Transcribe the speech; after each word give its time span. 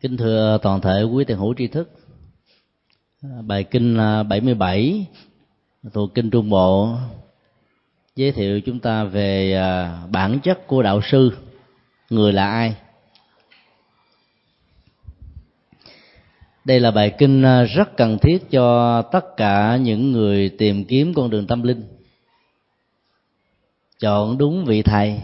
Kính 0.00 0.16
thưa 0.16 0.58
toàn 0.62 0.80
thể 0.80 1.02
quý 1.02 1.24
tiền 1.24 1.38
hữu 1.38 1.54
tri 1.54 1.66
thức. 1.66 1.90
À, 3.22 3.28
bài 3.46 3.64
kinh 3.64 3.98
à, 3.98 4.22
77 4.22 5.06
thuộc 5.92 6.14
kinh 6.14 6.30
Trung 6.30 6.50
Bộ, 6.50 6.94
giới 8.16 8.32
thiệu 8.32 8.60
chúng 8.60 8.80
ta 8.80 9.04
về 9.04 9.54
à, 9.54 10.02
bản 10.10 10.40
chất 10.40 10.66
của 10.66 10.82
đạo 10.82 11.00
sư, 11.10 11.30
người 12.10 12.32
là 12.32 12.50
ai. 12.50 12.74
Đây 16.64 16.80
là 16.80 16.90
bài 16.90 17.14
kinh 17.18 17.42
rất 17.74 17.96
cần 17.96 18.18
thiết 18.18 18.50
cho 18.50 19.02
tất 19.02 19.36
cả 19.36 19.76
những 19.76 20.12
người 20.12 20.48
tìm 20.48 20.84
kiếm 20.84 21.14
con 21.14 21.30
đường 21.30 21.46
tâm 21.46 21.62
linh. 21.62 21.82
Chọn 24.00 24.38
đúng 24.38 24.64
vị 24.64 24.82
thầy 24.82 25.20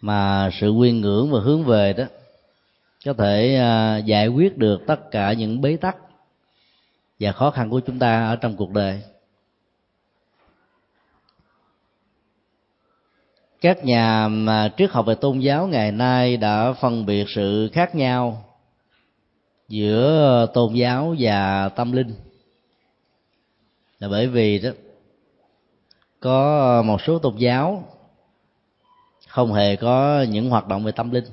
mà 0.00 0.50
sự 0.60 0.72
quyên 0.78 1.00
ngưỡng 1.00 1.30
và 1.30 1.40
hướng 1.40 1.64
về 1.64 1.92
đó 1.92 2.04
có 3.06 3.12
thể 3.12 3.56
à, 3.56 3.98
giải 3.98 4.28
quyết 4.28 4.58
được 4.58 4.86
tất 4.86 5.10
cả 5.10 5.32
những 5.32 5.60
bế 5.60 5.76
tắc 5.76 5.96
và 7.20 7.32
khó 7.32 7.50
khăn 7.50 7.70
của 7.70 7.80
chúng 7.80 7.98
ta 7.98 8.26
ở 8.26 8.36
trong 8.36 8.56
cuộc 8.56 8.70
đời. 8.70 9.02
Các 13.60 13.84
nhà, 13.84 14.28
mà, 14.28 14.72
triết 14.76 14.90
học 14.90 15.06
về 15.06 15.14
tôn 15.14 15.38
giáo 15.38 15.66
ngày 15.66 15.92
nay 15.92 16.36
đã 16.36 16.72
phân 16.72 17.06
biệt 17.06 17.26
sự 17.28 17.70
khác 17.72 17.94
nhau 17.94 18.44
giữa 19.68 20.46
tôn 20.54 20.74
giáo 20.74 21.14
và 21.18 21.68
tâm 21.68 21.92
linh. 21.92 22.14
Là 23.98 24.08
bởi 24.08 24.26
vì 24.26 24.58
đó, 24.58 24.70
có 26.20 26.82
một 26.82 27.00
số 27.00 27.18
tôn 27.18 27.36
giáo 27.36 27.84
không 29.28 29.52
hề 29.52 29.76
có 29.76 30.24
những 30.28 30.50
hoạt 30.50 30.68
động 30.68 30.84
về 30.84 30.92
tâm 30.92 31.10
linh 31.10 31.24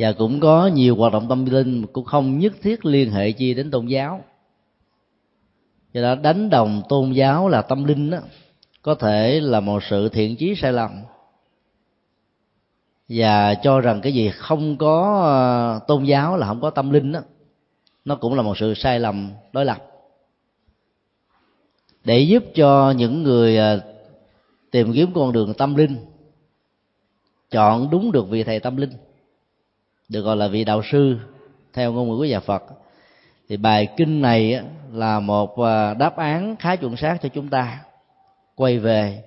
và 0.00 0.12
cũng 0.12 0.40
có 0.40 0.66
nhiều 0.66 0.96
hoạt 0.96 1.12
động 1.12 1.28
tâm 1.28 1.44
linh 1.44 1.86
cũng 1.86 2.04
không 2.04 2.38
nhất 2.38 2.52
thiết 2.62 2.84
liên 2.84 3.10
hệ 3.10 3.32
chi 3.32 3.54
đến 3.54 3.70
tôn 3.70 3.86
giáo. 3.86 4.24
Do 5.92 6.02
đó 6.02 6.14
đánh 6.14 6.50
đồng 6.50 6.82
tôn 6.88 7.12
giáo 7.12 7.48
là 7.48 7.62
tâm 7.62 7.84
linh 7.84 8.10
đó 8.10 8.18
có 8.82 8.94
thể 8.94 9.40
là 9.40 9.60
một 9.60 9.82
sự 9.90 10.08
thiện 10.08 10.36
chí 10.36 10.54
sai 10.54 10.72
lầm. 10.72 10.90
Và 13.08 13.54
cho 13.54 13.80
rằng 13.80 14.00
cái 14.00 14.14
gì 14.14 14.30
không 14.30 14.76
có 14.78 15.22
ờ, 15.24 15.80
tôn 15.86 16.04
giáo 16.04 16.36
là 16.36 16.46
không 16.46 16.60
có 16.60 16.70
tâm 16.70 16.90
linh 16.90 17.12
đó 17.12 17.20
nó 18.04 18.16
cũng 18.16 18.34
là 18.34 18.42
một 18.42 18.58
sự 18.58 18.74
sai 18.74 19.00
lầm, 19.00 19.30
đối 19.52 19.64
lập. 19.64 19.78
Để 22.04 22.20
giúp 22.20 22.44
cho 22.54 22.94
những 22.96 23.22
người 23.22 23.56
ờ, 23.56 23.80
tìm 24.70 24.92
kiếm 24.92 25.10
con 25.14 25.32
đường 25.32 25.54
tâm 25.54 25.74
linh, 25.74 25.96
chọn 27.50 27.90
đúng 27.90 28.12
được 28.12 28.28
vị 28.28 28.44
thầy 28.44 28.60
tâm 28.60 28.76
linh 28.76 28.90
được 30.10 30.20
gọi 30.20 30.36
là 30.36 30.48
vị 30.48 30.64
đạo 30.64 30.82
sư 30.92 31.16
theo 31.72 31.92
ngôn 31.92 32.08
ngữ 32.08 32.16
của 32.16 32.24
nhà 32.24 32.40
Phật. 32.40 32.62
Thì 33.48 33.56
bài 33.56 33.88
kinh 33.96 34.22
này 34.22 34.60
là 34.92 35.20
một 35.20 35.58
à, 35.58 35.94
đáp 35.94 36.16
án 36.16 36.56
khá 36.56 36.76
chuẩn 36.76 36.96
xác 36.96 37.18
cho 37.22 37.28
chúng 37.28 37.48
ta 37.48 37.78
quay 38.54 38.78
về 38.78 39.22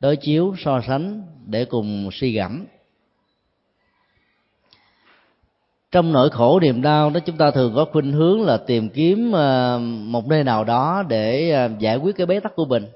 đối 0.00 0.16
chiếu 0.16 0.54
so 0.58 0.80
sánh 0.86 1.22
để 1.46 1.64
cùng 1.64 2.10
suy 2.12 2.32
gẫm. 2.32 2.64
Trong 5.92 6.12
nỗi 6.12 6.30
khổ 6.30 6.60
niềm 6.60 6.82
đau 6.82 7.10
đó, 7.10 7.20
chúng 7.20 7.36
ta 7.36 7.50
thường 7.50 7.72
có 7.74 7.86
khuynh 7.92 8.12
hướng 8.12 8.42
là 8.42 8.56
tìm 8.56 8.88
kiếm 8.88 9.36
à, 9.36 9.78
một 9.80 10.26
nơi 10.26 10.44
nào 10.44 10.64
đó 10.64 11.02
để 11.08 11.50
à, 11.50 11.70
giải 11.78 11.96
quyết 11.96 12.16
cái 12.16 12.26
bế 12.26 12.40
tắc 12.40 12.56
của 12.56 12.64
mình. 12.64 12.86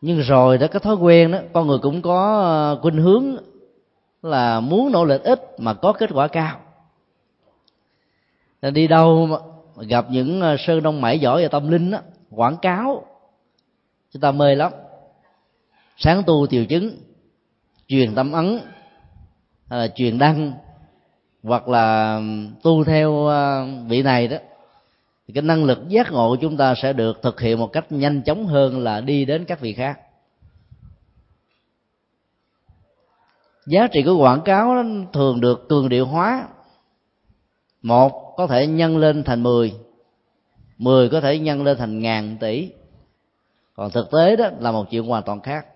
Nhưng 0.00 0.20
rồi 0.20 0.58
đó, 0.58 0.66
cái 0.66 0.80
thói 0.80 0.94
quen 0.94 1.32
đó, 1.32 1.38
con 1.52 1.66
người 1.66 1.78
cũng 1.78 2.02
có 2.02 2.78
khuynh 2.82 2.96
hướng 2.96 3.36
là 4.22 4.60
muốn 4.60 4.92
nỗ 4.92 5.04
lực 5.04 5.24
ít 5.24 5.40
mà 5.58 5.74
có 5.74 5.92
kết 5.92 6.10
quả 6.12 6.28
cao. 6.28 6.60
Nên 8.62 8.74
đi 8.74 8.86
đâu 8.86 9.28
gặp 9.76 10.06
những 10.10 10.40
ờ, 10.40 10.56
sơn 10.58 10.82
đông 10.82 11.00
mãi 11.00 11.18
giỏi 11.18 11.42
về 11.42 11.48
tâm 11.48 11.70
linh 11.70 11.90
á 11.90 12.00
quảng 12.30 12.56
cáo 12.56 13.04
chúng 14.12 14.20
ta 14.20 14.32
mê 14.32 14.54
lắm. 14.54 14.72
Sáng 15.96 16.22
tu 16.26 16.46
tiểu 16.50 16.66
chứng 16.66 16.96
truyền 17.88 18.14
tâm 18.14 18.32
ấn 18.32 18.60
à, 19.68 19.88
truyền 19.88 20.18
đăng 20.18 20.52
hoặc 21.42 21.68
là 21.68 22.20
tu 22.62 22.84
theo 22.84 23.26
ờ, 23.26 23.66
vị 23.88 24.02
này 24.02 24.28
đó 24.28 24.36
thì 25.26 25.34
cái 25.34 25.42
năng 25.42 25.64
lực 25.64 25.88
giác 25.88 26.12
ngộ 26.12 26.28
của 26.28 26.36
chúng 26.36 26.56
ta 26.56 26.74
sẽ 26.74 26.92
được 26.92 27.22
thực 27.22 27.40
hiện 27.40 27.58
một 27.58 27.72
cách 27.72 27.92
nhanh 27.92 28.22
chóng 28.22 28.46
hơn 28.46 28.78
là 28.78 29.00
đi 29.00 29.24
đến 29.24 29.44
các 29.44 29.60
vị 29.60 29.72
khác. 29.72 30.00
Giá 33.70 33.86
trị 33.86 34.02
của 34.02 34.16
quảng 34.16 34.40
cáo 34.40 34.84
thường 35.12 35.40
được 35.40 35.68
cường 35.68 35.88
điệu 35.88 36.06
hóa. 36.06 36.48
Một, 37.82 38.34
có 38.36 38.46
thể 38.46 38.66
nhân 38.66 38.98
lên 38.98 39.24
thành 39.24 39.42
10 39.42 39.72
10 40.78 41.08
có 41.08 41.20
thể 41.20 41.38
nhân 41.38 41.62
lên 41.62 41.78
thành 41.78 42.00
ngàn 42.00 42.36
tỷ. 42.40 42.70
Còn 43.74 43.90
thực 43.90 44.10
tế 44.10 44.36
đó 44.36 44.48
là 44.58 44.72
một 44.72 44.90
chuyện 44.90 45.04
hoàn 45.04 45.22
toàn 45.22 45.40
khác. 45.40 45.66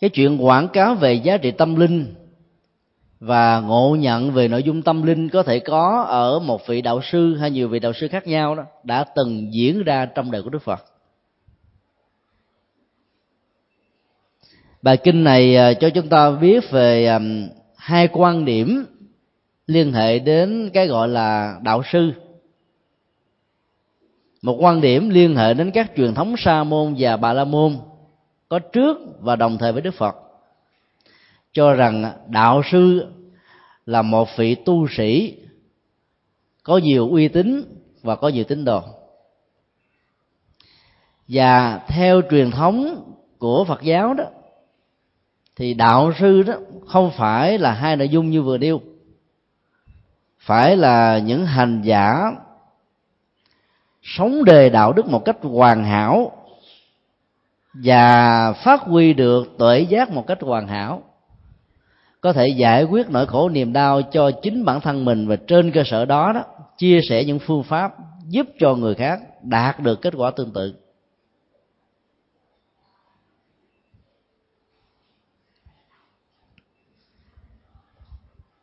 Cái 0.00 0.10
chuyện 0.10 0.44
quảng 0.44 0.68
cáo 0.68 0.94
về 0.94 1.12
giá 1.12 1.36
trị 1.36 1.50
tâm 1.50 1.76
linh 1.76 2.14
và 3.20 3.60
ngộ 3.60 3.96
nhận 4.00 4.30
về 4.30 4.48
nội 4.48 4.62
dung 4.62 4.82
tâm 4.82 5.02
linh 5.02 5.28
có 5.28 5.42
thể 5.42 5.58
có 5.58 6.06
ở 6.08 6.38
một 6.38 6.66
vị 6.66 6.82
đạo 6.82 7.00
sư 7.02 7.36
hay 7.36 7.50
nhiều 7.50 7.68
vị 7.68 7.78
đạo 7.78 7.92
sư 7.92 8.08
khác 8.08 8.26
nhau 8.26 8.54
đó 8.54 8.64
đã 8.84 9.04
từng 9.16 9.54
diễn 9.54 9.82
ra 9.82 10.06
trong 10.06 10.30
đời 10.30 10.42
của 10.42 10.50
đức 10.50 10.62
phật. 10.62 10.89
Bài 14.82 14.96
kinh 14.96 15.24
này 15.24 15.56
à, 15.56 15.74
cho 15.74 15.90
chúng 15.90 16.08
ta 16.08 16.30
biết 16.30 16.70
về 16.70 17.06
à, 17.06 17.20
hai 17.76 18.08
quan 18.12 18.44
điểm 18.44 18.86
liên 19.66 19.92
hệ 19.92 20.18
đến 20.18 20.70
cái 20.74 20.86
gọi 20.86 21.08
là 21.08 21.58
đạo 21.62 21.82
sư. 21.92 22.12
Một 24.42 24.56
quan 24.60 24.80
điểm 24.80 25.10
liên 25.10 25.36
hệ 25.36 25.54
đến 25.54 25.70
các 25.70 25.90
truyền 25.96 26.14
thống 26.14 26.34
sa 26.38 26.64
môn 26.64 26.94
và 26.98 27.16
bà 27.16 27.32
la 27.32 27.44
môn 27.44 27.78
có 28.48 28.58
trước 28.58 28.98
và 29.20 29.36
đồng 29.36 29.58
thời 29.58 29.72
với 29.72 29.82
đức 29.82 29.94
phật. 29.94 30.16
Cho 31.52 31.74
rằng 31.74 32.12
đạo 32.26 32.62
sư 32.72 33.06
là 33.86 34.02
một 34.02 34.28
vị 34.36 34.54
tu 34.54 34.86
sĩ 34.96 35.36
có 36.62 36.78
nhiều 36.78 37.10
uy 37.10 37.28
tín 37.28 37.64
và 38.02 38.16
có 38.16 38.28
nhiều 38.28 38.44
tín 38.44 38.64
đồ. 38.64 38.82
Và 41.28 41.80
theo 41.88 42.22
truyền 42.30 42.50
thống 42.50 43.04
của 43.38 43.64
phật 43.64 43.82
giáo 43.82 44.14
đó 44.14 44.24
thì 45.60 45.74
đạo 45.74 46.12
sư 46.18 46.42
đó 46.42 46.54
không 46.86 47.10
phải 47.10 47.58
là 47.58 47.72
hai 47.72 47.96
nội 47.96 48.08
dung 48.08 48.30
như 48.30 48.42
vừa 48.42 48.58
nêu. 48.58 48.80
Phải 50.38 50.76
là 50.76 51.18
những 51.18 51.46
hành 51.46 51.82
giả 51.82 52.32
sống 54.02 54.44
đề 54.44 54.70
đạo 54.70 54.92
đức 54.92 55.06
một 55.06 55.24
cách 55.24 55.36
hoàn 55.42 55.84
hảo 55.84 56.32
và 57.74 58.52
phát 58.52 58.80
huy 58.80 59.12
được 59.12 59.58
tuệ 59.58 59.80
giác 59.80 60.10
một 60.10 60.26
cách 60.26 60.38
hoàn 60.40 60.68
hảo, 60.68 61.02
có 62.20 62.32
thể 62.32 62.48
giải 62.48 62.84
quyết 62.84 63.10
nỗi 63.10 63.26
khổ 63.26 63.48
niềm 63.48 63.72
đau 63.72 64.02
cho 64.02 64.30
chính 64.30 64.64
bản 64.64 64.80
thân 64.80 65.04
mình 65.04 65.28
và 65.28 65.36
trên 65.36 65.72
cơ 65.72 65.82
sở 65.86 66.04
đó 66.04 66.32
đó, 66.32 66.44
chia 66.78 67.00
sẻ 67.08 67.24
những 67.24 67.38
phương 67.38 67.62
pháp 67.62 67.94
giúp 68.28 68.46
cho 68.58 68.74
người 68.74 68.94
khác 68.94 69.20
đạt 69.42 69.80
được 69.80 70.02
kết 70.02 70.14
quả 70.16 70.30
tương 70.30 70.52
tự. 70.52 70.74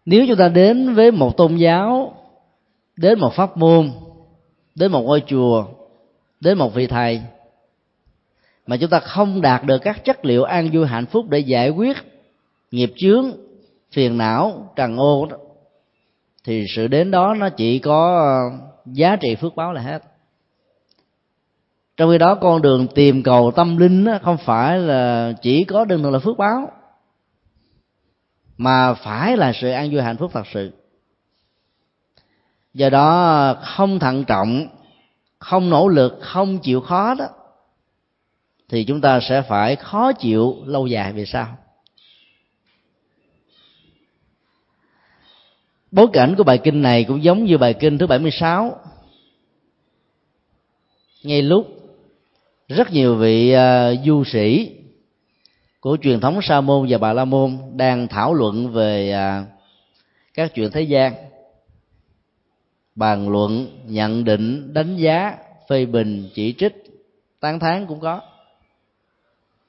Nếu 0.08 0.26
chúng 0.28 0.38
ta 0.38 0.48
đến 0.48 0.94
với 0.94 1.12
một 1.12 1.38
tôn 1.38 1.56
giáo 1.56 2.14
đến 2.96 3.20
một 3.20 3.34
pháp 3.34 3.58
môn 3.58 3.92
đến 4.76 4.92
một 4.92 5.02
ngôi 5.02 5.24
chùa 5.28 5.66
đến 6.40 6.58
một 6.58 6.74
vị 6.74 6.88
thầy 6.88 7.22
mà 8.68 8.78
chúng 8.78 8.90
ta 8.90 9.00
không 9.00 9.42
đạt 9.42 9.64
được 9.64 9.78
các 9.78 10.06
chất 10.06 10.26
liệu 10.26 10.44
an 10.44 10.70
vui 10.74 10.88
hạnh 10.88 11.06
phúc 11.06 11.26
để 11.30 11.40
giải 11.40 11.70
quyết 11.70 11.98
nghiệp 12.72 12.94
chướng 12.98 13.32
phiền 13.92 14.18
não 14.18 14.74
trần 14.76 14.98
ô 14.98 15.26
đó, 15.26 15.38
thì 16.44 16.66
sự 16.76 16.88
đến 16.88 17.12
đó 17.12 17.36
nó 17.40 17.50
chỉ 17.50 17.80
có 17.80 18.18
ờ, 18.18 18.58
giá 18.86 19.16
trị 19.16 19.36
phước 19.36 19.56
báo 19.56 19.74
là 19.74 19.82
hết. 19.82 20.04
Trong 21.98 22.12
khi 22.12 22.18
đó 22.18 22.36
con 22.36 22.62
đường 22.62 22.88
tìm 22.88 23.24
cầu 23.24 23.52
tâm 23.52 23.78
linh 23.78 24.06
không 24.22 24.38
phải 24.38 24.80
là 24.80 25.34
chỉ 25.42 25.64
có 25.64 25.86
đơn 25.86 26.02
thuần 26.02 26.14
là 26.14 26.20
phước 26.20 26.38
báo 26.38 26.72
mà 28.58 28.94
phải 28.94 29.38
là 29.38 29.54
sự 29.62 29.70
an 29.70 29.90
vui 29.92 30.02
hạnh 30.02 30.18
phúc 30.18 30.32
thật 30.34 30.44
sự. 30.54 30.72
Do 32.74 32.90
đó 32.90 33.54
không 33.64 34.00
thận 34.00 34.24
trọng 34.24 34.68
không 35.40 35.70
nỗ 35.70 35.88
lực 35.88 36.18
không 36.22 36.60
chịu 36.60 36.82
khó 36.82 37.14
đó 37.14 37.28
thì 38.70 38.84
chúng 38.84 39.02
ta 39.02 39.20
sẽ 39.30 39.42
phải 39.42 39.76
khó 39.76 40.14
chịu 40.14 40.56
lâu 40.66 40.88
dài. 40.88 41.14
Về 41.14 41.26
sau 41.26 41.58
bối 45.92 46.08
cảnh 46.14 46.36
của 46.38 46.44
bài 46.44 46.58
kinh 46.64 46.82
này 46.82 47.04
cũng 47.04 47.24
giống 47.24 47.46
như 47.46 47.58
bài 47.58 47.74
kinh 47.74 47.98
thứ 47.98 48.08
76 48.08 48.80
ngay 51.24 51.42
lúc 51.42 51.68
rất 52.68 52.92
nhiều 52.92 53.16
vị 53.16 53.56
uh, 53.56 54.06
du 54.06 54.24
sĩ 54.24 54.77
của 55.88 55.98
truyền 56.02 56.20
thống 56.20 56.40
sa 56.42 56.62
môn 56.62 56.86
và 56.90 56.98
bà 56.98 57.14
la 57.14 57.26
môn 57.26 57.58
đang 57.76 58.08
thảo 58.08 58.34
luận 58.34 58.72
về 58.72 59.12
à, 59.12 59.46
các 60.34 60.54
chuyện 60.54 60.72
thế 60.72 60.82
gian. 60.82 61.14
Bàn 62.96 63.30
luận, 63.30 63.68
nhận 63.86 64.24
định, 64.24 64.74
đánh 64.74 64.96
giá, 64.96 65.38
phê 65.70 65.86
bình, 65.86 66.30
chỉ 66.34 66.56
trích, 66.58 66.84
tán 67.40 67.60
thán 67.60 67.86
cũng 67.86 68.00
có. 68.00 68.22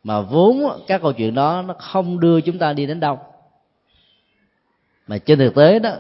Mà 0.05 0.21
vốn 0.21 0.83
các 0.87 1.03
câu 1.03 1.13
chuyện 1.13 1.35
đó 1.35 1.63
nó 1.63 1.75
không 1.75 2.21
đưa 2.21 2.41
chúng 2.41 2.59
ta 2.59 2.73
đi 2.73 2.87
đến 2.87 3.01
đâu. 3.01 3.19
Mà 5.07 5.19
trên 5.19 5.39
thực 5.39 5.55
tế 5.55 5.79
đó 5.79 5.93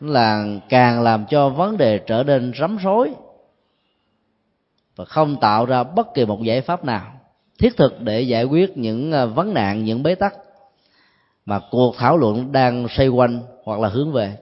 là 0.00 0.44
càng 0.68 1.02
làm 1.02 1.26
cho 1.26 1.48
vấn 1.48 1.76
đề 1.76 1.98
trở 1.98 2.22
nên 2.22 2.52
rắm 2.58 2.76
rối 2.76 3.14
và 4.96 5.04
không 5.04 5.36
tạo 5.40 5.66
ra 5.66 5.82
bất 5.82 6.14
kỳ 6.14 6.24
một 6.24 6.42
giải 6.42 6.60
pháp 6.60 6.84
nào 6.84 7.13
thiết 7.58 7.76
thực 7.76 8.00
để 8.00 8.20
giải 8.20 8.44
quyết 8.44 8.76
những 8.76 9.12
ờ, 9.12 9.26
vấn 9.26 9.54
nạn 9.54 9.84
những 9.84 10.02
bế 10.02 10.14
tắc 10.14 10.34
mà 11.46 11.60
cuộc 11.70 11.96
thảo 11.98 12.16
luận 12.16 12.52
đang 12.52 12.86
xoay 12.96 13.08
quanh 13.08 13.40
hoặc 13.64 13.80
là 13.80 13.88
hướng 13.88 14.12
về. 14.12 14.36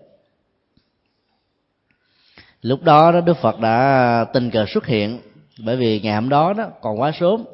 Lúc 2.62 2.82
đó 2.82 3.12
đó 3.12 3.20
đức 3.20 3.36
phật 3.36 3.60
đã 3.60 3.78
ờ, 4.20 4.32
tình 4.32 4.50
cờ 4.50 4.64
xuất 4.68 4.86
hiện 4.86 5.20
bởi 5.64 5.76
vì 5.76 6.00
ngày 6.00 6.14
hôm 6.14 6.28
đó 6.28 6.52
đó 6.52 6.68
còn 6.80 7.00
quá 7.00 7.12
sớm. 7.20 7.44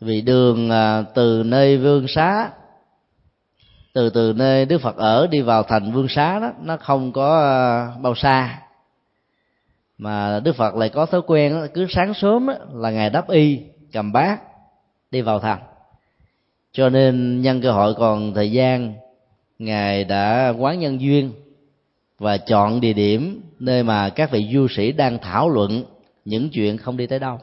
Vì 0.00 0.20
đường 0.20 0.70
ờ, 0.70 1.04
từ 1.14 1.42
nơi 1.46 1.78
vương 1.78 2.08
xá 2.08 2.50
từ 3.92 4.10
từ 4.10 4.32
nơi 4.36 4.64
đức 4.64 4.78
phật 4.78 4.96
ở 4.96 5.26
đi 5.26 5.40
vào 5.40 5.62
thành 5.62 5.92
vương 5.92 6.08
xá 6.08 6.38
đó 6.38 6.52
nó 6.62 6.76
không 6.76 7.12
có 7.12 7.28
bao 8.02 8.14
xa. 8.14 8.62
Mà 9.98 10.40
đức 10.40 10.56
phật 10.56 10.74
lại 10.74 10.88
có 10.88 11.06
thói 11.06 11.22
quen 11.26 11.54
đó, 11.54 11.66
cứ 11.74 11.86
sáng 11.90 12.14
sớm 12.14 12.46
đó, 12.46 12.54
là 12.72 12.90
ngày 12.90 13.10
đáp 13.10 13.28
y 13.30 13.60
cầm 13.92 14.12
bát, 14.12 14.42
đi 15.10 15.20
vào 15.20 15.40
thành. 15.40 15.60
Cho 16.72 16.88
nên 16.88 17.42
nhân 17.42 17.60
cơ 17.60 17.72
hội 17.72 17.94
còn 17.94 18.34
thời 18.34 18.52
gian, 18.52 18.94
ngài 19.58 20.04
đã 20.04 20.54
quán 20.58 20.80
nhân 20.80 21.00
duyên 21.00 21.32
và 22.18 22.36
chọn 22.36 22.80
địa 22.80 22.92
điểm 22.92 23.40
nơi 23.58 23.82
mà 23.82 24.08
các 24.08 24.30
vị 24.30 24.48
du 24.52 24.68
sĩ 24.68 24.92
đang 24.92 25.18
thảo 25.18 25.48
luận 25.48 25.84
những 26.24 26.48
chuyện 26.50 26.78
không 26.78 26.96
đi 26.96 27.06
tới 27.06 27.18
đâu. 27.18 27.38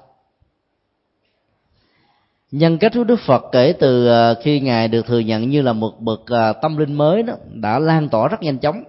Nhân 2.51 2.77
cách 2.77 2.91
của 2.95 3.03
đức 3.03 3.19
phật 3.25 3.45
kể 3.51 3.73
từ 3.79 4.07
ờ, 4.07 4.35
khi 4.43 4.59
ngài 4.59 4.87
được 4.87 5.05
thừa 5.05 5.19
nhận 5.19 5.49
như 5.49 5.61
là 5.61 5.73
một 5.73 5.99
bậc 5.99 6.21
ờ, 6.25 6.53
tâm 6.53 6.77
linh 6.77 6.93
mới 6.93 7.23
đó, 7.23 7.33
đã 7.53 7.79
lan 7.79 8.09
tỏa 8.09 8.27
rất 8.27 8.41
nhanh 8.41 8.57
chóng, 8.57 8.83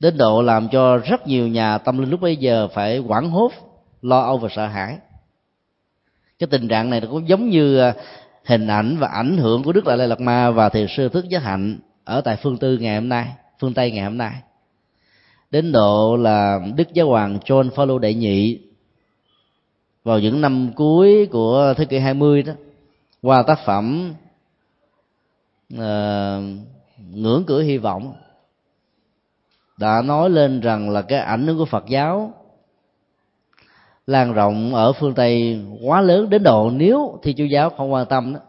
đến 0.00 0.16
độ 0.16 0.42
làm 0.42 0.68
cho 0.68 0.96
rất 0.96 1.26
nhiều 1.26 1.48
nhà 1.48 1.78
tâm 1.78 1.98
linh 1.98 2.10
lúc 2.10 2.20
bấy 2.20 2.36
giờ 2.36 2.68
phải 2.74 2.98
quảng 2.98 3.30
hốt, 3.30 3.52
lo 4.02 4.20
âu 4.20 4.38
và 4.38 4.48
sợ 4.56 4.66
hãi 4.66 4.98
cái 6.40 6.46
tình 6.46 6.68
trạng 6.68 6.90
này 6.90 7.00
nó 7.00 7.06
cũng 7.10 7.28
giống 7.28 7.50
như 7.50 7.78
à, 7.78 7.94
hình 8.44 8.66
ảnh 8.66 8.96
và 8.98 9.08
ảnh 9.08 9.36
hưởng 9.36 9.62
của 9.62 9.72
đức 9.72 9.84
đại 9.84 9.98
lạt 9.98 10.20
ma 10.20 10.50
và 10.50 10.68
thiền 10.68 10.86
sư 10.96 11.08
thức 11.08 11.28
giới 11.28 11.40
hạnh 11.40 11.78
ở 12.04 12.20
tại 12.20 12.36
phương 12.42 12.58
tư 12.58 12.78
ngày 12.78 12.94
hôm 12.94 13.08
nay 13.08 13.26
phương 13.58 13.74
tây 13.74 13.90
ngày 13.90 14.04
hôm 14.04 14.18
nay. 14.18 14.32
Đến 15.50 15.72
độ 15.72 16.16
là 16.16 16.60
đức 16.76 16.92
giáo 16.92 17.06
hoàng 17.06 17.38
john 17.44 17.70
Paul 17.70 18.00
đệ 18.00 18.14
nhị 18.14 18.58
vào 20.04 20.18
những 20.18 20.40
năm 20.40 20.70
cuối 20.76 21.28
của 21.30 21.74
thế 21.76 21.84
kỷ 21.84 21.98
20 21.98 22.42
đó 22.42 22.52
qua 23.22 23.42
tác 23.42 23.58
phẩm 23.64 24.14
uh, 25.74 25.78
ngưỡng 27.14 27.44
cửa 27.46 27.62
hy 27.62 27.78
vọng 27.78 28.14
đã 29.76 30.02
nói 30.02 30.30
lên 30.30 30.60
rằng 30.60 30.90
là 30.90 31.02
cái 31.02 31.18
ảnh 31.18 31.46
hưởng 31.46 31.58
của 31.58 31.64
Phật 31.64 31.84
giáo 31.88 32.32
lan 34.10 34.32
rộng 34.32 34.74
ở 34.74 34.92
phương 34.92 35.14
Tây 35.14 35.60
quá 35.82 36.00
lớn 36.00 36.30
đến 36.30 36.42
độ 36.42 36.70
nếu 36.70 37.18
thi 37.22 37.34
chúa 37.38 37.44
giáo 37.44 37.70
không 37.70 37.92
quan 37.92 38.06
tâm 38.06 38.34
đó, 38.34 38.40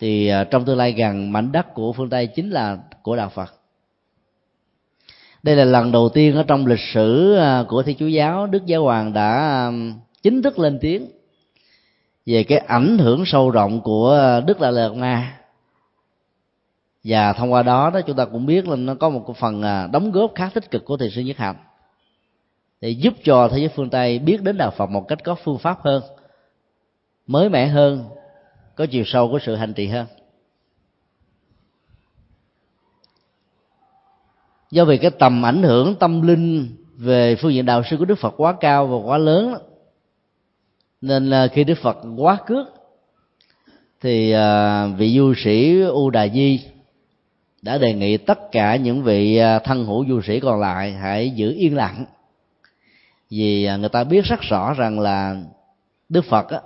thì 0.00 0.28
à, 0.28 0.44
trong 0.44 0.64
tương 0.64 0.76
lai 0.76 0.92
gần, 0.92 1.32
mảnh 1.32 1.52
đất 1.52 1.74
của 1.74 1.92
phương 1.92 2.10
Tây 2.10 2.26
chính 2.26 2.50
là 2.50 2.78
của 3.02 3.16
đạo 3.16 3.28
Phật. 3.28 3.54
Đây 5.42 5.56
là 5.56 5.64
lần 5.64 5.92
đầu 5.92 6.08
tiên 6.08 6.36
ở 6.36 6.42
trong 6.42 6.66
lịch 6.66 6.80
sử 6.94 7.36
à, 7.36 7.64
của 7.68 7.82
thi 7.82 7.96
chúa 7.98 8.06
giáo, 8.06 8.46
Đức 8.46 8.66
Giáo 8.66 8.82
Hoàng 8.82 9.12
đã 9.12 9.30
à, 9.30 9.70
chính 10.22 10.42
thức 10.42 10.58
lên 10.58 10.78
tiếng 10.80 11.06
về 12.26 12.44
cái 12.44 12.58
ảnh 12.58 12.98
hưởng 12.98 13.22
sâu 13.26 13.50
rộng 13.50 13.80
của 13.80 14.40
Đức 14.46 14.60
Đại 14.60 14.72
Lạt 14.72 14.94
Ma 14.94 15.36
và 17.04 17.32
thông 17.32 17.52
qua 17.52 17.62
đó 17.62 17.90
đó, 17.90 18.00
chúng 18.00 18.16
ta 18.16 18.24
cũng 18.24 18.46
biết 18.46 18.68
là 18.68 18.76
nó 18.76 18.94
có 18.94 19.08
một 19.08 19.36
phần 19.36 19.62
đóng 19.92 20.10
góp 20.10 20.32
khá 20.34 20.50
tích 20.54 20.70
cực 20.70 20.84
của 20.84 20.96
thiền 20.96 21.10
sư 21.10 21.20
nhất 21.20 21.36
hạnh 21.36 21.56
để 22.80 22.90
giúp 22.90 23.14
cho 23.24 23.48
thế 23.48 23.58
giới 23.58 23.68
phương 23.68 23.90
tây 23.90 24.18
biết 24.18 24.42
đến 24.42 24.56
đạo 24.56 24.70
phật 24.70 24.90
một 24.90 25.08
cách 25.08 25.18
có 25.24 25.34
phương 25.34 25.58
pháp 25.58 25.78
hơn, 25.80 26.02
mới 27.26 27.48
mẻ 27.48 27.66
hơn, 27.66 28.04
có 28.74 28.86
chiều 28.86 29.04
sâu 29.06 29.28
của 29.28 29.38
sự 29.46 29.54
hành 29.54 29.74
trì 29.74 29.86
hơn. 29.86 30.06
Do 34.70 34.84
vì 34.84 34.98
cái 34.98 35.10
tầm 35.10 35.44
ảnh 35.44 35.62
hưởng 35.62 35.94
tâm 35.94 36.22
linh 36.22 36.76
về 36.96 37.36
phương 37.36 37.54
diện 37.54 37.66
đạo 37.66 37.82
sư 37.90 37.96
của 37.96 38.04
đức 38.04 38.18
phật 38.18 38.34
quá 38.36 38.56
cao 38.60 38.86
và 38.86 38.96
quá 38.96 39.18
lớn, 39.18 39.54
nên 41.00 41.30
là 41.30 41.46
khi 41.46 41.64
đức 41.64 41.78
phật 41.82 41.96
quá 42.16 42.38
cước, 42.46 42.66
thì 44.00 44.32
à, 44.32 44.86
vị 44.86 45.16
du 45.16 45.34
sĩ 45.44 45.80
u 45.80 46.10
đà 46.10 46.28
di 46.28 46.60
đã 47.62 47.78
đề 47.78 47.94
nghị 47.94 48.16
tất 48.16 48.38
cả 48.52 48.76
những 48.76 49.02
vị 49.02 49.36
à, 49.36 49.58
thân 49.58 49.86
hữu 49.86 50.06
du 50.08 50.20
sĩ 50.22 50.40
còn 50.40 50.60
lại 50.60 50.92
hãy 50.92 51.30
giữ 51.30 51.54
yên 51.54 51.76
lặng 51.76 52.04
vì 53.30 53.64
à, 53.64 53.76
người 53.76 53.88
ta 53.88 54.04
biết 54.04 54.24
rất 54.24 54.40
rõ 54.40 54.74
rằng 54.74 55.00
là 55.00 55.36
đức 56.08 56.24
phật 56.24 56.48
á, 56.48 56.60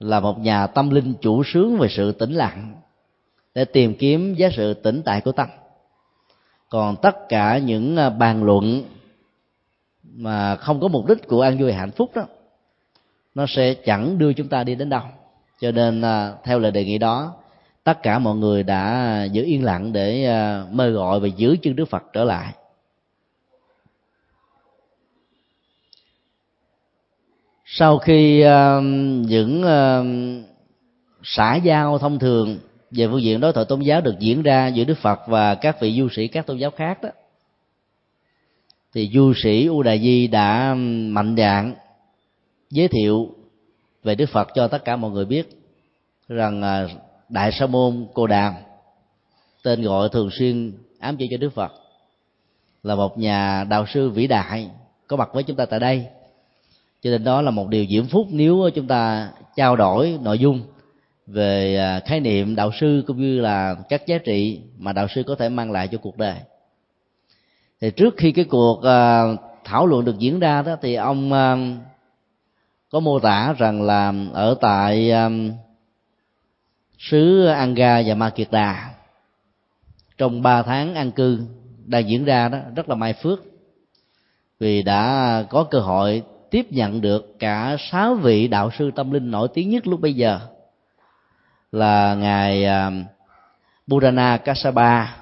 là 0.00 0.20
một 0.20 0.38
nhà 0.38 0.66
tâm 0.66 0.90
linh 0.90 1.14
chủ 1.20 1.42
sướng 1.44 1.78
về 1.78 1.88
sự 1.88 2.12
tĩnh 2.12 2.32
lặng 2.32 2.74
để 3.54 3.64
tìm 3.64 3.94
kiếm 3.94 4.34
giá 4.34 4.48
sự 4.56 4.74
tĩnh 4.74 5.02
tại 5.04 5.20
của 5.20 5.32
tâm. 5.32 5.48
Còn 6.68 6.96
tất 7.02 7.28
cả 7.28 7.58
những 7.58 7.96
à, 7.96 8.10
bàn 8.10 8.44
luận 8.44 8.82
mà 10.02 10.56
không 10.56 10.80
có 10.80 10.88
mục 10.88 11.06
đích 11.06 11.28
của 11.28 11.40
an 11.40 11.58
vui 11.58 11.72
hạnh 11.72 11.90
phúc 11.90 12.10
đó 12.14 12.22
nó 13.34 13.46
sẽ 13.48 13.74
chẳng 13.74 14.18
đưa 14.18 14.32
chúng 14.32 14.48
ta 14.48 14.64
đi 14.64 14.74
đến 14.74 14.88
đâu. 14.88 15.02
Cho 15.60 15.70
nên 15.70 16.02
à, 16.02 16.32
theo 16.44 16.58
lời 16.58 16.72
đề 16.72 16.84
nghị 16.84 16.98
đó 16.98 17.34
tất 17.84 18.02
cả 18.02 18.18
mọi 18.18 18.36
người 18.36 18.62
đã 18.62 19.24
giữ 19.24 19.44
yên 19.44 19.64
lặng 19.64 19.92
để 19.92 20.30
mời 20.70 20.90
gọi 20.90 21.20
và 21.20 21.26
giữ 21.26 21.56
chân 21.62 21.76
đức 21.76 21.84
phật 21.84 22.02
trở 22.12 22.24
lại. 22.24 22.52
Sau 27.68 27.98
khi 27.98 28.44
uh, 28.44 28.82
những 29.28 29.62
uh, 29.62 30.06
xã 31.22 31.56
giao 31.56 31.98
thông 31.98 32.18
thường 32.18 32.58
về 32.90 33.08
phương 33.08 33.22
diện 33.22 33.40
đối 33.40 33.52
thoại 33.52 33.66
tôn 33.68 33.80
giáo 33.80 34.00
được 34.00 34.14
diễn 34.18 34.42
ra 34.42 34.66
giữa 34.66 34.84
đức 34.84 34.98
phật 34.98 35.20
và 35.26 35.54
các 35.54 35.80
vị 35.80 35.98
du 35.98 36.08
sĩ 36.08 36.28
các 36.28 36.46
tôn 36.46 36.56
giáo 36.56 36.70
khác 36.70 37.02
đó 37.02 37.08
thì 38.94 39.10
du 39.14 39.32
sĩ 39.42 39.66
u 39.66 39.82
đà 39.82 39.96
di 39.96 40.26
đã 40.26 40.74
mạnh 41.08 41.34
dạn 41.38 41.74
giới 42.70 42.88
thiệu 42.88 43.34
về 44.02 44.14
đức 44.14 44.26
phật 44.26 44.48
cho 44.54 44.68
tất 44.68 44.84
cả 44.84 44.96
mọi 44.96 45.10
người 45.10 45.24
biết 45.24 45.48
rằng 46.28 46.62
à, 46.62 46.88
đại 47.28 47.52
sa 47.52 47.66
môn 47.66 48.06
cô 48.14 48.26
đàm 48.26 48.54
tên 49.62 49.82
gọi 49.82 50.08
thường 50.12 50.30
xuyên 50.38 50.72
ám 50.98 51.16
chỉ 51.16 51.28
cho 51.30 51.36
đức 51.36 51.54
phật 51.54 51.72
là 52.82 52.94
một 52.94 53.18
nhà 53.18 53.64
đạo 53.64 53.86
sư 53.94 54.10
vĩ 54.10 54.26
đại 54.26 54.70
có 55.06 55.16
mặt 55.16 55.28
với 55.32 55.42
chúng 55.42 55.56
ta 55.56 55.66
tại 55.66 55.80
đây 55.80 56.06
cho 57.06 57.10
nên 57.10 57.24
đó 57.24 57.42
là 57.42 57.50
một 57.50 57.68
điều 57.68 57.86
diễm 57.90 58.06
phúc 58.06 58.26
nếu 58.30 58.70
chúng 58.74 58.86
ta 58.86 59.30
trao 59.56 59.76
đổi 59.76 60.18
nội 60.22 60.38
dung 60.38 60.62
về 61.26 61.76
à, 61.76 62.00
khái 62.06 62.20
niệm 62.20 62.56
đạo 62.56 62.70
sư 62.80 63.04
cũng 63.06 63.20
như 63.20 63.40
là 63.40 63.76
các 63.88 64.06
giá 64.06 64.18
trị 64.18 64.60
mà 64.78 64.92
đạo 64.92 65.06
sư 65.14 65.22
có 65.26 65.34
thể 65.34 65.48
mang 65.48 65.72
lại 65.72 65.88
cho 65.88 65.98
cuộc 65.98 66.16
đời. 66.16 66.36
Thì 67.80 67.90
trước 67.90 68.14
khi 68.16 68.32
cái 68.32 68.44
cuộc 68.44 68.82
à, 68.82 69.24
thảo 69.64 69.86
luận 69.86 70.04
được 70.04 70.18
diễn 70.18 70.40
ra 70.40 70.62
đó 70.62 70.76
thì 70.82 70.94
ông 70.94 71.32
à, 71.32 71.56
có 72.90 73.00
mô 73.00 73.18
tả 73.18 73.54
rằng 73.58 73.82
là 73.82 74.12
ở 74.32 74.56
tại 74.60 75.12
xứ 76.98 77.46
Anga 77.46 78.02
và 78.06 78.14
Ma 78.14 78.30
Kiệt 78.30 78.48
Đà 78.50 78.90
trong 80.18 80.42
ba 80.42 80.62
tháng 80.62 80.94
an 80.94 81.10
cư 81.10 81.40
đang 81.84 82.08
diễn 82.08 82.24
ra 82.24 82.48
đó, 82.48 82.58
rất 82.76 82.88
là 82.88 82.94
may 82.94 83.12
phước 83.12 83.38
vì 84.60 84.82
đã 84.82 85.44
có 85.50 85.64
cơ 85.64 85.78
hội 85.78 86.22
tiếp 86.50 86.66
nhận 86.70 87.00
được 87.00 87.38
cả 87.38 87.76
sáu 87.90 88.14
vị 88.14 88.48
đạo 88.48 88.70
sư 88.78 88.90
tâm 88.96 89.10
linh 89.10 89.30
nổi 89.30 89.48
tiếng 89.54 89.70
nhất 89.70 89.86
lúc 89.86 90.00
bây 90.00 90.14
giờ 90.14 90.40
là 91.72 92.14
ngài 92.14 92.64
à, 92.64 92.86
um, 92.86 93.04
Burana 93.86 94.36
Kasaba, 94.36 95.16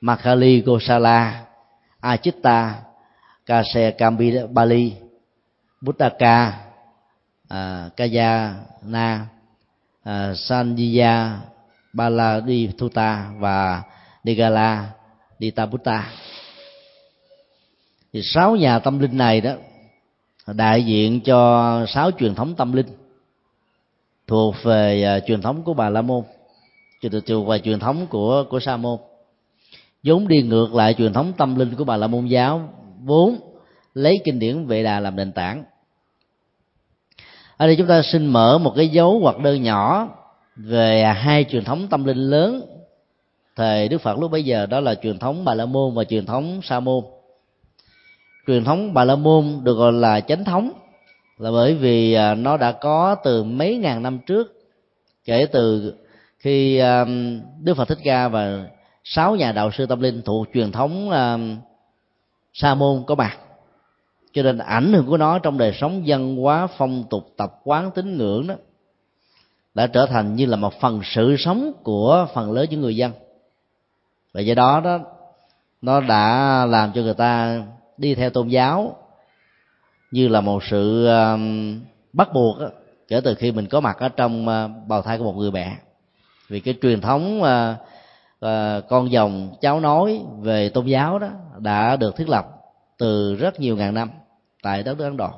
Makali 0.00 0.60
Gosala, 0.60 1.44
Achitta, 2.00 2.74
Kase 3.46 3.90
Kambali, 3.90 4.92
Buddhaka 5.80 6.52
à, 7.48 7.90
Kaya 7.96 8.54
Na 8.82 9.26
à, 10.04 10.34
Sanjiya 10.34 11.38
Baladithuta 11.92 13.30
và 13.38 13.82
Nigala 14.24 14.90
Ditabutta 15.38 16.10
thì 18.12 18.22
sáu 18.22 18.56
nhà 18.56 18.78
tâm 18.78 18.98
linh 18.98 19.18
này 19.18 19.40
đó 19.40 19.52
đại 20.46 20.84
diện 20.84 21.20
cho 21.20 21.86
sáu 21.88 22.10
truyền 22.10 22.34
thống 22.34 22.54
tâm 22.54 22.72
linh 22.72 22.86
thuộc 24.26 24.54
về 24.62 25.16
uh, 25.18 25.26
truyền 25.26 25.40
thống 25.40 25.62
của 25.62 25.74
bà 25.74 25.90
la 25.90 26.02
môn 26.02 26.22
thuộc 27.26 27.46
về 27.46 27.58
truyền 27.58 27.78
thống 27.78 28.06
của 28.06 28.44
của 28.50 28.60
sa 28.60 28.76
môn. 28.76 28.98
Vốn 30.02 30.28
đi 30.28 30.42
ngược 30.42 30.74
lại 30.74 30.94
truyền 30.94 31.12
thống 31.12 31.32
tâm 31.36 31.56
linh 31.56 31.74
của 31.74 31.84
bà 31.84 31.96
la 31.96 32.06
môn 32.06 32.26
giáo 32.26 32.68
vốn 33.04 33.38
lấy 33.94 34.14
kinh 34.24 34.38
điển 34.38 34.66
vệ 34.66 34.82
đà 34.82 35.00
làm 35.00 35.16
nền 35.16 35.32
tảng. 35.32 35.64
Ở 37.56 37.66
đây 37.66 37.76
chúng 37.76 37.86
ta 37.86 38.02
xin 38.02 38.26
mở 38.26 38.58
một 38.58 38.72
cái 38.76 38.88
dấu 38.88 39.18
hoặc 39.18 39.38
đơn 39.38 39.62
nhỏ 39.62 40.08
về 40.56 41.04
hai 41.16 41.44
truyền 41.44 41.64
thống 41.64 41.86
tâm 41.90 42.04
linh 42.04 42.30
lớn 42.30 42.62
thời 43.56 43.88
đức 43.88 43.98
phật 43.98 44.18
lúc 44.18 44.30
bấy 44.30 44.44
giờ 44.44 44.66
đó 44.66 44.80
là 44.80 44.94
truyền 44.94 45.18
thống 45.18 45.44
bà 45.44 45.54
la 45.54 45.66
môn 45.66 45.94
và 45.94 46.04
truyền 46.04 46.26
thống 46.26 46.60
sa 46.62 46.80
môn 46.80 47.04
truyền 48.46 48.64
thống 48.64 48.94
bà 48.94 49.04
la 49.04 49.16
môn 49.16 49.60
được 49.62 49.74
gọi 49.74 49.92
là 49.92 50.20
chánh 50.20 50.44
thống, 50.44 50.72
là 51.38 51.50
bởi 51.50 51.74
vì 51.74 52.12
à, 52.14 52.34
nó 52.34 52.56
đã 52.56 52.72
có 52.72 53.14
từ 53.14 53.44
mấy 53.44 53.76
ngàn 53.76 54.02
năm 54.02 54.18
trước, 54.26 54.60
kể 55.24 55.46
từ 55.52 55.94
khi 56.38 56.78
à, 56.78 57.04
đức 57.60 57.74
phật 57.76 57.88
thích 57.88 57.98
ca 58.04 58.28
và 58.28 58.66
sáu 59.04 59.36
nhà 59.36 59.52
đạo 59.52 59.70
sư 59.70 59.86
tâm 59.86 60.00
linh 60.00 60.22
thuộc 60.22 60.46
truyền 60.54 60.72
thống 60.72 61.10
à, 61.10 61.38
sa 62.52 62.74
môn 62.74 63.04
có 63.06 63.14
mặt. 63.14 63.38
Cho 64.32 64.42
nên 64.42 64.58
ảnh 64.58 64.92
hưởng 64.92 65.06
của 65.06 65.16
nó 65.16 65.38
trong 65.38 65.58
đời 65.58 65.72
sống 65.80 66.02
văn 66.06 66.36
hóa, 66.36 66.66
phong 66.78 67.04
tục, 67.10 67.26
tập 67.36 67.54
quán, 67.64 67.90
tín 67.94 68.18
ngưỡng 68.18 68.46
đó, 68.46 68.54
đã 69.74 69.86
trở 69.86 70.06
thành 70.06 70.34
như 70.34 70.46
là 70.46 70.56
một 70.56 70.80
phần 70.80 71.00
sự 71.04 71.36
sống 71.38 71.72
của 71.82 72.26
phần 72.34 72.52
lớn 72.52 72.66
những 72.70 72.80
người 72.80 72.96
dân. 72.96 73.12
Và 74.32 74.40
do 74.40 74.54
đó 74.54 74.80
đó, 74.80 74.98
nó 75.82 76.00
đã 76.00 76.64
làm 76.66 76.92
cho 76.92 77.02
người 77.02 77.14
ta 77.14 77.62
đi 77.96 78.14
theo 78.14 78.30
tôn 78.30 78.48
giáo, 78.48 78.96
như 80.10 80.28
là 80.28 80.40
một 80.40 80.64
sự 80.64 81.06
um, 81.06 81.80
bắt 82.12 82.28
buộc 82.34 82.56
kể 83.08 83.20
từ 83.24 83.34
khi 83.34 83.52
mình 83.52 83.66
có 83.66 83.80
mặt 83.80 83.96
ở 83.98 84.08
trong 84.08 84.46
uh, 84.48 84.88
bào 84.88 85.02
thai 85.02 85.18
của 85.18 85.24
một 85.24 85.36
người 85.36 85.50
mẹ. 85.50 85.76
Vì 86.48 86.60
cái 86.60 86.74
truyền 86.82 87.00
thống 87.00 87.42
uh, 87.42 87.76
uh, 88.44 88.88
con 88.88 89.10
dòng 89.10 89.54
cháu 89.60 89.80
nói 89.80 90.20
về 90.40 90.68
tôn 90.68 90.86
giáo 90.86 91.18
đó 91.18 91.28
đã 91.58 91.96
được 91.96 92.16
thiết 92.16 92.28
lập 92.28 92.46
từ 92.98 93.34
rất 93.34 93.60
nhiều 93.60 93.76
ngàn 93.76 93.94
năm 93.94 94.10
tại 94.62 94.82
đất 94.82 94.98
nước 94.98 95.04
ấn 95.04 95.16
độ. 95.16 95.30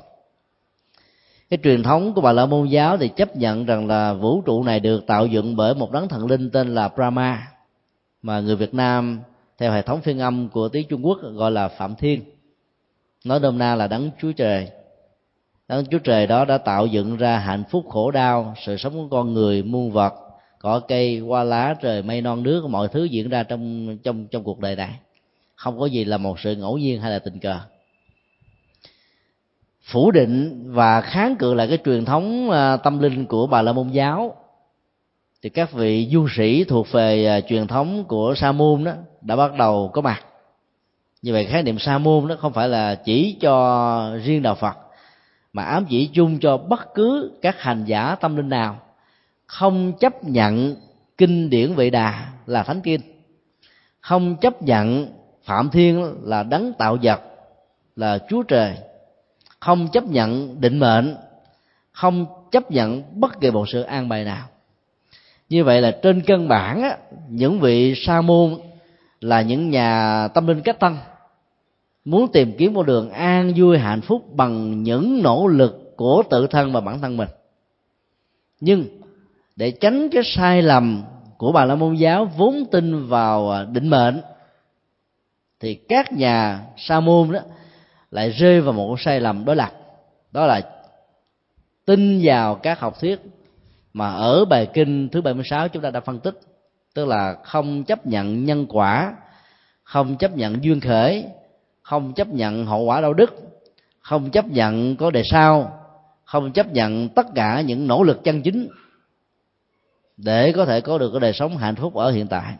Cái 1.50 1.58
truyền 1.62 1.82
thống 1.82 2.14
của 2.14 2.20
bà 2.20 2.32
la 2.32 2.46
môn 2.46 2.68
giáo 2.68 2.96
thì 2.96 3.08
chấp 3.08 3.36
nhận 3.36 3.66
rằng 3.66 3.86
là 3.86 4.12
vũ 4.12 4.42
trụ 4.42 4.62
này 4.62 4.80
được 4.80 5.06
tạo 5.06 5.26
dựng 5.26 5.56
bởi 5.56 5.74
một 5.74 5.92
đấng 5.92 6.08
thần 6.08 6.26
linh 6.26 6.50
tên 6.50 6.74
là 6.74 6.88
brahma, 6.88 7.46
mà 8.22 8.40
người 8.40 8.56
việt 8.56 8.74
nam 8.74 9.20
theo 9.58 9.72
hệ 9.72 9.82
thống 9.82 10.00
phiên 10.00 10.18
âm 10.18 10.48
của 10.48 10.68
tiếng 10.68 10.88
trung 10.88 11.06
quốc 11.06 11.18
gọi 11.22 11.50
là 11.50 11.68
phạm 11.68 11.94
thiên 11.94 12.35
nói 13.26 13.40
nôm 13.40 13.58
na 13.58 13.74
là 13.74 13.86
đấng 13.86 14.10
chúa 14.20 14.32
trời. 14.32 14.68
Đấng 15.68 15.86
chúa 15.86 15.98
trời 15.98 16.26
đó 16.26 16.44
đã 16.44 16.58
tạo 16.58 16.86
dựng 16.86 17.16
ra 17.16 17.38
hạnh 17.38 17.64
phúc 17.70 17.84
khổ 17.88 18.10
đau, 18.10 18.54
sự 18.66 18.76
sống 18.76 18.92
của 18.92 19.08
con 19.10 19.34
người, 19.34 19.62
muôn 19.62 19.90
vật, 19.90 20.14
cỏ 20.58 20.80
cây, 20.88 21.18
hoa 21.18 21.44
lá, 21.44 21.74
trời 21.82 22.02
mây, 22.02 22.20
non, 22.20 22.42
nước, 22.42 22.66
mọi 22.70 22.88
thứ 22.88 23.04
diễn 23.04 23.28
ra 23.28 23.42
trong 23.42 23.96
trong 23.98 24.26
trong 24.26 24.44
cuộc 24.44 24.60
đời 24.60 24.76
này. 24.76 24.98
Không 25.54 25.78
có 25.78 25.86
gì 25.86 26.04
là 26.04 26.16
một 26.16 26.40
sự 26.40 26.56
ngẫu 26.56 26.78
nhiên 26.78 27.00
hay 27.00 27.10
là 27.10 27.18
tình 27.18 27.38
cờ. 27.38 27.58
Phủ 29.82 30.10
định 30.10 30.64
và 30.72 31.00
kháng 31.00 31.36
cự 31.36 31.54
lại 31.54 31.68
cái 31.68 31.78
truyền 31.84 32.04
thống 32.04 32.50
à, 32.50 32.76
tâm 32.76 32.98
linh 32.98 33.26
của 33.26 33.46
bà 33.46 33.62
la 33.62 33.72
môn 33.72 33.88
giáo. 33.88 34.36
Thì 35.42 35.48
các 35.48 35.72
vị 35.72 36.08
du 36.12 36.26
sĩ 36.36 36.64
thuộc 36.64 36.92
về 36.92 37.26
à, 37.26 37.40
truyền 37.40 37.66
thống 37.66 38.04
của 38.04 38.34
sa 38.36 38.52
môn 38.52 38.84
đó 38.84 38.92
đã 39.20 39.36
bắt 39.36 39.52
đầu 39.58 39.90
có 39.92 40.00
mặt 40.00 40.22
như 41.26 41.32
vậy 41.32 41.46
khái 41.46 41.62
niệm 41.62 41.78
sa 41.78 41.98
môn 41.98 42.28
đó 42.28 42.36
không 42.38 42.52
phải 42.52 42.68
là 42.68 42.94
chỉ 42.94 43.36
cho 43.40 44.18
riêng 44.24 44.42
đạo 44.42 44.54
phật 44.54 44.76
mà 45.52 45.62
ám 45.62 45.86
chỉ 45.88 46.10
chung 46.12 46.38
cho 46.40 46.56
bất 46.56 46.94
cứ 46.94 47.32
các 47.42 47.60
hành 47.60 47.84
giả 47.84 48.16
tâm 48.20 48.36
linh 48.36 48.48
nào 48.48 48.78
không 49.46 49.92
chấp 49.92 50.24
nhận 50.24 50.76
kinh 51.18 51.50
điển 51.50 51.74
vệ 51.74 51.90
đà 51.90 52.26
là 52.46 52.62
thánh 52.62 52.80
kinh 52.80 53.00
không 54.00 54.36
chấp 54.36 54.62
nhận 54.62 55.12
phạm 55.44 55.70
thiên 55.70 56.14
là 56.22 56.42
đấng 56.42 56.72
tạo 56.72 56.98
vật 57.02 57.20
là 57.96 58.18
chúa 58.28 58.42
trời 58.42 58.76
không 59.60 59.88
chấp 59.88 60.04
nhận 60.04 60.60
định 60.60 60.78
mệnh 60.78 61.16
không 61.92 62.26
chấp 62.50 62.70
nhận 62.70 63.02
bất 63.20 63.40
kỳ 63.40 63.50
một 63.50 63.68
sự 63.68 63.82
an 63.82 64.08
bài 64.08 64.24
nào. 64.24 64.46
Như 65.48 65.64
vậy 65.64 65.80
là 65.80 65.96
trên 66.02 66.20
cân 66.20 66.48
bản 66.48 66.82
á, 66.82 66.96
những 67.28 67.60
vị 67.60 67.94
sa 67.96 68.20
môn 68.20 68.56
là 69.20 69.42
những 69.42 69.70
nhà 69.70 70.28
tâm 70.34 70.46
linh 70.46 70.60
cách 70.60 70.80
tăng 70.80 70.98
muốn 72.06 72.32
tìm 72.32 72.52
kiếm 72.58 72.74
một 72.74 72.86
đường 72.86 73.10
an 73.10 73.52
vui 73.56 73.78
hạnh 73.78 74.00
phúc 74.00 74.34
bằng 74.34 74.82
những 74.82 75.22
nỗ 75.22 75.46
lực 75.46 75.92
của 75.96 76.22
tự 76.30 76.46
thân 76.46 76.72
và 76.72 76.80
bản 76.80 77.00
thân 77.00 77.16
mình. 77.16 77.28
Nhưng 78.60 78.84
để 79.56 79.70
tránh 79.70 80.08
cái 80.12 80.22
sai 80.24 80.62
lầm 80.62 81.02
của 81.38 81.52
bà 81.52 81.64
la 81.64 81.74
môn 81.74 81.94
giáo 81.94 82.24
vốn 82.24 82.64
tin 82.70 83.06
vào 83.06 83.50
à, 83.50 83.64
định 83.64 83.90
mệnh, 83.90 84.20
thì 85.60 85.74
các 85.74 86.12
nhà 86.12 86.66
sa 86.76 87.00
môn 87.00 87.32
đó 87.32 87.40
lại 88.10 88.30
rơi 88.30 88.60
vào 88.60 88.72
một 88.72 89.00
sai 89.00 89.20
lầm 89.20 89.44
đối 89.44 89.56
lập. 89.56 89.70
Đó 90.32 90.46
là 90.46 90.60
tin 91.84 92.20
vào 92.22 92.54
các 92.54 92.80
học 92.80 93.00
thuyết 93.00 93.20
mà 93.92 94.12
ở 94.12 94.44
bài 94.44 94.68
kinh 94.74 95.08
thứ 95.08 95.20
76 95.20 95.68
chúng 95.68 95.82
ta 95.82 95.90
đã 95.90 96.00
phân 96.00 96.20
tích, 96.20 96.40
tức 96.94 97.04
là 97.04 97.36
không 97.44 97.84
chấp 97.84 98.06
nhận 98.06 98.44
nhân 98.44 98.66
quả, 98.68 99.14
không 99.82 100.16
chấp 100.16 100.36
nhận 100.36 100.64
duyên 100.64 100.80
khởi 100.80 101.24
không 101.86 102.12
chấp 102.12 102.28
nhận 102.28 102.66
hậu 102.66 102.82
quả 102.82 103.00
đạo 103.00 103.14
đức 103.14 103.34
không 104.00 104.30
chấp 104.30 104.46
nhận 104.46 104.96
có 104.96 105.10
đề 105.10 105.22
sau. 105.24 105.72
Không 106.24 106.52
chấp 106.52 106.72
nhận 106.72 107.08
tất 107.08 107.26
cả 107.34 107.60
những 107.60 107.86
nỗ 107.86 108.02
lực 108.02 108.24
chân 108.24 108.42
chính 108.42 108.68
để 110.16 110.52
có 110.52 110.64
thể 110.64 110.80
có 110.80 110.98
được 110.98 111.10
cái 111.10 111.20
đời 111.20 111.32
sống 111.32 111.56
hạnh 111.56 111.74
phúc 111.74 111.94
ở 111.94 112.10
hiện 112.10 112.26
tại. 112.26 112.54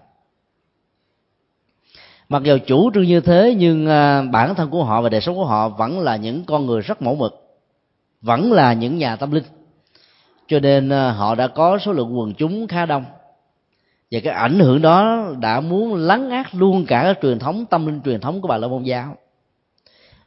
Mặc 2.28 2.42
dù 2.42 2.58
chủ 2.66 2.90
trương 2.94 3.04
như 3.04 3.20
thế, 3.20 3.54
nhưng 3.58 3.86
à, 3.86 4.22
bản 4.22 4.54
thân 4.54 4.70
của 4.70 4.84
họ 4.84 5.02
và 5.02 5.08
đời 5.08 5.20
sống 5.20 5.34
của 5.34 5.46
họ 5.46 5.68
vẫn 5.68 6.00
là 6.00 6.16
những 6.16 6.44
con 6.44 6.66
người 6.66 6.80
rất 6.80 7.02
mẫu 7.02 7.14
mực, 7.14 7.58
vẫn 8.20 8.52
là 8.52 8.72
những 8.72 8.98
nhà 8.98 9.16
tâm 9.16 9.30
linh. 9.30 9.44
Cho 10.48 10.60
nên 10.60 10.88
à, 10.88 11.10
họ 11.10 11.34
đã 11.34 11.48
có 11.48 11.78
số 11.78 11.92
lượng 11.92 12.18
quần 12.18 12.34
chúng 12.34 12.68
khá 12.68 12.86
đông 12.86 13.04
và 14.10 14.20
cái 14.24 14.34
ảnh 14.34 14.58
hưởng 14.58 14.82
đó 14.82 15.26
đã 15.40 15.60
muốn 15.60 15.94
lấn 15.94 16.30
át 16.30 16.54
luôn 16.54 16.86
cả 16.86 17.02
cái 17.02 17.14
truyền 17.22 17.38
thống, 17.38 17.66
tâm 17.66 17.86
linh 17.86 18.00
truyền 18.04 18.20
thống 18.20 18.40
của 18.40 18.48
bà 18.48 18.56
la 18.56 18.68
môn 18.68 18.82
giáo. 18.82 19.16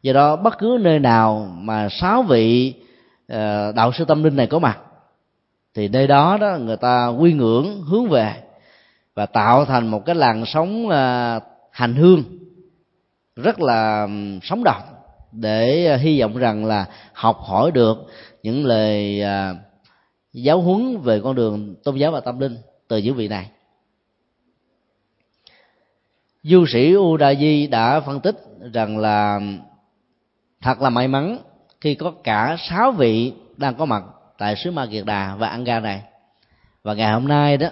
Do 0.02 0.14
đó, 0.14 0.36
bất 0.36 0.58
cứ 0.58 0.78
nơi 0.82 1.00
nào 1.00 1.54
mà 1.58 1.88
sáu 1.90 2.24
vị 2.24 2.74
ờ, 3.28 3.72
đạo 3.72 3.92
sư 3.94 4.06
tâm 4.06 4.24
linh 4.24 4.36
này 4.36 4.48
có 4.48 4.60
mặt, 4.60 4.80
thì 5.76 5.88
nơi 5.88 6.08
đó 6.08 6.38
đó 6.42 6.58
người 6.58 6.78
ta 6.78 7.08
quy 7.08 7.34
ngưỡng, 7.34 7.82
hướng 7.82 8.10
về 8.10 8.34
và 9.16 9.26
tạo 9.26 9.66
thành 9.66 9.88
một 9.88 10.06
cái 10.06 10.16
làn 10.16 10.46
sóng 10.46 10.90
ờ, 10.90 11.40
hành 11.72 11.96
hương 11.96 12.24
rất 13.36 13.62
là 13.62 14.08
sống 14.44 14.64
động 14.64 14.82
để 15.32 15.98
hy 15.98 16.22
vọng 16.22 16.38
rằng 16.38 16.66
là 16.66 16.86
học 17.14 17.40
hỏi 17.42 17.72
được 17.72 17.98
những 18.44 18.66
lời 18.66 19.22
ờ, 19.22 19.56
giáo 20.34 20.62
huấn 20.62 20.98
về 20.98 21.22
con 21.24 21.36
đường 21.36 21.76
tôn 21.84 21.96
giáo 21.96 22.12
và 22.12 22.20
tâm 22.20 22.40
linh 22.40 22.58
từ 22.88 22.98
những 22.98 23.16
vị 23.16 23.28
này 23.28 23.50
du 26.44 26.66
sĩ 26.66 26.94
u 26.94 27.18
đa 27.18 27.36
di 27.36 27.68
đã 27.68 28.00
phân 28.00 28.20
tích 28.20 28.36
rằng 28.74 28.98
là 28.98 29.40
thật 30.62 30.82
là 30.82 30.90
may 30.90 31.08
mắn 31.08 31.38
khi 31.82 31.96
có 31.96 32.12
cả 32.24 32.58
sáu 32.70 32.92
vị 32.92 33.34
đang 33.58 33.76
có 33.76 33.86
mặt 33.86 34.04
tại 34.38 34.56
xứ 34.56 34.72
ma 34.72 34.86
kiệt 34.92 35.06
đà 35.06 35.36
và 35.36 35.48
ăn 35.48 35.64
ga 35.64 35.80
này. 35.80 36.02
Và 36.84 36.94
ngày 36.94 37.14
hôm 37.14 37.28
nay 37.28 37.58
đó 37.58 37.68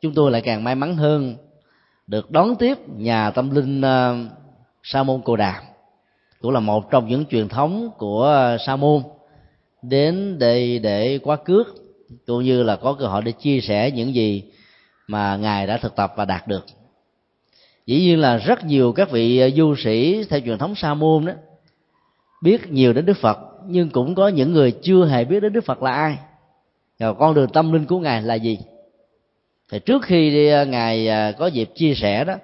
chúng 0.00 0.14
tôi 0.14 0.30
lại 0.30 0.40
càng 0.40 0.64
may 0.64 0.74
mắn 0.74 0.96
hơn 0.96 1.36
được 2.06 2.30
đón 2.30 2.56
tiếp 2.56 2.78
nhà 2.88 3.30
tâm 3.30 3.50
linh 3.50 3.80
ờ, 3.80 4.12
uh, 4.12 4.32
sa 4.82 5.02
môn 5.02 5.22
cồ 5.22 5.36
đàm 5.36 5.64
cũng 6.40 6.52
là 6.52 6.60
một 6.60 6.90
trong 6.90 7.08
những 7.08 7.24
truyền 7.26 7.48
thống 7.48 7.90
của 7.98 8.56
sa 8.66 8.76
môn 8.76 9.02
đến 9.82 10.38
đây 10.38 10.78
để 10.78 11.18
quá 11.22 11.36
cước 11.36 11.66
cũng 12.26 12.42
như 12.42 12.62
là 12.62 12.76
có 12.76 12.96
cơ 12.98 13.06
hội 13.06 13.22
để 13.22 13.32
chia 13.32 13.60
sẻ 13.60 13.90
những 13.90 14.14
gì 14.14 14.42
mà 15.06 15.36
ngài 15.36 15.66
đã 15.66 15.76
thực 15.76 15.96
tập 15.96 16.12
và 16.16 16.24
đạt 16.24 16.48
được 16.48 16.66
dĩ 17.86 18.00
nhiên 18.00 18.20
là 18.20 18.36
rất 18.36 18.64
nhiều 18.64 18.92
các 18.92 19.10
vị 19.10 19.38
à, 19.38 19.48
du 19.56 19.74
sĩ 19.76 20.24
theo 20.24 20.40
truyền 20.40 20.58
thống 20.58 20.74
sa 20.74 20.94
môn 20.94 21.24
đó 21.24 21.32
biết 22.42 22.72
nhiều 22.72 22.92
đến 22.92 23.06
đức 23.06 23.16
phật 23.16 23.38
nhưng 23.66 23.90
cũng 23.90 24.14
có 24.14 24.28
những 24.28 24.52
người 24.52 24.72
chưa 24.82 25.06
hề 25.06 25.24
biết 25.24 25.40
đến 25.40 25.52
đức 25.52 25.64
phật 25.64 25.82
là 25.82 25.92
ai. 25.92 26.18
Và 26.98 27.12
con 27.12 27.34
đường 27.34 27.48
tâm 27.52 27.72
linh 27.72 27.86
của 27.86 27.98
ngài 27.98 28.22
là 28.22 28.34
gì? 28.34 28.58
Thì 29.70 29.78
trước 29.78 30.02
khi 30.02 30.48
à, 30.48 30.64
ngài 30.64 31.08
à, 31.08 31.32
có 31.32 31.46
dịp 31.46 31.70
chia 31.74 31.94
sẻ 31.94 32.24
đó 32.24 32.34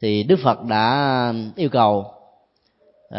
thì 0.00 0.22
đức 0.22 0.38
phật 0.42 0.64
đã 0.64 1.32
yêu 1.56 1.68
cầu 1.68 2.12
uh, 3.08 3.18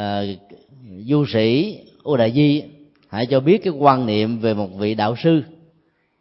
du 0.99 1.25
sĩ 1.25 1.77
u 2.03 2.17
đại 2.17 2.31
di 2.31 2.63
hãy 3.09 3.25
cho 3.25 3.39
biết 3.39 3.63
cái 3.63 3.73
quan 3.73 4.05
niệm 4.05 4.39
về 4.39 4.53
một 4.53 4.67
vị 4.77 4.95
đạo 4.95 5.15
sư 5.23 5.43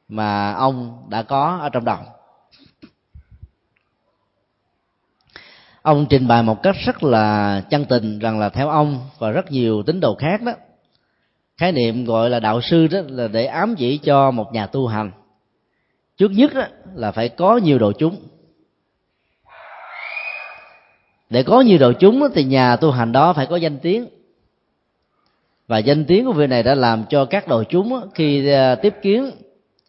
mà 0.09 0.53
ông 0.53 1.07
đã 1.09 1.23
có 1.23 1.59
ở 1.61 1.69
trong 1.69 1.85
đầu. 1.85 1.99
Ông 5.87 6.07
trình 6.11 6.29
bày 6.29 6.43
một 6.43 6.63
cách 6.63 6.77
rất 6.85 7.03
là 7.03 7.61
chân 7.71 7.85
tình 7.85 8.19
rằng 8.19 8.39
là 8.39 8.49
theo 8.49 8.69
ông 8.69 9.01
và 9.19 9.31
rất 9.31 9.53
nhiều 9.53 9.83
tín 9.83 10.01
đồ 10.01 10.15
khác 10.15 10.43
đó, 10.43 10.53
khái 11.57 11.73
niệm 11.73 12.05
gọi 12.05 12.31
là 12.31 12.41
đạo 12.41 12.61
sư 12.61 12.87
đó 12.87 12.99
là 13.09 13.29
để 13.29 13.47
ám 13.47 13.75
chỉ 13.79 13.99
cho 13.99 14.31
một 14.31 14.53
nhà 14.53 14.67
tu 14.67 14.87
hành. 14.87 15.11
Trước 16.17 16.31
nhất 16.31 16.55
đó 16.55 16.67
là 16.95 17.13
phải 17.13 17.29
có 17.29 17.57
nhiều 17.57 17.79
đồ 17.79 17.93
chúng. 17.93 18.17
Để 21.31 21.43
có 21.43 21.61
nhiều 21.61 21.79
đồ 21.79 21.93
chúng 21.93 22.23
thì 22.35 22.45
nhà 22.45 22.77
tu 22.77 22.91
hành 22.91 23.13
đó 23.13 23.33
phải 23.33 23.47
có 23.47 23.57
danh 23.57 23.79
tiếng. 23.79 24.07
Và 25.67 25.79
danh 25.79 26.05
tiếng 26.05 26.25
của 26.25 26.33
vị 26.33 26.47
này 26.47 26.63
đã 26.63 26.75
làm 26.75 27.05
cho 27.09 27.25
các 27.25 27.49
đồ 27.49 27.65
chúng 27.65 28.01
khi 28.15 28.49
à, 28.49 28.75
tiếp 28.75 28.95
kiến 29.03 29.31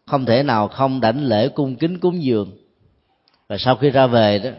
không 0.06 0.26
thể 0.26 0.44
nào 0.44 0.68
không 0.68 1.02
đảnh 1.02 1.24
lễ 1.24 1.50
cung 1.50 1.76
kính 1.76 2.00
cúng 2.00 2.24
dường. 2.24 2.52
Và 3.48 3.58
sau 3.58 3.76
khi 3.76 3.90
ra 3.90 4.08
về 4.08 4.40
đó 4.40 4.50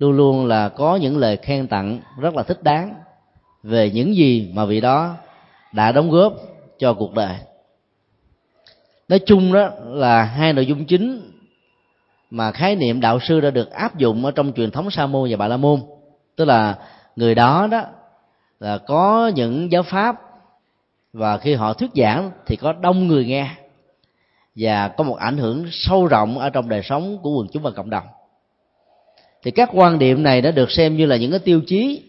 luôn 0.00 0.12
luôn 0.12 0.46
là 0.46 0.68
có 0.68 0.96
những 0.96 1.18
lời 1.18 1.36
khen 1.36 1.66
tặng 1.66 2.00
rất 2.20 2.34
là 2.34 2.42
thích 2.42 2.62
đáng 2.62 2.94
về 3.62 3.90
những 3.90 4.16
gì 4.16 4.52
mà 4.54 4.64
vị 4.64 4.80
đó 4.80 5.16
đã 5.72 5.92
đóng 5.92 6.10
góp 6.10 6.32
cho 6.78 6.94
cuộc 6.94 7.14
đời. 7.14 7.36
Nói 9.08 9.20
chung 9.26 9.52
đó 9.52 9.70
là 9.84 10.22
hai 10.22 10.52
nội 10.52 10.66
dung 10.66 10.84
chính 10.84 11.32
mà 12.30 12.52
khái 12.52 12.76
niệm 12.76 13.00
đạo 13.00 13.20
sư 13.20 13.40
đã 13.40 13.50
được 13.50 13.70
áp 13.70 13.98
dụng 13.98 14.24
ở 14.24 14.30
trong 14.30 14.52
truyền 14.52 14.70
thống 14.70 14.90
sa 14.90 15.06
môn 15.06 15.30
và 15.30 15.36
bà 15.36 15.48
la 15.48 15.56
môn. 15.56 15.80
Tức 16.36 16.44
là 16.44 16.78
người 17.16 17.34
đó 17.34 17.68
đó 17.70 17.82
là 18.60 18.78
có 18.78 19.32
những 19.34 19.72
giáo 19.72 19.82
pháp 19.82 20.20
và 21.12 21.38
khi 21.38 21.54
họ 21.54 21.72
thuyết 21.72 21.90
giảng 21.94 22.30
thì 22.46 22.56
có 22.56 22.72
đông 22.72 23.06
người 23.08 23.24
nghe 23.24 23.50
và 24.56 24.88
có 24.88 25.04
một 25.04 25.16
ảnh 25.18 25.36
hưởng 25.36 25.66
sâu 25.70 26.06
rộng 26.06 26.38
ở 26.38 26.50
trong 26.50 26.68
đời 26.68 26.82
sống 26.82 27.18
của 27.22 27.30
quần 27.30 27.48
chúng 27.52 27.62
và 27.62 27.70
cộng 27.70 27.90
đồng 27.90 28.04
thì 29.42 29.50
các 29.50 29.70
quan 29.72 29.98
điểm 29.98 30.22
này 30.22 30.40
đã 30.40 30.50
được 30.50 30.70
xem 30.70 30.96
như 30.96 31.06
là 31.06 31.16
những 31.16 31.30
cái 31.30 31.40
tiêu 31.40 31.60
chí. 31.66 32.02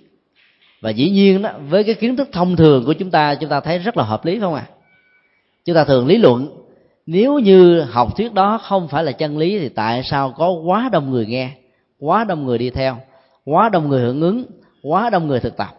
Và 0.82 0.90
dĩ 0.90 1.10
nhiên 1.10 1.42
đó, 1.42 1.52
với 1.70 1.84
cái 1.84 1.96
kiến 1.96 2.18
thức 2.18 2.30
thông 2.32 2.56
thường 2.56 2.86
của 2.86 2.94
chúng 2.94 3.12
ta 3.12 3.36
chúng 3.36 3.50
ta 3.50 3.60
thấy 3.60 3.80
rất 3.80 3.98
là 3.98 4.04
hợp 4.04 4.26
lý 4.26 4.40
không 4.40 4.54
à 4.54 4.66
chúng 5.66 5.76
ta 5.76 5.84
thường 5.84 6.08
lý 6.08 6.18
luận, 6.18 6.58
nếu 7.06 7.40
như 7.40 7.82
học 7.82 8.18
thuyết 8.18 8.34
đó 8.34 8.58
không 8.58 8.88
phải 8.88 9.04
là 9.04 9.12
chân 9.12 9.38
lý 9.38 9.60
thì 9.60 9.70
tại 9.70 10.04
sao 10.04 10.34
có 10.38 10.50
quá 10.50 10.90
đông 10.92 11.12
người 11.12 11.26
nghe, 11.26 11.52
quá 12.00 12.24
đông 12.24 12.46
người 12.46 12.58
đi 12.58 12.70
theo, 12.70 12.98
quá 13.46 13.70
đông 13.70 13.90
người 13.90 14.02
hưởng 14.02 14.22
ứng, 14.22 14.44
quá 14.84 15.10
đông 15.10 15.28
người 15.28 15.40
thực 15.40 15.58
tập? 15.58 15.70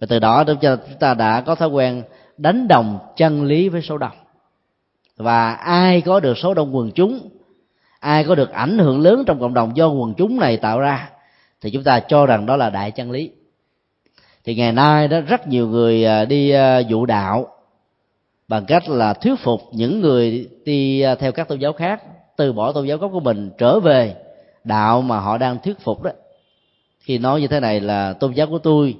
Và 0.00 0.06
từ 0.10 0.18
đó 0.18 0.44
chúng 0.44 0.78
ta 1.00 1.14
đã 1.14 1.40
có 1.40 1.54
thói 1.54 1.68
quen 1.68 2.02
đánh 2.36 2.68
đồng 2.68 2.98
chân 3.16 3.44
lý 3.44 3.68
với 3.68 3.82
số 3.82 3.98
đông. 3.98 4.16
Và 5.16 5.52
ai 5.52 6.00
có 6.00 6.20
được 6.20 6.38
số 6.38 6.54
đông 6.54 6.76
quần 6.76 6.90
chúng 6.90 7.28
ai 8.06 8.24
có 8.24 8.34
được 8.34 8.52
ảnh 8.52 8.78
hưởng 8.78 9.00
lớn 9.00 9.24
trong 9.26 9.40
cộng 9.40 9.54
đồng 9.54 9.76
do 9.76 9.88
quần 9.88 10.14
chúng 10.14 10.40
này 10.40 10.56
tạo 10.56 10.80
ra, 10.80 11.10
thì 11.60 11.70
chúng 11.70 11.84
ta 11.84 12.00
cho 12.00 12.26
rằng 12.26 12.46
đó 12.46 12.56
là 12.56 12.70
đại 12.70 12.90
chân 12.90 13.10
lý. 13.10 13.30
Thì 14.44 14.54
ngày 14.54 14.72
nay 14.72 15.08
đó, 15.08 15.20
rất 15.20 15.48
nhiều 15.48 15.68
người 15.68 16.04
à, 16.04 16.24
đi 16.24 16.50
à, 16.50 16.78
dụ 16.78 17.06
đạo 17.06 17.46
bằng 18.48 18.64
cách 18.66 18.88
là 18.88 19.12
thuyết 19.12 19.34
phục 19.40 19.60
những 19.72 20.00
người 20.00 20.48
đi 20.64 21.00
à, 21.00 21.14
theo 21.14 21.32
các 21.32 21.48
tôn 21.48 21.58
giáo 21.58 21.72
khác, 21.72 22.02
từ 22.36 22.52
bỏ 22.52 22.72
tôn 22.72 22.86
giáo 22.86 22.98
gốc 22.98 23.10
của 23.12 23.20
mình, 23.20 23.50
trở 23.58 23.80
về 23.80 24.14
đạo 24.64 25.02
mà 25.02 25.20
họ 25.20 25.38
đang 25.38 25.58
thuyết 25.58 25.80
phục 25.80 26.02
đó. 26.02 26.10
Khi 27.00 27.18
nói 27.18 27.40
như 27.40 27.48
thế 27.48 27.60
này 27.60 27.80
là 27.80 28.12
tôn 28.12 28.32
giáo 28.32 28.46
của 28.46 28.58
tôi 28.58 28.96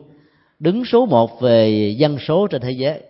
đứng 0.59 0.85
số 0.85 1.07
một 1.07 1.41
về 1.41 1.95
dân 1.99 2.19
số 2.19 2.47
trên 2.47 2.63
thế 2.63 2.71
giới, 2.71 3.01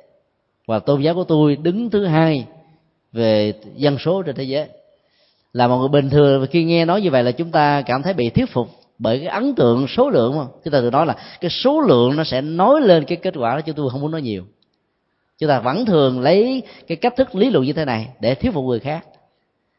và 0.67 0.79
tôn 0.79 1.03
giáo 1.03 1.15
của 1.15 1.25
tôi 1.25 1.57
đứng 1.57 1.91
thứ 1.91 2.05
hai 2.05 2.47
về 3.13 3.53
dân 3.77 3.99
số 3.99 4.23
trên 4.23 4.37
thế 4.37 4.45
giới 4.45 4.69
là 5.57 5.69
một 5.69 5.79
người 5.79 5.89
bình 5.89 6.11
thường 6.11 6.47
khi 6.51 6.65
nghe 6.65 6.85
nói 6.85 7.01
như 7.01 7.11
vậy 7.11 7.25
là 7.25 7.33
chúng 7.33 7.51
ta 7.51 7.83
cảm 7.83 8.03
thấy 8.03 8.15
bị 8.15 8.31
thuyết 8.31 8.51
phục 8.53 8.69
bởi 8.99 9.19
cái 9.19 9.29
ấn 9.29 9.55
tượng, 9.55 9.87
số 9.89 10.11
lượng 10.11 10.39
mà. 10.39 10.45
Chúng 10.65 10.73
ta 10.73 10.81
tự 10.81 10.91
nói 10.91 11.07
là 11.07 11.17
cái 11.41 11.51
số 11.51 11.81
lượng 11.81 12.17
nó 12.17 12.25
sẽ 12.25 12.41
nói 12.41 12.81
lên 12.81 13.05
cái 13.05 13.17
kết 13.17 13.35
quả 13.37 13.55
đó, 13.55 13.61
chứ 13.61 13.73
tôi 13.77 13.91
không 13.91 14.01
muốn 14.01 14.11
nói 14.11 14.23
nhiều. 14.23 14.45
Chúng 15.39 15.49
ta 15.49 15.61
vẫn 15.61 15.87
thường 15.87 16.21
lấy 16.21 16.63
cái 16.87 16.97
cách 16.97 17.17
thức 17.17 17.35
lý 17.35 17.51
luận 17.51 17.65
như 17.65 17.73
thế 17.73 17.85
này 17.85 18.09
để 18.21 18.35
thuyết 18.35 18.53
phục 18.53 18.65
người 18.65 18.81
khác. 18.81 19.07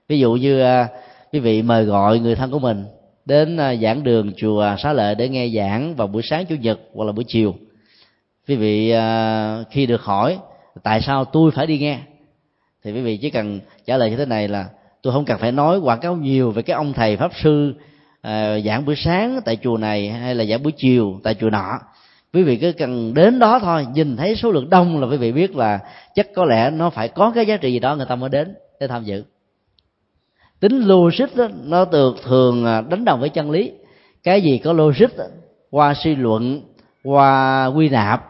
Ví 0.07 0.19
dụ 0.19 0.33
như 0.33 0.61
à, 0.61 0.87
quý 1.31 1.39
vị 1.39 1.61
mời 1.61 1.83
gọi 1.83 2.19
người 2.19 2.35
thân 2.35 2.51
của 2.51 2.59
mình 2.59 2.85
đến 3.25 3.57
à, 3.57 3.75
giảng 3.75 4.03
đường 4.03 4.31
chùa 4.37 4.75
xá 4.83 4.93
lợi 4.93 5.15
để 5.15 5.29
nghe 5.29 5.49
giảng 5.49 5.95
vào 5.95 6.07
buổi 6.07 6.21
sáng 6.29 6.45
chủ 6.45 6.55
nhật 6.55 6.79
hoặc 6.93 7.05
là 7.05 7.11
buổi 7.11 7.25
chiều. 7.27 7.55
Quý 8.47 8.55
vị 8.55 8.89
à, 8.89 9.63
khi 9.71 9.85
được 9.85 10.01
hỏi, 10.01 10.37
tại 10.83 11.01
sao 11.01 11.25
tôi 11.25 11.51
phải 11.51 11.67
đi 11.67 11.77
nghe? 11.77 11.99
Thì 12.83 12.91
quý 12.91 13.01
vị 13.01 13.17
chỉ 13.17 13.29
cần 13.29 13.59
trả 13.85 13.97
lời 13.97 14.09
như 14.09 14.17
thế 14.17 14.25
này 14.25 14.47
là 14.47 14.65
tôi 15.03 15.13
không 15.13 15.25
cần 15.25 15.37
phải 15.37 15.51
nói 15.51 15.79
quảng 15.79 15.99
cáo 15.99 16.15
nhiều 16.15 16.51
về 16.51 16.61
cái 16.61 16.73
ông 16.75 16.93
thầy 16.93 17.17
pháp 17.17 17.31
sư 17.43 17.73
à, 18.21 18.59
giảng 18.59 18.85
buổi 18.85 18.95
sáng 18.95 19.39
tại 19.45 19.57
chùa 19.63 19.77
này 19.77 20.09
hay 20.09 20.35
là 20.35 20.45
giảng 20.45 20.63
buổi 20.63 20.71
chiều 20.77 21.19
tại 21.23 21.35
chùa 21.35 21.49
nọ. 21.49 21.79
Quý 22.33 22.43
vị 22.43 22.57
cứ 22.57 22.71
cần 22.71 23.13
đến 23.13 23.39
đó 23.39 23.59
thôi 23.59 23.87
nhìn 23.93 24.17
thấy 24.17 24.35
số 24.35 24.51
lượng 24.51 24.69
đông 24.69 25.01
là 25.01 25.07
quý 25.07 25.17
vị 25.17 25.31
biết 25.31 25.55
là 25.55 25.79
chắc 26.15 26.27
có 26.35 26.45
lẽ 26.45 26.69
nó 26.69 26.89
phải 26.89 27.07
có 27.07 27.31
cái 27.35 27.45
giá 27.45 27.57
trị 27.57 27.71
gì 27.71 27.79
đó 27.79 27.95
người 27.95 28.05
ta 28.05 28.15
mới 28.15 28.29
đến 28.29 28.55
để 28.79 28.87
tham 28.87 29.03
dự. 29.03 29.23
Tính 30.59 30.79
logic 30.79 31.35
đó, 31.35 31.47
nó 31.63 31.85
được 31.85 32.15
thường 32.23 32.65
à, 32.65 32.81
đánh 32.81 33.05
đồng 33.05 33.19
với 33.19 33.29
chân 33.29 33.51
lý. 33.51 33.71
Cái 34.23 34.41
gì 34.41 34.57
có 34.57 34.73
logic 34.73 35.17
đó, 35.17 35.25
qua 35.71 35.93
suy 35.93 36.15
luận 36.15 36.61
qua 37.03 37.65
quy 37.65 37.89
nạp 37.89 38.23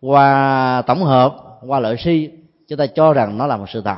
qua 0.00 0.82
tổng 0.86 1.02
hợp 1.02 1.36
qua 1.66 1.80
lợi 1.80 1.96
suy 1.96 2.30
chúng 2.68 2.78
ta 2.78 2.86
cho 2.86 3.12
rằng 3.12 3.38
nó 3.38 3.46
là 3.46 3.56
một 3.56 3.66
sự 3.72 3.82
thật. 3.84 3.96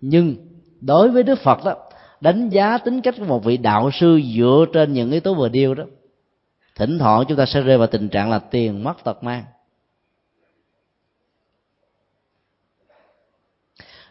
Nhưng 0.00 0.36
đối 0.80 1.10
với 1.10 1.22
đức 1.22 1.38
phật 1.38 1.64
đó, 1.64 1.76
đánh 2.20 2.48
giá 2.48 2.78
tính 2.78 3.00
cách 3.00 3.14
của 3.18 3.24
một 3.24 3.44
vị 3.44 3.56
đạo 3.56 3.90
sư 3.92 4.20
dựa 4.36 4.64
trên 4.72 4.92
những 4.92 5.10
yếu 5.10 5.20
tố 5.20 5.34
vừa 5.34 5.48
điêu 5.48 5.74
đó, 5.74 5.84
thỉnh 6.74 6.98
thoảng 6.98 7.24
chúng 7.28 7.38
ta 7.38 7.46
sẽ 7.46 7.60
rơi 7.60 7.78
vào 7.78 7.86
tình 7.86 8.08
trạng 8.08 8.30
là 8.30 8.38
tiền 8.38 8.84
mất 8.84 9.04
tật 9.04 9.24
mang. 9.24 9.44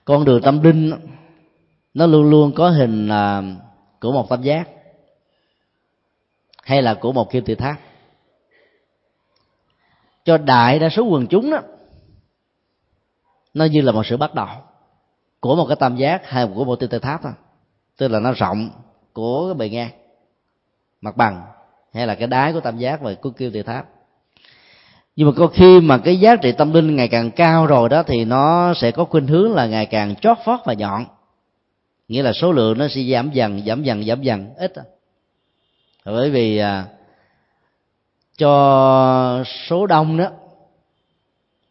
Con 0.06 0.26
đường 0.26 0.42
tâm 0.42 0.64
linh 0.64 0.94
nó 1.94 2.06
luôn 2.06 2.30
luôn 2.30 2.52
có 2.56 2.70
hình 2.70 3.08
là 3.08 3.44
của 4.00 4.12
một 4.12 4.30
tam 4.30 4.42
giác 4.42 4.70
hay 6.64 6.82
là 6.82 6.94
của 6.94 7.12
một 7.12 7.32
kim 7.32 7.46
tự 7.46 7.56
tháp. 7.56 7.76
Cho 10.26 10.38
đại 10.38 10.80
đa 10.80 10.90
số 10.90 11.04
quần 11.04 11.28
chúng 11.28 11.52
đó, 11.52 11.62
nó 13.54 13.66
như 13.66 13.82
là 13.82 13.92
một 13.92 14.06
sự 14.06 14.18
bắt 14.18 14.34
đầu 14.34 14.48
của 15.48 15.56
một 15.56 15.66
cái 15.66 15.76
tam 15.76 15.96
giác 15.96 16.30
hay 16.30 16.48
của 16.56 16.66
một 16.66 16.80
kim 16.80 16.90
tê 16.90 17.00
tháp 17.00 17.24
thôi. 17.24 17.32
Tức 17.98 18.08
là 18.08 18.20
nó 18.20 18.32
rộng 18.32 18.70
của 19.14 19.48
cái 19.48 19.54
bề 19.54 19.70
ngang 19.70 19.90
mặt 21.02 21.18
bằng 21.18 21.42
hay 21.94 22.08
là 22.08 22.16
cái 22.16 22.28
đáy 22.28 22.54
của 22.54 22.60
tam 22.60 22.78
giác 22.78 23.02
và 23.02 23.14
của 23.14 23.30
kêu 23.30 23.52
tê 23.54 23.64
tháp. 23.64 23.86
Nhưng 25.16 25.28
mà 25.28 25.34
có 25.38 25.48
khi 25.48 25.80
mà 25.80 25.98
cái 25.98 26.20
giá 26.20 26.36
trị 26.36 26.52
tâm 26.52 26.74
linh 26.74 26.96
ngày 26.96 27.08
càng 27.08 27.32
cao 27.32 27.66
rồi 27.66 27.90
đó 27.90 28.04
thì 28.04 28.26
nó 28.26 28.74
sẽ 28.74 28.92
có 28.92 29.06
khuynh 29.06 29.28
hướng 29.28 29.54
là 29.54 29.66
ngày 29.66 29.86
càng 29.86 30.16
chót 30.16 30.38
vót 30.46 30.60
và 30.66 30.74
nhọn. 30.74 31.06
Nghĩa 32.08 32.24
là 32.24 32.34
số 32.34 32.52
lượng 32.52 32.78
nó 32.78 32.88
sẽ 32.88 33.02
giảm 33.12 33.32
dần 33.32 33.62
giảm 33.66 33.84
dần 33.84 34.06
giảm 34.06 34.22
dần 34.22 34.54
ít 34.58 34.74
bởi 36.06 36.30
vì 36.30 36.58
à, 36.58 36.86
cho 38.38 39.44
số 39.68 39.88
đông 39.88 40.18
đó 40.18 40.30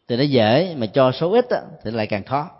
thì 0.07 0.17
nó 0.17 0.23
dễ 0.23 0.75
mà 0.77 0.85
cho 0.85 1.11
số 1.11 1.31
ít 1.31 1.45
đó, 1.49 1.57
thì 1.83 1.91
lại 1.91 2.07
càng 2.07 2.23
khó 2.23 2.56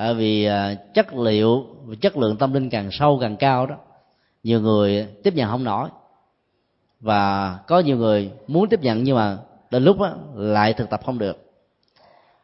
bởi 0.00 0.14
vì 0.14 0.44
à, 0.44 0.74
chất 0.94 1.14
liệu 1.14 1.66
chất 2.00 2.16
lượng 2.16 2.36
tâm 2.36 2.52
linh 2.52 2.70
càng 2.70 2.90
sâu 2.90 3.18
càng 3.20 3.36
cao 3.36 3.66
đó 3.66 3.76
nhiều 4.42 4.60
người 4.60 5.06
tiếp 5.22 5.34
nhận 5.34 5.50
không 5.50 5.64
nổi. 5.64 5.88
Và 7.00 7.58
có 7.66 7.80
nhiều 7.80 7.96
người 7.96 8.30
muốn 8.46 8.68
tiếp 8.68 8.82
nhận 8.82 9.04
nhưng 9.04 9.16
mà 9.16 9.38
đến 9.70 9.84
lúc 9.84 10.00
đó, 10.00 10.14
lại 10.34 10.72
thực 10.72 10.90
tập 10.90 11.00
không 11.04 11.18
được. 11.18 11.36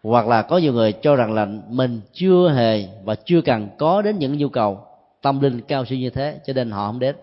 Hoặc 0.03 0.27
là 0.29 0.42
có 0.42 0.59
nhiều 0.59 0.73
người 0.73 0.92
cho 0.92 1.16
rằng 1.16 1.33
là 1.35 1.47
mình 1.69 2.01
chưa 2.12 2.53
hề 2.57 2.88
và 3.05 3.14
chưa 3.14 3.40
cần 3.40 3.69
có 3.79 4.03
đến 4.03 4.19
những 4.19 4.38
nhu 4.38 4.49
cầu 4.49 4.81
tâm 5.23 5.40
linh 5.40 5.61
cao 5.61 5.85
siêu 5.85 5.99
như 5.99 6.11
thế 6.11 6.40
cho 6.47 6.53
nên 6.53 6.71
họ 6.71 6.87
không 6.87 6.99
đến. 6.99 7.16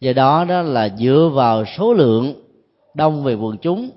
Do 0.00 0.12
đó 0.12 0.44
đó 0.44 0.62
là 0.62 0.88
dựa 0.88 1.30
vào 1.34 1.64
số 1.64 1.94
lượng 1.94 2.34
đông 2.94 3.24
về 3.24 3.34
quần 3.34 3.58
chúng 3.58 3.90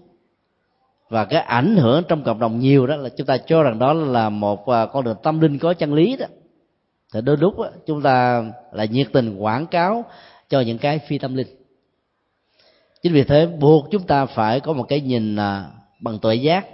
và 1.13 1.25
cái 1.25 1.41
ảnh 1.41 1.75
hưởng 1.77 2.03
trong 2.07 2.23
cộng 2.23 2.39
đồng 2.39 2.59
nhiều 2.59 2.87
đó 2.87 2.95
là 2.95 3.09
chúng 3.09 3.27
ta 3.27 3.37
cho 3.37 3.63
rằng 3.63 3.79
đó 3.79 3.93
là 3.93 4.29
một 4.29 4.69
à, 4.69 4.85
con 4.85 5.03
đường 5.03 5.17
tâm 5.23 5.39
linh 5.39 5.59
có 5.59 5.73
chân 5.73 5.93
lý 5.93 6.17
đó. 6.17 6.25
Thì 7.13 7.21
đôi 7.21 7.37
lúc 7.37 7.59
đó, 7.59 7.69
chúng 7.85 8.01
ta 8.01 8.43
lại 8.71 8.87
nhiệt 8.87 9.07
tình 9.13 9.37
quảng 9.37 9.67
cáo 9.67 10.05
cho 10.49 10.61
những 10.61 10.77
cái 10.77 10.99
phi 10.99 11.17
tâm 11.17 11.35
linh. 11.35 11.47
Chính 13.03 13.13
vì 13.13 13.23
thế 13.23 13.45
buộc 13.45 13.91
chúng 13.91 14.03
ta 14.03 14.25
phải 14.25 14.59
có 14.59 14.73
một 14.73 14.83
cái 14.83 15.01
nhìn 15.01 15.35
à, 15.35 15.65
bằng 15.99 16.19
tuệ 16.19 16.35
giác 16.35 16.65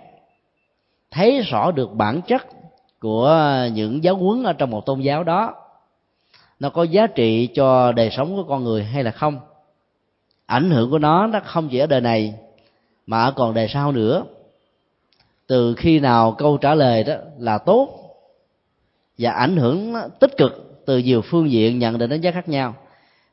thấy 1.11 1.41
rõ 1.41 1.71
được 1.71 1.93
bản 1.93 2.21
chất 2.21 2.47
của 2.99 3.53
những 3.73 4.03
giáo 4.03 4.15
huấn 4.15 4.43
ở 4.43 4.53
trong 4.53 4.69
một 4.69 4.85
tôn 4.85 5.01
giáo 5.01 5.23
đó. 5.23 5.55
Nó 6.59 6.69
có 6.69 6.83
giá 6.83 7.07
trị 7.07 7.49
cho 7.53 7.91
đời 7.91 8.09
sống 8.11 8.35
của 8.35 8.43
con 8.43 8.63
người 8.63 8.83
hay 8.83 9.03
là 9.03 9.11
không. 9.11 9.39
Ảnh 10.45 10.69
hưởng 10.69 10.91
của 10.91 10.99
nó 10.99 11.27
nó 11.27 11.39
không 11.45 11.69
chỉ 11.69 11.79
ở 11.79 11.87
đời 11.87 12.01
này 12.01 12.33
mà 13.09 13.23
ở 13.23 13.31
còn 13.31 13.53
đời 13.53 13.67
sau 13.67 13.91
nữa. 13.91 14.25
Từ 15.47 15.75
khi 15.77 15.99
nào 15.99 16.31
câu 16.31 16.57
trả 16.57 16.75
lời 16.75 17.03
đó 17.03 17.15
là 17.37 17.57
tốt 17.57 17.89
và 19.17 19.31
ảnh 19.31 19.57
hưởng 19.57 19.93
tích 20.19 20.37
cực 20.37 20.83
từ 20.85 20.97
nhiều 20.97 21.21
phương 21.21 21.51
diện 21.51 21.79
nhận 21.79 21.97
định 21.97 22.09
đánh 22.09 22.21
giá 22.21 22.31
khác 22.31 22.49
nhau, 22.49 22.75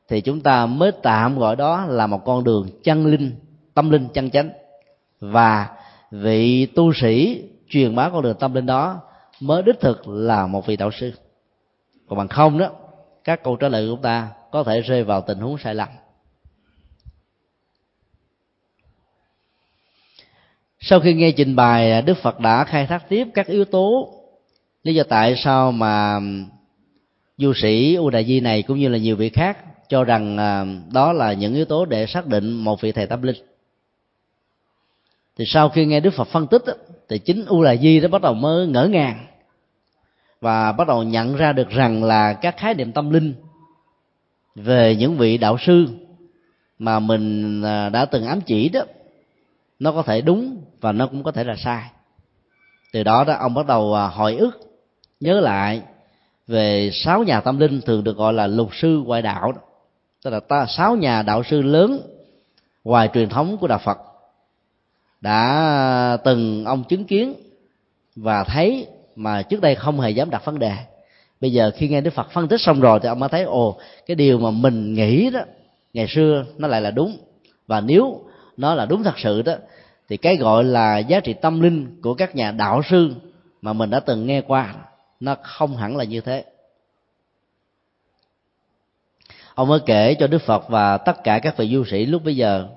thì 0.07 0.21
chúng 0.21 0.41
ta 0.41 0.65
mới 0.65 0.91
tạm 0.91 1.39
gọi 1.39 1.55
đó 1.55 1.85
là 1.85 2.07
một 2.07 2.25
con 2.25 2.43
đường 2.43 2.69
chân 2.83 3.05
linh, 3.05 3.31
tâm 3.73 3.89
linh 3.89 4.07
chân 4.13 4.29
chánh. 4.29 4.49
Và 5.19 5.69
vị 6.11 6.65
tu 6.65 6.93
sĩ 6.93 7.43
truyền 7.69 7.95
bá 7.95 8.09
con 8.09 8.21
đường 8.21 8.37
tâm 8.39 8.53
linh 8.53 8.65
đó 8.65 9.01
mới 9.39 9.63
đích 9.63 9.79
thực 9.79 10.07
là 10.07 10.47
một 10.47 10.65
vị 10.65 10.77
đạo 10.77 10.91
sư. 10.99 11.11
Còn 12.09 12.17
bằng 12.17 12.27
không 12.27 12.57
đó, 12.57 12.69
các 13.23 13.43
câu 13.43 13.55
trả 13.55 13.69
lời 13.69 13.87
của 13.87 13.93
chúng 13.95 14.01
ta 14.01 14.27
có 14.51 14.63
thể 14.63 14.81
rơi 14.81 15.03
vào 15.03 15.21
tình 15.21 15.39
huống 15.39 15.57
sai 15.57 15.75
lầm. 15.75 15.87
Sau 20.79 20.99
khi 20.99 21.13
nghe 21.13 21.31
trình 21.31 21.55
bày 21.55 21.91
à, 21.91 22.01
đức 22.01 22.17
phật 22.17 22.39
đã 22.39 22.63
khai 22.63 22.87
thác 22.87 23.09
tiếp 23.09 23.27
các 23.33 23.47
yếu 23.47 23.65
tố, 23.65 24.13
lý 24.83 24.95
do 24.95 25.03
tại 25.03 25.35
sao 25.37 25.71
mà 25.71 26.19
du 27.37 27.53
sĩ 27.53 27.95
u 27.95 28.09
đại 28.09 28.25
di 28.25 28.39
này 28.39 28.61
cũng 28.61 28.79
như 28.79 28.87
là 28.89 28.97
nhiều 28.97 29.15
vị 29.15 29.29
khác 29.29 29.57
cho 29.89 30.03
rằng 30.03 30.37
à, 30.37 30.65
đó 30.93 31.13
là 31.13 31.33
những 31.33 31.55
yếu 31.55 31.65
tố 31.65 31.85
để 31.85 32.05
xác 32.05 32.27
định 32.27 32.51
một 32.51 32.81
vị 32.81 32.91
thầy 32.91 33.07
tâm 33.07 33.21
linh. 33.21 33.35
Thì 35.37 35.45
sau 35.47 35.69
khi 35.69 35.85
nghe 35.85 35.99
đức 35.99 36.13
phật 36.13 36.27
phân 36.27 36.47
tích 36.47 36.63
thì 37.09 37.19
chính 37.19 37.45
u 37.45 37.63
đại 37.63 37.77
di 37.77 37.99
đó 37.99 38.07
bắt 38.07 38.21
đầu 38.21 38.33
mới 38.33 38.67
ngỡ 38.67 38.87
ngàng 38.87 39.27
và 40.41 40.71
bắt 40.71 40.87
đầu 40.87 41.03
nhận 41.03 41.35
ra 41.35 41.53
được 41.53 41.69
rằng 41.69 42.03
là 42.03 42.33
các 42.33 42.57
khái 42.57 42.73
niệm 42.73 42.91
tâm 42.91 43.09
linh 43.09 43.33
về 44.55 44.95
những 44.95 45.17
vị 45.17 45.37
đạo 45.37 45.57
sư 45.59 45.87
mà 46.79 46.99
mình 46.99 47.61
à, 47.61 47.89
đã 47.89 48.05
từng 48.05 48.25
ám 48.25 48.41
chỉ 48.41 48.69
đó 48.69 48.81
nó 49.79 49.91
có 49.91 50.01
thể 50.01 50.21
đúng 50.21 50.61
và 50.81 50.91
nó 50.91 51.07
cũng 51.07 51.23
có 51.23 51.31
thể 51.31 51.43
là 51.43 51.55
sai. 51.55 51.83
Từ 52.93 53.03
đó 53.03 53.23
đó, 53.23 53.33
ông 53.33 53.53
bắt 53.53 53.67
đầu 53.67 53.93
à, 53.93 54.07
hồi 54.07 54.35
ức, 54.35 54.59
nhớ 55.19 55.39
lại 55.39 55.81
về 56.47 56.89
sáu 56.93 57.23
nhà 57.23 57.41
tâm 57.41 57.59
linh 57.59 57.81
thường 57.81 58.03
được 58.03 58.17
gọi 58.17 58.33
là 58.33 58.47
lục 58.47 58.69
sư 58.75 59.01
ngoại 59.05 59.21
đạo 59.21 59.51
đó. 59.51 59.61
tức 60.23 60.29
là 60.29 60.39
ta, 60.39 60.65
sáu 60.65 60.95
nhà 60.95 61.21
đạo 61.21 61.43
sư 61.43 61.61
lớn 61.61 62.01
ngoài 62.83 63.09
truyền 63.13 63.29
thống 63.29 63.57
của 63.57 63.67
đạo 63.67 63.79
phật 63.79 63.97
đã 65.21 66.17
từng 66.23 66.65
ông 66.65 66.83
chứng 66.83 67.05
kiến 67.05 67.33
và 68.15 68.43
thấy 68.43 68.87
mà 69.15 69.41
trước 69.41 69.61
đây 69.61 69.75
không 69.75 69.99
hề 69.99 70.11
dám 70.11 70.29
đặt 70.29 70.45
vấn 70.45 70.59
đề. 70.59 70.73
Bây 71.41 71.51
giờ 71.51 71.71
khi 71.75 71.87
nghe 71.87 72.01
đức 72.01 72.13
phật 72.13 72.31
phân 72.31 72.47
tích 72.47 72.61
xong 72.61 72.79
rồi 72.79 72.99
thì 72.99 73.09
ông 73.09 73.19
mới 73.19 73.29
thấy, 73.29 73.43
ồ, 73.43 73.77
cái 74.05 74.15
điều 74.15 74.39
mà 74.39 74.51
mình 74.51 74.93
nghĩ 74.93 75.29
đó, 75.29 75.39
ngày 75.93 76.07
xưa 76.07 76.45
nó 76.57 76.67
lại 76.67 76.81
là 76.81 76.91
đúng. 76.91 77.17
Và 77.67 77.81
nếu 77.81 78.21
nó 78.57 78.75
là 78.75 78.85
đúng 78.85 79.03
thật 79.03 79.19
sự 79.19 79.41
đó. 79.41 79.53
Thì 80.09 80.17
cái 80.17 80.37
gọi 80.37 80.63
là 80.63 80.97
giá 80.97 81.19
trị 81.19 81.33
tâm 81.33 81.61
linh 81.61 82.01
của 82.01 82.13
các 82.13 82.35
nhà 82.35 82.51
đạo 82.51 82.81
sư 82.89 83.15
mà 83.61 83.73
mình 83.73 83.89
đã 83.89 83.99
từng 83.99 84.25
nghe 84.27 84.41
qua 84.41 84.75
nó 85.19 85.35
không 85.43 85.77
hẳn 85.77 85.97
là 85.97 86.03
như 86.03 86.21
thế. 86.21 86.45
Ông 89.55 89.67
mới 89.67 89.79
kể 89.85 90.15
cho 90.19 90.27
đức 90.27 90.41
phật 90.41 90.69
và 90.69 90.97
tất 90.97 91.23
cả 91.23 91.39
các 91.39 91.57
vị 91.57 91.69
du 91.73 91.85
sĩ 91.85 92.05
lúc 92.05 92.23
bây 92.23 92.35
giờ 92.35 92.67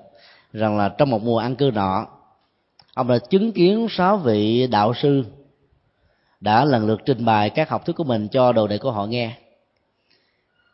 rằng 0.53 0.77
là 0.77 0.89
trong 0.89 1.09
một 1.09 1.23
mùa 1.23 1.37
ăn 1.37 1.55
cư 1.55 1.71
nọ 1.73 2.07
ông 2.93 3.07
đã 3.07 3.17
chứng 3.17 3.51
kiến 3.51 3.87
sáu 3.89 4.17
vị 4.17 4.67
đạo 4.67 4.93
sư 4.93 5.23
đã 6.39 6.65
lần 6.65 6.87
lượt 6.87 7.01
trình 7.05 7.25
bày 7.25 7.49
các 7.49 7.69
học 7.69 7.85
thuyết 7.85 7.95
của 7.95 8.03
mình 8.03 8.27
cho 8.27 8.51
đồ 8.51 8.67
đệ 8.67 8.77
của 8.77 8.91
họ 8.91 9.05
nghe. 9.05 9.37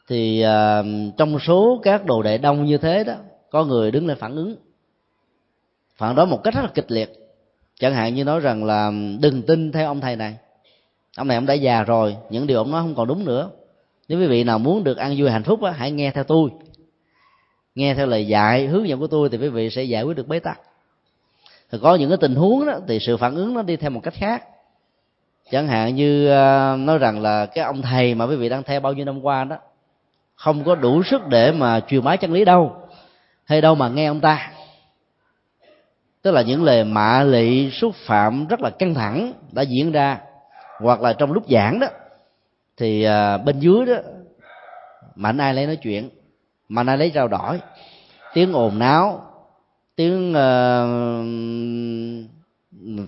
Thì 0.08 0.46
uh, 0.46 0.86
trong 1.18 1.40
số 1.40 1.80
các 1.84 2.06
đồ 2.06 2.22
đệ 2.22 2.38
đông 2.38 2.66
như 2.66 2.78
thế 2.78 3.04
đó 3.04 3.14
có 3.50 3.66
người 3.66 3.92
đứng 3.92 4.08
lên 4.08 4.18
phản 4.18 4.36
ứng 4.36 4.56
phản 5.98 6.16
đối 6.16 6.28
một 6.28 6.44
cách 6.44 6.54
rất 6.54 6.62
là 6.62 6.70
kịch 6.74 6.92
liệt. 6.92 7.14
Chẳng 7.80 7.94
hạn 7.94 8.16
như 8.16 8.24
nói 8.24 8.40
rằng 8.40 8.64
là 8.64 8.92
đừng 9.20 9.42
tin 9.42 9.72
theo 9.72 9.88
ông 9.88 10.02
thầy 10.02 10.16
này. 10.16 10.36
Ông 11.18 11.28
này 11.28 11.38
ông 11.38 11.46
đã 11.46 11.54
già 11.54 11.84
rồi 11.84 12.18
những 12.30 12.48
điều 12.48 12.58
ông 12.58 12.72
nói 12.72 12.82
không 12.82 12.96
còn 12.96 13.08
đúng 13.08 13.26
nữa. 13.26 13.50
Nếu 14.08 14.20
quý 14.20 14.28
vị 14.28 14.44
nào 14.44 14.60
muốn 14.60 14.84
được 14.84 14.98
ăn 14.98 15.16
vui 15.18 15.30
hạnh 15.30 15.44
phúc 15.44 15.62
á, 15.62 15.72
hãy 15.72 15.92
nghe 15.92 16.12
theo 16.12 16.24
tôi. 16.24 16.50
Nghe 17.76 17.94
theo 17.94 18.06
lời 18.06 18.28
dạy 18.28 18.68
hướng 18.68 18.88
dẫn 18.88 19.00
của 19.00 19.08
tôi 19.08 19.30
thì 19.30 19.38
quý 19.38 19.50
vị 19.50 19.70
sẽ 19.70 19.84
giải 19.84 20.04
quyết 20.04 20.18
được 20.18 20.28
bế 20.28 20.40
tắc. 20.40 20.60
Thì 21.72 21.78
có 21.82 21.96
những 21.96 22.10
cái 22.10 22.18
tình 22.22 22.36
huống 22.36 22.66
đó 22.66 22.80
thì 22.88 23.00
sự 23.00 23.18
phản 23.18 23.36
ứng 23.36 23.54
nó 23.54 23.62
đi 23.62 23.76
theo 23.76 23.90
một 23.90 24.00
cách 24.04 24.14
khác. 24.14 24.44
Chẳng 25.52 25.68
hạn 25.68 25.96
như 25.96 26.30
à, 26.30 26.76
nói 26.76 26.98
rằng 26.98 27.22
là 27.22 27.46
cái 27.46 27.66
ông 27.66 27.82
thầy 27.82 28.16
mà 28.16 28.26
quý 28.26 28.36
vị 28.36 28.50
đang 28.50 28.64
theo 28.64 28.80
bao 28.80 28.94
nhiêu 28.94 29.06
năm 29.06 29.26
qua 29.26 29.44
đó 29.44 29.58
không 30.38 30.64
có 30.64 30.76
đủ 30.76 31.04
sức 31.04 31.28
để 31.28 31.52
mà 31.52 31.80
truyền 31.80 32.04
bá 32.04 32.16
chân 32.16 32.34
lý 32.34 32.46
đâu. 32.46 32.76
Hay 33.46 33.62
đâu 33.62 33.76
mà 33.76 33.90
nghe 33.90 34.06
ông 34.06 34.20
ta 34.20 34.52
tức 36.22 36.32
là 36.32 36.42
những 36.42 36.64
lời 36.64 36.84
mạ 36.84 37.24
lị 37.24 37.72
xúc 37.72 37.96
phạm 38.06 38.48
rất 38.48 38.62
là 38.62 38.70
căng 38.70 38.94
thẳng 38.94 39.34
đã 39.52 39.62
diễn 39.62 39.92
ra. 39.92 40.20
Hoặc 40.80 41.02
là 41.02 41.14
trong 41.14 41.32
lúc 41.32 41.44
giảng 41.50 41.80
đó 41.80 41.88
thì 42.78 43.04
à, 43.04 43.38
bên 43.38 43.60
dưới 43.60 43.86
đó 43.86 43.96
mạnh 45.16 45.38
ai 45.38 45.54
lấy 45.54 45.66
nói 45.66 45.76
chuyện 45.76 46.10
mạnh 46.70 46.88
ai 46.88 46.98
lấy 46.98 47.10
trao 47.10 47.28
đổi. 47.28 47.60
Tiếng 48.34 48.54
ồn 48.54 48.80
náo 48.80 49.28
tiếng 49.98 50.30
uh, 50.30 51.26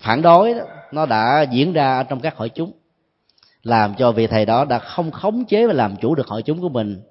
phản 0.02 0.22
đối 0.22 0.54
đó 0.54 0.62
nó 0.92 1.06
đã 1.06 1.46
diễn 1.52 1.74
ra 1.74 2.04
trong 2.04 2.20
các 2.20 2.36
hội 2.36 2.50
chúng. 2.50 2.72
Làm 3.64 3.96
cho 3.96 4.12
vị 4.12 4.28
thầy 4.28 4.46
đó 4.46 4.66
đã 4.66 4.80
không 4.80 5.12
khống 5.12 5.46
chế 5.46 5.68
và 5.68 5.74
làm 5.74 5.96
chủ 5.96 6.16
được 6.16 6.28
hội 6.28 6.42
chúng 6.42 6.62
của 6.62 6.70
mình 6.70 7.02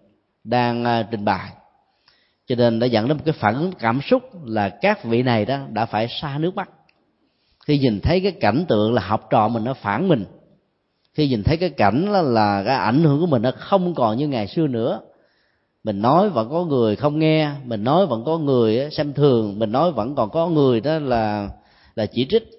đang 0.44 0.82
uh, 0.82 1.06
trình 1.11 1.24
bày 1.24 1.50
cho 2.48 2.54
nên 2.54 2.78
đã 2.78 2.87
dẫn 2.87 3.08
đến 3.08 3.16
một 3.16 3.22
cái 3.26 3.34
phản 3.38 3.54
ứng 3.54 3.72
cảm 3.78 4.00
xúc 4.00 4.22
là 4.44 4.68
các 4.68 5.04
vị 5.04 5.22
này 5.22 5.44
đó 5.44 5.58
đã 5.72 5.87
phải 5.87 6.08
xa 6.20 6.38
nước 6.38 6.54
mắt. 6.54 6.70
Khi 7.66 7.78
nhìn 7.78 8.00
thấy 8.00 8.20
cái 8.20 8.32
cảnh 8.32 8.64
tượng 8.68 8.94
là 8.94 9.02
học 9.02 9.26
trò 9.30 9.48
mình 9.48 9.64
nó 9.64 9.74
phản 9.74 10.08
mình 10.08 10.24
khi 11.18 11.28
nhìn 11.28 11.42
thấy 11.42 11.56
cái 11.56 11.70
cảnh 11.70 12.12
là, 12.12 12.22
là 12.22 12.62
cái 12.66 12.76
ảnh 12.76 13.04
hưởng 13.04 13.20
của 13.20 13.26
mình 13.26 13.42
nó 13.42 13.50
không 13.58 13.94
còn 13.94 14.16
như 14.18 14.28
ngày 14.28 14.46
xưa 14.46 14.66
nữa 14.66 15.00
mình 15.84 16.02
nói 16.02 16.28
vẫn 16.28 16.50
có 16.50 16.64
người 16.64 16.96
không 16.96 17.18
nghe 17.18 17.50
mình 17.64 17.84
nói 17.84 18.06
vẫn 18.06 18.24
có 18.24 18.38
người 18.38 18.90
xem 18.90 19.12
thường 19.12 19.58
mình 19.58 19.72
nói 19.72 19.92
vẫn 19.92 20.14
còn 20.14 20.30
có 20.30 20.48
người 20.48 20.80
đó 20.80 20.98
là 20.98 21.48
là 21.96 22.06
chỉ 22.06 22.26
trích. 22.30 22.50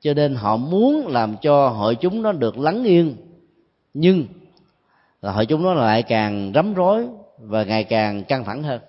Cho 0.00 0.14
nên 0.14 0.34
họ 0.34 0.56
muốn 0.56 1.06
làm 1.06 1.36
cho 1.42 1.68
hội 1.68 1.94
chúng 1.94 2.22
nó 2.22 2.32
được 2.32 2.58
lắng 2.58 2.84
yên 2.84 3.16
nhưng 3.94 4.26
là 5.22 5.32
hội 5.32 5.46
chúng 5.46 5.62
nó 5.62 5.74
lại 5.74 6.02
càng 6.02 6.52
rắm 6.54 6.74
rối 6.74 7.06
và 7.38 7.64
ngày 7.64 7.84
càng 7.84 8.24
căng 8.24 8.44
thẳng 8.44 8.62
hơn 8.62 8.80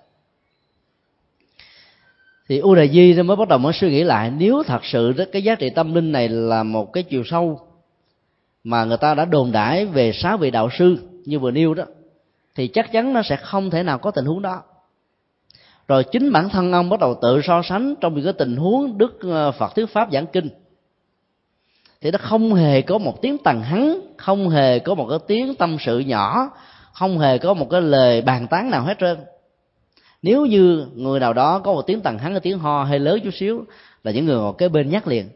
thì 2.48 2.58
u 2.58 2.74
đại 2.74 2.88
di 2.88 3.22
mới 3.22 3.36
bắt 3.36 3.48
đầu 3.48 3.58
mới 3.58 3.72
suy 3.72 3.90
nghĩ 3.90 4.04
lại, 4.04 4.30
nếu 4.30 4.62
thật 4.66 4.84
sự 4.84 5.12
đó, 5.12 5.24
cái 5.32 5.42
giá 5.42 5.54
trị 5.54 5.70
tâm 5.70 5.94
linh 5.94 6.12
này 6.12 6.28
là 6.28 6.62
một 6.62 6.92
cái 6.92 7.02
chiều 7.02 7.22
sâu 7.24 7.60
mà 8.64 8.84
người 8.84 8.96
ta 8.96 9.14
đã 9.14 9.24
đồn 9.24 9.52
đãi 9.52 9.86
về 9.86 10.12
sáu 10.12 10.36
vị 10.36 10.50
đạo 10.50 10.68
sư 10.78 10.96
như 11.24 11.38
vừa 11.38 11.50
nêu 11.50 11.74
đó, 11.74 11.84
thì 12.54 12.68
chắc 12.68 12.92
chắn 12.92 13.12
nó 13.12 13.22
sẽ 13.22 13.36
không 13.36 13.70
thể 13.70 13.82
nào 13.82 13.98
có 13.98 14.10
tình 14.10 14.24
huống 14.24 14.42
đó. 14.42 14.62
Rồi 15.88 16.04
chính 16.04 16.32
bản 16.32 16.48
thân 16.48 16.72
ông 16.72 16.88
bắt 16.88 17.00
đầu 17.00 17.18
tự 17.22 17.40
so 17.44 17.62
sánh 17.62 17.94
trong 18.00 18.14
những 18.14 18.24
cái 18.24 18.32
tình 18.32 18.56
huống 18.56 18.98
đức 18.98 19.18
ờ, 19.20 19.52
phật 19.52 19.74
thuyết 19.74 19.86
pháp 19.86 20.08
giảng 20.12 20.26
kinh. 20.26 20.48
Thì 22.00 22.10
nó 22.10 22.18
không 22.22 22.54
hề 22.54 22.82
có 22.82 22.98
một 22.98 23.22
tiếng 23.22 23.38
tần 23.38 23.62
hắn 23.62 24.00
không 24.16 24.48
hề 24.48 24.78
có 24.78 24.94
một 24.94 25.06
cái 25.10 25.18
tiếng 25.26 25.54
tâm 25.54 25.76
sự 25.80 25.98
nhỏ, 25.98 26.50
không 26.92 27.18
hề 27.18 27.38
có 27.38 27.54
một 27.54 27.70
cái 27.70 27.80
lời 27.80 28.22
bàn 28.22 28.46
tán 28.46 28.70
nào 28.70 28.82
hết 28.82 28.98
trơn 29.00 29.18
nếu 30.26 30.46
như 30.46 30.86
người 30.94 31.20
nào 31.20 31.32
đó 31.32 31.58
có 31.58 31.72
một 31.72 31.82
tiếng 31.82 32.00
tần 32.00 32.18
hắn 32.18 32.32
cái 32.32 32.40
tiếng 32.40 32.58
ho 32.58 32.84
hay 32.84 32.98
lớn 32.98 33.20
chút 33.24 33.34
xíu 33.34 33.64
là 34.04 34.12
những 34.12 34.26
người 34.26 34.36
ngồi 34.36 34.52
kế 34.58 34.68
bên 34.68 34.90
nhắc 34.90 35.08
liền 35.08 35.28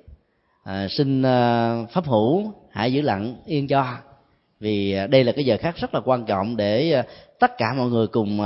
à, 0.65 0.89
xin 0.91 1.23
à, 1.23 1.77
pháp 1.93 2.07
hữu 2.07 2.53
hãy 2.71 2.93
giữ 2.93 3.01
lặng 3.01 3.37
yên 3.47 3.69
cho. 3.69 3.87
Vì 4.61 4.93
à, 4.93 5.07
đây 5.07 5.25
là 5.25 5.33
cái 5.33 5.45
giờ 5.45 5.57
khác 5.61 5.77
rất 5.77 5.95
là 5.95 6.01
quan 6.05 6.25
trọng 6.25 6.57
để 6.57 6.93
à, 6.93 7.05
tất 7.39 7.59
cả 7.59 7.75
mọi 7.79 7.89
người 7.89 8.07
cùng 8.07 8.41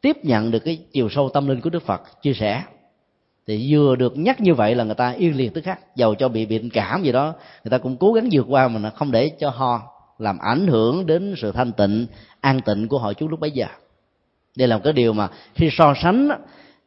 tiếp 0.00 0.16
nhận 0.22 0.50
được 0.50 0.58
cái 0.58 0.78
chiều 0.92 1.08
sâu 1.08 1.28
tâm 1.28 1.48
linh 1.48 1.60
của 1.60 1.70
đức 1.70 1.82
phật 1.82 2.22
chia 2.22 2.34
sẻ. 2.34 2.62
Thì 3.46 3.74
vừa 3.74 3.96
được 3.96 4.16
nhắc 4.16 4.40
như 4.40 4.54
vậy 4.54 4.74
là 4.74 4.84
người 4.84 4.94
ta 4.94 5.10
yên 5.10 5.36
liền 5.36 5.52
tức 5.52 5.64
khắc 5.64 5.96
dầu 5.96 6.14
cho 6.14 6.28
bị 6.28 6.46
bệnh 6.46 6.70
cảm 6.70 7.02
gì 7.02 7.12
đó 7.12 7.34
người 7.64 7.70
ta 7.70 7.78
cũng 7.78 7.96
cố 7.96 8.12
gắng 8.12 8.28
vượt 8.32 8.46
qua 8.48 8.68
mà 8.68 8.90
không 8.90 9.12
để 9.12 9.28
cho 9.38 9.50
ho 9.50 9.82
làm 10.18 10.38
ảnh 10.38 10.66
hưởng 10.66 11.06
đến 11.06 11.34
sự 11.36 11.52
thanh 11.52 11.72
tịnh 11.72 12.06
an 12.40 12.60
tịnh 12.60 12.88
của 12.88 12.98
hội 12.98 13.14
chúng 13.14 13.28
lúc 13.28 13.40
bấy 13.40 13.50
giờ 13.50 13.66
đây 14.56 14.68
là 14.68 14.76
một 14.76 14.82
cái 14.84 14.92
điều 14.92 15.12
mà 15.12 15.28
khi 15.54 15.70
so 15.72 15.94
sánh 16.02 16.28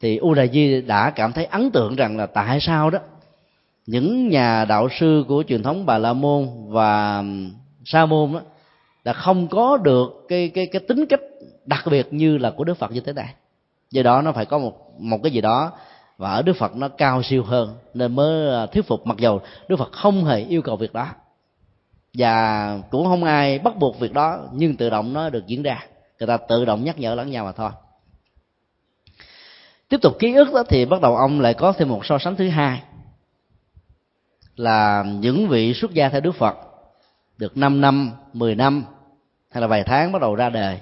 thì 0.01 0.17
u 0.17 0.33
Đà 0.33 0.47
di 0.47 0.81
đã 0.81 1.09
cảm 1.09 1.33
thấy 1.33 1.45
ấn 1.45 1.71
tượng 1.71 1.95
rằng 1.95 2.17
là 2.17 2.25
tại 2.25 2.59
sao 2.61 2.89
đó? 2.89 2.99
Những 3.85 4.29
nhà 4.29 4.65
đạo 4.65 4.87
sư 4.99 5.25
của 5.27 5.43
truyền 5.47 5.63
thống 5.63 5.85
bà 5.85 5.97
la 5.97 6.13
môn 6.13 6.47
và 6.67 7.23
sa 7.85 8.05
môn 8.05 8.33
đó 8.33 8.41
đã 9.03 9.13
không 9.13 9.47
có 9.47 9.77
được 9.77 10.25
cái 10.29 10.49
cái 10.49 10.65
cái 10.65 10.81
tính 10.87 11.05
cách 11.05 11.19
đặc 11.65 11.83
biệt 11.91 12.13
như 12.13 12.37
là 12.37 12.51
của 12.51 12.63
đức 12.63 12.77
phật 12.77 12.91
như 12.91 12.99
thế 12.99 13.13
này. 13.13 13.33
Do 13.91 14.03
đó 14.03 14.21
nó 14.21 14.31
phải 14.31 14.45
có 14.45 14.57
một 14.57 14.73
một 14.99 15.19
cái 15.23 15.31
gì 15.31 15.41
đó 15.41 15.71
và 16.17 16.31
ở 16.31 16.41
đức 16.41 16.53
phật 16.57 16.75
nó 16.75 16.87
cao 16.87 17.23
siêu 17.23 17.43
hơn 17.43 17.75
nên 17.93 18.15
mới 18.15 18.55
à, 18.55 18.65
thuyết 18.65 18.87
phục. 18.87 19.07
Mặc 19.07 19.17
dầu 19.17 19.41
đức 19.67 19.75
phật 19.75 19.91
không 19.91 20.25
hề 20.25 20.39
yêu 20.39 20.61
cầu 20.61 20.75
việc 20.75 20.93
đó 20.93 21.07
và 22.17 22.79
cũng 22.91 23.05
không 23.05 23.23
ai 23.23 23.59
bắt 23.59 23.77
buộc 23.77 23.99
việc 23.99 24.13
đó, 24.13 24.39
nhưng 24.53 24.75
tự 24.75 24.89
động 24.89 25.13
nó 25.13 25.29
được 25.29 25.47
diễn 25.47 25.63
ra 25.63 25.85
người 26.19 26.27
ta 26.27 26.37
tự 26.37 26.65
động 26.65 26.83
nhắc 26.83 26.99
nhở 26.99 27.15
lẫn 27.15 27.31
nhau 27.31 27.45
mà 27.45 27.51
thôi. 27.51 27.71
Tiếp 29.89 29.97
tục 30.01 30.15
ký 30.19 30.33
ức 30.33 30.53
đó 30.53 30.63
thì 30.69 30.85
bắt 30.85 31.01
đầu 31.01 31.15
ông 31.15 31.41
lại 31.41 31.53
có 31.53 31.71
thêm 31.71 31.89
một 31.89 32.05
so 32.05 32.17
sánh 32.17 32.35
thứ 32.35 32.49
hai. 32.49 32.81
Là 34.55 35.05
những 35.19 35.47
vị 35.47 35.73
xuất 35.73 35.91
gia 35.91 36.09
theo 36.09 36.21
đức 36.21 36.35
phật 36.35 36.57
được 37.37 37.57
5 37.57 37.81
năm 37.81 38.11
10 38.33 38.55
năm 38.55 38.85
hay 39.51 39.61
là 39.61 39.67
vài 39.67 39.83
tháng 39.83 40.11
bắt 40.11 40.21
đầu 40.21 40.35
ra 40.35 40.49
đời. 40.49 40.79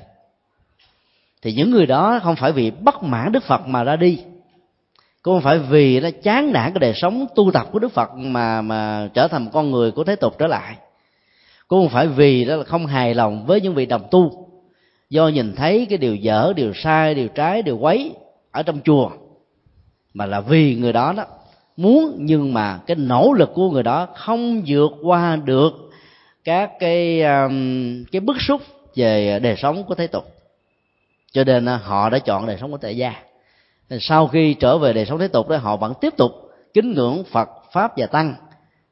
Thì 1.42 1.54
những 1.54 1.72
người 1.72 1.86
đó 1.86 2.20
không 2.24 2.36
phải 2.36 2.52
vì 2.52 2.72
bất 2.72 3.04
mãn 3.04 3.32
đức 3.32 3.44
phật 3.44 3.68
mà 3.68 3.84
ra 3.84 3.96
đi. 3.96 4.24
Cũng 5.22 5.36
không 5.36 5.44
phải 5.44 5.60
vì 5.60 6.00
nó 6.00 6.10
chán 6.24 6.54
nản 6.54 6.74
cái 6.74 6.80
đời 6.80 6.94
sống 6.96 7.26
tu 7.36 7.52
tập 7.52 7.68
của 7.72 7.80
đức 7.80 7.92
phật 7.92 8.16
mà 8.16 8.62
mà 8.62 9.10
trở 9.14 9.28
thành 9.28 9.44
một 9.44 9.52
con 9.54 9.72
người 9.72 9.92
của 9.92 10.04
thế 10.04 10.16
tục 10.16 10.36
trở 10.40 10.48
lại. 10.48 10.76
Cũng 11.68 11.84
không 11.84 11.94
phải 11.94 12.08
vì 12.08 12.46
đó 12.46 12.56
là 12.56 12.64
không 12.64 12.86
hài 12.86 13.14
lòng 13.14 13.46
với 13.46 13.62
những 13.62 13.74
vị 13.76 13.86
đồng 13.86 14.08
tu 14.12 14.43
do 15.14 15.28
nhìn 15.28 15.56
thấy 15.56 15.88
cái 15.90 15.98
điều 15.98 16.16
dở 16.16 16.54
điều 16.56 16.74
sai 16.74 17.16
điều 17.16 17.28
trái 17.28 17.62
điều 17.62 17.78
quấy 17.78 18.16
ở 18.52 18.64
trong 18.64 18.80
chùa 18.86 19.10
mà 20.14 20.26
là 20.26 20.42
vì 20.42 20.76
người 20.76 20.94
đó 20.94 21.14
đó 21.18 21.26
muốn 21.78 22.16
nhưng 22.20 22.54
mà 22.54 22.80
cái 22.88 22.96
nỗ 22.96 23.34
lực 23.34 23.52
của 23.54 23.70
người 23.70 23.84
đó 23.84 24.08
không 24.16 24.62
vượt 24.68 24.92
qua 25.04 25.36
được 25.36 25.74
các 26.44 26.72
cái 26.80 27.22
um, 27.22 28.04
cái 28.12 28.20
bức 28.20 28.38
xúc 28.48 28.62
về 28.96 29.40
đời 29.40 29.56
sống 29.58 29.84
của 29.84 29.96
thế 29.96 30.08
tục. 30.08 30.24
Cho 31.32 31.44
nên 31.44 31.66
uh, 31.66 31.82
họ 31.82 32.10
đã 32.10 32.20
chọn 32.20 32.48
đời 32.48 32.58
sống 32.62 32.72
của 32.72 32.78
tại 32.78 32.98
gia. 32.98 33.14
Sau 34.00 34.28
khi 34.28 34.54
trở 34.54 34.78
về 34.78 34.94
đời 34.94 35.06
sống 35.06 35.20
thế 35.20 35.28
tục 35.28 35.50
đó 35.50 35.58
họ 35.58 35.78
vẫn 35.78 35.94
tiếp 36.02 36.14
tục 36.18 36.32
kính 36.74 36.94
ngưỡng 36.94 37.24
phật 37.24 37.50
pháp 37.72 37.98
và 37.98 38.06
tăng. 38.06 38.36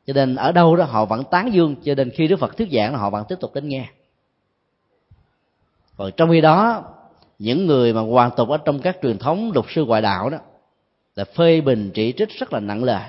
Cho 0.08 0.14
nên 0.14 0.36
ở 0.36 0.52
đâu 0.52 0.76
đó 0.76 0.84
họ 0.84 1.06
vẫn 1.06 1.24
tán 1.32 1.54
dương 1.54 1.76
cho 1.84 1.96
nên 1.96 2.10
khi 2.10 2.28
đức 2.28 2.40
phật 2.40 2.58
thuyết 2.58 2.70
giảng 2.72 2.94
họ 2.94 3.10
vẫn 3.10 3.26
tiếp 3.30 3.36
tục 3.40 3.54
đến 3.54 3.68
nghe 3.68 3.88
còn 5.98 6.12
trong 6.18 6.30
khi 6.30 6.42
đó, 6.42 6.84
những 7.40 7.68
người 7.68 7.94
mà 7.94 8.02
hoàn 8.02 8.32
tục 8.32 8.50
ở 8.50 8.58
trong 8.58 8.80
các 8.80 8.98
truyền 9.02 9.18
thống 9.18 9.52
luật 9.54 9.66
sư 9.76 9.86
ngoại 9.86 10.02
đạo 10.02 10.30
đó, 10.30 10.38
là 11.16 11.26
phê 11.36 11.62
bình 11.62 11.92
chỉ 11.94 12.14
trích 12.18 12.30
rất 12.40 12.54
là 12.54 12.60
nặng 12.60 12.84
lời 12.84 13.04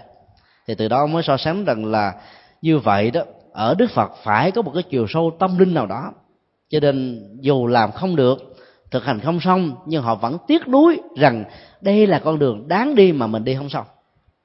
thì 0.66 0.74
từ 0.74 0.88
đó 0.88 1.06
mới 1.06 1.22
so 1.22 1.36
sánh 1.36 1.64
rằng 1.64 1.84
là 1.84 2.14
như 2.62 2.78
vậy 2.78 3.10
đó, 3.10 3.22
ở 3.52 3.74
đức 3.78 3.90
phật 3.90 4.12
phải 4.22 4.50
có 4.50 4.62
một 4.62 4.70
cái 4.74 4.82
chiều 4.82 5.06
sâu 5.08 5.32
tâm 5.38 5.58
linh 5.58 5.74
nào 5.74 5.86
đó. 5.86 6.12
Cho 6.68 6.80
nên 6.80 7.22
dù 7.40 7.66
làm 7.66 7.92
không 7.92 8.16
được, 8.16 8.56
thực 8.90 9.04
hành 9.04 9.20
không 9.20 9.40
xong, 9.40 9.74
nhưng 9.86 10.02
họ 10.02 10.14
vẫn 10.14 10.36
tiếc 10.46 10.68
nuối 10.68 11.00
rằng 11.16 11.44
đây 11.80 12.06
là 12.06 12.18
con 12.18 12.38
đường 12.38 12.68
đáng 12.68 12.94
đi 12.94 13.12
mà 13.12 13.26
mình 13.26 13.44
đi 13.44 13.54
không 13.54 13.68
xong. 13.68 13.84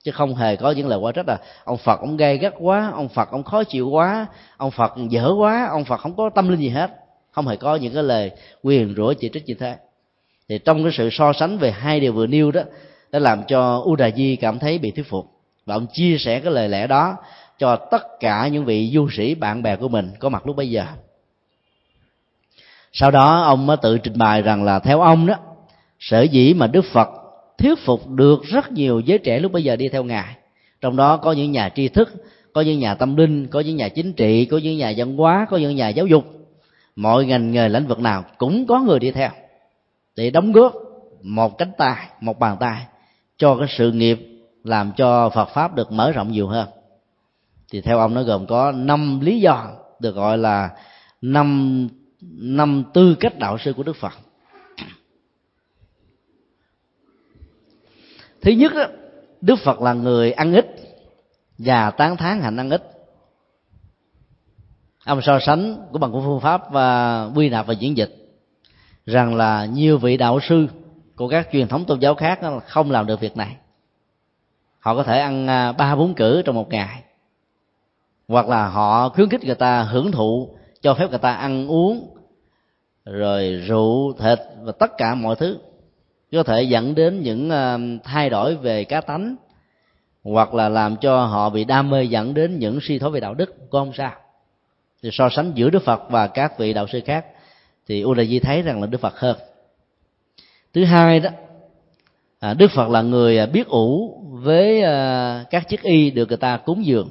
Chứ 0.03 0.11
không 0.11 0.35
hề 0.35 0.55
có 0.55 0.71
những 0.71 0.87
lời 0.87 0.99
quá 0.99 1.11
trách 1.11 1.27
là, 1.27 1.39
ông 1.63 1.77
phật 1.77 1.99
ông 1.99 2.17
gay 2.17 2.37
gắt 2.37 2.53
quá, 2.59 2.91
ông 2.93 3.09
phật 3.09 3.31
ông 3.31 3.43
khó 3.43 3.63
chịu 3.63 3.89
quá, 3.89 4.25
ông 4.57 4.71
phật 4.71 4.93
dở 5.09 5.31
quá, 5.37 5.67
ông 5.71 5.85
phật 5.85 5.97
không 5.97 6.15
có 6.15 6.29
tâm 6.35 6.49
linh 6.49 6.59
gì 6.59 6.69
hết 6.69 6.91
không 7.37 7.47
hề 7.47 7.55
có 7.55 7.75
những 7.75 7.93
cái 7.93 8.03
lời 8.03 8.31
quyền 8.63 8.93
rủa 8.97 9.13
chỉ 9.13 9.29
trích 9.33 9.45
như 9.45 9.53
thế. 9.53 9.75
Thì 10.49 10.59
trong 10.65 10.83
cái 10.83 10.91
sự 10.97 11.09
so 11.11 11.33
sánh 11.33 11.57
về 11.57 11.71
hai 11.71 11.99
điều 11.99 12.13
vừa 12.13 12.27
nêu 12.27 12.51
đó, 12.51 12.61
đã 13.11 13.19
làm 13.19 13.43
cho 13.47 13.81
u 13.85 13.95
đà 13.95 14.09
di 14.11 14.35
cảm 14.35 14.59
thấy 14.59 14.77
bị 14.77 14.91
thuyết 14.91 15.09
phục. 15.09 15.25
Và 15.65 15.75
ông 15.75 15.87
chia 15.93 16.17
sẻ 16.19 16.39
cái 16.39 16.51
lời 16.51 16.69
lẽ 16.69 16.87
đó 16.87 17.15
cho 17.59 17.75
tất 17.75 18.19
cả 18.19 18.47
những 18.47 18.65
vị 18.65 18.91
du 18.93 19.09
sĩ 19.09 19.35
bạn 19.35 19.63
bè 19.63 19.75
của 19.75 19.87
mình 19.87 20.11
có 20.19 20.29
mặt 20.29 20.47
lúc 20.47 20.55
bây 20.55 20.69
giờ. 20.69 20.85
Sau 22.93 23.11
đó, 23.11 23.41
ông 23.41 23.65
mới 23.65 23.77
tự 23.81 23.97
trình 23.97 24.17
bày 24.17 24.41
rằng 24.41 24.63
là 24.63 24.79
theo 24.79 25.01
ông 25.01 25.25
đó, 25.25 25.35
sở 25.99 26.21
dĩ 26.21 26.53
mà 26.53 26.67
đức 26.67 26.85
phật 26.91 27.09
thuyết 27.57 27.79
phục 27.85 28.09
được 28.09 28.43
rất 28.43 28.71
nhiều 28.71 28.99
giới 28.99 29.17
trẻ 29.17 29.39
lúc 29.39 29.51
bây 29.51 29.63
giờ 29.63 29.75
đi 29.75 29.89
theo 29.89 30.03
ngài. 30.03 30.35
Trong 30.81 30.95
đó 30.95 31.17
có 31.17 31.31
những 31.31 31.51
nhà 31.51 31.69
tri 31.75 31.87
thức, 31.87 32.09
có 32.53 32.61
những 32.61 32.79
nhà 32.79 32.95
tâm 32.95 33.15
linh, 33.15 33.47
có 33.47 33.59
những 33.59 33.75
nhà 33.75 33.89
chính 33.89 34.13
trị, 34.13 34.45
có 34.45 34.57
những 34.57 34.77
nhà 34.77 34.93
văn 34.97 35.17
hóa, 35.17 35.47
có 35.49 35.57
những 35.57 35.75
nhà 35.75 35.89
giáo 35.89 36.07
dục 36.07 36.36
mọi 36.97 37.25
ngành 37.25 37.51
nghề 37.51 37.69
lĩnh 37.69 37.87
vực 37.87 37.99
nào 37.99 38.23
cũng 38.37 38.67
có 38.67 38.79
người 38.79 38.99
đi 38.99 39.11
theo. 39.11 39.29
Để 40.15 40.29
đóng 40.29 40.51
góp 40.51 40.73
một 41.21 41.57
cánh 41.57 41.71
tay 41.77 42.07
một 42.21 42.39
bàn 42.39 42.57
tay 42.59 42.85
cho 43.37 43.55
cái 43.55 43.67
sự 43.77 43.91
nghiệp 43.91 44.19
làm 44.63 44.91
cho 44.97 45.29
Phật 45.29 45.45
pháp 45.45 45.75
được 45.75 45.91
mở 45.91 46.11
rộng 46.11 46.31
nhiều 46.31 46.47
hơn. 46.47 46.67
Thì 47.71 47.81
theo 47.81 47.99
ông 47.99 48.13
nó 48.13 48.23
gồm 48.23 48.47
có 48.47 48.71
năm 48.71 49.19
lý 49.19 49.39
do 49.39 49.67
được 49.99 50.15
gọi 50.15 50.37
là 50.37 50.69
năm 51.21 51.87
năm 52.31 52.83
tư 52.93 53.15
cách 53.19 53.39
đạo 53.39 53.57
sư 53.57 53.73
của 53.73 53.83
Đức 53.83 53.95
Phật. 53.95 54.13
Thứ 58.41 58.51
nhất 58.51 58.71
đó, 58.75 58.85
Đức 59.41 59.59
Phật 59.63 59.81
là 59.81 59.93
người 59.93 60.31
ăn 60.31 60.53
ít 60.53 60.65
và 61.57 61.91
tán 61.91 62.17
thán 62.17 62.41
hạnh 62.41 62.57
ăn 62.57 62.69
ít 62.69 62.96
ông 65.07 65.21
so 65.21 65.39
sánh 65.39 65.77
của 65.91 65.99
bằng 65.99 66.11
của 66.11 66.21
phương 66.21 66.39
pháp 66.39 66.71
và 66.71 67.23
quy 67.35 67.49
nạp 67.49 67.67
và 67.67 67.73
diễn 67.73 67.97
dịch. 67.97 68.15
Rằng 69.05 69.35
là 69.35 69.65
nhiều 69.65 69.97
vị 69.97 70.17
đạo 70.17 70.39
sư 70.49 70.67
của 71.15 71.27
các 71.27 71.47
truyền 71.51 71.67
thống 71.67 71.85
tôn 71.85 71.99
giáo 71.99 72.15
khác 72.15 72.39
không 72.67 72.91
làm 72.91 73.05
được 73.05 73.19
việc 73.19 73.37
này. 73.37 73.55
Họ 74.79 74.95
có 74.95 75.03
thể 75.03 75.19
ăn 75.19 75.47
à, 75.47 75.71
ba 75.71 75.95
bốn 75.95 76.13
cử 76.13 76.41
trong 76.45 76.55
một 76.55 76.69
ngày. 76.69 77.03
Hoặc 78.27 78.49
là 78.49 78.67
họ 78.67 79.09
khuyến 79.09 79.29
khích 79.29 79.43
người 79.43 79.55
ta 79.55 79.83
hưởng 79.83 80.11
thụ, 80.11 80.57
cho 80.81 80.93
phép 80.93 81.09
người 81.09 81.19
ta 81.19 81.33
ăn 81.33 81.67
uống, 81.67 82.17
rồi 83.05 83.61
rượu, 83.67 84.13
thịt 84.19 84.39
và 84.61 84.71
tất 84.71 84.91
cả 84.97 85.15
mọi 85.15 85.35
thứ. 85.35 85.57
Có 86.31 86.43
thể 86.43 86.63
dẫn 86.63 86.95
đến 86.95 87.21
những 87.21 87.49
à, 87.49 87.77
thay 88.03 88.29
đổi 88.29 88.55
về 88.55 88.83
cá 88.83 89.01
tánh, 89.01 89.35
hoặc 90.23 90.53
là 90.53 90.69
làm 90.69 90.95
cho 90.97 91.25
họ 91.25 91.49
bị 91.49 91.65
đam 91.65 91.89
mê 91.89 92.03
dẫn 92.03 92.33
đến 92.33 92.59
những 92.59 92.79
suy 92.81 92.99
thoái 92.99 93.11
về 93.11 93.19
đạo 93.19 93.33
đức 93.33 93.55
cũng 93.59 93.81
không 93.81 93.93
sao? 93.93 94.11
Thì 95.03 95.09
so 95.13 95.29
sánh 95.29 95.51
giữa 95.55 95.69
đức 95.69 95.83
phật 95.83 96.01
và 96.09 96.27
các 96.27 96.59
vị 96.59 96.73
đạo 96.73 96.87
sư 96.87 97.01
khác 97.05 97.25
thì 97.87 98.01
u 98.01 98.15
di 98.15 98.39
thấy 98.39 98.61
rằng 98.61 98.81
là 98.81 98.87
đức 98.87 99.01
phật 99.01 99.19
hơn. 99.19 99.37
Thứ 100.73 100.83
hai 100.83 101.19
đó 101.19 101.29
à, 102.39 102.53
đức 102.53 102.71
phật 102.71 102.89
là 102.89 103.01
người 103.01 103.37
à, 103.37 103.45
biết 103.45 103.67
ủ 103.67 104.17
với 104.31 104.81
à, 104.81 105.45
các 105.49 105.67
chiếc 105.69 105.81
y 105.81 106.11
được 106.11 106.27
người 106.27 106.37
ta 106.37 106.57
cúng 106.57 106.85
dường. 106.85 107.09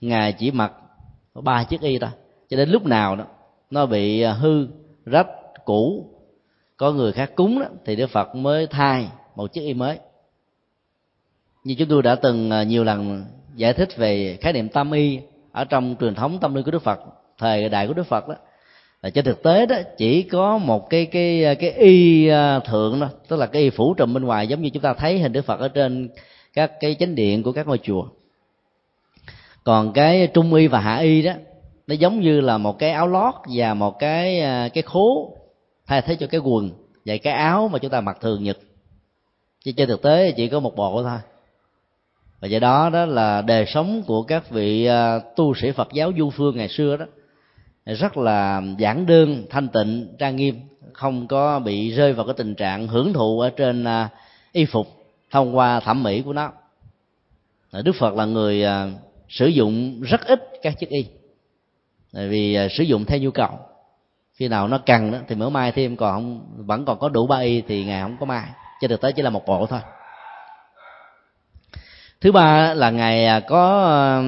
Ngài 0.00 0.32
chỉ 0.32 0.50
mặc 0.50 0.72
ba 1.34 1.64
chiếc 1.64 1.80
y 1.80 1.98
thôi 1.98 2.10
cho 2.48 2.56
đến 2.56 2.68
lúc 2.70 2.86
nào 2.86 3.16
đó 3.16 3.24
nó 3.70 3.86
bị 3.86 4.20
à, 4.20 4.32
hư 4.32 4.66
rách 5.06 5.28
cũ 5.64 6.10
có 6.76 6.92
người 6.92 7.12
khác 7.12 7.30
cúng 7.34 7.60
đó, 7.60 7.66
thì 7.84 7.96
đức 7.96 8.10
phật 8.10 8.34
mới 8.34 8.66
thay 8.66 9.08
một 9.36 9.52
chiếc 9.52 9.60
y 9.60 9.74
mới. 9.74 9.98
Như 11.64 11.74
chúng 11.78 11.88
tôi 11.88 12.02
đã 12.02 12.14
từng 12.14 12.50
à, 12.50 12.62
nhiều 12.62 12.84
lần 12.84 13.24
giải 13.54 13.72
thích 13.72 13.88
về 13.96 14.38
khái 14.40 14.52
niệm 14.52 14.68
tâm 14.68 14.92
y 14.92 15.20
ở 15.52 15.64
trong 15.64 15.96
truyền 16.00 16.14
thống 16.14 16.38
tâm 16.40 16.54
linh 16.54 16.64
của 16.64 16.70
đức 16.70 16.82
phật 16.82 17.00
thời 17.38 17.68
đại 17.68 17.86
của 17.86 17.94
đức 17.94 18.06
phật 18.06 18.28
đó. 18.28 18.34
Là 19.02 19.10
trên 19.10 19.24
thực 19.24 19.42
tế 19.42 19.66
đó, 19.66 19.76
chỉ 19.96 20.22
có 20.22 20.58
một 20.58 20.90
cái 20.90 21.06
cái 21.06 21.56
cái 21.60 21.70
y 21.70 22.28
à, 22.28 22.58
thượng 22.58 23.00
đó 23.00 23.08
tức 23.28 23.36
là 23.36 23.46
cái 23.46 23.62
y 23.62 23.70
phủ 23.70 23.94
trùm 23.94 24.14
bên 24.14 24.24
ngoài, 24.24 24.48
giống 24.48 24.62
như 24.62 24.70
chúng 24.70 24.82
ta 24.82 24.94
thấy 24.94 25.18
hình 25.18 25.32
đức 25.32 25.44
phật 25.44 25.60
ở 25.60 25.68
trên 25.68 26.08
các 26.52 26.72
cái 26.80 26.96
chánh 26.98 27.14
điện 27.14 27.42
của 27.42 27.52
các 27.52 27.66
ngôi 27.66 27.78
chùa. 27.78 28.06
Còn 29.64 29.92
cái 29.92 30.26
trung 30.26 30.54
y 30.54 30.66
và 30.66 30.80
hạ 30.80 30.96
y 30.96 31.22
đó, 31.22 31.32
nó 31.86 31.94
giống 31.94 32.20
như 32.20 32.40
là 32.40 32.58
một 32.58 32.78
cái 32.78 32.90
áo 32.90 33.08
lót 33.08 33.34
và 33.54 33.74
một 33.74 33.98
cái 33.98 34.40
à, 34.40 34.68
cái 34.68 34.82
khố 34.82 35.36
thay 35.86 36.02
thế 36.02 36.16
cho 36.16 36.26
cái 36.26 36.40
quần 36.40 36.70
và 37.04 37.16
cái 37.16 37.32
áo 37.32 37.68
mà 37.72 37.78
chúng 37.78 37.90
ta 37.90 38.00
mặc 38.00 38.18
thường 38.20 38.44
nhật. 38.44 38.58
Chứ 39.64 39.72
trên 39.76 39.88
thực 39.88 40.02
tế 40.02 40.32
chỉ 40.36 40.48
có 40.48 40.60
một 40.60 40.76
bộ 40.76 41.02
thôi. 41.02 41.18
Và 42.40 42.48
do 42.48 42.58
đó 42.58 42.90
đó 42.90 43.04
là 43.04 43.42
đời 43.42 43.66
sống 43.66 44.02
của 44.06 44.22
các 44.22 44.50
vị 44.50 44.86
à, 44.86 45.18
tu 45.36 45.54
sĩ 45.54 45.70
phật 45.70 45.88
giáo 45.92 46.12
du 46.18 46.30
phương 46.30 46.56
ngày 46.56 46.68
xưa 46.68 46.96
đó 46.96 47.06
rất 47.86 48.16
là 48.16 48.62
giản 48.78 49.06
đơn, 49.06 49.46
thanh 49.50 49.68
tịnh, 49.68 50.16
trang 50.18 50.36
nghiêm, 50.36 50.60
không 50.92 51.26
có 51.26 51.58
bị 51.58 51.90
rơi 51.90 52.12
vào 52.12 52.26
cái 52.26 52.34
tình 52.36 52.54
trạng 52.54 52.88
hưởng 52.88 53.12
thụ 53.12 53.40
ở 53.40 53.50
trên 53.50 53.84
à, 53.84 54.08
y 54.52 54.64
phục 54.64 54.86
thông 55.30 55.56
qua 55.56 55.80
thẩm 55.80 56.02
mỹ 56.02 56.22
của 56.22 56.32
nó. 56.32 56.52
À, 57.70 57.80
Đức 57.84 57.92
phật 57.98 58.14
là 58.14 58.24
người 58.24 58.64
à, 58.64 58.90
sử 59.28 59.46
dụng 59.46 60.00
rất 60.02 60.26
ít 60.26 60.40
các 60.62 60.78
chiếc 60.78 60.88
y, 60.88 61.06
tại 62.12 62.28
vì 62.28 62.58
sử 62.70 62.84
dụng 62.84 63.04
theo 63.04 63.18
nhu 63.18 63.30
cầu. 63.30 63.58
Khi 64.34 64.48
nào 64.48 64.68
nó 64.68 64.78
cần 64.78 65.12
đó 65.12 65.18
thì 65.28 65.34
mới 65.34 65.50
mai 65.50 65.72
thêm 65.72 65.96
còn 65.96 66.14
không, 66.14 66.46
vẫn 66.56 66.84
còn 66.84 66.98
có 66.98 67.08
đủ 67.08 67.26
ba 67.26 67.38
y 67.38 67.60
thì 67.60 67.84
ngài 67.84 68.02
không 68.02 68.16
có 68.20 68.26
mai, 68.26 68.48
cho 68.80 68.88
được 68.88 69.00
tới 69.00 69.12
chỉ 69.12 69.22
là 69.22 69.30
một 69.30 69.46
bộ 69.46 69.66
thôi. 69.66 69.80
Thứ 72.20 72.32
ba 72.32 72.74
là 72.74 72.90
ngài 72.90 73.40
có 73.40 74.22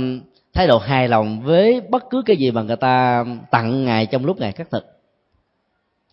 thái 0.57 0.67
độ 0.67 0.79
hài 0.79 1.09
lòng 1.09 1.41
với 1.41 1.81
bất 1.81 2.05
cứ 2.11 2.23
cái 2.27 2.37
gì 2.37 2.51
mà 2.51 2.63
người 2.63 2.77
ta 2.77 3.25
tặng 3.51 3.85
ngài 3.85 4.07
trong 4.07 4.27
lúc 4.27 4.41
ngài 4.41 4.53
khắc 4.53 4.71
thực. 4.71 4.85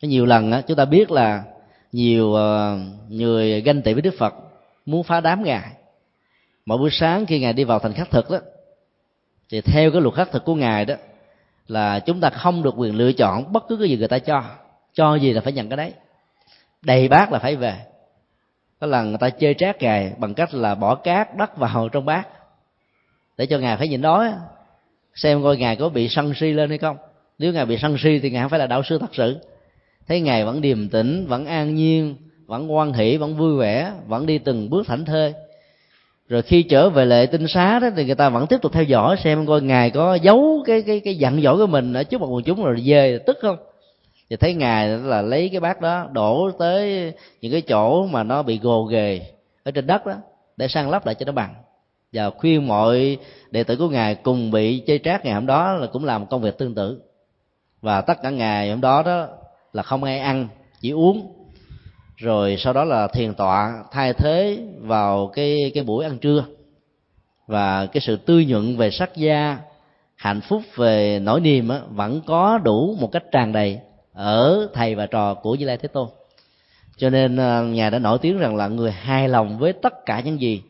Có 0.01 0.07
nhiều 0.07 0.25
lần 0.25 0.51
á, 0.51 0.61
chúng 0.67 0.77
ta 0.77 0.85
biết 0.85 1.11
là 1.11 1.43
nhiều 1.91 2.33
ờ, 2.33 2.79
người 3.09 3.61
ganh 3.61 3.81
tị 3.81 3.93
với 3.93 4.01
đức 4.01 4.13
phật 4.17 4.33
muốn 4.85 5.03
phá 5.03 5.19
đám 5.21 5.43
ngài. 5.43 5.69
Mỗi 6.65 6.77
buổi 6.77 6.89
sáng 6.91 7.25
khi 7.25 7.39
ngài 7.39 7.53
đi 7.53 7.63
vào 7.63 7.79
thành 7.79 7.93
khắc 7.93 8.11
thực 8.11 8.29
đó, 8.29 8.37
thì 9.49 9.61
theo 9.61 9.91
cái 9.91 10.01
luật 10.01 10.15
khắc 10.15 10.31
thực 10.31 10.45
của 10.45 10.55
ngài 10.55 10.85
đó, 10.85 10.95
là 11.67 11.99
chúng 11.99 12.21
ta 12.21 12.29
không 12.29 12.63
được 12.63 12.73
quyền 12.77 12.95
lựa 12.95 13.11
chọn 13.11 13.53
bất 13.53 13.63
cứ 13.69 13.77
cái 13.77 13.89
gì 13.89 13.97
người 13.97 14.07
ta 14.07 14.19
cho. 14.19 14.43
Cho 14.93 15.15
gì 15.15 15.33
là 15.33 15.41
phải 15.41 15.53
nhận 15.53 15.69
cái 15.69 15.77
đấy. 15.77 15.93
Đầy 16.81 17.07
bát 17.07 17.31
là 17.31 17.39
phải 17.39 17.55
về. 17.55 17.75
Có 18.79 18.87
lần 18.87 19.09
người 19.09 19.17
ta 19.17 19.29
chơi 19.29 19.53
trác 19.57 19.81
ngài 19.81 20.13
bằng 20.17 20.33
cách 20.33 20.53
là 20.53 20.75
bỏ 20.75 20.95
cát 20.95 21.37
đất 21.37 21.57
vào 21.57 21.89
trong 21.89 22.05
bát 22.05 22.27
để 23.37 23.45
cho 23.45 23.59
ngài 23.59 23.77
phải 23.77 23.87
nhìn 23.87 24.01
đó, 24.01 24.29
xem 25.15 25.43
coi 25.43 25.57
ngài 25.57 25.75
có 25.75 25.89
bị 25.89 26.09
sân 26.09 26.33
si 26.33 26.51
lên 26.51 26.69
hay 26.69 26.77
không. 26.77 26.97
Nếu 27.39 27.53
ngài 27.53 27.65
bị 27.65 27.77
sân 27.77 27.97
si 27.97 28.19
thì 28.19 28.29
ngài 28.29 28.43
không 28.43 28.49
phải 28.49 28.59
là 28.59 28.67
đạo 28.67 28.83
sư 28.83 28.97
thật 28.99 29.15
sự. 29.15 29.37
Thấy 30.07 30.21
ngài 30.21 30.45
vẫn 30.45 30.61
điềm 30.61 30.89
tĩnh, 30.89 31.25
vẫn 31.27 31.45
an 31.45 31.75
nhiên, 31.75 32.15
vẫn 32.45 32.73
quan 32.73 32.93
hỷ, 32.93 33.17
vẫn 33.17 33.35
vui 33.37 33.57
vẻ, 33.57 33.91
vẫn 34.07 34.25
đi 34.25 34.37
từng 34.37 34.69
bước 34.69 34.87
thảnh 34.87 35.05
thơi. 35.05 35.33
Rồi 36.29 36.41
khi 36.41 36.63
trở 36.63 36.89
về 36.89 37.05
lệ 37.05 37.25
tinh 37.25 37.47
xá 37.47 37.79
đó 37.79 37.89
thì 37.95 38.05
người 38.05 38.15
ta 38.15 38.29
vẫn 38.29 38.47
tiếp 38.47 38.57
tục 38.61 38.73
theo 38.73 38.83
dõi, 38.83 39.17
xem 39.23 39.45
coi 39.45 39.61
ngài 39.61 39.89
có 39.89 40.15
giấu 40.15 40.63
cái 40.65 40.81
cái 40.81 40.99
cái 40.99 41.15
giận 41.15 41.41
dỗi 41.41 41.57
của 41.57 41.67
mình 41.67 41.93
ở 41.93 42.03
trước 42.03 42.21
mặt 42.21 42.27
quần 42.27 42.43
chúng 42.43 42.63
rồi 42.63 42.81
dê 42.85 43.19
tức 43.25 43.37
không. 43.41 43.57
Thì 44.29 44.35
thấy 44.35 44.53
ngài 44.53 44.87
là 44.87 45.21
lấy 45.21 45.49
cái 45.49 45.59
bát 45.59 45.81
đó, 45.81 46.07
đổ 46.11 46.51
tới 46.59 47.13
những 47.41 47.51
cái 47.51 47.61
chỗ 47.61 48.05
mà 48.05 48.23
nó 48.23 48.43
bị 48.43 48.59
gồ 48.59 48.83
ghề 48.83 49.21
ở 49.63 49.71
trên 49.71 49.87
đất 49.87 50.05
đó, 50.05 50.13
để 50.57 50.67
sang 50.67 50.89
lắp 50.89 51.05
lại 51.05 51.15
cho 51.15 51.25
nó 51.25 51.31
bằng 51.31 51.55
và 52.13 52.29
khuyên 52.29 52.67
mọi 52.67 53.17
đệ 53.51 53.63
tử 53.63 53.75
của 53.75 53.89
ngài 53.89 54.15
cùng 54.15 54.51
bị 54.51 54.83
chê 54.87 54.97
trác 54.97 55.25
ngày 55.25 55.33
hôm 55.33 55.45
đó 55.45 55.73
là 55.73 55.87
cũng 55.87 56.05
làm 56.05 56.25
công 56.25 56.41
việc 56.41 56.57
tương 56.57 56.75
tự. 56.75 57.01
Và 57.81 58.01
tất 58.01 58.17
cả 58.23 58.29
ngày 58.29 58.69
hôm 58.69 58.81
đó 58.81 59.03
đó 59.03 59.27
là 59.73 59.83
không 59.83 60.03
ai 60.03 60.19
ăn 60.19 60.47
chỉ 60.81 60.91
uống. 60.91 61.33
Rồi 62.17 62.55
sau 62.59 62.73
đó 62.73 62.83
là 62.83 63.07
thiền 63.07 63.33
tọa 63.33 63.83
thay 63.91 64.13
thế 64.13 64.59
vào 64.79 65.27
cái 65.27 65.71
cái 65.73 65.83
buổi 65.83 66.05
ăn 66.05 66.17
trưa. 66.17 66.45
Và 67.47 67.85
cái 67.85 68.01
sự 68.01 68.15
tươi 68.15 68.45
nhuận 68.45 68.77
về 68.77 68.91
sắc 68.91 69.15
da 69.15 69.57
hạnh 70.15 70.41
phúc 70.41 70.61
về 70.75 71.19
nỗi 71.19 71.41
niềm 71.41 71.69
á, 71.69 71.79
vẫn 71.89 72.21
có 72.25 72.57
đủ 72.57 72.95
một 72.99 73.11
cách 73.11 73.23
tràn 73.31 73.51
đầy 73.51 73.79
ở 74.13 74.69
thầy 74.73 74.95
và 74.95 75.05
trò 75.05 75.33
của 75.33 75.55
Như 75.55 75.65
Lai 75.65 75.77
Thế 75.77 75.87
Tôn. 75.87 76.07
Cho 76.97 77.09
nên 77.09 77.37
à, 77.37 77.61
ngài 77.61 77.91
đã 77.91 77.99
nổi 77.99 78.17
tiếng 78.21 78.39
rằng 78.39 78.55
là 78.55 78.67
người 78.67 78.91
hài 78.91 79.29
lòng 79.29 79.57
với 79.57 79.73
tất 79.73 80.05
cả 80.05 80.19
những 80.19 80.41
gì 80.41 80.61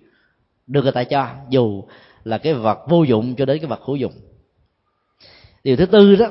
được 0.68 0.84
người 0.84 0.92
ta 0.92 1.04
cho 1.04 1.28
dù 1.50 1.84
là 2.24 2.38
cái 2.38 2.54
vật 2.54 2.80
vô 2.90 3.04
dụng 3.04 3.36
cho 3.36 3.46
đến 3.46 3.60
cái 3.60 3.68
vật 3.68 3.82
hữu 3.82 3.96
dụng. 3.96 4.14
Điều 5.64 5.76
thứ 5.76 5.86
tư 5.86 6.16
đó 6.16 6.28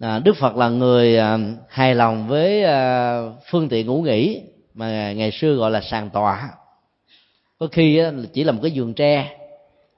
à, 0.00 0.18
đức 0.18 0.36
phật 0.36 0.56
là 0.56 0.68
người 0.68 1.16
à, 1.16 1.38
hài 1.68 1.94
lòng 1.94 2.28
với 2.28 2.64
à, 2.64 3.20
phương 3.50 3.68
tiện 3.68 3.86
ngủ 3.86 4.02
nghỉ 4.02 4.42
mà 4.74 5.12
ngày 5.12 5.30
xưa 5.30 5.54
gọi 5.54 5.70
là 5.70 5.80
sàn 5.80 6.10
tòa 6.10 6.50
có 7.58 7.66
khi 7.72 7.98
á, 7.98 8.12
chỉ 8.32 8.44
là 8.44 8.52
một 8.52 8.58
cái 8.62 8.70
giường 8.70 8.94
tre 8.94 9.36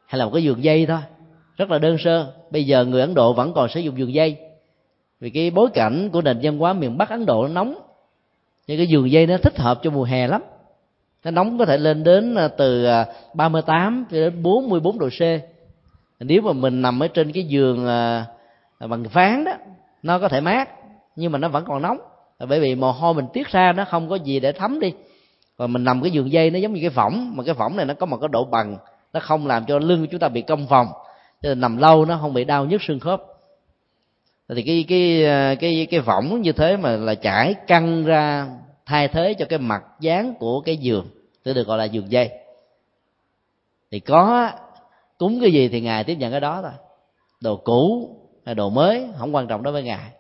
hay 0.06 0.18
là 0.18 0.24
một 0.24 0.30
cái 0.34 0.44
giường 0.44 0.64
dây 0.64 0.86
thôi 0.86 1.00
rất 1.56 1.70
là 1.70 1.78
đơn 1.78 1.96
sơ. 1.98 2.32
Bây 2.50 2.66
giờ 2.66 2.84
người 2.84 3.00
ấn 3.00 3.14
độ 3.14 3.32
vẫn 3.32 3.52
còn 3.54 3.68
sử 3.68 3.80
dụng 3.80 3.98
giường 3.98 4.14
dây 4.14 4.36
vì 5.20 5.30
cái 5.30 5.50
bối 5.50 5.68
cảnh 5.74 6.10
của 6.12 6.22
nền 6.22 6.38
văn 6.42 6.58
hóa 6.58 6.72
miền 6.72 6.98
bắc 6.98 7.10
ấn 7.10 7.26
độ 7.26 7.42
nó 7.42 7.48
nóng 7.48 7.74
nhưng 8.66 8.76
cái 8.76 8.86
giường 8.86 9.10
dây 9.10 9.26
nó 9.26 9.36
thích 9.36 9.58
hợp 9.58 9.80
cho 9.82 9.90
mùa 9.90 10.04
hè 10.04 10.26
lắm 10.26 10.42
nó 11.24 11.30
nóng 11.30 11.58
có 11.58 11.64
thể 11.66 11.78
lên 11.78 12.04
đến 12.04 12.34
à, 12.34 12.48
từ 12.48 12.84
à, 12.84 13.06
38 13.34 14.04
cho 14.10 14.16
đến 14.16 14.42
44 14.42 14.98
độ 14.98 15.08
C. 15.08 15.20
Nếu 16.20 16.42
mà 16.42 16.52
mình 16.52 16.82
nằm 16.82 17.02
ở 17.02 17.08
trên 17.08 17.32
cái 17.32 17.44
giường 17.44 17.86
à, 17.86 18.26
bằng 18.78 19.02
ván 19.02 19.44
đó, 19.44 19.52
nó 20.02 20.18
có 20.18 20.28
thể 20.28 20.40
mát, 20.40 20.68
nhưng 21.16 21.32
mà 21.32 21.38
nó 21.38 21.48
vẫn 21.48 21.64
còn 21.64 21.82
nóng. 21.82 21.98
Bởi 22.48 22.60
vì 22.60 22.74
mồ 22.74 22.92
hôi 22.92 23.14
mình 23.14 23.26
tiết 23.32 23.48
ra 23.48 23.72
nó 23.72 23.84
không 23.84 24.08
có 24.08 24.16
gì 24.16 24.40
để 24.40 24.52
thấm 24.52 24.80
đi. 24.80 24.92
Còn 25.56 25.72
mình 25.72 25.84
nằm 25.84 26.02
cái 26.02 26.10
giường 26.10 26.32
dây 26.32 26.50
nó 26.50 26.58
giống 26.58 26.72
như 26.72 26.80
cái 26.80 26.90
võng, 26.90 27.36
mà 27.36 27.44
cái 27.44 27.54
võng 27.54 27.76
này 27.76 27.86
nó 27.86 27.94
có 27.94 28.06
một 28.06 28.16
cái 28.16 28.28
độ 28.32 28.44
bằng, 28.44 28.76
nó 29.12 29.20
không 29.20 29.46
làm 29.46 29.64
cho 29.64 29.78
lưng 29.78 30.00
của 30.00 30.06
chúng 30.10 30.20
ta 30.20 30.28
bị 30.28 30.42
cong 30.42 30.66
vòng. 30.66 30.86
Cho 31.42 31.48
nên 31.48 31.60
nằm 31.60 31.76
lâu 31.76 32.04
nó 32.04 32.18
không 32.20 32.34
bị 32.34 32.44
đau 32.44 32.64
nhức 32.64 32.82
xương 32.82 33.00
khớp. 33.00 33.22
Thì 34.48 34.62
cái 34.62 34.84
cái 34.88 35.56
cái 35.56 35.86
cái 35.90 36.00
võng 36.00 36.42
như 36.42 36.52
thế 36.52 36.76
mà 36.76 36.90
là 36.90 37.14
trải 37.14 37.54
căng 37.66 38.04
ra 38.04 38.46
thay 38.92 39.08
thế 39.08 39.34
cho 39.34 39.44
cái 39.44 39.58
mặt 39.58 39.82
dáng 40.00 40.34
của 40.34 40.60
cái 40.60 40.76
giường, 40.76 41.06
tức 41.42 41.52
được 41.52 41.66
gọi 41.66 41.78
là 41.78 41.84
giường 41.84 42.12
dây. 42.12 42.30
Thì 43.90 44.00
có, 44.00 44.50
cúng 45.18 45.40
cái 45.40 45.52
gì 45.52 45.68
thì 45.68 45.80
ngài 45.80 46.04
tiếp 46.04 46.14
nhận 46.14 46.30
cái 46.30 46.40
đó 46.40 46.60
thôi. 46.62 46.72
Đồ 47.40 47.56
cũ 47.56 48.10
hay 48.46 48.54
đồ 48.54 48.70
mới, 48.70 49.06
không 49.18 49.34
quan 49.34 49.46
trọng 49.46 49.62
đối 49.62 49.72
với 49.72 49.82
ngài. 49.82 50.10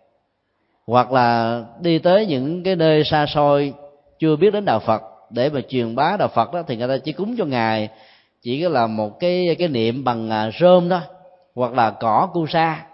Hoặc 0.86 1.12
là 1.12 1.60
đi 1.80 1.98
tới 1.98 2.26
những 2.26 2.62
cái 2.62 2.76
nơi 2.76 3.04
xa 3.04 3.26
xôi, 3.34 3.74
chưa 4.18 4.36
biết 4.36 4.52
đến 4.52 4.64
đạo 4.64 4.80
phật, 4.80 5.02
để 5.30 5.50
mà 5.50 5.60
truyền 5.68 5.94
bá 5.94 6.16
đạo 6.16 6.28
phật 6.28 6.52
đó, 6.52 6.62
thì 6.66 6.76
người 6.76 6.88
ta 6.88 6.96
chỉ 7.04 7.12
cúng 7.12 7.34
cho 7.38 7.44
ngài, 7.44 7.88
chỉ 8.42 8.60
là 8.60 8.86
một 8.86 9.20
cái 9.20 9.56
cái 9.58 9.68
niệm 9.68 10.04
bằng 10.04 10.30
à, 10.30 10.50
rơm 10.60 10.88
đó 10.88 11.00
hoặc 11.54 11.72
là 11.72 11.90
cỏ 11.90 12.30
cu 12.32 12.46
sa. 12.46 12.86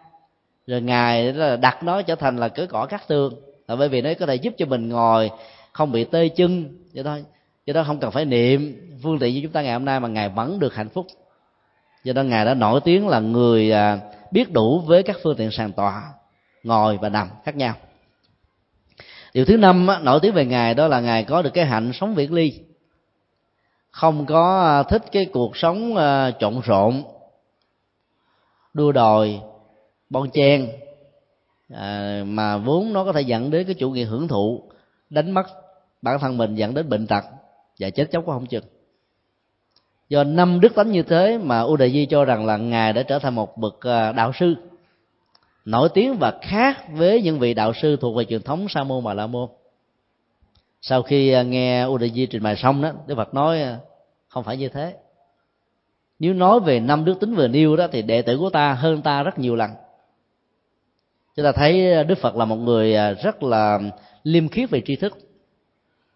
Rồi 0.66 0.80
ngài 0.80 1.34
đặt 1.60 1.82
nó 1.82 2.02
trở 2.02 2.14
thành 2.14 2.36
là 2.36 2.48
cái 2.48 2.66
cỏ 2.66 2.86
cắt 2.86 3.08
tường. 3.08 3.34
Là 3.68 3.76
bởi 3.76 3.88
vì 3.88 4.00
nó 4.00 4.10
có 4.20 4.26
thể 4.26 4.34
giúp 4.34 4.54
cho 4.58 4.66
mình 4.66 4.88
ngồi 4.88 5.30
không 5.72 5.92
bị 5.92 6.04
tê 6.04 6.28
chân 6.28 6.78
vậy 6.94 7.04
thôi. 7.04 7.24
Do 7.66 7.72
đó 7.72 7.84
không 7.86 8.00
cần 8.00 8.10
phải 8.10 8.24
niệm. 8.24 8.76
Phương 9.02 9.18
tiện 9.18 9.34
như 9.34 9.40
chúng 9.42 9.52
ta 9.52 9.62
ngày 9.62 9.72
hôm 9.72 9.84
nay 9.84 10.00
mà 10.00 10.08
ngài 10.08 10.28
vẫn 10.28 10.58
được 10.58 10.74
hạnh 10.74 10.88
phúc. 10.88 11.06
Do 12.04 12.12
đó 12.12 12.22
ngài 12.22 12.44
đã 12.44 12.54
nổi 12.54 12.80
tiếng 12.84 13.08
là 13.08 13.20
người 13.20 13.72
à, 13.72 13.98
biết 14.30 14.52
đủ 14.52 14.80
với 14.80 15.02
các 15.02 15.16
phương 15.22 15.36
tiện 15.36 15.50
sàn 15.50 15.72
tọa 15.72 16.02
ngồi 16.62 16.98
và 16.98 17.08
nằm 17.08 17.28
khác 17.44 17.56
nhau. 17.56 17.74
Điều 19.34 19.44
thứ 19.44 19.56
năm 19.56 19.86
nổi 20.02 20.18
tiếng 20.22 20.34
về 20.34 20.44
ngài 20.44 20.74
đó 20.74 20.88
là 20.88 21.00
ngài 21.00 21.24
có 21.24 21.42
được 21.42 21.50
cái 21.54 21.66
hạnh 21.66 21.90
sống 21.94 22.14
viễn 22.14 22.32
ly. 22.32 22.60
Không 23.90 24.26
có 24.26 24.60
à, 24.60 24.82
thích 24.82 25.02
cái 25.12 25.24
cuộc 25.24 25.56
sống 25.56 25.96
à, 25.96 26.30
trộn 26.30 26.60
rộn 26.64 27.02
đua 28.74 28.92
đòi 28.92 29.40
bon 30.10 30.30
chen 30.30 30.68
à, 31.74 32.22
mà 32.26 32.56
vốn 32.56 32.92
nó 32.92 33.04
có 33.04 33.12
thể 33.12 33.20
dẫn 33.20 33.50
đến 33.50 33.66
cái 33.66 33.74
chủ 33.74 33.90
nghĩa 33.90 34.04
hưởng 34.04 34.28
thụ 34.28 34.62
đánh 35.10 35.30
mất 35.30 35.46
bản 36.02 36.18
thân 36.18 36.36
mình, 36.36 36.54
dẫn 36.54 36.74
đến 36.74 36.88
bệnh 36.88 37.06
tật 37.06 37.24
và 37.78 37.90
chết 37.90 38.08
chóc 38.12 38.24
cũng 38.24 38.34
không 38.34 38.46
chừng. 38.46 38.64
Do 40.08 40.24
năm 40.24 40.60
đức 40.60 40.74
tánh 40.74 40.92
như 40.92 41.02
thế 41.02 41.38
mà 41.38 41.60
u 41.60 41.76
đại 41.76 41.92
di 41.92 42.06
cho 42.06 42.24
rằng 42.24 42.46
là 42.46 42.56
ngài 42.56 42.92
đã 42.92 43.02
trở 43.02 43.18
thành 43.18 43.34
một 43.34 43.56
bậc 43.58 43.86
à, 43.86 44.12
đạo 44.12 44.32
sư 44.34 44.54
nổi 45.64 45.88
tiếng 45.94 46.16
và 46.18 46.38
khác 46.42 46.84
với 46.92 47.22
những 47.22 47.38
vị 47.38 47.54
đạo 47.54 47.72
sư 47.82 47.96
thuộc 48.00 48.16
về 48.16 48.24
truyền 48.24 48.42
thống 48.42 48.66
sa 48.68 48.84
môn 48.84 49.04
và 49.04 49.14
la 49.14 49.26
môn 49.26 49.48
sau 50.80 51.02
khi 51.02 51.32
à, 51.32 51.42
nghe 51.42 51.82
u 51.82 51.98
đại 51.98 52.10
di 52.10 52.26
trình 52.26 52.42
bày 52.42 52.56
xong 52.56 52.82
đó, 52.82 52.92
đức 53.06 53.14
phật 53.14 53.34
nói 53.34 53.62
à, 53.62 53.78
không 54.28 54.44
phải 54.44 54.56
như 54.56 54.68
thế. 54.68 54.94
Nếu 56.18 56.34
nói 56.34 56.60
về 56.60 56.80
năm 56.80 57.04
đức 57.04 57.20
tính 57.20 57.34
vừa 57.34 57.48
nêu 57.48 57.76
đó 57.76 57.86
thì 57.92 58.02
đệ 58.02 58.22
tử 58.22 58.38
của 58.38 58.50
ta 58.50 58.74
hơn 58.74 59.02
ta 59.02 59.22
rất 59.22 59.38
nhiều 59.38 59.56
lần. 59.56 59.70
Chúng 61.36 61.44
ta 61.44 61.52
thấy 61.52 62.04
đức 62.04 62.18
phật 62.18 62.36
là 62.36 62.44
một 62.44 62.56
người 62.56 62.96
rất 63.22 63.42
là 63.42 63.78
liêm 64.22 64.48
khiết 64.48 64.70
về 64.70 64.82
tri 64.86 64.96
thức. 64.96 65.18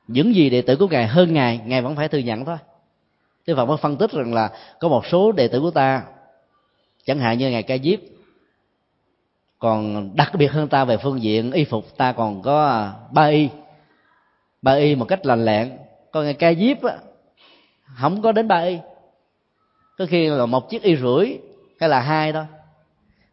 Những 0.06 0.34
gì 0.34 0.50
đệ 0.50 0.62
tử 0.62 0.76
của 0.76 0.88
ngài 0.88 1.06
hơn 1.06 1.32
ngài 1.32 1.60
ngài 1.66 1.82
vẫn 1.82 1.96
phải 1.96 2.08
thừa 2.08 2.18
nhận 2.18 2.44
thôi. 2.44 2.56
Đức 3.46 3.54
Phật 3.56 3.66
mới 3.66 3.76
phân 3.76 3.96
tích 3.96 4.10
rằng 4.10 4.34
là 4.34 4.50
có 4.80 4.88
một 4.88 5.06
số 5.06 5.32
đệ 5.32 5.48
tử 5.48 5.60
của 5.60 5.70
ta 5.70 6.02
chẳng 7.04 7.18
hạn 7.18 7.38
như 7.38 7.50
ngài 7.50 7.62
ca 7.62 7.78
diếp 7.78 7.98
còn 9.58 10.10
đặc 10.16 10.32
biệt 10.38 10.52
hơn 10.52 10.68
ta 10.68 10.84
về 10.84 10.96
phương 10.96 11.22
diện 11.22 11.52
y 11.52 11.64
phục 11.64 11.96
ta 11.96 12.12
còn 12.12 12.42
có 12.42 12.66
à, 12.66 12.92
ba 13.12 13.24
y. 13.24 13.48
Ba 14.62 14.72
y 14.72 14.94
một 14.94 15.04
cách 15.04 15.26
lành 15.26 15.44
lẹn 15.44 15.72
còn 16.12 16.24
ngài 16.24 16.34
ca 16.34 16.54
diếp 16.54 16.82
á 16.82 16.96
không 18.00 18.22
có 18.22 18.32
đến 18.32 18.48
ba 18.48 18.58
y. 18.58 18.78
Có 19.98 20.06
khi 20.08 20.28
là 20.28 20.46
một 20.46 20.70
chiếc 20.70 20.82
y 20.82 20.96
rưỡi 20.96 21.38
hay 21.80 21.88
là 21.88 22.00
hai 22.00 22.32
thôi. 22.32 22.44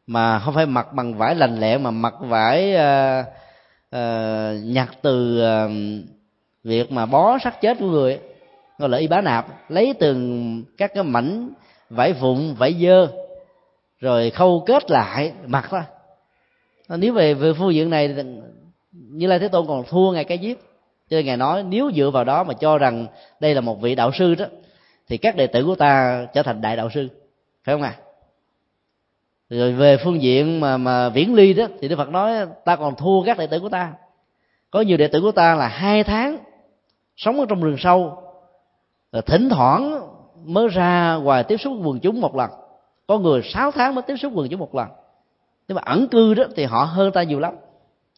Mà 0.07 0.39
không 0.39 0.53
phải 0.53 0.65
mặc 0.65 0.93
bằng 0.93 1.13
vải 1.13 1.35
lành 1.35 1.59
lẹn 1.59 1.83
mà 1.83 1.91
mặc 1.91 2.13
vải 2.19 2.75
uh, 2.75 3.25
uh, 3.95 4.63
nhặt 4.63 4.89
từ 5.01 5.41
uh, 5.41 5.71
việc 6.63 6.91
mà 6.91 7.05
bó 7.05 7.37
xác 7.43 7.61
chết 7.61 7.77
của 7.79 7.85
người 7.85 8.19
gọi 8.77 8.89
là 8.89 8.97
y 8.97 9.07
bá 9.07 9.21
nạp 9.21 9.71
lấy 9.71 9.93
từng 9.99 10.63
các 10.77 10.91
cái 10.93 11.03
mảnh 11.03 11.49
vải 11.89 12.13
vụn 12.13 12.53
vải 12.53 12.73
dơ 12.73 13.07
rồi 13.99 14.29
khâu 14.29 14.63
kết 14.65 14.91
lại 14.91 15.33
mặc 15.45 15.67
thôi 15.69 15.81
ờ, 16.87 16.97
nếu 16.97 17.13
về 17.13 17.33
về 17.33 17.53
phương 17.53 17.73
diện 17.73 17.89
này 17.89 18.15
như 18.91 19.27
lai 19.27 19.39
thế 19.39 19.47
tôn 19.47 19.67
còn 19.67 19.83
thua 19.89 20.11
ngài 20.11 20.23
cái 20.23 20.37
giết 20.37 20.59
cho 21.09 21.17
nên 21.17 21.25
ngài 21.25 21.37
nói 21.37 21.63
nếu 21.63 21.91
dựa 21.95 22.09
vào 22.09 22.23
đó 22.23 22.43
mà 22.43 22.53
cho 22.53 22.77
rằng 22.77 23.07
đây 23.39 23.55
là 23.55 23.61
một 23.61 23.81
vị 23.81 23.95
đạo 23.95 24.11
sư 24.13 24.35
đó 24.35 24.45
thì 25.07 25.17
các 25.17 25.35
đệ 25.35 25.47
tử 25.47 25.63
của 25.65 25.75
ta 25.75 26.25
trở 26.33 26.43
thành 26.43 26.61
đại 26.61 26.75
đạo 26.75 26.89
sư 26.93 27.07
phải 27.63 27.75
không 27.75 27.81
ạ 27.81 27.95
à? 27.97 28.08
Rồi 29.49 29.73
về 29.73 29.97
phương 29.97 30.21
diện 30.21 30.59
mà 30.59 30.77
mà 30.77 31.09
viễn 31.09 31.33
ly 31.33 31.53
đó, 31.53 31.67
thì 31.79 31.87
đức 31.87 31.95
phật 31.95 32.09
nói, 32.09 32.45
ta 32.65 32.75
còn 32.75 32.95
thua 32.95 33.23
các 33.23 33.37
đệ 33.37 33.47
tử 33.47 33.59
của 33.59 33.69
ta. 33.69 33.93
Có 34.71 34.81
nhiều 34.81 34.97
đệ 34.97 35.07
tử 35.07 35.21
của 35.21 35.31
ta 35.31 35.55
là 35.55 35.67
hai 35.67 36.03
tháng 36.03 36.37
sống 37.17 37.39
ở 37.39 37.45
trong 37.49 37.63
rừng 37.63 37.77
sâu, 37.79 38.23
rồi 39.11 39.21
thỉnh 39.21 39.49
thoảng 39.49 39.99
mới 40.45 40.67
ra 40.67 41.15
ngoài 41.15 41.43
tiếp 41.43 41.57
xúc 41.57 41.73
quần 41.83 41.99
chúng 41.99 42.21
một 42.21 42.35
lần. 42.35 42.49
Có 43.07 43.17
người 43.17 43.41
6 43.43 43.71
tháng 43.71 43.95
mới 43.95 44.01
tiếp 44.01 44.17
xúc 44.17 44.31
quần 44.35 44.49
chúng 44.49 44.59
một 44.59 44.75
lần. 44.75 44.87
Nhưng 45.67 45.75
mà 45.75 45.81
ẩn 45.85 46.07
cư 46.07 46.33
đó, 46.33 46.43
thì 46.55 46.63
họ 46.65 46.83
hơn 46.83 47.11
ta 47.11 47.23
nhiều 47.23 47.39
lắm. 47.39 47.53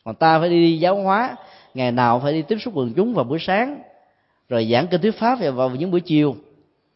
Còn 0.04 0.16
ta 0.16 0.40
phải 0.40 0.50
đi 0.50 0.80
giáo 0.80 0.96
hóa, 0.96 1.36
ngày 1.74 1.92
nào 1.92 2.20
phải 2.20 2.34
đi 2.34 2.42
tiếp 2.42 2.58
xúc 2.62 2.74
quần 2.78 2.94
chúng 2.94 3.14
vào 3.14 3.24
buổi 3.24 3.40
sáng, 3.42 3.82
rồi 4.50 4.70
giảng 4.72 4.88
kinh 4.88 5.02
thuyết 5.02 5.20
pháp 5.20 5.40
vào 5.54 5.70
những 5.70 5.92
buổi 5.92 6.02
chiều. 6.02 6.36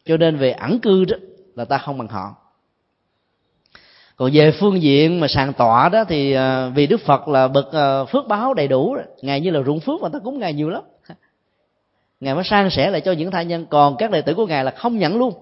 Cho 0.04 0.16
nên 0.16 0.36
về 0.36 0.50
ẩn 0.50 0.78
cư 0.78 1.04
đó, 1.04 1.16
là 1.54 1.64
ta 1.64 1.78
không 1.78 1.98
bằng 1.98 2.08
họ 2.08 2.34
còn 4.16 4.30
về 4.32 4.52
phương 4.60 4.82
diện 4.82 5.20
mà 5.20 5.28
sàng 5.28 5.52
tọa 5.52 5.88
đó 5.88 6.04
thì 6.08 6.32
à, 6.32 6.68
vì 6.68 6.86
đức 6.86 7.00
phật 7.00 7.28
là 7.28 7.48
bậc 7.48 7.72
à, 7.72 8.04
phước 8.04 8.26
báo 8.28 8.54
đầy 8.54 8.68
đủ 8.68 8.96
ngài 9.22 9.40
như 9.40 9.50
là 9.50 9.62
ruộng 9.62 9.80
phước 9.80 10.00
mà 10.00 10.08
ta 10.08 10.18
cúng 10.18 10.38
ngài 10.38 10.52
nhiều 10.52 10.68
lắm. 10.68 10.82
Ngài 12.20 12.34
mới 12.34 12.44
san 12.44 12.70
sẻ 12.70 12.90
lại 12.90 13.00
cho 13.00 13.12
những 13.12 13.30
thai 13.30 13.44
nhân. 13.44 13.66
Còn 13.70 13.96
các 13.96 14.10
đệ 14.10 14.22
tử 14.22 14.34
của 14.34 14.46
ngài 14.46 14.64
là 14.64 14.70
không 14.70 14.98
nhận 14.98 15.16
luôn. 15.16 15.34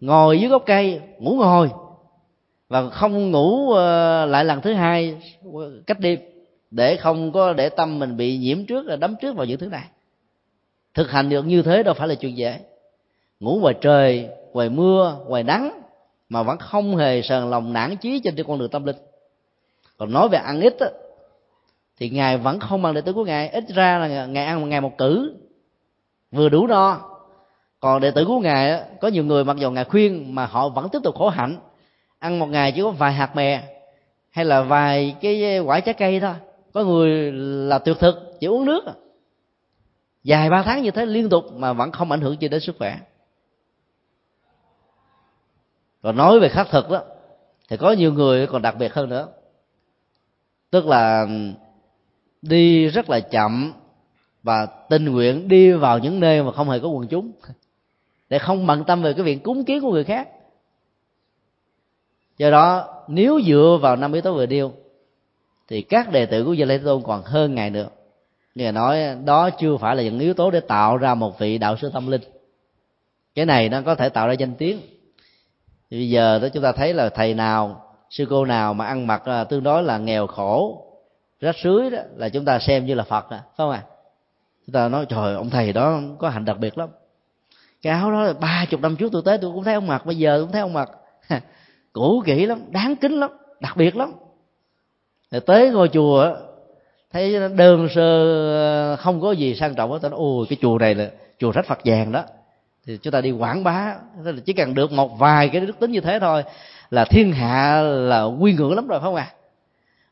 Ngồi 0.00 0.40
dưới 0.40 0.50
gốc 0.50 0.62
cây, 0.66 1.00
ngủ 1.18 1.30
ngồi. 1.30 1.70
Và 2.68 2.90
không 2.90 3.30
ngủ 3.30 3.72
à, 3.72 4.26
lại 4.26 4.44
lần 4.44 4.60
thứ 4.60 4.72
hai 4.72 5.16
cách 5.86 6.00
đêm. 6.00 6.18
Để 6.70 6.96
không 6.96 7.32
có 7.32 7.52
để 7.52 7.68
tâm 7.68 7.98
mình 7.98 8.16
bị 8.16 8.36
nhiễm 8.36 8.66
trước 8.66 8.86
là 8.86 8.96
đấm 8.96 9.16
trước 9.22 9.36
vào 9.36 9.46
những 9.46 9.58
thứ 9.58 9.66
này. 9.66 9.84
Thực 10.94 11.10
hành 11.10 11.28
được 11.28 11.46
như 11.46 11.62
thế 11.62 11.82
đâu 11.82 11.94
phải 11.94 12.08
là 12.08 12.14
chuyện 12.14 12.36
dễ. 12.36 12.60
Ngủ 13.40 13.58
ngoài 13.60 13.74
trời, 13.80 14.28
ngoài 14.52 14.68
mưa, 14.68 15.16
ngoài 15.26 15.42
nắng 15.42 15.83
mà 16.28 16.42
vẫn 16.42 16.58
không 16.58 16.96
hề 16.96 17.22
sờn 17.22 17.50
lòng 17.50 17.72
nản 17.72 17.96
chí 17.96 18.20
trên 18.24 18.34
con 18.46 18.58
đường 18.58 18.70
tâm 18.70 18.84
linh. 18.84 18.96
Còn 19.96 20.12
nói 20.12 20.28
về 20.28 20.38
ăn 20.38 20.60
ít 20.60 20.78
á, 20.78 20.88
thì 21.98 22.10
ngài 22.10 22.38
vẫn 22.38 22.60
không 22.60 22.82
bằng 22.82 22.94
đệ 22.94 23.00
tử 23.00 23.12
của 23.12 23.24
ngài. 23.24 23.48
Ít 23.48 23.64
ra 23.68 23.98
là 23.98 24.26
ngài 24.26 24.44
ăn 24.44 24.60
một 24.60 24.66
ngày 24.66 24.80
một 24.80 24.98
cử 24.98 25.34
vừa 26.30 26.48
đủ 26.48 26.66
no. 26.66 27.00
Còn 27.80 28.00
đệ 28.00 28.10
tử 28.10 28.24
của 28.24 28.38
ngài 28.38 28.82
có 29.00 29.08
nhiều 29.08 29.24
người 29.24 29.44
mặc 29.44 29.56
dù 29.56 29.70
ngài 29.70 29.84
khuyên 29.84 30.34
mà 30.34 30.46
họ 30.46 30.68
vẫn 30.68 30.88
tiếp 30.88 30.98
tục 31.04 31.14
khổ 31.14 31.28
hạnh. 31.28 31.56
Ăn 32.18 32.38
một 32.38 32.46
ngày 32.46 32.72
chỉ 32.72 32.82
có 32.82 32.90
vài 32.90 33.12
hạt 33.12 33.36
mè 33.36 33.62
hay 34.30 34.44
là 34.44 34.62
vài 34.62 35.16
cái 35.20 35.58
quả 35.58 35.80
trái 35.80 35.94
cây 35.94 36.20
thôi. 36.20 36.34
Có 36.72 36.84
người 36.84 37.32
là 37.68 37.78
tuyệt 37.78 37.96
thực 38.00 38.36
chỉ 38.40 38.46
uống 38.46 38.64
nước. 38.64 38.84
Dài 40.24 40.50
ba 40.50 40.62
tháng 40.62 40.82
như 40.82 40.90
thế 40.90 41.06
liên 41.06 41.28
tục 41.28 41.44
mà 41.52 41.72
vẫn 41.72 41.92
không 41.92 42.10
ảnh 42.10 42.20
hưởng 42.20 42.40
gì 42.40 42.48
đến 42.48 42.60
sức 42.60 42.76
khỏe 42.78 42.98
và 46.04 46.12
nói 46.12 46.40
về 46.40 46.48
khắc 46.48 46.68
thực 46.70 46.90
đó, 46.90 47.02
thì 47.68 47.76
có 47.76 47.92
nhiều 47.92 48.12
người 48.12 48.46
còn 48.46 48.62
đặc 48.62 48.76
biệt 48.78 48.94
hơn 48.94 49.08
nữa. 49.08 49.28
Tức 50.70 50.86
là 50.86 51.26
đi 52.42 52.86
rất 52.86 53.10
là 53.10 53.20
chậm 53.20 53.72
và 54.42 54.66
tình 54.66 55.04
nguyện 55.04 55.48
đi 55.48 55.72
vào 55.72 55.98
những 55.98 56.20
nơi 56.20 56.42
mà 56.42 56.52
không 56.52 56.70
hề 56.70 56.78
có 56.78 56.88
quần 56.88 57.08
chúng, 57.08 57.32
để 58.28 58.38
không 58.38 58.66
bận 58.66 58.84
tâm 58.84 59.02
về 59.02 59.12
cái 59.12 59.22
việc 59.22 59.42
cúng 59.42 59.64
kiến 59.64 59.80
của 59.80 59.92
người 59.92 60.04
khác. 60.04 60.28
Do 62.38 62.50
đó, 62.50 62.88
nếu 63.08 63.40
dựa 63.46 63.78
vào 63.82 63.96
năm 63.96 64.12
yếu 64.12 64.22
tố 64.22 64.34
vừa 64.34 64.46
điêu, 64.46 64.72
thì 65.68 65.82
các 65.82 66.12
đệ 66.12 66.26
tử 66.26 66.44
của 66.44 66.52
Gia 66.52 66.66
Lê 66.66 66.78
Tôn 66.78 67.02
còn 67.02 67.22
hơn 67.22 67.54
ngài 67.54 67.70
nữa. 67.70 67.88
Như 68.54 68.72
nói 68.72 69.16
đó 69.24 69.50
chưa 69.50 69.76
phải 69.76 69.96
là 69.96 70.02
những 70.02 70.18
yếu 70.18 70.34
tố 70.34 70.50
để 70.50 70.60
tạo 70.60 70.96
ra 70.96 71.14
một 71.14 71.38
vị 71.38 71.58
đạo 71.58 71.76
sư 71.76 71.90
tâm 71.94 72.06
linh. 72.06 72.22
Cái 73.34 73.46
này 73.46 73.68
nó 73.68 73.82
có 73.82 73.94
thể 73.94 74.08
tạo 74.08 74.28
ra 74.28 74.32
danh 74.32 74.54
tiếng 74.54 74.80
thì 75.94 76.00
bây 76.00 76.08
giờ 76.08 76.38
đó 76.38 76.48
chúng 76.48 76.62
ta 76.62 76.72
thấy 76.72 76.94
là 76.94 77.08
thầy 77.08 77.34
nào 77.34 77.82
sư 78.10 78.26
cô 78.30 78.44
nào 78.44 78.74
mà 78.74 78.86
ăn 78.86 79.06
mặc 79.06 79.22
à, 79.24 79.44
tương 79.44 79.62
đối 79.62 79.82
là 79.82 79.98
nghèo 79.98 80.26
khổ 80.26 80.84
rách 81.40 81.56
rưới 81.64 81.90
đó 81.90 81.98
là 82.16 82.28
chúng 82.28 82.44
ta 82.44 82.58
xem 82.58 82.86
như 82.86 82.94
là 82.94 83.04
phật 83.04 83.30
đó, 83.30 83.36
phải 83.36 83.54
không 83.56 83.70
à 83.70 83.82
chúng 84.66 84.72
ta 84.72 84.88
nói 84.88 85.06
trời 85.08 85.34
ông 85.34 85.50
thầy 85.50 85.72
đó 85.72 86.00
có 86.18 86.28
hạnh 86.28 86.44
đặc 86.44 86.58
biệt 86.58 86.78
lắm. 86.78 86.88
Cái 87.82 87.92
áo 87.92 88.12
đó 88.12 88.22
là 88.22 88.32
ba 88.32 88.66
chục 88.70 88.80
năm 88.80 88.96
trước 88.96 89.12
tôi 89.12 89.22
tới 89.24 89.38
tôi 89.38 89.50
cũng 89.54 89.64
thấy 89.64 89.74
ông 89.74 89.86
mặc 89.86 90.06
bây 90.06 90.16
giờ 90.16 90.36
tôi 90.36 90.44
cũng 90.44 90.52
thấy 90.52 90.60
ông 90.60 90.72
mặc. 90.72 90.90
Cũ 91.92 92.22
kỹ 92.26 92.46
lắm 92.46 92.60
đáng 92.70 92.96
kính 92.96 93.20
lắm 93.20 93.30
đặc 93.60 93.76
biệt 93.76 93.96
lắm. 93.96 94.12
Rồi 95.30 95.40
tới 95.40 95.70
ngôi 95.70 95.88
chùa 95.88 96.36
thấy 97.12 97.48
đơn 97.56 97.88
sơ 97.94 98.92
à, 98.92 98.96
không 98.96 99.20
có 99.20 99.32
gì 99.32 99.54
sang 99.54 99.74
trọng 99.74 99.92
hết 99.92 99.98
tôi 100.02 100.10
nói 100.10 100.18
ôi 100.20 100.46
cái 100.48 100.58
chùa 100.62 100.78
này 100.78 100.94
là 100.94 101.10
chùa 101.38 101.50
rách 101.50 101.66
phật 101.66 101.78
vàng 101.84 102.12
đó 102.12 102.24
thì 102.86 102.96
chúng 102.96 103.10
ta 103.10 103.20
đi 103.20 103.30
quảng 103.30 103.64
bá 103.64 103.94
là 104.24 104.32
chỉ 104.44 104.52
cần 104.52 104.74
được 104.74 104.92
một 104.92 105.18
vài 105.18 105.48
cái 105.48 105.60
đức 105.60 105.80
tính 105.80 105.90
như 105.90 106.00
thế 106.00 106.18
thôi, 106.20 106.44
là 106.90 107.04
thiên 107.04 107.32
hạ 107.32 107.80
là 107.82 108.22
quy 108.22 108.52
ngưỡng 108.52 108.74
lắm 108.74 108.86
rồi, 108.86 109.00
phải 109.00 109.04
không 109.04 109.14
ạ? 109.14 109.28
À? 109.30 109.34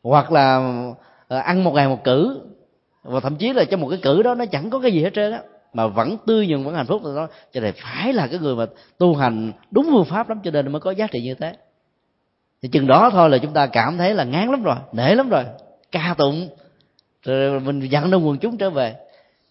hoặc 0.03 0.33
là 0.33 0.73
ờ, 1.29 1.39
ăn 1.39 1.65
một 1.65 1.75
ngày 1.75 1.89
một 1.89 2.05
cử, 2.05 2.41
và 3.03 3.21
thậm 3.21 3.37
chí 3.37 3.53
là 3.53 3.65
trong 3.65 3.81
một 3.81 3.89
cái 3.89 3.99
cử 4.03 4.23
đó 4.23 4.35
nó 4.35 4.45
chẳng 4.47 4.71
có 4.71 4.79
cái 4.79 4.93
gì 4.93 5.03
hết 5.03 5.11
trơn 5.15 5.33
á, 5.33 5.41
mà 5.73 5.87
vẫn 5.87 6.17
tươi 6.27 6.47
nhường 6.47 6.65
vẫn 6.65 6.75
hạnh 6.75 6.87
phúc 6.87 7.03
rồi 7.05 7.17
đó 7.17 7.29
cho 7.53 7.61
nên 7.61 7.75
phải 7.77 8.13
là 8.13 8.27
cái 8.27 8.39
người 8.39 8.57
mà 8.57 8.67
tu 8.99 9.15
hành 9.15 9.53
đúng 9.71 9.89
phương 9.91 10.05
pháp 10.05 10.29
lắm 10.29 10.41
cho 10.45 10.51
nên 10.51 10.73
mới 10.73 10.81
có 10.81 10.91
giá 10.91 11.07
trị 11.07 11.23
như 11.23 11.35
thế. 11.35 11.53
Thì 12.63 12.69
chừng 12.69 12.87
đó 12.87 13.11
thôi 13.13 13.31
là 13.31 13.39
chúng 13.39 13.53
ta 13.53 13.67
cảm 13.67 13.99
thấy 13.99 14.15
là 14.15 14.25
ngán 14.25 14.51
lắm 14.51 14.63
rồi, 14.63 14.77
nể 14.93 15.15
lắm 15.15 15.29
rồi, 15.29 15.45
ca 15.93 16.15
tụng, 16.19 16.49
rồi 17.23 17.61
mình 17.61 17.81
dẫn 17.81 18.11
đông 18.11 18.29
quần 18.29 18.39
chúng 18.39 18.57
trở 18.57 18.71
về. 18.71 18.95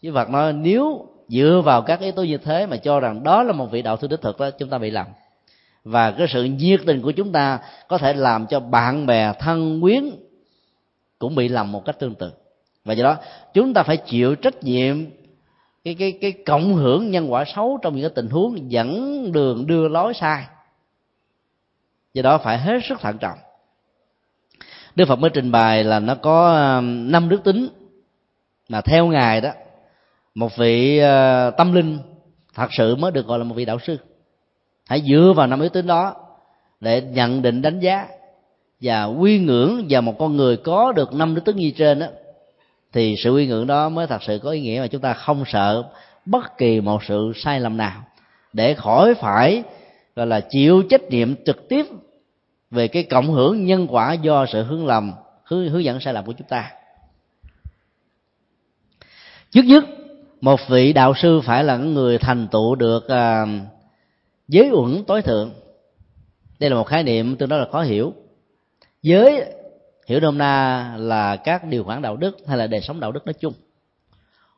Với 0.03 0.11
Phật 0.11 0.29
nói, 0.29 0.53
nếu 0.53 1.07
dựa 1.31 1.61
vào 1.65 1.81
các 1.81 1.99
yếu 1.99 2.11
tố 2.11 2.23
như 2.23 2.37
thế 2.37 2.65
mà 2.65 2.77
cho 2.77 2.99
rằng 2.99 3.23
đó 3.23 3.43
là 3.43 3.53
một 3.53 3.71
vị 3.71 3.81
đạo 3.81 3.97
sư 4.01 4.07
đích 4.07 4.21
thực 4.21 4.39
đó, 4.39 4.49
chúng 4.51 4.69
ta 4.69 4.77
bị 4.77 4.91
lầm. 4.91 5.07
Và 5.83 6.11
cái 6.11 6.27
sự 6.29 6.43
nhiệt 6.43 6.81
tình 6.85 7.01
của 7.01 7.11
chúng 7.11 7.31
ta 7.31 7.59
có 7.87 7.97
thể 7.97 8.13
làm 8.13 8.47
cho 8.47 8.59
bạn 8.59 9.05
bè, 9.05 9.33
thân 9.39 9.81
quyến 9.81 10.03
cũng 11.19 11.35
bị 11.35 11.47
lầm 11.47 11.71
một 11.71 11.85
cách 11.85 11.99
tương 11.99 12.15
tự. 12.15 12.31
Và 12.85 12.93
do 12.93 13.03
đó, 13.03 13.17
chúng 13.53 13.73
ta 13.73 13.83
phải 13.83 13.97
chịu 13.97 14.35
trách 14.35 14.63
nhiệm, 14.63 15.05
cái 15.83 15.95
cái 15.99 16.11
cái 16.21 16.31
cộng 16.31 16.73
hưởng 16.73 17.11
nhân 17.11 17.31
quả 17.31 17.45
xấu 17.55 17.79
trong 17.81 17.95
những 17.95 18.03
cái 18.03 18.11
tình 18.15 18.29
huống 18.29 18.71
dẫn 18.71 19.31
đường 19.31 19.67
đưa 19.67 19.87
lối 19.87 20.13
sai. 20.13 20.45
Do 22.13 22.21
đó 22.21 22.37
phải 22.37 22.57
hết 22.57 22.79
sức 22.83 22.99
thận 22.99 23.17
trọng. 23.17 23.37
Đức 24.95 25.05
phật 25.07 25.15
mới 25.15 25.29
trình 25.33 25.51
bày 25.51 25.83
là 25.83 25.99
nó 25.99 26.15
có 26.15 26.81
năm 26.83 27.29
đức 27.29 27.43
tính 27.43 27.67
mà 28.69 28.81
theo 28.81 29.07
ngài 29.07 29.41
đó 29.41 29.51
một 30.35 30.57
vị 30.57 30.97
ờ, 30.97 31.51
tâm 31.57 31.73
linh 31.73 31.99
thật 32.55 32.67
sự 32.71 32.95
mới 32.95 33.11
được 33.11 33.27
gọi 33.27 33.39
là 33.39 33.43
một 33.43 33.55
vị 33.55 33.65
đạo 33.65 33.77
sư. 33.79 33.97
Hãy 34.87 35.01
dựa 35.01 35.33
vào 35.35 35.47
năm 35.47 35.59
yếu 35.59 35.69
tính 35.69 35.87
đó 35.87 36.15
để 36.79 37.01
nhận 37.01 37.41
định 37.41 37.61
đánh 37.61 37.79
giá 37.79 38.07
và 38.81 39.05
quy 39.05 39.39
ngưỡng 39.39 39.85
và 39.89 40.01
một 40.01 40.15
con 40.19 40.37
người 40.37 40.57
có 40.57 40.91
được 40.91 41.13
năm 41.13 41.35
đức 41.35 41.45
tính 41.45 41.55
như 41.55 41.71
trên 41.77 41.99
đó 41.99 42.07
thì 42.93 43.15
sự 43.23 43.31
quy 43.31 43.47
ngưỡng 43.47 43.67
đó 43.67 43.89
mới 43.89 44.07
thật 44.07 44.23
sự 44.23 44.39
có 44.43 44.49
ý 44.49 44.61
nghĩa 44.61 44.79
mà 44.81 44.87
chúng 44.87 45.01
ta 45.01 45.13
không 45.13 45.43
sợ 45.47 45.83
bất 46.25 46.57
kỳ 46.57 46.81
một 46.81 47.03
sự 47.03 47.31
sai 47.35 47.59
lầm 47.59 47.77
nào 47.77 48.03
để 48.53 48.73
khỏi 48.73 49.15
phải 49.15 49.63
gọi 50.15 50.27
là 50.27 50.39
chịu 50.49 50.83
trách 50.89 51.03
nhiệm 51.03 51.35
trực 51.45 51.69
tiếp 51.69 51.85
về 52.71 52.87
cái 52.87 53.03
cộng 53.03 53.31
hưởng 53.31 53.65
nhân 53.65 53.87
quả 53.89 54.13
do 54.13 54.45
sự 54.45 54.63
hướng 54.63 54.85
lầm 54.87 55.11
hướng, 55.43 55.69
hướng 55.69 55.83
dẫn 55.83 55.99
sai 55.99 56.13
lầm 56.13 56.25
của 56.25 56.33
chúng 56.33 56.47
ta. 56.47 56.71
Trước 59.51 59.65
nhất 59.65 59.83
một 60.41 60.59
vị 60.69 60.93
đạo 60.93 61.13
sư 61.15 61.41
phải 61.41 61.63
là 61.63 61.77
người 61.77 62.17
thành 62.17 62.47
tựu 62.51 62.75
được 62.75 63.07
à, 63.07 63.45
giới 64.47 64.69
uẩn 64.71 65.03
tối 65.03 65.21
thượng. 65.21 65.51
Đây 66.59 66.69
là 66.69 66.75
một 66.75 66.83
khái 66.83 67.03
niệm 67.03 67.35
tương 67.35 67.49
đối 67.49 67.59
là 67.59 67.67
khó 67.71 67.81
hiểu. 67.81 68.13
Giới 69.01 69.45
hiểu 70.07 70.19
nôm 70.19 70.37
na 70.37 70.95
là 70.97 71.35
các 71.35 71.65
điều 71.65 71.83
khoản 71.83 72.01
đạo 72.01 72.17
đức 72.17 72.37
hay 72.47 72.57
là 72.57 72.67
đời 72.67 72.81
sống 72.81 72.99
đạo 72.99 73.11
đức 73.11 73.25
nói 73.25 73.33
chung. 73.33 73.53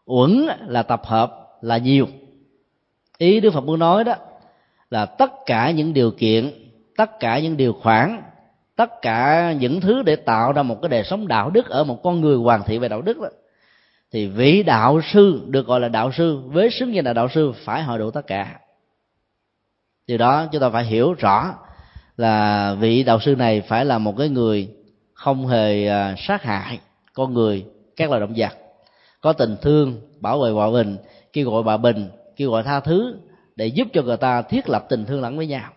Uẩn 0.05 0.47
là 0.67 0.83
tập 0.83 1.01
hợp 1.05 1.47
là 1.61 1.77
nhiều. 1.77 2.07
Ý 3.17 3.39
đức 3.39 3.53
phật 3.53 3.63
muốn 3.63 3.79
nói 3.79 4.03
đó 4.03 4.15
là 4.89 5.05
tất 5.05 5.31
cả 5.45 5.71
những 5.71 5.93
điều 5.93 6.11
kiện 6.11 6.51
tất 6.97 7.19
cả 7.19 7.39
những 7.39 7.57
điều 7.57 7.73
khoản 7.73 8.21
tất 8.75 9.01
cả 9.01 9.51
những 9.59 9.81
thứ 9.81 10.03
để 10.03 10.15
tạo 10.15 10.51
ra 10.51 10.63
một 10.63 10.81
cái 10.81 10.89
đời 10.89 11.03
sống 11.03 11.27
đạo 11.27 11.49
đức 11.49 11.69
ở 11.69 11.83
một 11.83 12.03
con 12.03 12.21
người 12.21 12.37
hoàn 12.37 12.63
thiện 12.63 12.81
về 12.81 12.87
đạo 12.87 13.01
đức 13.01 13.19
đó 13.19 13.29
thì 14.13 14.27
vị 14.27 14.63
đạo 14.63 15.01
sư 15.13 15.41
được 15.47 15.67
gọi 15.67 15.79
là 15.79 15.89
đạo 15.89 16.11
sư 16.11 16.39
với 16.45 16.69
xứng 16.71 16.95
danh 16.95 17.05
là 17.05 17.13
đạo 17.13 17.29
sư, 17.33 17.53
phải 17.65 17.83
hội 17.83 17.99
đủ 17.99 18.11
tất 18.11 18.27
cả. 18.27 18.59
Điều 20.07 20.17
đó 20.17 20.47
chúng 20.51 20.61
ta 20.61 20.69
phải 20.69 20.85
hiểu 20.85 21.13
rõ 21.13 21.55
là 22.17 22.75
vị 22.79 23.03
đạo 23.03 23.19
sư 23.19 23.35
này 23.35 23.61
phải 23.61 23.85
là 23.85 23.97
một 23.97 24.17
cái 24.17 24.29
người 24.29 24.69
không 25.13 25.47
hề 25.47 25.87
à, 25.87 26.15
sát 26.17 26.43
hại 26.43 26.79
con 27.13 27.33
người 27.33 27.65
các 27.95 28.09
loài 28.09 28.21
động 28.21 28.33
vật. 28.37 28.53
Có 29.21 29.33
tình 29.33 29.55
thương, 29.61 30.01
bảo 30.19 30.39
vệ 30.39 30.51
hòa 30.51 30.71
bình, 30.71 30.97
kêu 31.33 31.51
gọi 31.51 31.63
hòa 31.63 31.77
bình, 31.77 32.09
kêu 32.35 32.51
gọi 32.51 32.63
tha 32.63 32.79
thứ 32.79 33.15
để 33.55 33.67
giúp 33.67 33.87
cho 33.93 34.01
người 34.01 34.17
ta 34.17 34.41
thiết 34.41 34.69
lập 34.69 34.85
tình 34.89 35.05
thương 35.05 35.21
lẫn 35.21 35.37
với 35.37 35.47
nhau. 35.47 35.69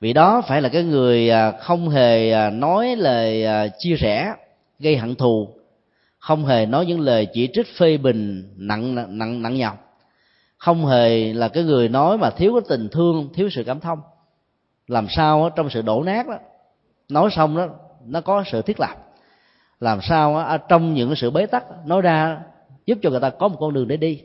Vì 0.00 0.12
đó 0.12 0.42
phải 0.48 0.62
là 0.62 0.68
cái 0.68 0.82
người 0.82 1.30
à, 1.30 1.52
không 1.60 1.88
hề 1.88 2.32
à, 2.32 2.50
nói 2.50 2.96
lời 2.96 3.46
chia 3.78 3.96
sẻ, 4.00 4.34
gây 4.78 4.96
hận 4.96 5.14
thù 5.14 5.61
không 6.22 6.46
hề 6.46 6.66
nói 6.66 6.86
những 6.86 7.00
lời 7.00 7.26
chỉ 7.32 7.48
trích 7.52 7.66
phê 7.76 7.96
bình 7.96 8.52
nặng 8.56 8.94
nặng 9.18 9.42
nặng 9.42 9.56
nhọc. 9.56 9.98
Không 10.56 10.86
hề 10.86 11.32
là 11.32 11.48
cái 11.48 11.64
người 11.64 11.88
nói 11.88 12.18
mà 12.18 12.30
thiếu 12.30 12.52
cái 12.52 12.62
tình 12.68 12.88
thương 12.88 13.28
thiếu 13.34 13.48
sự 13.52 13.64
cảm 13.66 13.80
thông. 13.80 14.00
Làm 14.88 15.06
sao 15.08 15.50
trong 15.56 15.70
sự 15.70 15.82
đổ 15.82 16.02
nát 16.02 16.28
đó 16.28 16.38
nói 17.08 17.30
xong 17.32 17.56
đó 17.56 17.66
nó 18.04 18.20
có 18.20 18.44
sự 18.52 18.62
thiết 18.62 18.80
lập. 18.80 18.96
Làm 19.80 19.98
sao 20.02 20.36
à, 20.36 20.58
trong 20.68 20.94
những 20.94 21.14
sự 21.16 21.30
bế 21.30 21.46
tắc 21.46 21.86
nói 21.86 22.02
ra 22.02 22.40
giúp 22.86 22.98
cho 23.02 23.10
người 23.10 23.20
ta 23.20 23.30
có 23.30 23.48
một 23.48 23.56
con 23.60 23.74
đường 23.74 23.88
để 23.88 23.96
đi. 23.96 24.22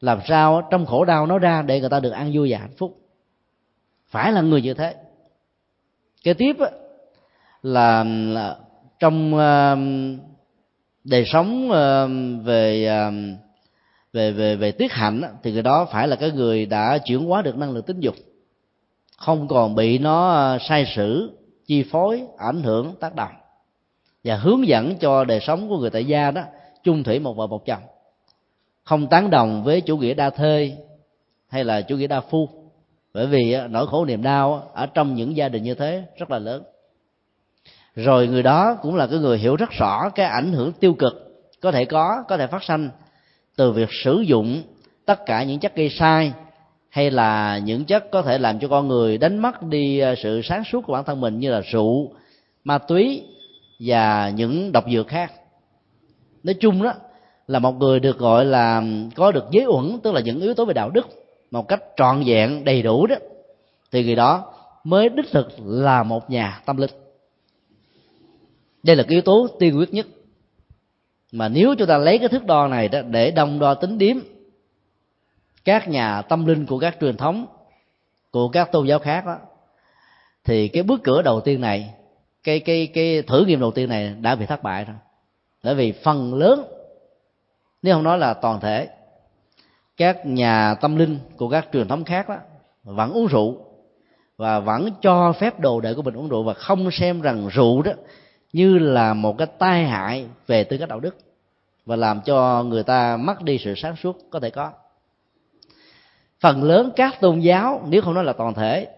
Làm 0.00 0.18
sao 0.28 0.68
trong 0.70 0.86
khổ 0.86 1.04
đau 1.04 1.26
nói 1.26 1.38
ra 1.38 1.62
để 1.62 1.80
người 1.80 1.90
ta 1.90 2.00
được 2.00 2.10
an 2.10 2.30
vui 2.34 2.52
và 2.52 2.58
hạnh 2.58 2.74
phúc. 2.78 3.00
Phải 4.10 4.32
là 4.32 4.40
người 4.40 4.62
như 4.62 4.74
thế. 4.74 4.94
Kế 6.22 6.34
tiếp 6.34 6.56
là, 7.62 8.04
là 8.04 8.56
trong 8.98 9.34
uh, 9.34 10.31
đời 11.04 11.24
sống 11.26 11.70
ờ, 11.70 12.08
về 12.44 12.86
ờ, 12.86 13.12
về 14.12 14.32
về 14.32 14.56
về 14.56 14.72
tiết 14.72 14.92
hạnh 14.92 15.22
thì 15.42 15.52
người 15.52 15.62
đó 15.62 15.86
phải 15.92 16.08
là 16.08 16.16
cái 16.16 16.30
người 16.30 16.66
đã 16.66 16.98
chuyển 16.98 17.24
hóa 17.24 17.42
được 17.42 17.56
năng 17.56 17.72
lượng 17.72 17.82
tính 17.82 18.00
dục. 18.00 18.14
Không 19.16 19.48
còn 19.48 19.74
bị 19.74 19.98
nó 19.98 20.30
ờ, 20.30 20.58
sai 20.68 20.86
sử, 20.96 21.38
chi 21.66 21.82
phối, 21.82 22.22
ảnh 22.38 22.62
hưởng, 22.62 22.94
tác 23.00 23.14
động. 23.14 23.32
Và 24.24 24.36
hướng 24.36 24.68
dẫn 24.68 24.96
cho 24.96 25.24
đời 25.24 25.40
sống 25.40 25.68
của 25.68 25.78
người 25.78 25.90
tại 25.90 26.04
gia 26.04 26.30
đó 26.30 26.42
chung 26.82 27.04
thủy 27.04 27.18
một 27.18 27.36
vợ 27.36 27.46
một 27.46 27.66
chồng. 27.66 27.82
Không 28.84 29.06
tán 29.06 29.30
đồng 29.30 29.64
với 29.64 29.80
chủ 29.80 29.96
nghĩa 29.96 30.14
đa 30.14 30.30
thê 30.30 30.76
hay 31.48 31.64
là 31.64 31.80
chủ 31.80 31.96
nghĩa 31.96 32.06
đa 32.06 32.20
phu. 32.20 32.48
Bởi 33.14 33.26
vì 33.26 33.56
nỗi 33.70 33.86
khổ 33.86 34.04
niềm 34.04 34.22
đau 34.22 34.70
ở 34.74 34.86
trong 34.86 35.14
những 35.14 35.36
gia 35.36 35.48
đình 35.48 35.62
như 35.62 35.74
thế 35.74 36.02
rất 36.16 36.30
là 36.30 36.38
lớn 36.38 36.62
rồi 37.96 38.26
người 38.28 38.42
đó 38.42 38.78
cũng 38.82 38.96
là 38.96 39.06
cái 39.06 39.18
người 39.18 39.38
hiểu 39.38 39.56
rất 39.56 39.70
rõ 39.70 40.08
cái 40.08 40.26
ảnh 40.26 40.52
hưởng 40.52 40.72
tiêu 40.72 40.94
cực 40.94 41.12
có 41.60 41.70
thể 41.70 41.84
có 41.84 42.24
có 42.28 42.36
thể 42.36 42.46
phát 42.46 42.62
sinh 42.62 42.90
từ 43.56 43.72
việc 43.72 43.88
sử 44.04 44.20
dụng 44.20 44.62
tất 45.06 45.26
cả 45.26 45.42
những 45.42 45.58
chất 45.58 45.76
gây 45.76 45.88
sai 45.88 46.32
hay 46.92 47.10
là 47.10 47.58
những 47.58 47.84
chất 47.84 48.10
có 48.10 48.22
thể 48.22 48.38
làm 48.38 48.58
cho 48.58 48.68
con 48.68 48.88
người 48.88 49.18
đánh 49.18 49.38
mất 49.38 49.62
đi 49.62 49.98
à, 49.98 50.14
sự 50.22 50.40
sáng 50.44 50.64
suốt 50.64 50.80
của 50.86 50.92
bản 50.92 51.04
thân 51.04 51.20
mình 51.20 51.38
như 51.38 51.50
là 51.50 51.60
rượu, 51.60 52.12
ma 52.64 52.78
túy 52.78 53.22
và 53.80 54.30
những 54.30 54.72
độc 54.72 54.84
dược 54.92 55.08
khác. 55.08 55.32
Nói 56.42 56.54
chung 56.60 56.82
đó, 56.82 56.92
là 57.46 57.58
một 57.58 57.72
người 57.72 58.00
được 58.00 58.18
gọi 58.18 58.44
là, 58.44 58.82
có 59.16 59.32
được 59.32 59.44
giới 59.50 59.64
uẩn, 59.66 59.98
tức 60.02 60.14
là 60.14 60.20
những 60.20 60.40
yếu 60.40 60.54
tố 60.54 60.64
về 60.64 60.74
đạo 60.74 60.90
đức 60.90 61.08
một 61.50 61.68
cách 61.68 61.82
trọn 61.96 62.22
vẹn, 62.26 62.64
đầy 62.64 62.82
đủ 62.82 63.06
đó, 63.06 63.16
thì 63.92 64.04
người 64.04 64.16
đó 64.16 64.52
mới 64.84 65.08
đích 65.08 65.30
thực 65.32 65.48
là 65.64 66.02
một 66.02 66.30
nhà 66.30 66.60
tâm 66.66 66.76
linh 66.76 66.90
đây 68.82 68.96
là 68.96 69.02
cái 69.02 69.12
yếu 69.12 69.22
tố 69.22 69.48
tiên 69.58 69.78
quyết 69.78 69.94
nhất. 69.94 70.06
Mà 71.32 71.48
nếu 71.48 71.74
chúng 71.78 71.88
ta 71.88 71.98
lấy 71.98 72.18
cái 72.18 72.28
thước 72.28 72.46
đo 72.46 72.68
này 72.68 72.88
đó 72.88 73.02
để 73.02 73.30
đồng 73.30 73.58
đo 73.58 73.74
tính 73.74 73.98
điếm 73.98 74.16
các 75.64 75.88
nhà 75.88 76.22
tâm 76.22 76.46
linh 76.46 76.66
của 76.66 76.78
các 76.78 76.96
truyền 77.00 77.16
thống, 77.16 77.46
của 78.30 78.48
các 78.48 78.72
tôn 78.72 78.86
giáo 78.86 78.98
khác 78.98 79.26
đó, 79.26 79.36
thì 80.44 80.68
cái 80.68 80.82
bước 80.82 81.00
cửa 81.04 81.22
đầu 81.22 81.40
tiên 81.40 81.60
này, 81.60 81.94
cái 82.44 82.60
cái 82.60 82.86
cái 82.86 83.22
thử 83.22 83.44
nghiệm 83.44 83.60
đầu 83.60 83.70
tiên 83.70 83.88
này 83.88 84.14
đã 84.20 84.34
bị 84.34 84.46
thất 84.46 84.62
bại 84.62 84.84
rồi. 84.84 84.96
Bởi 85.62 85.74
vì 85.74 85.92
phần 85.92 86.34
lớn, 86.34 86.64
nếu 87.82 87.94
không 87.94 88.02
nói 88.02 88.18
là 88.18 88.34
toàn 88.34 88.60
thể, 88.60 88.88
các 89.96 90.26
nhà 90.26 90.74
tâm 90.74 90.96
linh 90.96 91.18
của 91.36 91.48
các 91.48 91.68
truyền 91.72 91.88
thống 91.88 92.04
khác 92.04 92.28
đó 92.28 92.36
vẫn 92.84 93.12
uống 93.12 93.26
rượu 93.26 93.56
và 94.36 94.60
vẫn 94.60 94.88
cho 95.00 95.32
phép 95.32 95.60
đồ 95.60 95.80
đệ 95.80 95.94
của 95.94 96.02
mình 96.02 96.14
uống 96.14 96.28
rượu 96.28 96.42
và 96.42 96.54
không 96.54 96.90
xem 96.90 97.20
rằng 97.20 97.48
rượu 97.48 97.82
đó 97.82 97.92
như 98.52 98.78
là 98.78 99.14
một 99.14 99.38
cái 99.38 99.46
tai 99.58 99.84
hại 99.84 100.26
về 100.46 100.64
tư 100.64 100.78
cách 100.78 100.88
đạo 100.88 101.00
đức 101.00 101.16
và 101.86 101.96
làm 101.96 102.20
cho 102.20 102.62
người 102.62 102.82
ta 102.82 103.16
mất 103.16 103.42
đi 103.42 103.58
sự 103.58 103.74
sáng 103.76 103.96
suốt 103.96 104.18
có 104.30 104.40
thể 104.40 104.50
có. 104.50 104.72
Phần 106.40 106.62
lớn 106.62 106.90
các 106.96 107.20
tôn 107.20 107.40
giáo, 107.40 107.82
nếu 107.88 108.02
không 108.02 108.14
nói 108.14 108.24
là 108.24 108.32
toàn 108.32 108.54
thể, 108.54 108.88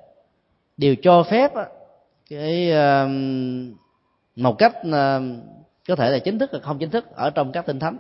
đều 0.77 0.95
cho 1.03 1.23
phép 1.23 1.53
cái 2.31 2.73
một 4.37 4.59
cách 4.59 4.73
có 5.89 5.97
thể 5.97 6.11
là 6.11 6.19
chính 6.19 6.39
thức 6.39 6.51
hoặc 6.53 6.63
không 6.63 6.79
chính 6.79 6.91
thức 6.91 7.17
ở 7.17 7.31
trong 7.31 7.53
các 7.53 7.67
tinh 7.67 7.79
thánh 7.79 7.99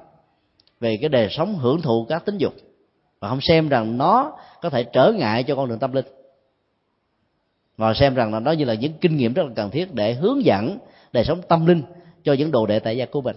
về 0.80 0.98
cái 1.00 1.08
đời 1.08 1.28
sống 1.30 1.58
hưởng 1.58 1.82
thụ 1.82 2.06
các 2.08 2.24
tính 2.24 2.38
dục 2.38 2.54
và 3.20 3.28
không 3.28 3.40
xem 3.40 3.68
rằng 3.68 3.98
nó 3.98 4.38
có 4.62 4.70
thể 4.70 4.84
trở 4.84 5.12
ngại 5.12 5.42
cho 5.42 5.56
con 5.56 5.68
đường 5.68 5.78
tâm 5.78 5.92
linh. 5.92 6.06
Và 7.76 7.94
xem 7.94 8.14
rằng 8.14 8.32
là 8.32 8.40
nó 8.40 8.52
như 8.52 8.64
là 8.64 8.74
những 8.74 8.92
kinh 9.00 9.16
nghiệm 9.16 9.34
rất 9.34 9.42
là 9.42 9.52
cần 9.56 9.70
thiết 9.70 9.94
để 9.94 10.14
hướng 10.14 10.44
dẫn 10.44 10.78
đời 11.14 11.24
sống 11.24 11.40
tâm 11.48 11.66
linh 11.66 11.82
cho 12.24 12.32
những 12.32 12.50
đồ 12.50 12.66
đệ 12.66 12.78
tại 12.78 12.96
gia 12.96 13.06
của 13.06 13.20
mình. 13.20 13.36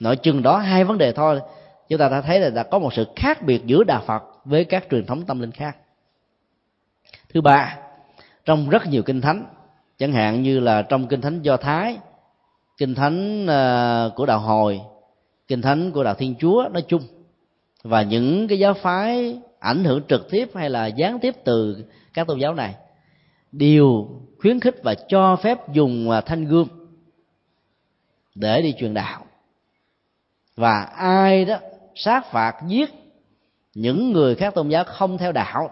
Nội 0.00 0.16
chừng 0.16 0.42
đó 0.42 0.58
hai 0.58 0.84
vấn 0.84 0.98
đề 0.98 1.12
thôi, 1.12 1.40
chúng 1.88 1.98
ta 1.98 2.08
đã 2.08 2.20
thấy 2.20 2.40
là 2.40 2.50
đã 2.50 2.62
có 2.62 2.78
một 2.78 2.94
sự 2.94 3.06
khác 3.16 3.42
biệt 3.42 3.66
giữa 3.66 3.84
đạo 3.84 4.02
phật 4.06 4.22
với 4.44 4.64
các 4.64 4.86
truyền 4.90 5.06
thống 5.06 5.22
tâm 5.22 5.40
linh 5.40 5.50
khác. 5.50 5.76
Thứ 7.34 7.40
ba, 7.40 7.78
trong 8.44 8.68
rất 8.68 8.86
nhiều 8.86 9.02
kinh 9.02 9.20
thánh, 9.20 9.44
chẳng 9.98 10.12
hạn 10.12 10.42
như 10.42 10.60
là 10.60 10.82
trong 10.82 11.06
kinh 11.06 11.20
thánh 11.20 11.42
do 11.42 11.56
thái, 11.56 11.98
kinh 12.78 12.94
thánh 12.94 13.46
ờ, 13.46 14.10
của 14.16 14.26
đạo 14.26 14.38
hồi, 14.38 14.80
kinh 15.48 15.62
thánh 15.62 15.92
của 15.92 16.04
đạo 16.04 16.14
thiên 16.14 16.34
chúa 16.38 16.68
nói 16.72 16.82
chung, 16.88 17.02
và 17.82 18.02
những 18.02 18.48
cái 18.48 18.58
giáo 18.58 18.74
phái 18.74 19.38
ảnh 19.58 19.84
hưởng 19.84 20.02
trực 20.08 20.30
tiếp 20.30 20.50
hay 20.54 20.70
là 20.70 20.86
gián 20.86 21.18
tiếp 21.18 21.34
từ 21.44 21.84
các 22.14 22.26
tôn 22.26 22.38
giáo 22.38 22.54
này, 22.54 22.74
đều 23.52 24.08
khuyến 24.38 24.60
khích 24.60 24.74
và 24.82 24.94
cho 25.08 25.36
phép 25.36 25.72
dùng 25.72 26.10
ờ, 26.10 26.20
thanh 26.20 26.44
gươm 26.44 26.83
để 28.34 28.62
đi 28.62 28.74
truyền 28.78 28.94
đạo. 28.94 29.24
Và 30.56 30.82
ai 30.96 31.44
đó 31.44 31.58
sát 31.94 32.32
phạt, 32.32 32.56
giết 32.66 32.90
những 33.74 34.12
người 34.12 34.34
khác 34.34 34.54
tôn 34.54 34.68
giáo 34.68 34.84
không 34.84 35.18
theo 35.18 35.32
đạo, 35.32 35.70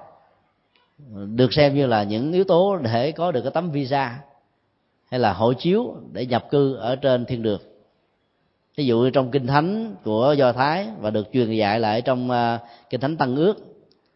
được 1.09 1.53
xem 1.53 1.75
như 1.75 1.87
là 1.87 2.03
những 2.03 2.33
yếu 2.33 2.45
tố 2.45 2.77
để 2.77 3.13
có 3.13 3.33
được 3.33 3.43
cái 3.43 3.51
tấm 3.55 3.71
visa 3.71 4.19
hay 5.11 5.21
là 5.21 5.33
hộ 5.33 5.53
chiếu 5.53 5.95
để 6.13 6.27
nhập 6.27 6.47
cư 6.51 6.75
ở 6.75 6.97
trên 6.97 7.25
thiên 7.25 7.43
đường. 7.43 7.61
Ví 8.77 8.87
dụ 8.87 8.99
như 8.99 9.11
trong 9.11 9.31
kinh 9.31 9.47
thánh 9.47 9.95
của 10.05 10.35
do 10.39 10.53
thái 10.53 10.89
và 11.01 11.11
được 11.11 11.29
truyền 11.33 11.51
dạy 11.51 11.81
lại 11.81 12.03
trong 12.03 12.31
à, 12.31 12.59
kinh 12.91 13.01
thánh 13.01 13.17
tăng 13.17 13.37
ước 13.37 13.55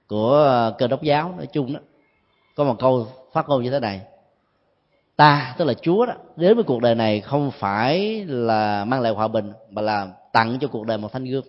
của 0.07 0.44
à, 0.44 0.70
cơ 0.78 0.86
đốc 0.86 1.03
giáo, 1.03 1.34
nói 1.36 1.47
chung 1.47 1.72
đó, 1.72 1.80
có 2.55 2.64
một 2.64 2.76
câu 2.78 3.07
phát 3.32 3.49
ngôn 3.49 3.62
như 3.62 3.70
thế 3.70 3.80
này 3.80 4.01
ta, 5.16 5.54
tức 5.58 5.64
là 5.64 5.74
chúa 5.74 6.06
đó, 6.06 6.14
đến 6.36 6.54
với 6.54 6.64
cuộc 6.64 6.82
đời 6.82 6.94
này 6.94 7.20
không 7.20 7.50
phải 7.50 8.24
là 8.28 8.84
mang 8.84 9.00
lại 9.00 9.12
hòa 9.12 9.28
bình, 9.28 9.52
mà 9.70 9.82
là 9.82 10.08
tặng 10.32 10.58
cho 10.60 10.68
cuộc 10.68 10.86
đời 10.86 10.98
một 10.98 11.12
thanh 11.12 11.24
gươm. 11.24 11.44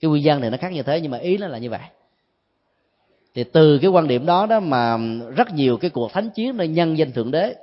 Cái 0.00 0.10
quy 0.10 0.22
dân 0.22 0.40
này 0.40 0.50
nó 0.50 0.56
khác 0.56 0.72
như 0.72 0.82
thế, 0.82 1.00
nhưng 1.00 1.10
mà 1.10 1.18
ý 1.18 1.36
nó 1.36 1.46
là 1.48 1.58
như 1.58 1.70
vậy. 1.70 1.80
Thì 3.34 3.44
từ 3.44 3.78
cái 3.78 3.90
quan 3.90 4.08
điểm 4.08 4.26
đó 4.26 4.46
đó 4.46 4.60
mà 4.60 4.98
rất 5.36 5.52
nhiều 5.52 5.76
cái 5.76 5.90
cuộc 5.90 6.12
thánh 6.12 6.30
chiến 6.30 6.56
nơi 6.56 6.68
nhân 6.68 6.98
danh 6.98 7.12
thượng 7.12 7.30
đế 7.30 7.54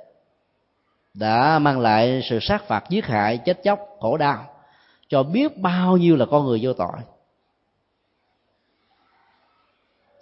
đã 1.14 1.58
mang 1.58 1.80
lại 1.80 2.20
sự 2.24 2.38
sát 2.40 2.64
phạt, 2.64 2.84
giết 2.90 3.06
hại, 3.06 3.38
chết 3.38 3.62
chóc, 3.62 3.78
khổ 4.00 4.16
đau 4.16 4.46
cho 5.08 5.22
biết 5.22 5.58
bao 5.58 5.96
nhiêu 5.96 6.16
là 6.16 6.26
con 6.26 6.46
người 6.46 6.58
vô 6.62 6.72
tội. 6.72 6.96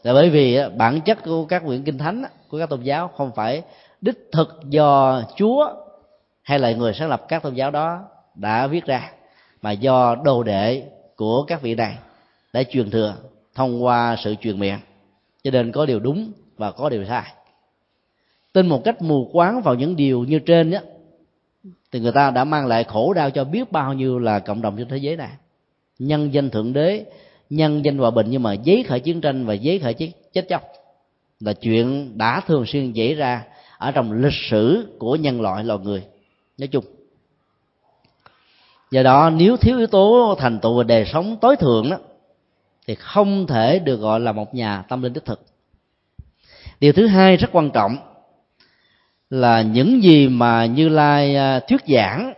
Là 0.03 0.13
bởi 0.13 0.31
vì 0.31 0.59
bản 0.77 1.01
chất 1.01 1.19
của 1.25 1.45
các 1.45 1.63
quyển 1.67 1.83
kinh 1.83 1.99
thánh 1.99 2.25
của 2.49 2.59
các 2.59 2.69
tôn 2.69 2.83
giáo 2.83 3.09
không 3.09 3.33
phải 3.35 3.63
đích 4.01 4.29
thực 4.33 4.61
do 4.69 5.23
chúa 5.37 5.75
hay 6.43 6.59
là 6.59 6.73
người 6.73 6.95
sáng 6.95 7.09
lập 7.09 7.25
các 7.29 7.43
tôn 7.43 7.55
giáo 7.55 7.71
đó 7.71 8.01
đã 8.35 8.67
viết 8.67 8.87
ra 8.87 9.13
mà 9.63 9.73
do 9.73 10.15
đồ 10.25 10.43
đệ 10.43 10.83
của 11.17 11.43
các 11.43 11.63
vị 11.63 11.75
này 11.75 11.99
đã 12.53 12.63
truyền 12.63 12.91
thừa 12.91 13.17
thông 13.55 13.85
qua 13.85 14.17
sự 14.25 14.35
truyền 14.41 14.61
miệng. 14.61 14.79
Cho 15.43 15.51
nên 15.51 15.73
có 15.73 15.87
điều 15.87 16.01
đúng 16.01 16.33
và 16.57 16.71
có 16.71 16.89
điều 16.89 17.05
sai. 17.05 17.33
Tin 18.53 18.67
một 18.67 18.85
cách 18.85 19.03
mù 19.03 19.31
quáng 19.33 19.63
vào 19.63 19.75
những 19.75 19.97
điều 19.97 20.25
như 20.25 20.39
trên 20.39 20.71
đó 20.71 20.79
thì 21.93 22.01
người 22.01 22.13
ta 22.13 22.31
đã 22.31 22.45
mang 22.45 22.67
lại 22.67 22.85
khổ 22.85 23.13
đau 23.13 23.31
cho 23.31 23.45
biết 23.45 23.73
bao 23.73 23.93
nhiêu 23.93 24.19
là 24.19 24.39
cộng 24.39 24.63
đồng 24.63 24.77
trên 24.77 24.89
thế 24.89 24.97
giới 24.97 25.17
này. 25.17 25.31
Nhân 25.99 26.35
danh 26.35 26.51
thượng 26.51 26.73
đế 26.73 27.05
nhân 27.51 27.85
danh 27.85 27.99
hòa 27.99 28.11
bình 28.11 28.27
nhưng 28.31 28.43
mà 28.43 28.53
giấy 28.53 28.85
khởi 28.89 29.01
chiến 29.01 29.21
tranh 29.21 29.47
và 29.47 29.55
giấy 29.55 29.79
khởi 29.79 29.95
chết, 29.95 30.11
chết 30.33 30.49
chóc 30.49 30.63
là 31.41 31.53
chuyện 31.53 32.19
đã 32.19 32.41
thường 32.47 32.67
xuyên 32.67 32.93
xảy 32.97 33.15
ra 33.15 33.45
ở 33.79 33.91
trong 33.91 34.13
lịch 34.13 34.33
sử 34.51 34.97
của 34.99 35.17
nhân 35.17 35.41
loại 35.41 35.65
loài 35.65 35.79
người. 35.83 36.03
Nói 36.59 36.69
chung. 36.69 36.85
Do 38.91 39.03
đó, 39.03 39.31
nếu 39.31 39.57
thiếu 39.57 39.79
yếu 39.79 39.87
tố 39.87 40.37
thành 40.39 40.61
tựu 40.61 40.77
và 40.77 40.83
đời 40.83 41.05
sống 41.13 41.37
tối 41.41 41.57
thượng 41.57 41.91
đó, 41.91 41.97
thì 42.87 42.95
không 42.95 43.47
thể 43.47 43.79
được 43.79 43.97
gọi 43.97 44.21
là 44.21 44.33
một 44.33 44.55
nhà 44.55 44.85
tâm 44.89 45.03
linh 45.03 45.13
đích 45.13 45.25
thực. 45.25 45.43
Điều 46.81 46.93
thứ 46.93 47.07
hai 47.07 47.37
rất 47.37 47.49
quan 47.53 47.71
trọng 47.71 47.97
là 49.31 49.63
những 49.63 50.03
gì 50.03 50.29
mà 50.29 50.67
như 50.67 50.89
lai 50.89 51.37
à, 51.37 51.61
thuyết 51.61 51.81
giảng 51.87 52.33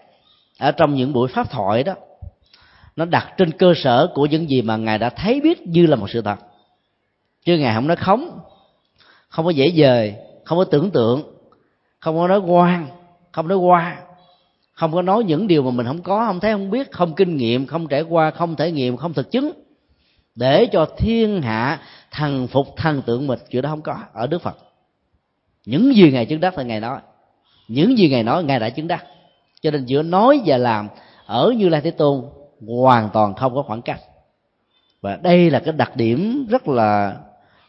ở 0.58 0.72
trong 0.72 0.94
những 0.94 1.12
buổi 1.12 1.28
pháp 1.28 1.50
thoại 1.50 1.82
đó, 1.82 1.94
nó 2.96 3.04
đặt 3.04 3.34
trên 3.36 3.50
cơ 3.50 3.72
sở 3.76 4.10
của 4.14 4.26
những 4.26 4.50
gì 4.50 4.62
mà 4.62 4.76
ngài 4.76 4.98
đã 4.98 5.10
thấy 5.10 5.40
biết 5.40 5.66
như 5.66 5.86
là 5.86 5.96
một 5.96 6.10
sự 6.10 6.22
thật. 6.22 6.36
Chứ 7.44 7.58
ngài 7.58 7.74
không 7.74 7.86
nói 7.86 7.96
khống, 7.96 8.40
không 9.28 9.44
có 9.44 9.50
dễ 9.50 9.72
dời 9.76 10.14
không 10.50 10.58
có 10.58 10.64
tưởng 10.64 10.90
tượng 10.90 11.22
không 12.00 12.16
có 12.18 12.28
nói 12.28 12.38
quan 12.38 12.86
không 13.32 13.48
nói 13.48 13.58
qua 13.58 13.96
không 14.72 14.92
có 14.92 15.02
nói 15.02 15.24
những 15.24 15.46
điều 15.46 15.62
mà 15.62 15.70
mình 15.70 15.86
không 15.86 16.02
có 16.02 16.24
không 16.26 16.40
thấy 16.40 16.52
không 16.52 16.70
biết 16.70 16.92
không 16.92 17.14
kinh 17.14 17.36
nghiệm 17.36 17.66
không 17.66 17.88
trải 17.88 18.02
qua 18.02 18.30
không 18.30 18.56
thể 18.56 18.72
nghiệm 18.72 18.96
không 18.96 19.12
thực 19.12 19.30
chứng. 19.30 19.52
Để 20.34 20.66
cho 20.72 20.86
thiên 20.96 21.42
hạ 21.42 21.80
thần 22.10 22.46
phục 22.46 22.66
thần 22.76 23.02
tượng 23.02 23.26
mình 23.26 23.38
chuyện 23.50 23.62
đó 23.62 23.70
không 23.70 23.82
có 23.82 23.96
ở 24.12 24.26
đức 24.26 24.42
phật. 24.42 24.58
Những 25.66 25.94
gì 25.96 26.12
ngài 26.12 26.26
chứng 26.26 26.40
đắc 26.40 26.58
là 26.58 26.64
ngài 26.64 26.80
nói. 26.80 27.00
Những 27.68 27.98
gì 27.98 28.08
ngài 28.08 28.22
nói 28.22 28.44
ngài 28.44 28.58
đã 28.60 28.70
chứng 28.70 28.88
đắc. 28.88 29.04
Cho 29.62 29.70
nên 29.70 29.84
giữa 29.84 30.02
nói 30.02 30.40
và 30.46 30.56
làm 30.56 30.88
ở 31.26 31.52
như 31.56 31.68
lai 31.68 31.80
thế 31.80 31.90
tôn 31.90 32.24
hoàn 32.66 33.10
toàn 33.12 33.34
không 33.34 33.54
có 33.54 33.62
khoảng 33.62 33.82
cách. 33.82 34.00
Và 35.00 35.16
đây 35.22 35.50
là 35.50 35.60
cái 35.60 35.72
đặc 35.72 35.96
điểm 35.96 36.46
rất 36.50 36.68
là 36.68 37.16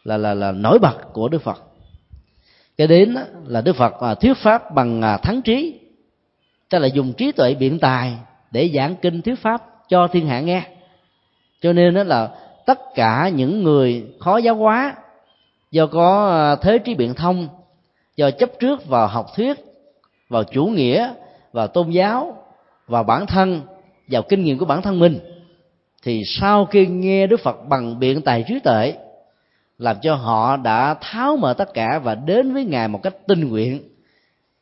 là 0.04 0.16
là, 0.16 0.34
là 0.34 0.52
nổi 0.52 0.78
bật 0.78 1.12
của 1.12 1.28
đức 1.28 1.42
phật 1.42 1.71
cái 2.82 2.88
đến 2.88 3.16
là 3.46 3.60
đức 3.60 3.76
phật 3.76 4.00
à, 4.00 4.14
thuyết 4.14 4.34
pháp 4.36 4.74
bằng 4.74 5.02
à, 5.02 5.16
thắng 5.16 5.42
trí. 5.42 5.80
Tức 6.70 6.78
là 6.78 6.86
dùng 6.86 7.12
trí 7.12 7.32
tuệ 7.32 7.54
biện 7.54 7.78
tài 7.78 8.12
để 8.50 8.70
giảng 8.74 8.96
kinh 9.02 9.22
thuyết 9.22 9.38
pháp 9.38 9.62
cho 9.88 10.08
thiên 10.08 10.26
hạ 10.26 10.40
nghe. 10.40 10.62
Cho 11.60 11.72
nên 11.72 11.94
đó 11.94 12.02
là 12.02 12.28
tất 12.66 12.78
cả 12.94 13.30
những 13.34 13.62
người 13.62 14.04
khó 14.20 14.36
giáo 14.36 14.54
hóa, 14.54 14.94
do 15.70 15.86
có 15.86 16.30
à, 16.30 16.56
thế 16.56 16.78
trí 16.78 16.94
biện 16.94 17.14
thông, 17.14 17.48
do 18.16 18.30
chấp 18.30 18.50
trước 18.60 18.86
vào 18.86 19.06
học 19.06 19.26
thuyết, 19.36 19.58
vào 20.28 20.44
chủ 20.44 20.66
nghĩa, 20.66 21.12
vào 21.52 21.66
tôn 21.66 21.90
giáo, 21.90 22.36
vào 22.86 23.04
bản 23.04 23.26
thân, 23.26 23.60
vào 24.08 24.22
kinh 24.22 24.44
nghiệm 24.44 24.58
của 24.58 24.66
bản 24.66 24.82
thân 24.82 24.98
mình, 24.98 25.18
thì 26.02 26.22
sau 26.26 26.66
khi 26.66 26.86
nghe 26.86 27.26
đức 27.26 27.40
phật 27.40 27.68
bằng 27.68 27.98
biện 27.98 28.22
tài 28.22 28.44
trí 28.48 28.58
tuệ 28.58 28.94
làm 29.82 29.96
cho 30.02 30.14
họ 30.14 30.56
đã 30.56 30.94
tháo 31.00 31.36
mở 31.36 31.54
tất 31.54 31.74
cả 31.74 31.98
và 31.98 32.14
đến 32.14 32.54
với 32.54 32.64
ngài 32.64 32.88
một 32.88 33.02
cách 33.02 33.14
tinh 33.26 33.48
nguyện 33.48 33.82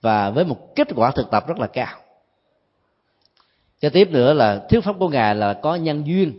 và 0.01 0.31
với 0.31 0.45
một 0.45 0.75
kết 0.77 0.89
quả 0.95 1.11
thực 1.11 1.31
tập 1.31 1.49
rất 1.49 1.59
là 1.59 1.67
cao. 1.67 1.97
Cho 3.81 3.91
tiếp 3.91 4.09
nữa 4.11 4.33
là 4.33 4.63
thuyết 4.71 4.81
pháp 4.81 4.97
của 4.99 5.09
ngài 5.09 5.35
là 5.35 5.55
có 5.55 5.75
nhân 5.75 6.07
duyên. 6.07 6.33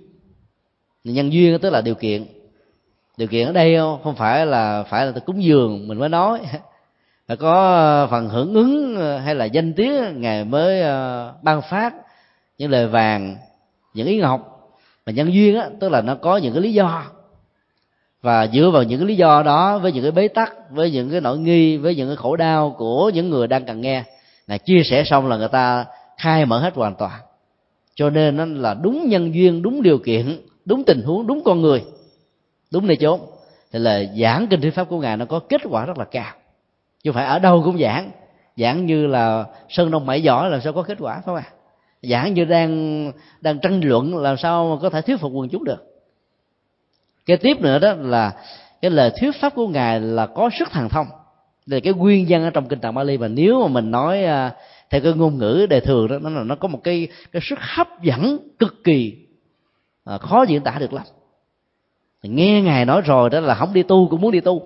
Nhân 1.04 1.34
duyên 1.34 1.60
tức 1.60 1.70
là 1.70 1.82
điều 1.82 1.96
kiện. 1.96 2.26
Điều 3.18 3.28
kiện 3.28 3.48
ở 3.48 3.54
đây 3.54 3.78
không 4.04 4.16
phải 4.16 4.46
là 4.46 4.84
phải 4.84 5.06
là 5.06 5.12
cúng 5.26 5.44
dường 5.44 5.88
mình 5.88 5.98
mới 5.98 6.10
nói. 6.10 6.40
Phải 7.28 7.38
có 7.38 7.54
ờ, 7.54 8.08
phần 8.08 8.30
hưởng 8.30 8.54
ứng 8.54 8.96
ờ, 8.96 9.18
hay 9.18 9.36
là 9.36 9.46
danh 9.46 9.74
tiếng 9.74 10.22
ngài 10.22 10.46
mới 10.46 10.82
ờ, 10.82 11.34
ban 11.42 11.62
phát 11.62 11.94
những 12.58 12.72
lời 12.72 12.88
vàng, 12.88 13.38
những 13.94 14.08
ý 14.08 14.18
ngọc. 14.18 14.72
Mà 15.06 15.12
nhân 15.12 15.34
duyên 15.34 15.60
á, 15.60 15.70
tức 15.80 15.90
là 15.90 16.02
nó 16.02 16.16
có 16.16 16.38
những 16.38 16.54
cái 16.54 16.62
lý 16.62 16.74
do 16.74 17.06
và 18.22 18.48
dựa 18.48 18.70
vào 18.74 18.84
những 18.84 19.00
cái 19.00 19.08
lý 19.08 19.16
do 19.16 19.44
đó, 19.44 19.80
với 19.80 19.92
những 19.92 20.04
cái 20.04 20.12
bế 20.12 20.28
tắc, 20.28 20.72
với 20.72 20.92
những 20.92 21.10
cái 21.12 21.22
nỗi 21.22 21.40
nghi, 21.40 21.78
với 21.78 21.96
những 21.96 22.10
cái 22.10 22.16
khổ 22.16 22.36
đau 22.36 22.76
của 22.78 23.10
những 23.10 23.30
người 23.30 23.48
đang 23.48 23.66
cần 23.66 23.82
nghe, 23.82 24.04
là 24.48 24.58
chia 24.58 24.84
sẻ 24.84 25.04
xong 25.04 25.28
là 25.28 25.38
người 25.38 25.48
ta 25.48 25.86
khai 26.18 26.46
mở 26.46 26.60
hết 26.60 26.76
hoàn 26.76 26.96
toàn. 26.96 27.20
Cho 27.96 28.10
nên 28.10 28.38
nó 28.38 28.46
là 28.46 28.74
đúng 28.74 29.10
nhân 29.10 29.36
duyên, 29.36 29.62
đúng 29.62 29.82
điều 29.82 29.98
kiện, 29.98 30.42
đúng 30.66 30.84
tình 30.84 31.02
huống, 31.04 31.28
đúng 31.28 31.44
con 31.44 31.62
người, 31.62 31.84
đúng 32.72 32.88
nơi 32.88 32.96
chốn. 32.96 33.20
Thì 33.72 33.80
là 33.80 34.04
giảng 34.22 34.48
kinh 34.48 34.62
thuyết 34.62 34.76
pháp 34.76 34.90
của 34.90 35.00
ngài 35.00 35.18
nó 35.18 35.26
có 35.26 35.40
kết 35.40 35.62
quả 35.70 35.86
rất 35.86 35.98
là 35.98 36.06
cao. 36.06 36.34
Chứ 37.04 37.12
phải 37.12 37.26
ở 37.26 37.40
đâu 37.40 37.62
cũng 37.66 37.80
giảng. 37.80 38.12
Giảng 38.58 38.86
như 38.86 39.08
là 39.08 39.46
sơn 39.70 39.92
đông 39.92 40.06
mãi 40.06 40.24
giỏi 40.24 40.50
là 40.50 40.60
sao 40.60 40.74
có 40.74 40.84
kết 40.84 40.98
quả, 41.00 41.14
phải 41.14 41.24
không 41.26 41.36
ạ? 41.36 41.44
Giảng 42.02 42.34
như 42.34 42.46
đang 42.46 43.12
đang 43.42 43.60
tranh 43.60 43.82
luận 43.84 44.18
làm 44.18 44.38
sao 44.38 44.70
mà 44.70 44.82
có 44.82 44.90
thể 44.90 45.02
thuyết 45.02 45.20
phục 45.20 45.32
quần 45.34 45.50
chúng 45.50 45.64
được 45.64 45.91
cái 47.32 47.38
tiếp 47.38 47.62
nữa 47.62 47.80
đó 47.80 47.94
là 47.94 48.34
cái 48.82 48.92
lời 48.92 49.12
thuyết 49.20 49.32
pháp 49.42 49.56
của 49.56 49.68
ngài 49.68 50.00
là 50.00 50.26
có 50.26 50.50
sức 50.60 50.68
thần 50.72 50.90
thông. 50.90 51.08
Là 51.66 51.80
cái 51.80 51.94
nguyên 51.94 52.28
nhân 52.28 52.44
ở 52.44 52.50
trong 52.50 52.68
kinh 52.68 52.80
tạng 52.80 52.94
Bali 52.94 53.18
mà 53.18 53.28
nếu 53.28 53.62
mà 53.62 53.68
mình 53.68 53.92
nói 53.92 54.24
à, 54.24 54.52
theo 54.90 55.02
cái 55.02 55.14
ngôn 55.14 55.38
ngữ 55.38 55.68
đề 55.70 55.80
thường 55.80 56.08
đó 56.08 56.20
nó 56.22 56.30
là 56.30 56.44
nó 56.44 56.56
có 56.56 56.68
một 56.68 56.84
cái 56.84 57.08
cái 57.32 57.42
sức 57.46 57.60
hấp 57.60 58.02
dẫn 58.02 58.38
cực 58.60 58.84
kỳ 58.84 59.16
à, 60.06 60.18
khó 60.18 60.46
diễn 60.48 60.62
tả 60.62 60.78
được 60.80 60.94
lắm. 60.94 61.04
Nghe 62.24 62.62
ngài 62.62 62.86
nói 62.86 63.02
rồi 63.02 63.30
đó 63.30 63.40
là 63.40 63.56
không 63.56 63.74
đi 63.74 63.84
tu 63.84 64.08
cũng 64.10 64.22
muốn 64.22 64.32
đi 64.32 64.40
tu. 64.40 64.62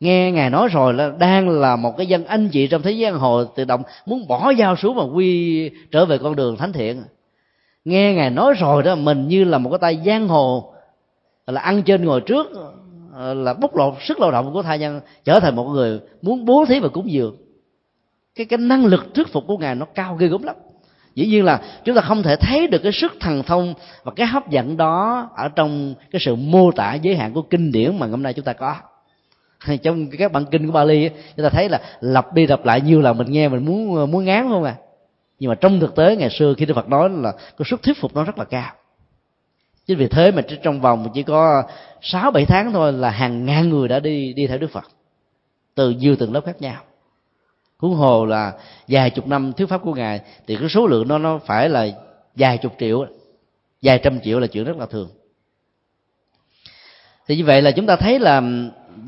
Nghe 0.00 0.30
ngài 0.30 0.50
nói 0.50 0.68
rồi 0.68 0.94
là 0.94 1.12
đang 1.18 1.48
là 1.48 1.76
một 1.76 1.96
cái 1.96 2.06
dân 2.06 2.24
anh 2.24 2.48
chị 2.48 2.66
trong 2.66 2.82
thế 2.82 2.92
gian 2.92 3.18
hồ 3.18 3.44
tự 3.44 3.64
động 3.64 3.82
muốn 4.06 4.28
bỏ 4.28 4.52
dao 4.58 4.76
xuống 4.76 4.96
mà 4.96 5.02
quy 5.02 5.70
trở 5.90 6.04
về 6.04 6.18
con 6.18 6.36
đường 6.36 6.56
thánh 6.56 6.72
thiện. 6.72 7.02
Nghe 7.84 8.14
ngài 8.14 8.30
nói 8.30 8.54
rồi 8.58 8.82
đó 8.82 8.94
mình 8.94 9.28
như 9.28 9.44
là 9.44 9.58
một 9.58 9.70
cái 9.70 9.78
tay 9.78 9.98
giang 10.06 10.28
hồ 10.28 10.74
là 11.52 11.60
ăn 11.60 11.82
trên 11.82 12.04
ngồi 12.04 12.20
trước 12.20 12.46
ờ, 13.12 13.34
là 13.34 13.54
bóc 13.54 13.76
lột 13.76 13.94
sức 14.00 14.20
lao 14.20 14.30
động 14.30 14.52
của 14.52 14.62
thai 14.62 14.78
nhân, 14.78 15.00
trở 15.24 15.40
thành 15.40 15.56
một 15.56 15.64
người 15.64 16.00
muốn 16.22 16.44
bố 16.44 16.64
thí 16.68 16.80
và 16.80 16.88
cúng 16.88 17.10
dường. 17.10 17.36
Cái 18.34 18.46
cái 18.46 18.58
năng 18.58 18.86
lực 18.86 19.14
thuyết 19.14 19.28
phục 19.28 19.44
của 19.46 19.58
ngài 19.58 19.74
nó 19.74 19.86
cao 19.94 20.16
ghê 20.16 20.26
gớm 20.28 20.42
lắm. 20.42 20.56
Dĩ 21.14 21.26
nhiên 21.26 21.44
là 21.44 21.60
chúng 21.84 21.94
ta 21.94 22.02
không 22.02 22.22
thể 22.22 22.36
thấy 22.36 22.66
được 22.66 22.78
cái 22.82 22.92
sức 22.92 23.12
thần 23.20 23.42
thông 23.42 23.74
và 24.04 24.12
cái 24.16 24.26
hấp 24.26 24.50
dẫn 24.50 24.76
đó 24.76 25.28
ở 25.36 25.48
trong 25.48 25.94
cái 26.10 26.20
sự 26.20 26.36
mô 26.36 26.70
tả 26.70 26.94
giới 26.94 27.16
hạn 27.16 27.32
của 27.32 27.42
kinh 27.42 27.72
điển 27.72 27.98
mà 27.98 28.06
hôm 28.06 28.22
nay 28.22 28.32
chúng 28.32 28.44
ta 28.44 28.52
có. 28.52 28.76
Trong 29.82 30.10
các 30.18 30.32
bản 30.32 30.44
kinh 30.50 30.66
của 30.66 30.72
Bali 30.72 31.08
chúng 31.36 31.44
ta 31.44 31.50
thấy 31.50 31.68
là 31.68 31.80
lặp 32.00 32.34
đi 32.34 32.46
lặp 32.46 32.64
lại 32.64 32.80
nhiều 32.80 33.00
lần 33.00 33.18
mình 33.18 33.32
nghe 33.32 33.48
mình 33.48 33.64
muốn 33.64 34.10
muốn 34.10 34.24
ngán 34.24 34.48
không 34.48 34.64
à. 34.64 34.74
Nhưng 35.38 35.48
mà 35.48 35.54
trong 35.54 35.80
thực 35.80 35.96
tế 35.96 36.16
ngày 36.16 36.30
xưa 36.30 36.54
khi 36.58 36.66
Đức 36.66 36.74
Phật 36.74 36.88
nói 36.88 37.10
là 37.10 37.32
cái 37.32 37.66
sức 37.70 37.82
thuyết 37.82 38.00
phục 38.00 38.14
nó 38.14 38.24
rất 38.24 38.38
là 38.38 38.44
cao 38.44 38.72
chính 39.88 39.98
vì 39.98 40.08
thế 40.08 40.30
mà 40.30 40.42
trong 40.62 40.80
vòng 40.80 41.10
chỉ 41.14 41.22
có 41.22 41.62
sáu 42.00 42.30
bảy 42.30 42.44
tháng 42.46 42.72
thôi 42.72 42.92
là 42.92 43.10
hàng 43.10 43.44
ngàn 43.44 43.68
người 43.68 43.88
đã 43.88 44.00
đi 44.00 44.32
đi 44.32 44.46
theo 44.46 44.58
Đức 44.58 44.70
Phật. 44.70 44.84
Từ 45.74 45.90
nhiều 45.90 46.16
tầng 46.16 46.32
lớp 46.32 46.40
khác 46.46 46.62
nhau. 46.62 46.82
Huống 47.78 47.94
hồ 47.94 48.24
là 48.24 48.52
vài 48.88 49.10
chục 49.10 49.26
năm 49.26 49.52
thuyết 49.52 49.68
pháp 49.68 49.82
của 49.84 49.94
ngài, 49.94 50.20
thì 50.46 50.56
cái 50.56 50.68
số 50.68 50.86
lượng 50.86 51.08
nó 51.08 51.18
nó 51.18 51.38
phải 51.38 51.68
là 51.68 51.86
vài 52.34 52.58
chục 52.58 52.72
triệu, 52.78 53.06
vài 53.82 54.00
trăm 54.02 54.20
triệu 54.20 54.40
là 54.40 54.46
chuyện 54.46 54.64
rất 54.64 54.76
là 54.76 54.86
thường. 54.86 55.10
Thì 57.26 57.36
như 57.36 57.44
vậy 57.44 57.62
là 57.62 57.70
chúng 57.70 57.86
ta 57.86 57.96
thấy 57.96 58.18
là 58.18 58.42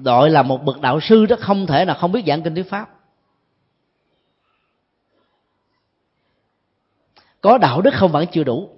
đội 0.03 0.31
là 0.31 0.43
một 0.43 0.65
bậc 0.65 0.81
đạo 0.81 1.01
sư 1.01 1.27
đó 1.27 1.37
không 1.41 1.67
thể 1.67 1.85
là 1.85 1.95
không 1.95 2.13
biết 2.13 2.25
giảng 2.27 2.43
kinh 2.43 2.55
thuyết 2.55 2.71
pháp. 2.71 2.91
Có 7.41 7.59
đạo 7.59 7.81
đức 7.81 7.95
không 7.95 8.13
vẫn 8.13 8.27
chưa 8.33 8.45
đủ 8.45 8.71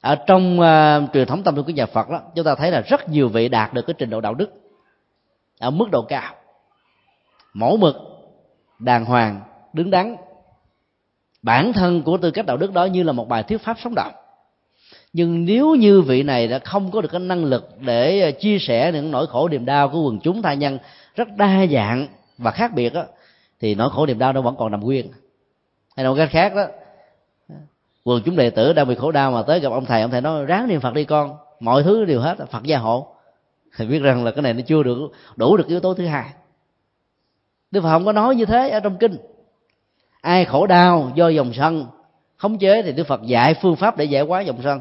ở 0.00 0.14
trong 0.14 0.60
uh, 0.60 1.12
truyền 1.12 1.26
thống 1.26 1.42
tâm 1.42 1.56
linh 1.56 1.64
của 1.64 1.72
nhà 1.72 1.86
Phật 1.86 2.10
đó 2.10 2.20
chúng 2.34 2.44
ta 2.44 2.54
thấy 2.54 2.70
là 2.70 2.80
rất 2.80 3.08
nhiều 3.08 3.28
vị 3.28 3.48
đạt 3.48 3.74
được 3.74 3.82
cái 3.86 3.94
trình 3.98 4.10
độ 4.10 4.20
đạo 4.20 4.34
đức 4.34 4.50
ở 5.58 5.70
mức 5.70 5.90
độ 5.90 6.02
cao. 6.02 6.34
Mẫu 7.52 7.76
mực 7.76 7.96
đàng 8.78 9.04
hoàng 9.04 9.40
đứng 9.72 9.90
đắn. 9.90 10.16
Bản 11.42 11.72
thân 11.72 12.02
của 12.02 12.16
tư 12.16 12.30
cách 12.30 12.46
đạo 12.46 12.56
đức 12.56 12.72
đó 12.72 12.84
như 12.84 13.02
là 13.02 13.12
một 13.12 13.28
bài 13.28 13.42
thuyết 13.42 13.58
pháp 13.58 13.76
sống 13.84 13.94
động. 13.94 14.12
Nhưng 15.12 15.44
nếu 15.44 15.74
như 15.74 16.02
vị 16.02 16.22
này 16.22 16.48
đã 16.48 16.58
không 16.58 16.90
có 16.90 17.00
được 17.00 17.08
cái 17.12 17.20
năng 17.20 17.44
lực 17.44 17.68
để 17.80 18.20
ờ, 18.20 18.30
chia 18.30 18.58
sẻ 18.58 18.92
những 18.92 19.10
nỗi 19.10 19.26
khổ 19.26 19.48
niềm 19.48 19.64
đau 19.64 19.88
của 19.88 20.02
quần 20.02 20.20
chúng 20.20 20.42
tha 20.42 20.54
nhân 20.54 20.78
rất 21.14 21.28
đa 21.36 21.66
dạng 21.66 22.08
và 22.38 22.50
khác 22.50 22.74
biệt 22.74 22.94
đó, 22.94 23.04
thì 23.60 23.74
nỗi 23.74 23.90
khổ 23.90 24.06
niềm 24.06 24.18
đau 24.18 24.32
nó 24.32 24.40
vẫn 24.40 24.56
còn 24.58 24.70
nằm 24.70 24.80
nguyên. 24.80 25.08
Hay 25.96 26.04
nói 26.04 26.16
cách 26.16 26.28
khác 26.32 26.54
đó 26.54 26.66
quần 28.08 28.22
chúng 28.22 28.36
đệ 28.36 28.50
tử 28.50 28.72
đang 28.72 28.88
bị 28.88 28.94
khổ 28.94 29.12
đau 29.12 29.30
mà 29.30 29.42
tới 29.42 29.60
gặp 29.60 29.72
ông 29.72 29.84
thầy 29.84 30.02
ông 30.02 30.10
thầy 30.10 30.20
nói, 30.20 30.46
ráng 30.46 30.68
niệm 30.68 30.80
phật 30.80 30.94
đi 30.94 31.04
con, 31.04 31.36
mọi 31.60 31.82
thứ 31.82 32.04
đều 32.04 32.20
hết, 32.20 32.36
phật 32.50 32.62
gia 32.62 32.78
hộ. 32.78 33.14
Thì 33.76 33.86
biết 33.86 33.98
rằng 33.98 34.24
là 34.24 34.30
cái 34.30 34.42
này 34.42 34.54
nó 34.54 34.60
chưa 34.66 34.82
được, 34.82 34.98
đủ 35.36 35.56
được 35.56 35.66
yếu 35.66 35.80
tố 35.80 35.94
thứ 35.94 36.06
hai. 36.06 36.24
Đức 37.70 37.80
phật 37.80 37.88
không 37.88 38.04
có 38.04 38.12
nói 38.12 38.36
như 38.36 38.44
thế 38.44 38.70
ở 38.70 38.80
trong 38.80 38.96
kinh. 38.96 39.16
Ai 40.20 40.44
khổ 40.44 40.66
đau 40.66 41.12
do 41.14 41.28
dòng 41.28 41.52
sân, 41.54 41.86
khống 42.36 42.58
chế 42.58 42.82
thì 42.82 42.92
đức 42.92 43.06
phật 43.06 43.22
dạy 43.22 43.54
phương 43.62 43.76
pháp 43.76 43.96
để 43.96 44.04
giải 44.04 44.22
hóa 44.22 44.40
dòng 44.40 44.62
sân. 44.64 44.80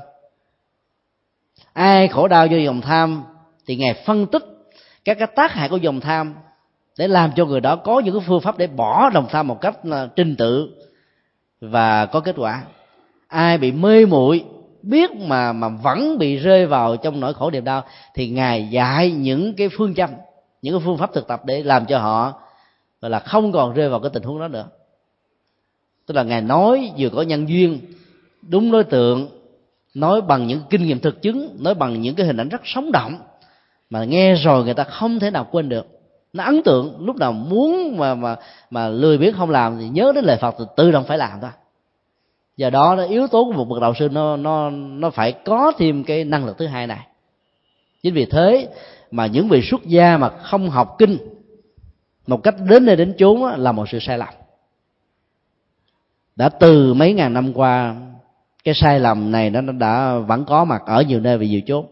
Ai 1.74 2.08
khổ 2.08 2.28
đau 2.28 2.48
do 2.48 2.58
dòng 2.58 2.82
tham 2.82 3.24
thì 3.66 3.76
ngài 3.76 3.94
phân 4.06 4.26
tích 4.28 4.44
các 5.06 5.18
cái 5.20 5.28
tác 5.36 5.52
hại 5.52 5.70
của 5.70 5.78
dòng 5.78 6.00
tham 6.00 6.36
để 6.98 7.08
làm 7.08 7.32
cho 7.36 7.46
người 7.46 7.62
đó 7.62 7.76
có 7.76 8.00
những 8.00 8.14
cái 8.20 8.24
phương 8.28 8.42
pháp 8.42 8.58
để 8.58 8.68
bỏ 8.68 9.10
dòng 9.14 9.28
tham 9.30 9.48
một 9.48 9.62
cách 9.62 9.78
trình 10.16 10.36
tự 10.36 10.70
và 11.62 12.06
có 12.06 12.20
kết 12.20 12.36
quả 12.38 12.64
ai 13.28 13.58
bị 13.58 13.72
mê 13.72 14.06
muội, 14.06 14.44
biết 14.82 15.16
mà 15.16 15.54
mà 15.54 15.70
vẫn 15.70 16.18
bị 16.18 16.38
rơi 16.38 16.66
vào 16.66 16.98
trong 16.98 17.20
nỗi 17.20 17.34
khổ 17.34 17.52
niềm 17.52 17.64
đau, 17.64 17.84
thì 18.14 18.30
ngài 18.30 18.68
dạy 18.68 19.12
những 19.12 19.54
cái 19.54 19.70
phương 19.70 19.96
châm, 19.96 20.10
những 20.62 20.74
cái 20.74 20.82
phương 20.86 20.98
pháp 20.98 21.14
thực 21.14 21.28
tập 21.28 21.42
để 21.46 21.64
làm 21.64 21.86
cho 21.86 22.00
họ, 22.00 22.34
gọi 23.02 23.12
là, 23.12 23.20
không 23.20 23.52
còn 23.52 23.74
rơi 23.74 23.90
vào 23.90 24.00
cái 24.00 24.10
tình 24.14 24.24
huống 24.24 24.40
đó 24.40 24.48
nữa. 24.48 24.66
Tức 26.06 26.16
là 26.16 26.24
ngài 26.24 26.42
nói 26.42 26.92
vừa 26.98 27.10
có 27.10 27.22
nhân 27.22 27.50
duyên, 27.50 27.80
đúng 28.42 28.72
đối 28.72 28.84
tượng, 28.84 29.30
nói 29.94 30.22
bằng 30.22 30.48
những 30.48 30.62
kinh 30.70 30.84
nghiệm 30.84 31.00
thực 31.00 31.22
chứng, 31.22 31.58
nói 31.60 31.74
bằng 31.74 32.02
những 32.02 32.16
cái 32.16 32.26
hình 32.26 32.38
ảnh 32.38 32.50
rất 32.50 32.62
sống 32.66 32.92
động, 32.92 33.20
mà 33.90 34.04
nghe 34.04 34.36
rồi 34.36 34.64
người 34.64 34.74
ta 34.74 34.84
không 34.84 35.20
thể 35.20 35.32
nào 35.32 35.48
quên 35.52 35.70
được. 35.70 35.88
Nó 36.34 36.44
ấn 36.44 36.64
tượng, 36.64 37.06
lúc 37.06 37.16
nào 37.16 37.32
muốn 37.32 37.98
mà 37.98 38.16
mà 38.16 38.36
mà 38.70 38.88
lười 38.88 39.18
biếng 39.18 39.34
không 39.34 39.50
làm 39.50 39.78
thì 39.80 39.90
nhớ 39.90 40.12
đến 40.16 40.26
lời 40.26 40.38
phật 40.38 40.56
thì 40.60 40.66
tự 40.76 40.92
động 40.92 41.04
phải 41.08 41.18
làm 41.18 41.42
thôi 41.42 41.50
do 42.58 42.70
đó 42.70 42.96
nó 42.98 43.04
yếu 43.04 43.28
tố 43.28 43.44
của 43.44 43.54
một 43.54 43.66
bậc 43.66 43.82
đạo 43.82 43.94
sư 44.00 44.10
nó 44.12 44.38
nó 44.38 44.70
nó 44.70 45.10
phải 45.10 45.32
có 45.32 45.74
thêm 45.78 46.04
cái 46.04 46.24
năng 46.24 46.46
lực 46.46 46.58
thứ 46.58 46.68
hai 46.68 46.88
này. 46.88 47.08
Chính 48.04 48.14
vì 48.14 48.26
thế 48.26 48.70
mà 49.12 49.28
những 49.28 49.48
vị 49.48 49.62
xuất 49.62 49.86
gia 49.86 50.18
mà 50.18 50.30
không 50.30 50.70
học 50.70 50.96
kinh 50.98 51.18
một 52.28 52.44
cách 52.44 52.56
đến 52.70 52.86
nơi 52.86 52.96
đến 52.96 53.16
chốn 53.18 53.44
là 53.44 53.72
một 53.72 53.90
sự 53.90 54.00
sai 54.00 54.18
lầm. 54.18 54.34
Đã 56.36 56.50
từ 56.50 56.94
mấy 56.94 57.14
ngàn 57.14 57.34
năm 57.34 57.54
qua, 57.54 57.96
cái 58.64 58.74
sai 58.74 59.00
lầm 59.00 59.32
này 59.32 59.50
nó 59.50 59.62
đã 59.62 60.18
vẫn 60.18 60.46
có 60.46 60.66
mặt 60.66 60.82
ở 60.86 61.02
nhiều 61.02 61.20
nơi 61.20 61.38
và 61.38 61.46
nhiều 61.46 61.62
chốn. 61.66 61.86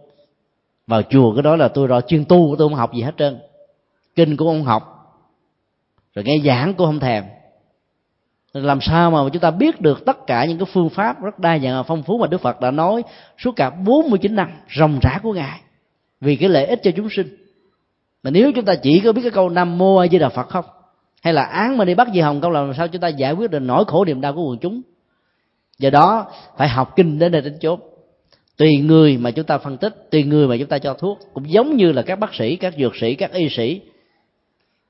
Vào 0.87 1.01
chùa 1.01 1.33
cái 1.35 1.43
đó 1.43 1.55
là 1.55 1.67
tôi 1.67 1.87
rồi 1.87 2.01
chuyên 2.07 2.25
tu, 2.25 2.55
tôi 2.57 2.69
không 2.69 2.77
học 2.77 2.93
gì 2.93 3.01
hết 3.01 3.13
trơn. 3.17 3.39
Kinh 4.15 4.37
cũng 4.37 4.47
không 4.47 4.63
học, 4.63 4.83
rồi 6.15 6.25
nghe 6.25 6.37
giảng 6.45 6.73
cũng 6.73 6.87
không 6.87 6.99
thèm 6.99 7.23
làm 8.61 8.81
sao 8.81 9.11
mà 9.11 9.19
chúng 9.33 9.41
ta 9.41 9.51
biết 9.51 9.81
được 9.81 10.05
tất 10.05 10.27
cả 10.27 10.45
những 10.45 10.57
cái 10.57 10.65
phương 10.73 10.89
pháp 10.89 11.23
rất 11.23 11.39
đa 11.39 11.59
dạng 11.59 11.75
và 11.75 11.83
phong 11.83 12.03
phú 12.03 12.17
mà 12.17 12.27
Đức 12.27 12.41
Phật 12.41 12.61
đã 12.61 12.71
nói 12.71 13.03
suốt 13.37 13.51
cả 13.55 13.69
49 13.69 14.35
năm 14.35 14.47
ròng 14.77 14.99
rã 15.01 15.19
của 15.23 15.33
ngài 15.33 15.59
vì 16.21 16.35
cái 16.35 16.49
lợi 16.49 16.65
ích 16.65 16.79
cho 16.83 16.91
chúng 16.91 17.09
sinh? 17.09 17.27
Mà 18.23 18.31
nếu 18.31 18.51
chúng 18.55 18.65
ta 18.65 18.75
chỉ 18.75 18.99
có 18.99 19.11
biết 19.11 19.21
cái 19.21 19.31
câu 19.31 19.49
nam 19.49 19.77
mô 19.77 19.97
a 19.97 20.07
di 20.07 20.19
đà 20.19 20.29
phật 20.29 20.49
không? 20.49 20.65
Hay 21.21 21.33
là 21.33 21.43
án 21.43 21.77
mà 21.77 21.85
đi 21.85 21.95
bắt 21.95 22.07
di 22.13 22.19
hồng 22.19 22.41
câu 22.41 22.51
làm 22.51 22.73
sao 22.77 22.87
chúng 22.87 23.01
ta 23.01 23.07
giải 23.07 23.33
quyết 23.33 23.51
được 23.51 23.59
nỗi 23.59 23.85
khổ 23.87 24.05
niềm 24.05 24.21
đau 24.21 24.33
của 24.33 24.49
quần 24.49 24.59
chúng? 24.59 24.81
Do 25.79 25.89
đó 25.89 26.31
phải 26.57 26.67
học 26.67 26.95
kinh 26.95 27.19
đến 27.19 27.31
đây 27.31 27.41
đến 27.41 27.57
chốt 27.59 27.79
tùy 28.57 28.69
người 28.75 29.17
mà 29.17 29.31
chúng 29.31 29.45
ta 29.45 29.57
phân 29.57 29.77
tích 29.77 30.07
tùy 30.11 30.23
người 30.23 30.47
mà 30.47 30.55
chúng 30.59 30.67
ta 30.67 30.79
cho 30.79 30.93
thuốc. 30.93 31.19
Cũng 31.33 31.51
giống 31.51 31.75
như 31.75 31.91
là 31.91 32.01
các 32.01 32.19
bác 32.19 32.33
sĩ 32.33 32.55
các 32.55 32.73
dược 32.77 32.95
sĩ 32.95 33.15
các 33.15 33.33
y 33.33 33.49
sĩ 33.49 33.81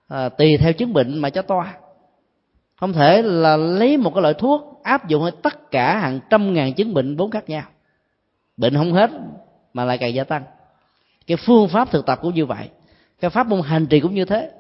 à, 0.07 0.30
tùy 0.30 0.57
theo 0.57 0.74
chứng 0.74 0.93
bệnh 0.93 1.18
mà 1.18 1.30
cho 1.30 1.41
toa 1.41 1.74
không 2.76 2.94
thể 2.94 3.22
là 3.22 3.58
lấy 3.58 3.98
một 3.98 4.12
cái 4.16 4.22
loại 4.22 4.34
thuốc 4.34 4.82
áp 4.84 5.08
dụng 5.08 5.24
ở 5.24 5.32
tất 5.42 5.72
cả 5.72 5.98
hàng 5.98 6.20
trăm 6.30 6.54
ngàn 6.54 6.74
chứng 6.74 6.94
bệnh 6.94 7.16
vốn 7.16 7.32
khác 7.32 7.50
nhau. 7.50 7.64
Bệnh 8.58 8.76
không 8.76 8.94
hết 8.94 9.12
mà 9.74 9.86
lại 9.86 9.98
càng 9.98 10.14
gia 10.14 10.24
tăng. 10.24 10.44
Cái 11.28 11.38
phương 11.38 11.68
pháp 11.68 11.92
thực 11.92 12.06
tập 12.06 12.20
cũng 12.22 12.34
như 12.34 12.46
vậy. 12.46 12.70
Cái 13.20 13.30
pháp 13.30 13.48
môn 13.48 13.62
hành 13.62 13.86
trì 13.86 14.00
cũng 14.00 14.16
như 14.16 14.26
thế. 14.26 14.52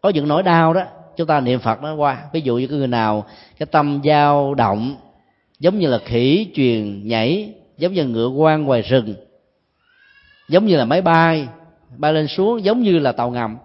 Có 0.00 0.08
những 0.08 0.28
nỗi 0.28 0.42
đau 0.42 0.74
đó 0.74 0.82
chúng 1.16 1.26
ta 1.26 1.40
niệm 1.40 1.60
phật 1.60 1.82
nó 1.82 1.94
qua. 1.94 2.22
Ví 2.32 2.40
dụ 2.40 2.56
như 2.56 2.66
cái 2.66 2.78
người 2.78 2.86
nào 2.86 3.26
cái 3.58 3.66
tâm 3.66 4.00
dao 4.04 4.54
động 4.54 4.96
giống 5.58 5.78
như 5.78 5.88
là 5.88 5.98
khỉ 5.98 6.50
truyền 6.54 7.08
nhảy 7.08 7.54
giống 7.78 7.92
như 7.92 8.04
ngựa 8.04 8.28
quan 8.28 8.64
ngoài 8.64 8.82
rừng 8.82 9.14
giống 10.48 10.66
như 10.66 10.76
là 10.76 10.84
máy 10.84 11.02
bay 11.02 11.48
bay 11.96 12.12
lên 12.12 12.28
xuống 12.28 12.64
giống 12.64 12.82
như 12.82 12.98
là 12.98 13.12
tàu 13.12 13.30
ngầm. 13.30 13.56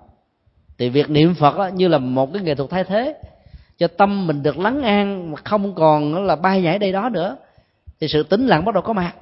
Thì 0.78 0.90
việc 0.90 1.10
niệm 1.10 1.34
phật 1.34 1.58
đó, 1.58 1.68
như 1.68 1.88
là 1.88 1.98
một 1.98 2.34
cái 2.34 2.44
nghệ 2.44 2.56
thuật 2.56 2.70
thay 2.70 2.84
thế 2.84 3.16
cho 3.82 3.88
tâm 3.88 4.28
mình 4.28 4.44
được 4.44 4.60
lắng 4.60 4.82
an 4.82 5.32
mà 5.32 5.38
không 5.44 5.76
còn 5.76 6.26
là 6.26 6.36
bay 6.36 6.62
nhảy 6.62 6.80
đây 6.80 6.92
đó 6.92 7.10
nữa, 7.10 7.38
thì 8.00 8.08
sự 8.08 8.24
tĩnh 8.24 8.48
lặng 8.48 8.66
bắt 8.66 8.74
đầu 8.76 8.82
có 8.82 8.94
mặt. 8.94 9.14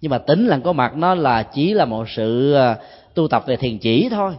Nhưng 0.00 0.10
mà 0.10 0.18
tính 0.18 0.46
lặng 0.46 0.62
có 0.62 0.72
mặt 0.72 0.96
nó 0.96 1.14
là 1.14 1.42
chỉ 1.42 1.74
là 1.74 1.84
một 1.84 2.08
sự 2.08 2.54
à, 2.54 2.76
tu 3.14 3.28
tập 3.28 3.44
về 3.46 3.56
thiền 3.56 3.78
chỉ 3.78 4.08
thôi. 4.10 4.32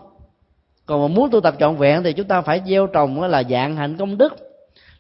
Còn 0.86 1.02
mà 1.02 1.08
muốn 1.08 1.30
tu 1.30 1.42
tập 1.42 1.56
trọn 1.60 1.76
vẹn 1.76 2.04
thì 2.04 2.14
chúng 2.14 2.28
ta 2.28 2.42
phải 2.42 2.62
gieo 2.66 2.88
trồng 2.88 3.22
là 3.22 3.44
dạng 3.44 3.76
hạnh 3.76 3.98
công 3.98 4.18
đức, 4.18 4.36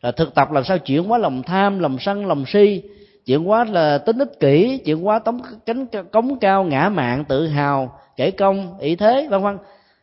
là 0.01 0.11
thực 0.11 0.35
tập 0.35 0.51
làm 0.51 0.63
sao 0.63 0.77
chuyển 0.77 1.03
hóa 1.03 1.17
lòng 1.17 1.43
tham, 1.43 1.79
lòng 1.79 1.97
sân, 1.99 2.25
lòng 2.25 2.43
si, 2.47 2.83
chuyển 3.25 3.43
hóa 3.43 3.63
là 3.63 3.97
tính 3.97 4.17
ích 4.17 4.39
kỷ, 4.39 4.77
chuyển 4.85 5.01
hóa 5.01 5.19
tống 5.19 5.41
cánh 5.65 5.85
cống 6.11 6.39
cao, 6.39 6.63
ngã 6.63 6.89
mạng, 6.89 7.25
tự 7.25 7.47
hào, 7.47 7.99
kể 8.15 8.31
công, 8.31 8.79
ý 8.79 8.95
thế, 8.95 9.27
vân 9.29 9.41
vân. 9.41 9.57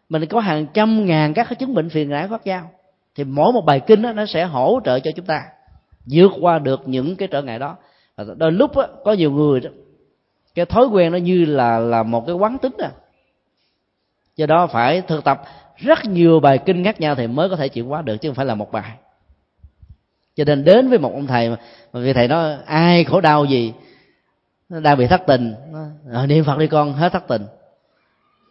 Mình 0.08 0.26
có 0.26 0.40
hàng 0.40 0.66
trăm 0.74 1.06
ngàn 1.06 1.34
các 1.34 1.58
chứng 1.58 1.74
bệnh 1.74 1.88
phiền 1.88 2.08
não 2.08 2.28
phát 2.30 2.44
giao 2.44 2.70
thì 3.16 3.24
mỗi 3.24 3.52
một 3.52 3.64
bài 3.64 3.80
kinh 3.80 4.02
đó, 4.02 4.12
nó 4.12 4.26
sẽ 4.26 4.44
hỗ 4.44 4.80
trợ 4.84 5.00
cho 5.00 5.10
chúng 5.16 5.26
ta 5.26 5.42
vượt 6.10 6.32
qua 6.40 6.58
được 6.58 6.88
những 6.88 7.16
cái 7.16 7.28
trở 7.28 7.42
ngại 7.42 7.58
đó. 7.58 7.76
Đôi 8.36 8.52
lúc 8.52 8.76
đó, 8.76 8.86
có 9.04 9.12
nhiều 9.12 9.30
người 9.30 9.60
đó 9.60 9.70
cái 10.56 10.66
thói 10.66 10.86
quen 10.86 11.12
nó 11.12 11.18
như 11.18 11.44
là 11.44 11.78
là 11.78 12.02
một 12.02 12.26
cái 12.26 12.34
quán 12.34 12.58
tính 12.58 12.72
à 12.78 12.90
do 14.36 14.46
đó 14.46 14.66
phải 14.66 15.00
thực 15.00 15.24
tập 15.24 15.42
rất 15.76 16.04
nhiều 16.04 16.40
bài 16.40 16.58
kinh 16.58 16.84
khác 16.84 17.00
nhau 17.00 17.14
thì 17.14 17.26
mới 17.26 17.48
có 17.48 17.56
thể 17.56 17.68
chuyển 17.68 17.86
hóa 17.86 18.02
được 18.02 18.16
chứ 18.16 18.28
không 18.28 18.34
phải 18.34 18.46
là 18.46 18.54
một 18.54 18.72
bài. 18.72 18.92
Cho 20.36 20.44
nên 20.44 20.64
đến 20.64 20.88
với 20.88 20.98
một 20.98 21.12
ông 21.14 21.26
thầy 21.26 21.50
mà, 21.50 21.56
vì 21.92 22.12
thầy 22.12 22.28
nói 22.28 22.56
ai 22.66 23.04
khổ 23.04 23.20
đau 23.20 23.44
gì? 23.44 23.72
Đang 24.68 24.98
bị 24.98 25.06
thất 25.06 25.22
tình. 25.26 25.54
À, 26.12 26.26
niệm 26.26 26.44
phật 26.44 26.58
đi 26.58 26.66
con 26.66 26.92
hết 26.92 27.12
thất 27.12 27.28
tình. 27.28 27.46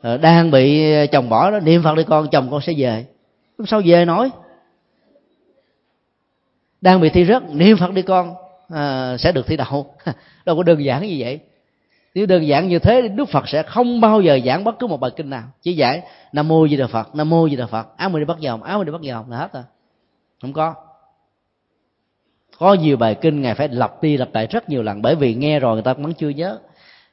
Ờ, 0.02 0.18
đang 0.18 0.52
bị 0.52 0.86
chồng 1.12 1.30
bỏ 1.30 1.52
đó 1.52 1.60
niệm 1.60 1.84
phật 1.84 1.96
đi 1.96 2.04
con 2.04 2.28
chồng 2.32 2.48
con 2.52 2.62
sẽ 2.62 2.74
về. 2.78 3.06
Sao 3.68 3.82
về 3.86 4.06
nói? 4.06 4.30
Đang 6.86 7.02
bị 7.02 7.10
thi 7.10 7.26
rớt 7.26 7.44
niệm 7.50 7.78
phật 7.78 7.94
đi 7.94 8.02
con 8.02 8.36
à, 8.70 9.16
sẽ 9.18 9.32
được 9.32 9.48
thi 9.48 9.58
đậu. 9.58 9.96
Đâu 10.46 10.58
có 10.58 10.64
đơn 10.64 10.86
giản 10.86 11.08
như 11.08 11.16
vậy. 11.20 11.40
Nếu 12.16 12.26
đơn 12.26 12.48
giản 12.48 12.68
như 12.68 12.80
thế 12.80 13.08
đức 13.08 13.30
phật 13.30 13.48
sẽ 13.48 13.64
không 13.64 14.02
bao 14.02 14.22
giờ 14.22 14.40
giảng 14.46 14.64
bất 14.64 14.80
cứ 14.80 14.88
một 14.88 15.00
bài 15.00 15.12
kinh 15.16 15.30
nào. 15.30 15.44
Chỉ 15.62 15.74
giải 15.74 16.02
nam 16.34 16.48
mô 16.48 16.68
di 16.68 16.76
đà 16.76 16.88
phật 16.88 17.16
nam 17.16 17.30
mô 17.30 17.50
di 17.50 17.56
đà 17.56 17.66
phật 17.66 17.98
áo 17.98 18.10
mình 18.10 18.22
đi 18.22 18.26
bắt 18.26 18.40
dòng 18.40 18.64
áo 18.64 18.78
mình 18.78 18.86
đi 18.86 18.92
bắt 18.92 19.02
dòng 19.02 19.32
là 19.32 19.38
hết 19.38 19.54
rồi. 19.54 19.64
Không 20.42 20.54
có. 20.54 20.74
Có 22.58 22.74
nhiều 22.74 22.98
bài 22.98 23.16
kinh 23.16 23.42
ngài 23.42 23.56
phải 23.56 23.68
lặp 23.68 24.02
đi 24.02 24.18
lặp 24.18 24.30
lại 24.34 24.48
rất 24.48 24.70
nhiều 24.70 24.84
lần 24.84 25.02
bởi 25.02 25.16
vì 25.16 25.34
nghe 25.34 25.60
rồi 25.60 25.74
người 25.74 25.84
ta 25.84 25.94
vẫn 25.94 26.14
chưa 26.14 26.30
nhớ. 26.30 26.60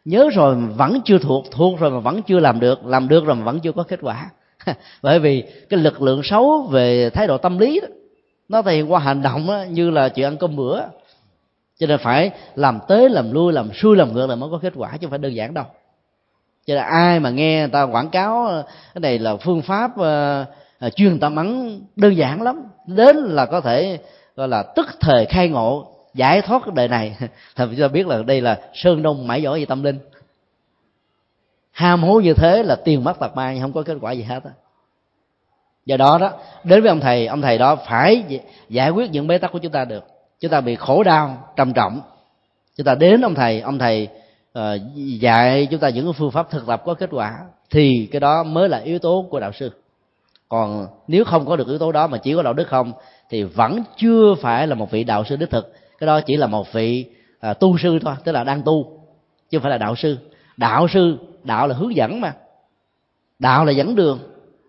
Nhớ 0.04 0.30
rồi 0.32 0.56
mà 0.56 0.68
vẫn 0.76 1.00
chưa 1.04 1.18
thuộc 1.18 1.44
thuộc 1.50 1.80
rồi 1.80 1.90
mà 1.90 1.98
vẫn 1.98 2.22
chưa 2.22 2.40
làm 2.40 2.60
được 2.60 2.86
làm 2.86 3.08
được 3.08 3.24
rồi 3.24 3.36
mà 3.36 3.44
vẫn 3.44 3.60
chưa 3.60 3.72
có 3.72 3.82
kết 3.82 3.98
quả. 4.02 4.30
Bởi 5.02 5.18
vì 5.18 5.44
cái 5.68 5.80
lực 5.80 6.02
lượng 6.02 6.22
xấu 6.22 6.62
về 6.62 7.10
thái 7.10 7.26
độ 7.26 7.38
tâm 7.38 7.58
lý 7.58 7.80
đó, 7.80 7.88
nó 8.52 8.62
thể 8.62 8.74
hiện 8.74 8.92
qua 8.92 9.00
hành 9.00 9.22
động 9.22 9.46
đó, 9.46 9.64
như 9.70 9.90
là 9.90 10.08
chuyện 10.08 10.26
ăn 10.26 10.36
cơm 10.36 10.56
bữa. 10.56 10.80
Cho 11.78 11.86
nên 11.86 11.98
phải 11.98 12.30
làm 12.54 12.78
tới 12.88 13.08
làm 13.08 13.32
lui 13.32 13.52
làm 13.52 13.72
xuôi 13.72 13.96
làm 13.96 14.12
ngược 14.12 14.26
là 14.26 14.34
mới 14.34 14.50
có 14.50 14.58
kết 14.62 14.72
quả 14.76 14.90
chứ 14.90 14.98
không 15.00 15.10
phải 15.10 15.18
đơn 15.18 15.34
giản 15.34 15.54
đâu. 15.54 15.64
Cho 16.66 16.74
nên 16.74 16.82
ai 16.84 17.20
mà 17.20 17.30
nghe 17.30 17.58
người 17.58 17.68
ta 17.68 17.82
quảng 17.82 18.10
cáo 18.10 18.46
ờ, 18.46 18.64
cái 18.94 19.00
này 19.00 19.18
là 19.18 19.36
phương 19.36 19.62
pháp 19.62 19.90
uh, 20.00 20.94
chuyên 20.96 21.20
tâm 21.20 21.36
ấn 21.36 21.80
đơn 21.96 22.16
giản 22.16 22.42
lắm. 22.42 22.62
Đến 22.86 23.16
là 23.16 23.46
có 23.46 23.60
thể 23.60 23.98
gọi 24.36 24.48
là 24.48 24.62
tức 24.62 24.86
thời 25.00 25.26
khai 25.26 25.48
ngộ 25.48 25.86
giải 26.14 26.42
thoát 26.42 26.62
cái 26.64 26.72
đời 26.74 26.88
này. 26.88 27.16
Thì 27.56 27.64
chúng 27.70 27.80
ta 27.80 27.88
biết 27.88 28.06
là 28.06 28.22
đây 28.22 28.40
là 28.40 28.60
sơn 28.74 29.02
đông 29.02 29.26
mãi 29.26 29.42
giỏi 29.42 29.60
về 29.60 29.66
tâm 29.66 29.82
linh. 29.82 29.98
Ham 31.70 32.02
hố 32.02 32.20
như 32.20 32.34
thế 32.34 32.62
là 32.62 32.76
tiền 32.84 33.04
mất 33.04 33.18
tật 33.20 33.36
mang 33.36 33.60
không 33.60 33.72
có 33.72 33.82
kết 33.82 33.96
quả 34.00 34.12
gì 34.12 34.22
hết 34.22 34.44
á 34.44 34.50
do 35.86 35.96
đó 35.96 36.18
đó 36.18 36.32
đến 36.64 36.82
với 36.82 36.88
ông 36.88 37.00
thầy 37.00 37.26
ông 37.26 37.42
thầy 37.42 37.58
đó 37.58 37.76
phải 37.76 38.24
giải 38.68 38.90
quyết 38.90 39.10
những 39.10 39.26
bế 39.26 39.38
tắc 39.38 39.52
của 39.52 39.58
chúng 39.58 39.72
ta 39.72 39.84
được. 39.84 40.04
Chúng 40.40 40.50
ta 40.50 40.60
bị 40.60 40.74
khổ 40.74 41.02
đau 41.02 41.48
trầm 41.56 41.72
trọng. 41.72 42.00
Chúng 42.76 42.84
ta 42.84 42.94
đến 42.94 43.20
ông 43.20 43.34
thầy 43.34 43.60
ông 43.60 43.78
thầy 43.78 44.08
uh, 44.58 44.62
dạy 45.20 45.66
chúng 45.70 45.80
ta 45.80 45.88
những 45.88 46.12
phương 46.12 46.30
pháp 46.30 46.50
thực 46.50 46.66
tập 46.66 46.82
có 46.84 46.94
kết 46.94 47.10
quả 47.12 47.38
thì 47.70 48.08
cái 48.12 48.20
đó 48.20 48.42
mới 48.42 48.68
là 48.68 48.78
yếu 48.78 48.98
tố 48.98 49.26
của 49.30 49.40
đạo 49.40 49.52
sư. 49.52 49.70
Còn 50.48 50.86
nếu 51.08 51.24
không 51.24 51.46
có 51.46 51.56
được 51.56 51.68
yếu 51.68 51.78
tố 51.78 51.92
đó 51.92 52.06
mà 52.06 52.18
chỉ 52.18 52.34
có 52.34 52.42
đạo 52.42 52.52
đức 52.52 52.68
không 52.68 52.92
thì 53.30 53.42
vẫn 53.42 53.82
chưa 53.96 54.34
phải 54.40 54.66
là 54.66 54.74
một 54.74 54.90
vị 54.90 55.04
đạo 55.04 55.24
sư 55.24 55.36
đích 55.36 55.50
thực. 55.50 55.72
Cái 55.98 56.06
đó 56.06 56.20
chỉ 56.20 56.36
là 56.36 56.46
một 56.46 56.72
vị 56.72 57.06
uh, 57.50 57.58
tu 57.58 57.78
sư 57.78 57.98
thôi 58.04 58.14
tức 58.24 58.32
là 58.32 58.44
đang 58.44 58.62
tu 58.62 59.00
chứ 59.50 59.58
không 59.58 59.62
phải 59.62 59.70
là 59.70 59.78
đạo 59.78 59.96
sư. 59.96 60.18
Đạo 60.56 60.88
sư 60.88 61.18
đạo 61.44 61.66
là 61.66 61.74
hướng 61.74 61.96
dẫn 61.96 62.20
mà. 62.20 62.32
Đạo 63.38 63.64
là 63.64 63.72
dẫn 63.72 63.94
đường 63.94 64.18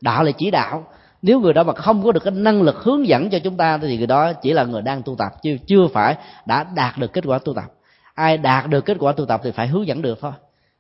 đạo 0.03 0.24
là 0.24 0.32
chỉ 0.38 0.51
đạo 0.51 0.84
nếu 1.24 1.39
người 1.39 1.53
đó 1.53 1.63
mà 1.63 1.74
không 1.74 2.03
có 2.03 2.11
được 2.11 2.24
cái 2.24 2.32
năng 2.32 2.61
lực 2.61 2.76
hướng 2.76 3.07
dẫn 3.07 3.30
cho 3.30 3.39
chúng 3.39 3.57
ta, 3.57 3.78
thì 3.78 3.97
người 3.97 4.07
đó 4.07 4.34
chỉ 4.34 4.53
là 4.53 4.63
người 4.63 4.82
đang 4.82 5.01
tu 5.03 5.15
tập, 5.15 5.32
chứ 5.41 5.57
chưa 5.67 5.88
phải 5.93 6.17
đã 6.45 6.63
đạt 6.76 6.97
được 6.97 7.13
kết 7.13 7.24
quả 7.28 7.39
tu 7.39 7.53
tập. 7.53 7.65
Ai 8.13 8.38
đạt 8.38 8.69
được 8.69 8.86
kết 8.86 8.97
quả 8.99 9.11
tu 9.11 9.26
tập 9.26 9.41
thì 9.43 9.51
phải 9.51 9.67
hướng 9.67 9.88
dẫn 9.88 10.01
được 10.01 10.19
thôi. 10.21 10.32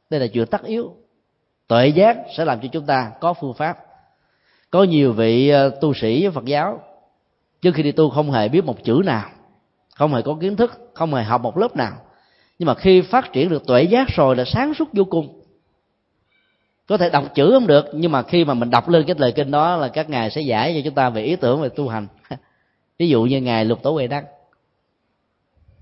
Đây 0.09 0.19
là 0.19 0.27
chuyện 0.27 0.45
tất 0.47 0.63
yếu. 0.63 0.91
Tuệ 1.67 1.87
giác 1.87 2.17
sẽ 2.37 2.45
làm 2.45 2.59
cho 2.61 2.67
chúng 2.71 2.85
ta 2.85 3.11
có 3.21 3.33
phương 3.33 3.53
pháp. 3.53 3.77
Có 4.71 4.83
nhiều 4.83 5.13
vị 5.13 5.49
ờ, 5.49 5.69
tu 5.81 5.93
sĩ 5.93 6.29
phật 6.33 6.45
giáo, 6.45 6.79
trước 7.61 7.71
khi 7.75 7.83
đi 7.83 7.91
tu 7.91 8.09
không 8.09 8.31
hề 8.31 8.49
biết 8.49 8.65
một 8.65 8.83
chữ 8.83 9.01
nào, 9.05 9.29
không 9.95 10.13
hề 10.13 10.21
có 10.21 10.37
kiến 10.41 10.55
thức, 10.55 10.91
không 10.93 11.13
hề 11.13 11.23
học 11.23 11.41
một 11.41 11.57
lớp 11.57 11.75
nào. 11.75 11.93
Nhưng 12.59 12.67
mà 12.67 12.73
khi 12.73 13.01
phát 13.01 13.33
triển 13.33 13.49
được 13.49 13.67
tuệ 13.67 13.83
giác 13.83 14.07
rồi 14.07 14.35
là 14.35 14.43
sáng 14.45 14.73
suốt 14.73 14.89
vô 14.93 15.03
cùng 15.03 15.42
có 16.87 16.97
thể 16.97 17.09
đọc 17.09 17.35
chữ 17.35 17.51
không 17.53 17.67
được, 17.67 17.85
nhưng 17.93 18.11
mà 18.11 18.23
khi 18.23 18.45
mà 18.45 18.53
mình 18.53 18.69
đọc 18.69 18.89
lên 18.89 19.03
cái 19.07 19.15
lời 19.19 19.31
kinh 19.31 19.51
đó 19.51 19.75
là 19.75 19.87
các 19.87 20.09
ngài 20.09 20.29
sẽ 20.29 20.41
giải 20.41 20.73
cho 20.75 20.81
chúng 20.85 20.93
ta 20.93 21.09
về 21.09 21.23
ý 21.23 21.35
tưởng 21.35 21.61
về 21.61 21.69
tu 21.69 21.87
hành. 21.87 22.07
Ví 22.99 23.09
dụ 23.09 23.23
như 23.23 23.41
ngài 23.41 23.65
lục 23.65 23.83
tổ 23.83 23.91
huệ 23.91 24.07
đăng. 24.07 24.25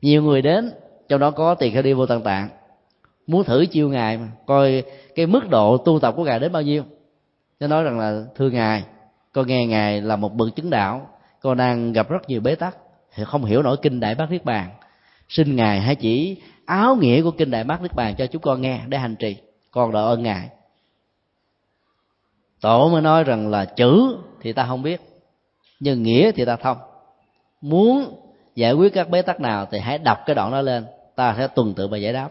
Nhiều 0.01 0.23
người 0.23 0.41
đến, 0.41 0.71
trong 1.09 1.19
đó 1.19 1.31
có 1.31 1.55
tiền 1.55 1.73
kheo 1.73 1.81
đi 1.81 1.93
vô 1.93 2.05
tận 2.05 2.21
tạng. 2.21 2.49
Muốn 3.27 3.43
thử 3.43 3.65
chiêu 3.65 3.89
ngài 3.89 4.17
mà, 4.17 4.27
coi 4.45 4.83
cái 5.15 5.25
mức 5.25 5.49
độ 5.49 5.77
tu 5.77 5.99
tập 5.99 6.13
của 6.17 6.23
ngài 6.23 6.39
đến 6.39 6.51
bao 6.51 6.61
nhiêu. 6.61 6.83
Nó 7.59 7.67
nói 7.67 7.83
rằng 7.83 7.99
là, 7.99 8.23
thưa 8.35 8.49
ngài, 8.49 8.83
con 9.33 9.47
nghe 9.47 9.65
ngài 9.65 10.01
là 10.01 10.15
một 10.15 10.33
bậc 10.33 10.55
chứng 10.55 10.69
đạo, 10.69 11.07
con 11.41 11.57
đang 11.57 11.93
gặp 11.93 12.09
rất 12.09 12.29
nhiều 12.29 12.41
bế 12.41 12.55
tắc, 12.55 12.77
thì 13.15 13.23
không 13.23 13.45
hiểu 13.45 13.63
nổi 13.63 13.77
kinh 13.81 13.99
đại 13.99 14.15
bát 14.15 14.31
niết 14.31 14.45
bàn. 14.45 14.69
Xin 15.29 15.55
ngài 15.55 15.81
hãy 15.81 15.95
chỉ 15.95 16.37
áo 16.65 16.95
nghĩa 16.95 17.21
của 17.21 17.31
kinh 17.31 17.51
đại 17.51 17.63
bát 17.63 17.81
niết 17.81 17.95
bàn 17.95 18.15
cho 18.15 18.25
chúng 18.25 18.41
con 18.41 18.61
nghe 18.61 18.79
để 18.87 18.97
hành 18.97 19.15
trì. 19.15 19.37
Con 19.71 19.91
đợi 19.91 20.03
ơn 20.03 20.23
ngài 20.23 20.49
tổ 22.61 22.89
mới 22.89 23.01
nói 23.01 23.23
rằng 23.23 23.49
là 23.49 23.65
chữ 23.65 24.17
thì 24.41 24.53
ta 24.53 24.65
không 24.65 24.83
biết 24.83 25.01
nhưng 25.79 26.03
nghĩa 26.03 26.31
thì 26.31 26.45
ta 26.45 26.55
thông. 26.55 26.77
Muốn 27.61 28.15
giải 28.55 28.73
quyết 28.73 28.93
các 28.93 29.09
bế 29.09 29.21
tắc 29.21 29.41
nào 29.41 29.67
thì 29.71 29.79
hãy 29.79 29.97
đọc 29.97 30.17
cái 30.25 30.35
đoạn 30.35 30.51
đó 30.51 30.61
lên 30.61 30.85
ta 31.15 31.35
sẽ 31.37 31.47
tuần 31.47 31.73
tự 31.73 31.87
và 31.87 31.97
giải 31.97 32.13
đáp. 32.13 32.29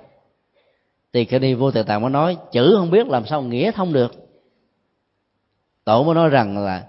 Thì 1.13 1.25
khi 1.25 1.39
đi 1.39 1.55
vô 1.55 1.71
tự 1.71 1.83
tạng 1.83 2.03
mới 2.03 2.11
nói 2.11 2.37
chữ 2.53 2.75
không 2.79 2.91
biết 2.91 3.07
làm 3.07 3.27
sao 3.27 3.43
nghĩa 3.43 3.71
thông 3.71 3.93
được. 3.93 4.13
Tổ 5.85 6.05
mới 6.05 6.15
nói 6.15 6.29
rằng 6.29 6.59
là 6.59 6.87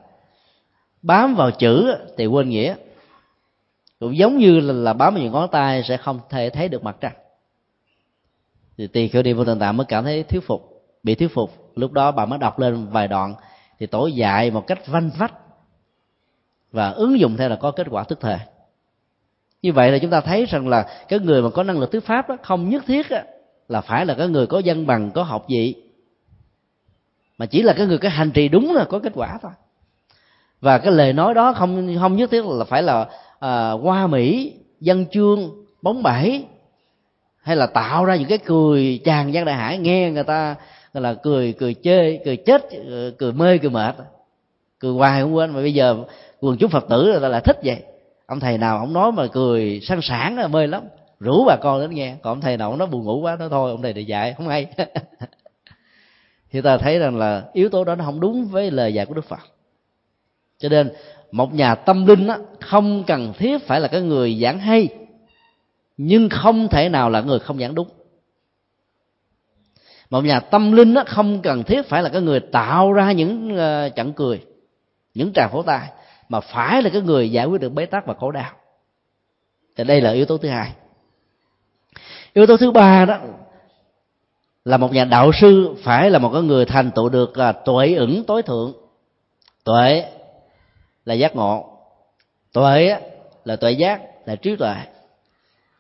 bám 1.01 1.35
vào 1.35 1.51
chữ 1.51 1.95
thì 2.17 2.25
quên 2.25 2.49
nghĩa. 2.49 2.75
Cũng 3.99 4.17
giống 4.17 4.37
như 4.37 4.59
là, 4.59 4.73
là 4.73 4.93
bám 4.93 5.13
vào 5.13 5.23
những 5.23 5.33
ngón 5.33 5.49
tay 5.51 5.83
sẽ 5.83 5.97
không 5.97 6.19
thể 6.29 6.49
thấy 6.49 6.69
được 6.69 6.83
mặt 6.83 6.97
trăng. 7.01 7.15
Thì 8.77 8.87
tỳ 8.87 9.07
kheo 9.07 9.23
đi 9.23 9.33
vô 9.33 9.45
tận 9.45 9.59
tạng 9.59 9.77
mới 9.77 9.85
cảm 9.85 10.03
thấy 10.03 10.23
thuyết 10.23 10.43
phục 10.45 10.83
bị 11.03 11.15
thuyết 11.15 11.33
phục 11.33 11.60
lúc 11.75 11.91
đó 11.91 12.11
bà 12.11 12.25
mới 12.25 12.39
đọc 12.39 12.59
lên 12.59 12.87
vài 12.87 13.07
đoạn 13.07 13.35
thì 13.79 13.85
tổ 13.85 14.07
dạy 14.07 14.51
một 14.51 14.67
cách 14.67 14.87
vanh 14.87 15.09
vách 15.17 15.33
và 16.71 16.89
ứng 16.89 17.19
dụng 17.19 17.37
theo 17.37 17.49
là 17.49 17.55
có 17.55 17.71
kết 17.71 17.87
quả 17.89 18.03
tức 18.03 18.19
thời. 18.21 18.37
Như 19.61 19.73
vậy 19.73 19.91
là 19.91 19.97
chúng 19.99 20.11
ta 20.11 20.21
thấy 20.21 20.45
rằng 20.45 20.67
là 20.67 21.05
cái 21.07 21.19
người 21.19 21.41
mà 21.41 21.49
có 21.49 21.63
năng 21.63 21.79
lực 21.79 21.91
thuyết 21.91 22.05
pháp 22.05 22.29
đó, 22.29 22.37
không 22.43 22.69
nhất 22.69 22.83
thiết 22.87 23.09
đó, 23.09 23.19
là 23.67 23.81
phải 23.81 24.05
là 24.05 24.13
cái 24.13 24.27
người 24.27 24.47
có 24.47 24.61
văn 24.65 24.87
bằng 24.87 25.11
có 25.11 25.23
học 25.23 25.45
vị 25.49 25.75
mà 27.37 27.45
chỉ 27.45 27.61
là 27.61 27.73
cái 27.73 27.87
người 27.87 27.97
cái 27.97 28.11
hành 28.11 28.31
trì 28.31 28.47
đúng 28.47 28.73
là 28.73 28.85
có 28.85 28.99
kết 28.99 29.11
quả 29.15 29.39
thôi. 29.41 29.51
Và 30.61 30.77
cái 30.77 30.91
lời 30.91 31.13
nói 31.13 31.33
đó 31.33 31.53
không 31.53 31.97
không 31.99 32.15
nhất 32.15 32.31
thiết 32.31 32.45
là 32.45 32.65
phải 32.65 32.83
là 32.83 33.07
à, 33.39 33.71
hoa 33.71 34.07
mỹ 34.07 34.53
dân 34.79 35.05
chương 35.11 35.49
bóng 35.81 36.03
bẩy 36.03 36.45
hay 37.41 37.55
là 37.55 37.67
tạo 37.67 38.05
ra 38.05 38.15
những 38.15 38.27
cái 38.27 38.37
cười 38.37 39.01
tràn 39.05 39.33
gian 39.33 39.45
đại 39.45 39.55
hải 39.55 39.77
nghe 39.77 40.11
người 40.11 40.23
ta 40.23 40.55
là 40.93 41.13
cười 41.13 41.53
cười 41.53 41.73
chê 41.73 42.17
cười 42.25 42.37
chết 42.37 42.69
cười 43.17 43.33
mê 43.33 43.57
cười 43.57 43.69
mệt. 43.69 43.95
Cười 44.79 44.91
hoài 44.91 45.21
không 45.21 45.35
quên 45.35 45.51
mà 45.51 45.61
bây 45.61 45.73
giờ 45.73 45.97
quần 46.39 46.57
chúng 46.57 46.69
phật 46.69 46.85
tử 46.89 47.19
là 47.19 47.29
lại 47.29 47.41
thích 47.41 47.59
vậy. 47.63 47.83
Ông 48.25 48.39
thầy 48.39 48.57
nào 48.57 48.77
ông 48.77 48.93
nói 48.93 49.11
mà 49.11 49.27
cười 49.27 49.79
sang 49.83 50.01
sảng 50.01 50.37
là 50.37 50.47
mê 50.47 50.67
lắm. 50.67 50.83
Rủ 51.19 51.45
bà 51.45 51.55
con 51.61 51.81
đến 51.81 51.91
nghe. 51.91 52.15
Còn 52.21 52.31
ông 52.31 52.41
thầy 52.41 52.57
nào 52.57 52.69
ông 52.69 52.79
nói 52.79 52.87
buồn 52.87 53.03
ngủ 53.03 53.19
quá 53.19 53.35
nói 53.35 53.49
thôi 53.51 53.71
ông 53.71 53.81
thầy 53.81 53.93
để 53.93 54.01
dạy 54.01 54.33
không 54.37 54.47
hay. 54.47 54.67
Thì 56.51 56.61
ta 56.61 56.77
thấy 56.77 56.99
rằng 56.99 57.17
là 57.17 57.43
yếu 57.53 57.69
tố 57.69 57.83
đó 57.83 57.95
nó 57.95 58.05
không 58.05 58.19
đúng 58.19 58.45
với 58.45 58.71
lời 58.71 58.93
dạy 58.93 59.05
của 59.05 59.13
đức 59.13 59.25
phật. 59.25 59.39
Cho 60.59 60.69
nên 60.69 60.91
một 61.31 61.53
nhà 61.53 61.75
tâm 61.75 62.05
linh 62.05 62.27
á, 62.27 62.37
không 62.59 63.03
cần 63.07 63.33
thiết 63.37 63.67
phải 63.67 63.79
là 63.79 63.87
cái 63.87 64.01
người 64.01 64.39
giảng 64.41 64.59
hay 64.59 64.87
nhưng 65.97 66.29
không 66.29 66.67
thể 66.67 66.89
nào 66.89 67.09
là 67.09 67.21
người 67.21 67.39
không 67.39 67.59
giảng 67.59 67.75
đúng 67.75 67.87
một 70.11 70.25
nhà 70.25 70.39
tâm 70.39 70.71
linh 70.71 70.93
đó 70.93 71.03
không 71.07 71.41
cần 71.41 71.63
thiết 71.63 71.89
phải 71.89 72.03
là 72.03 72.09
cái 72.09 72.21
người 72.21 72.39
tạo 72.39 72.93
ra 72.93 73.11
những 73.11 73.57
ờ, 73.57 73.89
trận 73.89 74.13
cười, 74.13 74.41
những 75.13 75.33
tràng 75.33 75.49
phổ 75.51 75.63
tài 75.63 75.89
mà 76.29 76.39
phải 76.39 76.81
là 76.81 76.89
cái 76.89 77.01
người 77.01 77.31
giải 77.31 77.45
quyết 77.45 77.61
được 77.61 77.73
bế 77.73 77.85
tắc 77.85 78.05
và 78.05 78.13
khổ 78.13 78.31
đau. 78.31 78.51
Thì 79.75 79.83
đây 79.83 80.01
là 80.01 80.11
yếu 80.11 80.25
tố 80.25 80.37
thứ 80.37 80.49
hai. 80.49 80.71
Yếu 82.33 82.45
tố 82.47 82.57
thứ 82.57 82.71
ba 82.71 83.05
đó 83.05 83.17
là 84.65 84.77
một 84.77 84.93
nhà 84.93 85.05
đạo 85.05 85.31
sư 85.41 85.75
phải 85.83 86.09
là 86.09 86.19
một 86.19 86.29
cái 86.33 86.41
người 86.41 86.65
thành 86.65 86.91
tựu 86.91 87.09
được 87.09 87.37
là 87.37 87.51
tuệ 87.51 87.95
ẩn 87.95 88.23
tối 88.23 88.41
thượng. 88.41 88.73
Tuệ 89.63 90.05
là 91.05 91.13
giác 91.13 91.35
ngộ, 91.35 91.77
tuệ 92.53 92.95
là 93.45 93.55
tuệ 93.55 93.71
giác, 93.71 94.01
là 94.25 94.35
trí 94.35 94.55
tuệ. 94.55 94.75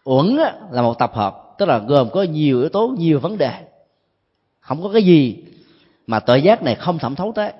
Uẩn 0.03 0.37
là 0.71 0.81
một 0.81 0.99
tập 0.99 1.11
hợp, 1.13 1.55
tức 1.57 1.65
là 1.65 1.77
gồm 1.77 2.09
có 2.09 2.23
nhiều 2.23 2.59
yếu 2.59 2.69
tố, 2.69 2.87
nhiều 2.87 3.19
vấn 3.19 3.37
đề 3.37 3.51
không 4.61 4.83
có 4.83 4.89
cái 4.93 5.03
gì 5.03 5.43
mà 6.07 6.19
tuệ 6.19 6.37
giác 6.37 6.63
này 6.63 6.75
không 6.75 6.97
thẩm 6.97 7.15
thấu 7.15 7.31
tới. 7.35 7.51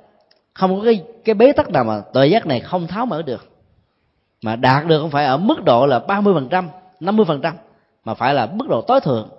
Không 0.54 0.78
có 0.78 0.86
cái 0.86 1.04
cái 1.26 1.36
bế 1.36 1.52
tắc 1.52 1.70
nào 1.70 1.84
mà 1.84 2.02
tuệ 2.14 2.28
giác 2.28 2.48
này 2.48 2.60
không 2.60 2.88
tháo 2.88 3.06
mở 3.06 3.22
được. 3.22 3.48
Mà 4.44 4.56
đạt 4.56 4.88
được 4.88 5.02
không 5.02 5.12
phải 5.12 5.26
ở 5.26 5.38
mức 5.38 5.64
độ 5.64 5.86
là 5.86 6.00
30% 6.08 6.34
phần 6.34 6.48
trăm 6.50 6.70
50% 7.00 7.24
phần 7.26 7.42
trăm 7.42 7.56
mà 8.06 8.14
phải 8.14 8.34
là 8.34 8.46
mức 8.46 8.68
độ 8.70 8.82
tối 8.82 9.02
thượng. 9.02 9.30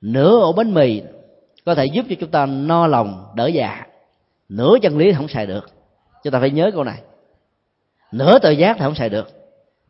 Nửa 0.00 0.38
ổ 0.40 0.52
bánh 0.52 0.74
mì 0.74 1.02
có 1.64 1.74
thể 1.74 1.86
giúp 1.86 2.06
cho 2.08 2.16
chúng 2.20 2.30
ta 2.30 2.46
no 2.46 2.86
lòng 2.86 3.32
đỡ 3.34 3.46
dạ 3.46 3.86
nửa 4.48 4.76
chân 4.82 4.98
lý 4.98 5.12
không 5.12 5.28
xài 5.28 5.46
được. 5.46 5.70
Chúng 6.24 6.32
ta 6.32 6.40
phải 6.40 6.50
nhớ 6.50 6.70
câu 6.74 6.84
này. 6.84 7.00
Nửa 8.12 8.38
tự 8.38 8.50
giác 8.50 8.76
thì 8.78 8.84
không 8.84 8.94
xài 8.94 9.08
được. 9.08 9.30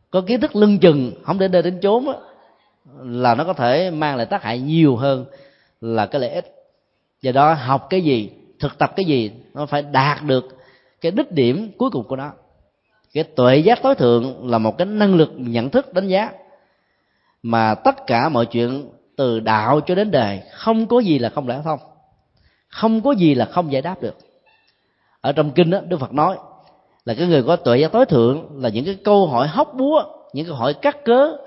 Có 0.09 0.21
kiến 0.21 0.41
thức 0.41 0.55
lưng 0.55 0.79
chừng 0.79 1.11
không 1.23 1.39
đến 1.39 1.51
nơi 1.51 1.61
đến 1.61 1.79
chốn 1.81 2.05
đó, 2.05 2.15
là 2.99 3.35
nó 3.35 3.43
có 3.43 3.53
thể 3.53 3.91
mang 3.91 4.15
lại 4.17 4.25
tác 4.25 4.43
hại 4.43 4.59
nhiều 4.59 4.95
hơn 4.95 5.25
là 5.81 6.05
cái 6.05 6.21
lợi 6.21 6.29
ích. 6.29 6.55
Do 7.21 7.31
đó 7.31 7.53
học 7.53 7.87
cái 7.89 8.01
gì, 8.01 8.29
thực 8.59 8.77
tập 8.77 8.93
cái 8.95 9.05
gì, 9.05 9.31
nó 9.53 9.65
phải 9.65 9.81
đạt 9.81 10.23
được 10.23 10.57
cái 11.01 11.11
đích 11.11 11.31
điểm 11.31 11.71
cuối 11.77 11.89
cùng 11.89 12.03
của 12.03 12.15
nó. 12.15 12.31
Cái 13.13 13.23
tuệ 13.23 13.57
giác 13.57 13.79
tối 13.83 13.95
thượng 13.95 14.49
là 14.49 14.57
một 14.57 14.77
cái 14.77 14.85
năng 14.85 15.15
lực 15.15 15.31
nhận 15.37 15.69
thức, 15.69 15.93
đánh 15.93 16.07
giá. 16.07 16.31
Mà 17.43 17.75
tất 17.75 18.07
cả 18.07 18.29
mọi 18.29 18.45
chuyện 18.45 18.89
từ 19.15 19.39
đạo 19.39 19.81
cho 19.81 19.95
đến 19.95 20.11
đề 20.11 20.43
không 20.51 20.87
có 20.87 20.99
gì 20.99 21.19
là 21.19 21.29
không 21.29 21.47
lẽ 21.47 21.61
thông. 21.63 21.79
Không 22.67 23.01
có 23.01 23.11
gì 23.11 23.35
là 23.35 23.45
không 23.45 23.71
giải 23.71 23.81
đáp 23.81 24.01
được. 24.01 24.17
Ở 25.21 25.31
trong 25.31 25.51
kinh 25.51 25.69
đó 25.69 25.79
đức 25.87 25.97
phật 25.99 26.13
nói 26.13 26.37
là 27.05 27.13
cái 27.13 27.27
người 27.27 27.43
có 27.43 27.55
tuệ 27.55 27.77
giác 27.77 27.91
tối 27.91 28.05
thượng 28.05 28.49
là 28.61 28.69
những 28.69 28.85
cái 28.85 28.97
câu 29.03 29.27
hỏi 29.27 29.47
hóc 29.47 29.73
búa, 29.73 30.03
những 30.33 30.45
câu 30.45 30.55
hỏi 30.55 30.73
cắt 30.73 31.03
cớ, 31.05 31.37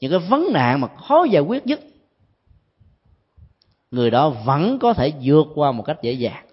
những 0.00 0.10
cái 0.10 0.20
vấn 0.20 0.52
nạn 0.52 0.80
mà 0.80 0.88
khó 0.88 1.24
giải 1.24 1.42
quyết 1.42 1.66
nhất 1.66 1.80
người 3.92 4.10
đó 4.10 4.28
vẫn 4.28 4.78
có 4.78 4.92
thể 4.92 5.12
vượt 5.22 5.46
qua 5.54 5.72
một 5.72 5.82
cách 5.82 6.02
dễ 6.02 6.12
dàng. 6.12 6.44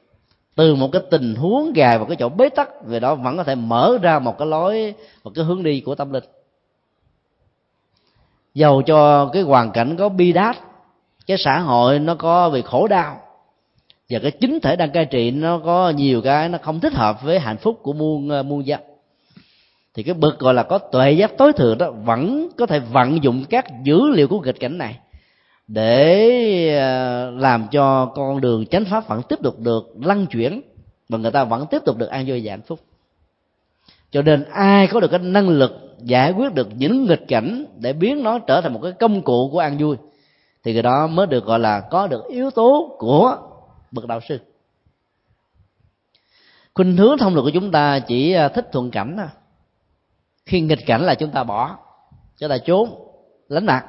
Từ 0.55 0.75
một 0.75 0.89
cái 0.91 1.01
tình 1.11 1.35
huống 1.35 1.73
gài 1.73 1.97
vào 1.97 2.07
cái 2.07 2.15
chỗ 2.19 2.29
bế 2.29 2.49
tắc, 2.49 2.69
người 2.87 2.99
đó 2.99 3.15
vẫn 3.15 3.37
có 3.37 3.43
thể 3.43 3.55
mở 3.55 3.97
ra 4.01 4.19
một 4.19 4.37
cái 4.37 4.47
lối, 4.47 4.93
một 5.23 5.31
cái 5.35 5.45
hướng 5.45 5.63
đi 5.63 5.81
của 5.81 5.95
tâm 5.95 6.13
linh. 6.13 6.23
Dầu 8.53 8.81
cho 8.81 9.29
cái 9.33 9.41
hoàn 9.41 9.71
cảnh 9.71 9.95
có 9.97 10.09
bi 10.09 10.31
đát, 10.31 10.57
cái 11.27 11.37
xã 11.37 11.59
hội 11.59 11.99
nó 11.99 12.15
có 12.15 12.49
bị 12.49 12.61
khổ 12.61 12.87
đau, 12.87 13.17
và 14.09 14.19
cái 14.19 14.31
chính 14.31 14.59
thể 14.59 14.75
đang 14.75 14.91
cai 14.91 15.05
trị 15.05 15.31
nó 15.31 15.59
có 15.65 15.89
nhiều 15.89 16.21
cái 16.21 16.49
nó 16.49 16.57
không 16.61 16.79
thích 16.79 16.93
hợp 16.93 17.21
với 17.23 17.39
hạnh 17.39 17.57
phúc 17.57 17.79
của 17.81 17.93
muôn 17.93 18.29
ờ, 18.29 18.43
muôn 18.43 18.65
dân, 18.65 18.79
thì 19.93 20.03
cái 20.03 20.13
bậc 20.13 20.39
gọi 20.39 20.53
là 20.53 20.63
có 20.63 20.77
tuệ 20.77 21.11
giác 21.11 21.37
tối 21.37 21.53
thượng 21.53 21.77
đó, 21.77 21.91
vẫn 21.91 22.49
có 22.57 22.65
thể 22.65 22.79
vận 22.79 23.23
dụng 23.23 23.45
các 23.49 23.65
dữ 23.83 24.09
liệu 24.09 24.27
của 24.27 24.39
nghịch 24.39 24.59
cảnh 24.59 24.77
này 24.77 24.99
để 25.69 26.77
ờ, 26.77 27.31
làm 27.31 27.67
cho 27.71 28.05
con 28.05 28.41
đường 28.41 28.65
chánh 28.65 28.85
pháp 28.85 29.07
vẫn 29.07 29.21
tiếp 29.29 29.39
tục 29.43 29.59
được 29.59 29.93
lăn 30.01 30.25
chuyển 30.25 30.61
và 31.09 31.17
người 31.17 31.31
ta 31.31 31.43
vẫn 31.43 31.65
tiếp 31.71 31.81
tục 31.85 31.97
được 31.97 32.09
an 32.09 32.25
vui 32.27 32.41
và 32.43 32.51
hạnh 32.51 32.61
phúc. 32.61 32.79
Cho 34.11 34.21
nên 34.21 34.43
ai 34.51 34.87
có 34.87 34.99
được 34.99 35.07
cái 35.07 35.19
năng 35.19 35.49
lực 35.49 35.71
giải 35.99 36.31
quyết 36.31 36.53
được 36.53 36.67
những 36.75 37.05
nghịch 37.05 37.27
cảnh 37.27 37.65
để 37.77 37.93
biến 37.93 38.23
nó 38.23 38.39
trở 38.39 38.61
thành 38.61 38.73
một 38.73 38.79
cái 38.83 38.91
công 38.91 39.21
cụ 39.21 39.49
của 39.51 39.59
an 39.59 39.77
vui, 39.77 39.95
thì 40.63 40.73
người 40.73 40.81
đó 40.81 41.07
mới 41.07 41.27
được 41.27 41.45
gọi 41.45 41.59
là 41.59 41.79
có 41.79 42.07
được 42.07 42.23
yếu 42.29 42.51
tố 42.51 42.95
của 42.99 43.37
bậc 43.91 44.07
đạo 44.07 44.19
sư. 44.29 44.39
Khuynh 46.73 46.97
hướng 46.97 47.17
thông 47.17 47.33
luật 47.33 47.43
của 47.43 47.51
chúng 47.53 47.71
ta 47.71 47.99
chỉ 47.99 48.33
ờ, 48.33 48.47
thích 48.47 48.69
thuận 48.71 48.91
cảnh 48.91 49.17
khi 50.45 50.61
nghịch 50.61 50.85
cảnh 50.85 51.01
là 51.01 51.15
chúng 51.15 51.31
ta 51.31 51.43
bỏ, 51.43 51.77
chúng 52.37 52.49
ta 52.49 52.57
trốn, 52.57 52.89
lánh 53.49 53.65
mặt 53.65 53.85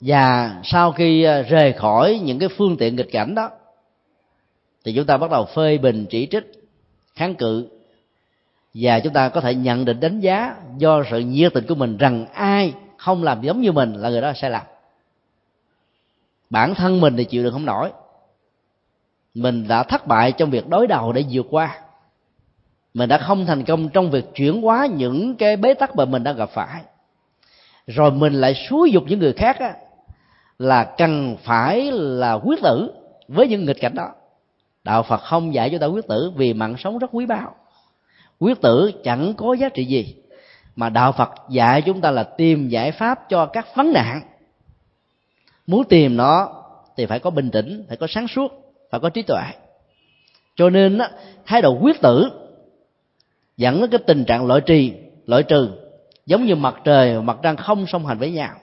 và 0.00 0.56
sau 0.64 0.92
khi 0.92 1.22
ờ, 1.22 1.42
rời 1.42 1.72
khỏi 1.72 2.20
những 2.24 2.38
cái 2.38 2.48
phương 2.48 2.76
tiện 2.76 2.96
nghịch 2.96 3.12
cảnh 3.12 3.34
đó 3.34 3.50
thì 4.84 4.92
chúng 4.96 5.06
ta 5.06 5.16
bắt 5.16 5.30
đầu 5.30 5.44
phê 5.44 5.78
bình 5.78 6.06
chỉ 6.10 6.28
trích 6.30 6.52
kháng 7.14 7.34
cự. 7.34 7.68
Và 8.74 9.00
chúng 9.00 9.12
ta 9.12 9.28
có 9.28 9.40
thể 9.40 9.54
nhận 9.54 9.84
định 9.84 10.00
đánh 10.00 10.20
giá 10.20 10.56
do 10.76 11.02
sự 11.10 11.18
nhiệt 11.18 11.54
tình 11.54 11.66
của 11.66 11.74
mình 11.74 11.96
rằng 11.96 12.26
ai 12.32 12.74
không 12.96 13.22
làm 13.22 13.42
giống 13.42 13.60
như 13.60 13.72
mình 13.72 13.94
là 13.94 14.10
người 14.10 14.20
đó 14.20 14.32
sai 14.36 14.50
lầm 14.50 14.62
bản 16.50 16.74
thân 16.74 17.00
mình 17.00 17.16
thì 17.16 17.24
chịu 17.24 17.42
được 17.42 17.50
không 17.50 17.66
nổi. 17.66 17.90
Mình 19.34 19.68
đã 19.68 19.82
thất 19.82 20.06
bại 20.06 20.32
trong 20.32 20.50
việc 20.50 20.68
đối 20.68 20.86
đầu 20.86 21.12
để 21.12 21.24
vượt 21.30 21.46
qua. 21.50 21.80
Mình 22.94 23.08
đã 23.08 23.18
không 23.18 23.46
thành 23.46 23.64
công 23.64 23.88
trong 23.88 24.10
việc 24.10 24.24
chuyển 24.34 24.62
hóa 24.62 24.86
những 24.86 25.36
cái 25.36 25.56
bế 25.56 25.74
tắc 25.74 25.96
mà 25.96 26.04
mình 26.04 26.24
đang 26.24 26.36
gặp 26.36 26.50
phải. 26.50 26.82
Rồi 27.86 28.10
mình 28.10 28.32
lại 28.32 28.54
xúi 28.68 28.90
dục 28.90 29.04
những 29.06 29.18
người 29.18 29.32
khác 29.32 29.58
á, 29.58 29.74
là 30.58 30.84
cần 30.84 31.36
phải 31.42 31.92
là 31.92 32.32
quyết 32.32 32.62
tử 32.62 32.90
với 33.28 33.48
những 33.48 33.64
nghịch 33.64 33.80
cảnh 33.80 33.94
đó. 33.94 34.08
Đạo 34.84 35.02
phật 35.02 35.20
không 35.22 35.54
dạy 35.54 35.70
cho 35.70 35.78
ta 35.78 35.86
quyết 35.86 36.08
tử 36.08 36.32
vì 36.36 36.54
mạng 36.54 36.74
sống 36.78 36.98
rất 36.98 37.10
quý 37.12 37.26
báu. 37.26 37.54
Quyết 38.38 38.60
tử 38.60 38.92
chẳng 39.04 39.34
có 39.36 39.54
giá 39.54 39.68
trị 39.68 39.84
gì, 39.84 40.14
mà 40.76 40.88
đạo 40.88 41.12
phật 41.12 41.30
dạy 41.50 41.82
chúng 41.82 42.00
ta 42.00 42.10
là 42.10 42.22
tìm 42.22 42.68
giải 42.68 42.92
pháp 42.92 43.28
cho 43.28 43.46
các 43.46 43.66
vấn 43.76 43.92
nạn. 43.92 44.20
Muốn 45.66 45.84
tìm 45.84 46.16
nó 46.16 46.62
thì 46.96 47.06
phải 47.06 47.18
có 47.18 47.30
bình 47.30 47.50
tĩnh, 47.50 47.84
phải 47.88 47.96
có 47.96 48.06
sáng 48.06 48.28
suốt, 48.28 48.52
phải 48.90 49.00
có 49.00 49.10
trí 49.10 49.22
tuệ. 49.22 49.42
Cho 50.56 50.70
nên 50.70 50.98
thái 51.46 51.62
độ 51.62 51.78
quyết 51.80 52.00
tử 52.00 52.30
dẫn 53.56 53.80
đến 53.80 53.90
cái 53.90 54.00
tình 54.06 54.24
trạng 54.24 54.46
loại 54.46 54.60
trì, 54.60 54.92
loại 55.26 55.42
trừ, 55.42 55.70
giống 56.26 56.44
như 56.44 56.56
mặt 56.56 56.74
trời 56.84 57.16
và 57.16 57.22
mặt 57.22 57.38
trăng 57.42 57.56
không 57.56 57.86
song 57.86 58.06
hành 58.06 58.18
với 58.18 58.30
nhau 58.30 58.54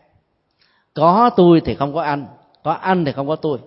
có 0.94 1.30
tôi 1.36 1.62
thì 1.66 1.76
không 1.76 1.94
có 1.94 2.02
anh 2.02 2.28
có 2.64 2.72
anh 2.72 3.06
thì 3.06 3.12
không 3.12 3.28
có 3.28 3.36
tôi. 3.36 3.60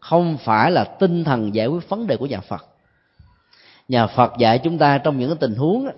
Không 0.00 0.36
phải 0.38 0.70
là 0.70 0.84
tinh 0.84 1.24
thần 1.24 1.54
giải 1.54 1.66
quyết 1.66 1.88
vấn 1.88 2.06
đề 2.06 2.16
của 2.16 2.26
nhà 2.26 2.40
phật. 2.40 2.66
Nhà 3.88 4.06
phật 4.06 4.32
dạy 4.38 4.58
chúng 4.58 4.78
ta 4.78 4.98
trong 4.98 5.18
những 5.18 5.36
tình 5.36 5.54
huống 5.54 5.88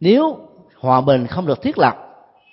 nếu 0.00 0.38
hòa 0.80 1.00
bình 1.00 1.26
không 1.26 1.46
được 1.46 1.62
thiết 1.62 1.78
lập, 1.78 1.96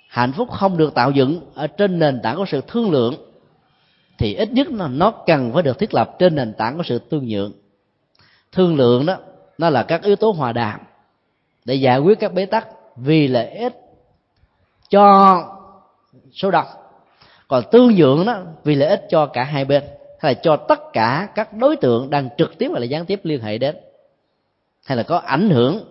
hạnh 0.08 0.32
phúc 0.32 0.50
không 0.50 0.76
được 0.76 0.94
tạo 0.94 1.10
dựng 1.10 1.40
ở 1.54 1.66
trên 1.66 1.98
nền 1.98 2.20
tảng 2.22 2.36
của 2.36 2.44
sự 2.48 2.60
thương 2.66 2.90
lượng, 2.90 3.14
thì 4.18 4.34
ít 4.34 4.52
nhất 4.52 4.68
là 4.70 4.88
nó 4.88 5.10
cần 5.10 5.52
phải 5.52 5.62
được 5.62 5.78
thiết 5.78 5.94
lập 5.94 6.16
trên 6.18 6.34
nền 6.34 6.54
tảng 6.54 6.76
của 6.76 6.82
sự 6.82 6.98
tương 6.98 7.28
nhượng. 7.28 7.52
Thương 8.52 8.76
lượng 8.76 9.06
đó, 9.06 9.16
nó 9.58 9.70
là 9.70 9.82
các 9.82 10.02
yếu 10.02 10.16
tố 10.16 10.30
hòa 10.30 10.52
đàm 10.52 10.80
để 11.64 11.74
giải 11.74 11.98
quyết 11.98 12.20
các 12.20 12.34
bế 12.34 12.46
tắc 12.46 12.68
vì 12.96 13.28
lợi 13.28 13.48
ích 13.50 13.80
cho 14.88 15.38
số 16.32 16.50
đông 16.50 16.66
còn 17.48 17.64
tương 17.70 17.94
nhượng 17.94 18.26
đó, 18.26 18.42
vì 18.64 18.74
lợi 18.74 18.88
ích 18.88 19.06
cho 19.10 19.26
cả 19.26 19.44
hai 19.44 19.64
bên, 19.64 19.82
hay 20.20 20.34
là 20.34 20.40
cho 20.42 20.56
tất 20.56 20.92
cả 20.92 21.28
các 21.34 21.52
đối 21.52 21.76
tượng 21.76 22.10
đang 22.10 22.28
trực 22.38 22.58
tiếp 22.58 22.68
hoặc 22.70 22.78
là 22.78 22.84
gián 22.84 23.06
tiếp 23.06 23.20
liên 23.22 23.40
hệ 23.40 23.58
đến, 23.58 23.76
hay 24.86 24.96
là 24.96 25.02
có 25.02 25.16
ảnh 25.16 25.50
hưởng 25.50 25.84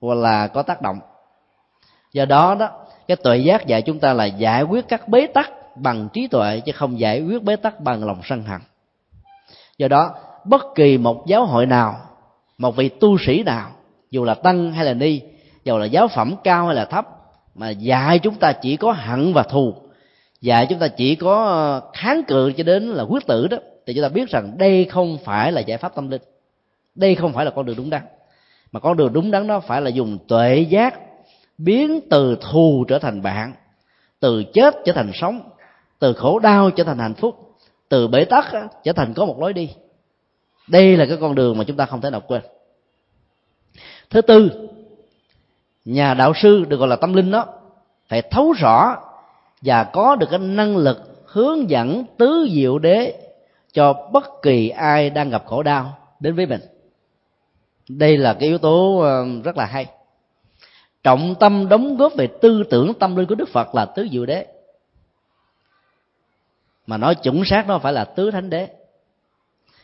hoặc 0.00 0.14
là 0.14 0.46
có 0.46 0.62
tác 0.62 0.82
động. 0.82 1.00
Do 2.12 2.24
đó 2.24 2.54
đó, 2.54 2.70
cái 3.08 3.16
tuệ 3.16 3.38
giác 3.38 3.66
dạy 3.66 3.82
chúng 3.82 3.98
ta 3.98 4.12
là 4.12 4.24
giải 4.24 4.62
quyết 4.62 4.88
các 4.88 5.08
bế 5.08 5.26
tắc 5.26 5.52
bằng 5.76 6.08
trí 6.12 6.26
tuệ, 6.26 6.60
chứ 6.60 6.72
không 6.72 6.98
giải 6.98 7.22
quyết 7.22 7.42
bế 7.42 7.56
tắc 7.56 7.80
bằng 7.80 8.04
lòng 8.04 8.20
sân 8.24 8.42
hận. 8.42 8.60
Do 9.78 9.88
đó, 9.88 10.14
bất 10.44 10.64
kỳ 10.74 10.98
một 10.98 11.26
giáo 11.26 11.46
hội 11.46 11.66
nào, 11.66 11.96
một 12.58 12.76
vị 12.76 12.88
tu 12.88 13.18
sĩ 13.26 13.42
nào, 13.42 13.70
dù 14.10 14.24
là 14.24 14.34
tăng 14.34 14.72
hay 14.72 14.84
là 14.84 14.94
ni, 14.94 15.20
dù 15.64 15.78
là 15.78 15.86
giáo 15.86 16.08
phẩm 16.08 16.34
cao 16.44 16.66
hay 16.66 16.74
là 16.74 16.84
thấp, 16.84 17.06
mà 17.54 17.70
dạy 17.70 18.18
chúng 18.18 18.34
ta 18.34 18.52
chỉ 18.52 18.76
có 18.76 18.92
hận 18.92 19.32
và 19.32 19.42
thù 19.42 19.74
và 20.44 20.64
chúng 20.64 20.78
ta 20.78 20.88
chỉ 20.88 21.14
có 21.14 21.44
ờ, 21.44 21.90
kháng 21.92 22.24
cự 22.24 22.52
cho 22.56 22.64
đến 22.64 22.88
là 22.88 23.02
quyết 23.02 23.26
tử 23.26 23.46
đó, 23.46 23.56
thì 23.86 23.94
chúng 23.94 24.02
ta 24.02 24.08
biết 24.08 24.28
rằng 24.28 24.58
đây 24.58 24.84
không 24.84 25.18
phải 25.24 25.52
là 25.52 25.60
giải 25.60 25.78
pháp 25.78 25.94
tâm 25.94 26.10
linh. 26.10 26.22
Đây 26.94 27.14
không 27.14 27.32
phải 27.32 27.44
là 27.44 27.50
con 27.50 27.66
đường 27.66 27.76
đúng 27.76 27.90
đắn. 27.90 28.02
Mà 28.72 28.80
con 28.80 28.96
đường 28.96 29.12
đúng 29.12 29.30
đắn 29.30 29.46
đó 29.46 29.60
phải 29.60 29.82
là 29.82 29.90
dùng 29.90 30.18
tuệ 30.28 30.66
giác 30.68 31.00
biến 31.58 32.00
từ 32.10 32.36
thù 32.40 32.84
trở 32.88 32.98
thành 32.98 33.22
bạn, 33.22 33.52
từ 34.20 34.44
chết 34.54 34.74
trở 34.84 34.92
thành 34.92 35.10
sống, 35.14 35.40
từ 35.98 36.12
khổ 36.12 36.38
đau 36.38 36.70
trở 36.70 36.84
thành 36.84 36.98
hạnh 36.98 37.14
phúc, 37.14 37.56
từ 37.88 38.08
bể 38.08 38.24
tắc 38.24 38.44
trở 38.84 38.92
thành 38.92 39.14
có 39.14 39.26
một 39.26 39.40
lối 39.40 39.52
đi. 39.52 39.70
Đây 40.68 40.96
là 40.96 41.06
cái 41.06 41.16
con 41.20 41.34
đường 41.34 41.58
mà 41.58 41.64
chúng 41.64 41.76
ta 41.76 41.86
không 41.86 42.00
thể 42.00 42.10
nào 42.10 42.20
quên. 42.20 42.42
Thứ 44.10 44.20
tư, 44.20 44.68
nhà 45.84 46.14
đạo 46.14 46.32
sư 46.34 46.64
được 46.68 46.76
gọi 46.76 46.88
là 46.88 46.96
tâm 46.96 47.14
linh 47.14 47.30
đó, 47.30 47.46
phải 48.08 48.22
thấu 48.22 48.52
rõ 48.52 48.96
và 49.64 49.84
có 49.84 50.16
được 50.16 50.26
cái 50.30 50.38
năng 50.38 50.76
lực 50.76 51.24
hướng 51.26 51.70
dẫn 51.70 52.04
tứ 52.18 52.48
diệu 52.52 52.78
đế 52.78 53.14
cho 53.72 54.08
bất 54.12 54.24
kỳ 54.42 54.68
ai 54.68 55.10
đang 55.10 55.30
gặp 55.30 55.46
khổ 55.46 55.62
đau 55.62 55.98
đến 56.20 56.34
với 56.34 56.46
mình. 56.46 56.60
Đây 57.88 58.18
là 58.18 58.34
cái 58.34 58.48
yếu 58.48 58.58
tố 58.58 58.98
ờ, 58.98 59.26
rất 59.44 59.56
là 59.56 59.64
hay. 59.64 59.86
Trọng 61.02 61.34
tâm 61.40 61.68
đóng 61.68 61.96
góp 61.96 62.14
về 62.14 62.26
tư 62.26 62.62
tưởng 62.70 62.94
tâm 62.94 63.16
linh 63.16 63.26
của 63.26 63.34
đức 63.34 63.48
phật 63.48 63.74
là 63.74 63.84
tứ 63.84 64.08
diệu 64.12 64.26
đế. 64.26 64.46
Mà 66.86 66.96
nói 66.96 67.14
chuẩn 67.14 67.44
xác 67.44 67.68
nó 67.68 67.78
phải 67.78 67.92
là 67.92 68.04
tứ 68.04 68.30
thánh 68.30 68.50
đế. 68.50 68.68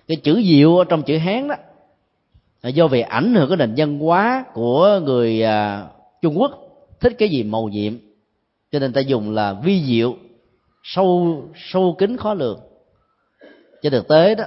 Cái 0.08 0.16
chữ 0.16 0.42
diệu 0.44 0.78
ở 0.78 0.84
trong 0.84 1.02
chữ 1.02 1.18
hán 1.18 1.48
đó, 1.48 1.54
là 2.62 2.70
do 2.70 2.86
vì 2.86 3.00
ảnh 3.00 3.34
hưởng 3.34 3.48
cái 3.48 3.56
nền 3.56 3.74
văn 3.76 3.98
hóa 3.98 4.44
của 4.54 5.00
người 5.04 5.42
à, 5.42 5.86
trung 6.22 6.40
quốc, 6.40 6.50
thích 7.00 7.12
cái 7.18 7.28
gì 7.28 7.42
màu 7.42 7.68
nhiệm 7.68 8.09
cho 8.72 8.78
nên 8.78 8.92
ta 8.92 9.00
dùng 9.00 9.30
là 9.30 9.52
vi 9.52 9.84
diệu, 9.84 10.16
sâu 10.82 11.42
sâu 11.56 11.96
kín 11.98 12.16
khó 12.16 12.34
lường. 12.34 12.60
Trên 13.82 13.92
thực 13.92 14.08
tế 14.08 14.34
đó, 14.34 14.44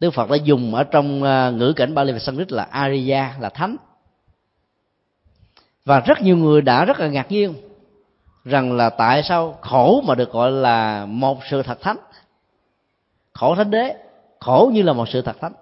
đức 0.00 0.10
phật 0.10 0.30
đã 0.30 0.36
dùng 0.36 0.74
ở 0.74 0.84
trong 0.84 1.22
à, 1.22 1.50
ngữ 1.50 1.72
cảnh 1.72 1.94
bali 1.94 2.12
và 2.12 2.18
sanskrit 2.18 2.52
là 2.52 2.62
ariya 2.62 3.34
là 3.40 3.48
thánh. 3.48 3.76
Và 5.84 6.00
rất 6.00 6.22
nhiều 6.22 6.36
người 6.36 6.62
đã 6.62 6.84
rất 6.84 7.00
là 7.00 7.08
ngạc 7.08 7.30
nhiên 7.30 7.54
rằng 8.44 8.76
là 8.76 8.90
tại 8.90 9.22
sao 9.22 9.58
khổ 9.60 10.02
mà 10.06 10.14
được 10.14 10.32
gọi 10.32 10.50
là 10.50 11.06
một 11.06 11.38
sự 11.50 11.62
thật 11.62 11.80
thánh. 11.80 11.96
Khổ 13.32 13.54
thánh 13.54 13.70
đế, 13.70 13.96
khổ 14.40 14.70
như 14.74 14.82
là 14.82 14.92
một 14.92 15.08
sự 15.08 15.22
thật 15.22 15.36
thánh. 15.40 15.52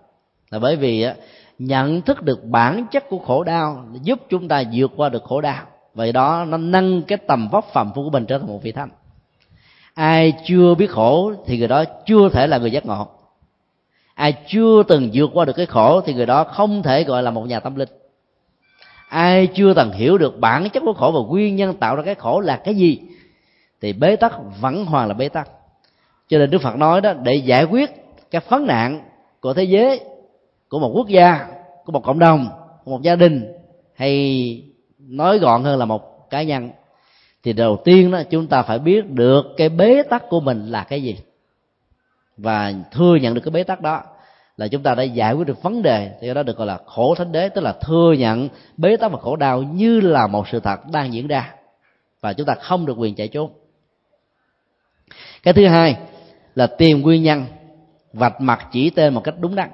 Là 0.51 0.59
bởi 0.59 0.77
vì 0.77 1.07
nhận 1.59 2.03
thức 2.03 2.23
được 2.23 2.45
bản 2.45 2.87
chất 2.91 3.05
của 3.09 3.19
khổ 3.19 3.45
đau 3.45 3.85
giúp 4.03 4.21
chúng 4.29 4.49
ta 4.49 4.63
vượt 4.73 4.91
qua 4.97 5.09
được 5.09 5.25
khổ 5.25 5.41
đau 5.41 5.67
vậy 5.95 6.13
đó, 6.13 6.45
nó 6.49 6.57
nâng 6.57 7.03
cái 7.03 7.19
tầm 7.19 7.49
vóc 7.49 7.67
phẩm 7.73 7.93
của 7.95 8.11
mình 8.11 8.27
trở 8.27 8.39
thành 8.39 8.49
một 8.49 8.63
vị 8.63 8.73
thánh. 8.73 8.89
Ai 9.95 10.33
chưa 10.47 10.75
biết 10.75 10.91
khổ 10.91 11.33
thì 11.47 11.59
người 11.59 11.69
đó 11.69 11.85
chưa 12.07 12.29
thể 12.29 12.47
là 12.47 12.59
người 12.59 12.71
giác 12.71 12.87
ngộ. 12.87 13.09
Ai 14.15 14.35
chưa 14.49 14.83
từng 14.83 15.11
vượt 15.13 15.31
qua 15.35 15.45
được 15.45 15.53
cái 15.57 15.67
khổ 15.67 16.01
thì 16.01 16.15
người 16.15 16.27
đó 16.27 16.45
không 16.45 16.83
thể 16.83 17.05
gọi 17.05 17.23
là 17.23 17.31
một 17.31 17.47
nhà 17.47 17.61
tâm 17.61 17.77
linh. 17.77 17.89
Ai 19.09 19.47
chưa 19.47 19.75
từng 19.75 19.93
hiểu 19.93 20.19
được 20.19 20.41
bản 20.41 20.71
chất 20.71 20.83
của 20.87 20.93
khổ 20.93 21.11
và 21.11 21.21
nguyên 21.29 21.57
nhân 21.57 21.75
tạo 21.75 21.97
ra 21.97 22.03
cái 22.03 22.15
khổ 22.15 22.41
là 22.41 22.57
cái 22.57 22.75
gì, 22.75 23.01
thì 23.81 23.93
bế 23.93 24.17
tắc 24.17 24.33
vẫn 24.61 24.85
hoàn 24.85 25.09
là 25.09 25.15
bế 25.15 25.29
tắc. 25.29 25.49
Cho 26.29 26.39
nên 26.39 26.51
đức 26.51 26.63
phật 26.63 26.77
nói 26.77 27.01
đó, 27.01 27.13
để 27.13 27.35
giải 27.35 27.65
quyết 27.65 27.91
cái 28.31 28.41
phấn 28.41 28.67
nạn 28.67 29.01
của 29.41 29.55
thế 29.55 29.65
giới, 29.65 30.01
của 30.69 30.79
một 30.79 30.93
quốc 30.95 31.09
gia, 31.09 31.47
của 31.85 31.93
một 31.93 32.05
cộng 32.05 32.19
đồng, 32.19 32.49
của 32.85 32.91
một 32.91 33.03
gia 33.03 33.17
đình, 33.17 33.53
hay 33.95 34.65
nói 35.11 35.39
gọn 35.39 35.65
hơn 35.65 35.79
là 35.79 35.85
một 35.85 36.31
cá 36.31 36.43
nhân, 36.43 36.71
thì 37.43 37.53
đầu 37.53 37.83
tiên 37.85 38.11
đó, 38.11 38.23
chúng 38.31 38.47
ta 38.47 38.63
phải 38.63 38.79
biết 38.79 39.11
được 39.11 39.47
cái 39.57 39.69
bế 39.69 40.03
tắc 40.03 40.23
của 40.29 40.41
mình 40.41 40.67
là 40.67 40.85
cái 40.85 41.03
gì. 41.03 41.19
Và 42.37 42.73
thừa 42.93 43.17
nhận 43.17 43.35
được 43.35 43.41
cái 43.45 43.51
bế 43.51 43.63
tắc 43.63 43.81
đó 43.81 44.03
là 44.57 44.69
chúng 44.69 44.83
ta 44.83 44.95
đã 44.95 45.03
giải 45.03 45.35
quyết 45.35 45.47
được 45.47 45.63
vấn 45.63 45.83
đề, 45.83 46.11
thì 46.21 46.35
đó 46.35 46.43
được 46.43 46.57
gọi 46.57 46.67
là 46.67 46.79
khổ 46.87 47.15
thánh 47.15 47.33
đế, 47.33 47.49
tức 47.49 47.61
là 47.61 47.73
thừa 47.73 48.13
nhận 48.19 48.49
bế 48.77 48.97
tắc 48.97 49.13
và 49.13 49.19
khổ 49.19 49.37
đau 49.37 49.63
như 49.63 50.01
là 50.01 50.27
một 50.27 50.49
sự 50.49 50.61
thật 50.61 50.81
đang 50.93 51.13
diễn 51.13 51.27
ra. 51.27 51.55
Và 52.21 52.33
chúng 52.33 52.47
ta 52.47 52.55
không 52.55 52.87
được 52.87 52.99
quyền 52.99 53.15
chạy 53.15 53.29
trốn. 53.29 53.51
Cái 55.43 55.55
thứ 55.55 55.67
hai 55.67 55.97
là 56.55 56.67
tìm 56.67 57.01
nguyên 57.01 57.23
nhân, 57.23 57.45
vạch 58.13 58.41
mặt 58.41 58.69
chỉ 58.73 58.91
tên 58.91 59.15
một 59.15 59.25
cách 59.25 59.35
đúng 59.39 59.55
đắn. 59.55 59.71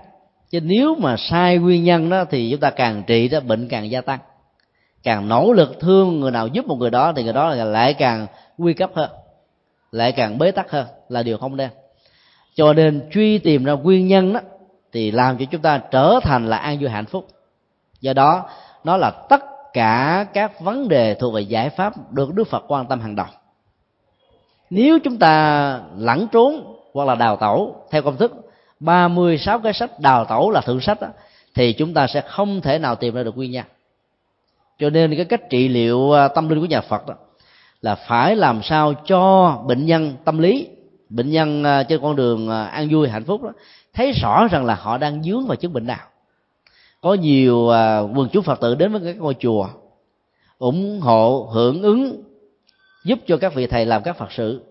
Chứ 0.50 0.60
nếu 0.60 0.94
mà 0.98 1.16
sai 1.18 1.58
nguyên 1.58 1.84
nhân 1.84 2.10
đó, 2.10 2.24
thì 2.30 2.50
chúng 2.50 2.60
ta 2.60 2.70
càng 2.70 3.02
trị 3.06 3.28
đó, 3.28 3.40
bệnh 3.40 3.68
càng 3.68 3.90
gia 3.90 4.00
tăng 4.00 4.18
càng 5.06 5.28
nỗ 5.28 5.52
lực 5.52 5.80
thương 5.80 6.20
người 6.20 6.30
nào 6.30 6.46
giúp 6.46 6.66
một 6.66 6.76
người 6.78 6.90
đó 6.90 7.12
thì 7.16 7.22
người 7.22 7.32
đó 7.32 7.54
lại 7.54 7.94
càng 7.94 8.26
nguy 8.58 8.74
cấp 8.74 8.90
hơn 8.94 9.10
lại 9.92 10.12
càng 10.12 10.38
bế 10.38 10.50
tắc 10.50 10.70
hơn 10.70 10.86
là 11.08 11.22
điều 11.22 11.38
không 11.38 11.56
nên. 11.56 11.70
Cho 12.54 12.72
nên 12.72 13.08
truy 13.12 13.38
tìm 13.38 13.64
ra 13.64 13.72
nguyên 13.72 14.06
nhân 14.06 14.32
đó 14.32 14.40
thì 14.92 15.10
làm 15.10 15.38
cho 15.38 15.44
chúng 15.50 15.62
ta 15.62 15.78
trở 15.78 16.20
thành 16.22 16.46
là 16.46 16.56
an 16.56 16.78
vui 16.80 16.90
hạnh 16.90 17.06
phúc. 17.06 17.26
Do 18.00 18.12
đó 18.12 18.48
nó 18.84 18.96
là 18.96 19.10
tất 19.10 19.44
cả 19.72 20.26
các 20.32 20.60
vấn 20.60 20.88
đề 20.88 21.14
thuộc 21.14 21.34
về 21.34 21.40
giải 21.40 21.70
pháp 21.70 22.12
được 22.12 22.34
đức 22.34 22.48
phật 22.48 22.64
quan 22.68 22.86
tâm 22.86 23.00
hàng 23.00 23.16
đầu. 23.16 23.26
Nếu 24.70 24.98
chúng 25.04 25.18
ta 25.18 25.80
lẩn 25.96 26.26
trốn 26.32 26.76
hoặc 26.94 27.04
là 27.04 27.14
đào 27.14 27.36
tẩu 27.36 27.84
theo 27.90 28.02
công 28.02 28.16
thức 28.16 28.32
36 28.80 29.58
cái 29.58 29.72
sách 29.72 30.00
đào 30.00 30.24
tẩu 30.24 30.50
là 30.50 30.60
thượng 30.60 30.80
sách 30.80 31.00
đó, 31.00 31.08
thì 31.54 31.72
chúng 31.72 31.94
ta 31.94 32.06
sẽ 32.06 32.20
không 32.20 32.60
thể 32.60 32.78
nào 32.78 32.94
tìm 32.94 33.14
ra 33.14 33.22
được 33.22 33.36
nguyên 33.36 33.50
nhân 33.50 33.64
cho 34.78 34.90
nên 34.90 35.16
cái 35.16 35.24
cách 35.24 35.50
trị 35.50 35.68
liệu 35.68 36.12
à, 36.12 36.28
tâm 36.28 36.48
linh 36.48 36.60
của 36.60 36.66
nhà 36.66 36.80
phật 36.80 37.06
đó 37.06 37.14
là 37.82 37.94
phải 37.94 38.36
làm 38.36 38.60
sao 38.62 38.94
cho 38.94 39.52
bệnh 39.66 39.86
nhân 39.86 40.14
tâm 40.24 40.38
lý, 40.38 40.68
bệnh 41.08 41.30
nhân 41.30 41.64
à, 41.64 41.82
trên 41.82 42.00
con 42.02 42.16
đường 42.16 42.48
à, 42.50 42.64
an 42.64 42.88
vui, 42.90 43.08
hạnh 43.08 43.24
phúc 43.24 43.42
đó, 43.42 43.52
thấy 43.94 44.12
rõ 44.12 44.46
rằng 44.50 44.64
là 44.64 44.74
họ 44.74 44.98
đang 44.98 45.22
dướng 45.22 45.46
vào 45.46 45.56
chứng 45.56 45.72
bệnh 45.72 45.86
nào. 45.86 46.06
Có 47.00 47.14
nhiều 47.14 47.66
quần 48.14 48.28
chúng 48.32 48.42
phật 48.42 48.60
tử 48.60 48.74
đến 48.74 48.92
với 48.92 49.00
các 49.04 49.16
ngôi 49.16 49.34
chùa, 49.38 49.68
ủng 50.58 51.00
hộ, 51.00 51.48
hưởng 51.52 51.82
ứng, 51.82 52.22
giúp 53.04 53.18
cho 53.26 53.36
các 53.36 53.54
vị 53.54 53.66
thầy 53.66 53.86
làm 53.86 54.02
các 54.02 54.16
phật 54.16 54.32
sự. 54.32 54.64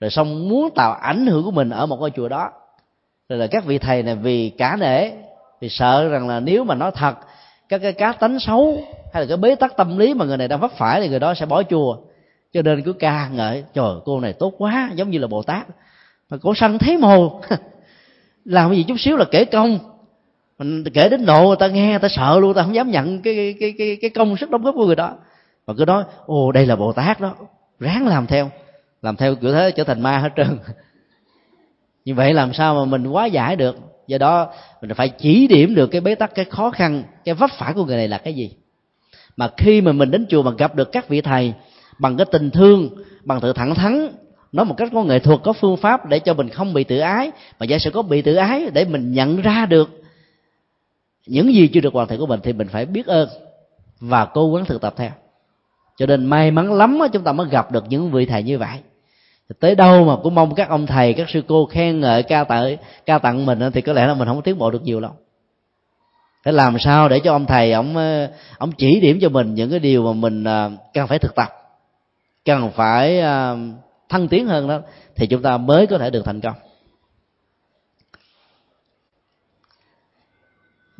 Rồi 0.00 0.10
xong 0.10 0.48
muốn 0.48 0.70
tạo 0.74 0.92
ảnh 0.92 1.26
hưởng 1.26 1.44
của 1.44 1.50
mình 1.50 1.70
ở 1.70 1.86
một 1.86 2.00
ngôi 2.00 2.10
chùa 2.10 2.28
đó. 2.28 2.50
Rồi 3.28 3.38
là 3.38 3.46
các 3.46 3.64
vị 3.64 3.78
thầy 3.78 4.02
này 4.02 4.14
vì 4.14 4.50
cả 4.50 4.76
nể, 4.80 5.10
vì 5.60 5.68
sợ 5.68 6.08
rằng 6.08 6.28
là 6.28 6.40
nếu 6.40 6.64
mà 6.64 6.74
nói 6.74 6.90
thật 6.94 7.14
các 7.70 7.78
cái 7.78 7.92
cá 7.92 8.12
tánh 8.12 8.40
xấu 8.40 8.82
hay 9.12 9.22
là 9.22 9.28
cái 9.28 9.36
bế 9.36 9.54
tắc 9.54 9.76
tâm 9.76 9.98
lý 9.98 10.14
mà 10.14 10.24
người 10.24 10.36
này 10.36 10.48
đang 10.48 10.60
vấp 10.60 10.72
phải 10.72 11.00
thì 11.00 11.08
người 11.08 11.18
đó 11.18 11.34
sẽ 11.34 11.46
bỏ 11.46 11.62
chùa. 11.62 11.96
Cho 12.52 12.62
nên 12.62 12.82
cứ 12.82 12.92
ca 12.92 13.28
ngợi 13.28 13.64
trời 13.74 13.94
cô 14.04 14.20
này 14.20 14.32
tốt 14.32 14.54
quá 14.58 14.90
giống 14.94 15.10
như 15.10 15.18
là 15.18 15.26
bồ 15.26 15.42
tát. 15.42 15.66
Mà 16.30 16.36
cổ 16.42 16.54
sanh 16.54 16.78
thấy 16.78 16.96
mồ. 16.96 17.40
Làm 18.44 18.70
cái 18.70 18.76
gì 18.76 18.84
chút 18.88 18.96
xíu 18.98 19.16
là 19.16 19.24
kể 19.30 19.44
công. 19.44 19.78
Mình 20.58 20.84
kể 20.94 21.08
đến 21.08 21.24
nộ 21.26 21.46
người 21.46 21.56
ta 21.56 21.66
nghe 21.66 21.90
người 21.90 21.98
ta 21.98 22.08
sợ 22.08 22.38
luôn 22.40 22.54
ta 22.54 22.62
không 22.62 22.74
dám 22.74 22.90
nhận 22.90 23.22
cái 23.22 23.54
cái 23.60 23.74
cái 23.78 23.98
cái, 24.00 24.10
công 24.10 24.36
sức 24.36 24.50
đóng 24.50 24.62
góp 24.62 24.74
của 24.74 24.86
người 24.86 24.96
đó. 24.96 25.16
Mà 25.66 25.74
cứ 25.78 25.84
nói 25.84 26.04
ồ 26.26 26.52
đây 26.52 26.66
là 26.66 26.76
bồ 26.76 26.92
tát 26.92 27.20
đó. 27.20 27.34
Ráng 27.80 28.06
làm 28.06 28.26
theo. 28.26 28.50
Làm 29.02 29.16
theo 29.16 29.34
kiểu 29.34 29.52
thế 29.52 29.70
trở 29.70 29.84
thành 29.84 30.02
ma 30.02 30.18
hết 30.18 30.30
trơn. 30.36 30.58
Như 32.04 32.14
vậy 32.14 32.34
làm 32.34 32.52
sao 32.52 32.74
mà 32.74 32.84
mình 32.84 33.06
quá 33.06 33.26
giải 33.26 33.56
được? 33.56 33.76
Do 34.10 34.18
đó, 34.18 34.52
mình 34.82 34.94
phải 34.94 35.08
chỉ 35.08 35.46
điểm 35.46 35.74
được 35.74 35.86
cái 35.86 36.00
bế 36.00 36.14
tắc, 36.14 36.34
cái 36.34 36.44
khó 36.44 36.70
khăn, 36.70 37.02
cái 37.24 37.34
vấp 37.34 37.50
phải 37.50 37.72
của 37.72 37.84
người 37.84 37.96
này 37.96 38.08
là 38.08 38.18
cái 38.18 38.34
gì? 38.34 38.50
Mà 39.36 39.50
khi 39.56 39.80
mà 39.80 39.92
mình 39.92 40.10
đến 40.10 40.26
chùa 40.28 40.42
mà 40.42 40.50
gặp 40.58 40.74
được 40.74 40.92
các 40.92 41.08
vị 41.08 41.20
thầy 41.20 41.52
bằng 41.98 42.16
cái 42.16 42.26
tình 42.32 42.50
thương, 42.50 42.90
bằng 43.24 43.40
sự 43.40 43.52
thẳng 43.52 43.74
thắn, 43.74 44.08
nói 44.52 44.66
một 44.66 44.74
cách 44.76 44.88
có 44.92 45.02
nghệ 45.02 45.18
thuật, 45.18 45.40
có 45.44 45.52
phương 45.52 45.76
pháp 45.76 46.06
để 46.06 46.18
cho 46.18 46.34
mình 46.34 46.48
không 46.48 46.72
bị 46.72 46.84
tự 46.84 46.98
ái, 46.98 47.30
mà 47.58 47.66
giả 47.66 47.78
sử 47.78 47.90
có 47.90 48.02
bị 48.02 48.22
tự 48.22 48.34
ái 48.34 48.70
để 48.72 48.84
mình 48.84 49.12
nhận 49.12 49.40
ra 49.40 49.66
được 49.66 50.02
những 51.26 51.54
gì 51.54 51.68
chưa 51.68 51.80
được 51.80 51.94
hoàn 51.94 52.08
thiện 52.08 52.18
của 52.18 52.26
mình 52.26 52.40
thì 52.42 52.52
mình 52.52 52.68
phải 52.68 52.86
biết 52.86 53.06
ơn 53.06 53.28
và 54.00 54.24
cố 54.24 54.54
gắng 54.54 54.64
thực 54.64 54.80
tập 54.80 54.94
theo. 54.96 55.10
Cho 55.96 56.06
nên 56.06 56.24
may 56.24 56.50
mắn 56.50 56.72
lắm 56.72 56.98
chúng 57.12 57.24
ta 57.24 57.32
mới 57.32 57.48
gặp 57.50 57.72
được 57.72 57.84
những 57.88 58.10
vị 58.10 58.26
thầy 58.26 58.42
như 58.42 58.58
vậy 58.58 58.78
tới 59.58 59.74
đâu 59.74 60.04
mà 60.04 60.16
cũng 60.22 60.34
mong 60.34 60.54
các 60.54 60.68
ông 60.68 60.86
thầy, 60.86 61.14
các 61.14 61.30
sư 61.30 61.42
cô 61.48 61.66
khen 61.66 62.00
ngợi 62.00 62.22
ca 62.22 62.44
tặng 62.44 62.76
ca 63.06 63.18
tặng 63.18 63.46
mình 63.46 63.58
thì 63.74 63.80
có 63.80 63.92
lẽ 63.92 64.06
là 64.06 64.14
mình 64.14 64.28
không 64.28 64.42
tiến 64.42 64.58
bộ 64.58 64.70
được 64.70 64.82
nhiều 64.82 65.00
lắm. 65.00 65.10
để 66.44 66.52
làm 66.52 66.78
sao 66.78 67.08
để 67.08 67.20
cho 67.24 67.32
ông 67.32 67.46
thầy, 67.46 67.72
ông 67.72 67.96
ờ, 67.96 68.28
ông 68.58 68.72
chỉ 68.72 69.00
điểm 69.00 69.18
cho 69.20 69.28
mình 69.28 69.54
những 69.54 69.70
cái 69.70 69.78
điều 69.78 70.02
mà 70.02 70.12
mình 70.12 70.44
ờ, 70.44 70.70
cần 70.94 71.06
phải 71.06 71.18
thực 71.18 71.34
tập, 71.34 71.48
cần 72.44 72.70
phải 72.70 73.20
ờ, 73.20 73.56
thăng 74.08 74.28
tiến 74.28 74.46
hơn 74.46 74.68
đó, 74.68 74.80
thì 75.16 75.26
chúng 75.26 75.42
ta 75.42 75.56
mới 75.56 75.86
có 75.86 75.98
thể 75.98 76.10
được 76.10 76.24
thành 76.24 76.40
công 76.40 76.54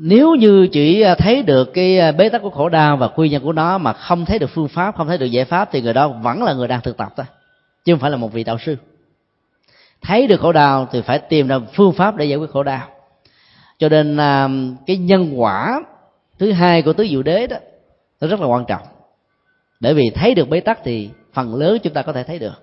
nếu 0.03 0.34
như 0.34 0.68
chỉ 0.72 1.05
thấy 1.18 1.42
được 1.42 1.70
cái 1.74 2.12
bế 2.12 2.28
tắc 2.28 2.42
của 2.42 2.51
khổ 2.51 2.68
đau 2.68 2.96
và 2.96 3.09
quy 3.09 3.28
nhân 3.28 3.42
của 3.42 3.53
nó 3.53 3.78
mà 3.78 3.92
không 3.92 4.24
thấy 4.24 4.38
được 4.38 4.51
phương 4.55 4.68
pháp, 4.68 4.96
không 4.96 5.09
thấy 5.09 5.18
được 5.18 5.26
giải 5.26 5.44
pháp, 5.44 5.68
thì 5.72 5.82
người 5.82 5.92
đó 5.92 6.09
vẫn 6.09 6.42
là 6.42 6.53
người 6.53 6.68
đang 6.68 6.80
thực 6.80 6.96
tập 6.96 7.12
thôi 7.16 7.26
chứ 7.85 7.93
không 7.93 8.01
phải 8.01 8.11
là 8.11 8.16
một 8.16 8.33
vị 8.33 8.45
đạo 8.45 8.59
sư. 8.59 8.76
Thấy 10.03 10.26
được 10.26 10.41
khổ 10.41 10.53
đau 10.53 10.89
thì 10.93 11.03
phải 11.03 11.18
tìm 11.18 11.49
ra 11.49 11.59
phương 11.74 11.93
pháp 11.93 12.16
để 12.16 12.24
giải 12.24 12.39
quyết 12.39 12.51
khổ 12.51 12.62
đau. 12.62 12.89
Cho 13.78 13.89
nên 13.89 14.16
à, 14.16 14.49
cái 14.87 14.97
nhân 14.97 15.41
quả 15.41 15.83
thứ 16.39 16.53
hai 16.53 16.83
của 16.83 16.93
tứ 16.93 17.07
diệu 17.11 17.22
đế 17.22 17.47
đó, 17.47 17.57
nó 18.20 18.28
rất 18.28 18.41
là 18.41 18.47
quan 18.47 18.64
trọng. 18.68 18.83
Bởi 19.81 19.95
vì 19.95 20.11
thấy 20.14 20.35
được 20.35 20.49
bế 20.49 20.61
tắc 20.61 20.81
thì 20.85 21.11
phần 21.33 21.55
lớn 21.55 21.78
chúng 21.83 21.93
ta 21.93 22.03
có 22.03 22.12
thể 22.12 22.24
thấy 22.24 22.39
được. 22.39 22.62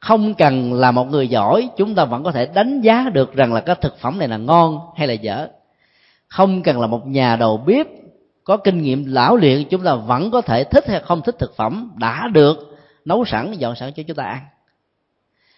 Không 0.00 0.34
cần 0.34 0.72
là 0.72 0.90
một 0.90 1.04
người 1.04 1.28
giỏi, 1.28 1.68
chúng 1.76 1.94
ta 1.94 2.04
vẫn 2.04 2.24
có 2.24 2.32
thể 2.32 2.46
đánh 2.46 2.80
giá 2.80 3.10
được 3.12 3.34
rằng 3.34 3.52
là 3.52 3.60
cái 3.60 3.76
thực 3.80 3.98
phẩm 3.98 4.18
này 4.18 4.28
là 4.28 4.36
ngon 4.36 4.80
hay 4.96 5.08
là 5.08 5.14
dở. 5.14 5.48
Không 6.28 6.62
cần 6.62 6.80
là 6.80 6.86
một 6.86 7.06
nhà 7.06 7.36
đầu 7.36 7.56
bếp 7.56 7.86
có 8.44 8.56
kinh 8.56 8.82
nghiệm 8.82 9.04
lão 9.06 9.36
luyện, 9.36 9.64
chúng 9.70 9.84
ta 9.84 9.94
vẫn 9.94 10.30
có 10.30 10.40
thể 10.40 10.64
thích 10.64 10.88
hay 10.88 11.00
không 11.00 11.22
thích 11.22 11.36
thực 11.38 11.56
phẩm 11.56 11.92
đã 11.96 12.28
được 12.32 12.78
nấu 13.10 13.24
sẵn 13.24 13.52
dọn 13.52 13.76
sẵn 13.76 13.92
cho 13.92 14.02
chúng 14.02 14.16
ta 14.16 14.24
ăn. 14.24 14.40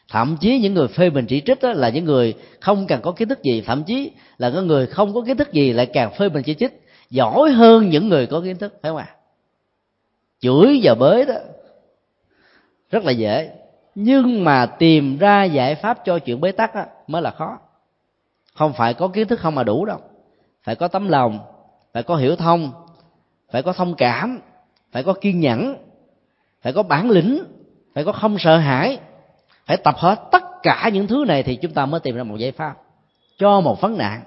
Thậm 0.08 0.36
chí 0.40 0.58
những 0.58 0.74
người 0.74 0.88
phê 0.88 1.10
bình 1.10 1.26
chỉ 1.28 1.42
trích 1.46 1.62
đó 1.62 1.72
là 1.72 1.88
những 1.88 2.04
người 2.04 2.34
không 2.60 2.86
cần 2.86 3.00
có 3.02 3.12
kiến 3.12 3.28
thức 3.28 3.42
gì. 3.42 3.62
Thậm 3.66 3.84
chí 3.84 4.10
là 4.38 4.50
có 4.50 4.62
người 4.62 4.86
không 4.86 5.14
có 5.14 5.20
kiến 5.20 5.36
thức 5.36 5.52
gì 5.52 5.72
lại 5.72 5.86
càng 5.86 6.14
phê 6.14 6.28
bình 6.28 6.42
chỉ 6.42 6.54
trích. 6.54 6.82
Giỏi 7.10 7.50
hơn 7.50 7.90
những 7.90 8.08
người 8.08 8.26
có 8.26 8.40
kiến 8.40 8.56
thức 8.56 8.78
phải 8.82 8.90
không 8.90 8.96
ạ? 8.96 9.06
À? 9.08 9.16
chửi 10.40 10.80
và 10.82 10.94
bới 10.94 11.24
đó 11.24 11.34
rất 12.90 13.04
là 13.04 13.12
dễ. 13.12 13.50
Nhưng 13.94 14.44
mà 14.44 14.66
tìm 14.66 15.18
ra 15.18 15.44
giải 15.44 15.74
pháp 15.74 15.98
cho 16.04 16.18
chuyện 16.18 16.40
bế 16.40 16.52
tắc 16.52 16.74
đó, 16.74 16.84
mới 17.06 17.22
là 17.22 17.30
khó. 17.30 17.58
Không 18.54 18.72
phải 18.72 18.94
có 18.94 19.08
kiến 19.08 19.28
thức 19.28 19.40
không 19.40 19.54
mà 19.54 19.64
đủ 19.64 19.84
đâu. 19.84 19.98
Phải 20.62 20.74
có 20.74 20.88
tấm 20.88 21.08
lòng 21.08 21.38
phải 21.92 22.02
có 22.02 22.16
hiểu 22.16 22.36
thông 22.36 22.72
phải 23.50 23.62
có 23.62 23.72
thông 23.72 23.94
cảm 23.94 24.40
phải 24.92 25.02
có 25.02 25.12
kiên 25.12 25.40
nhẫn 25.40 25.76
phải 26.62 26.72
có 26.72 26.82
bản 26.82 27.10
lĩnh 27.10 27.44
phải 27.94 28.04
có 28.04 28.12
không 28.12 28.36
sợ 28.38 28.58
hãi 28.58 28.98
phải 29.66 29.76
tập 29.76 29.94
hợp 29.98 30.28
tất 30.30 30.42
cả 30.62 30.90
những 30.92 31.06
thứ 31.06 31.24
này 31.28 31.42
thì 31.42 31.56
chúng 31.56 31.72
ta 31.72 31.86
mới 31.86 32.00
tìm 32.00 32.16
ra 32.16 32.22
một 32.22 32.36
giải 32.36 32.52
pháp 32.52 32.74
cho 33.38 33.60
một 33.60 33.80
vấn 33.80 33.98
nạn. 33.98 34.22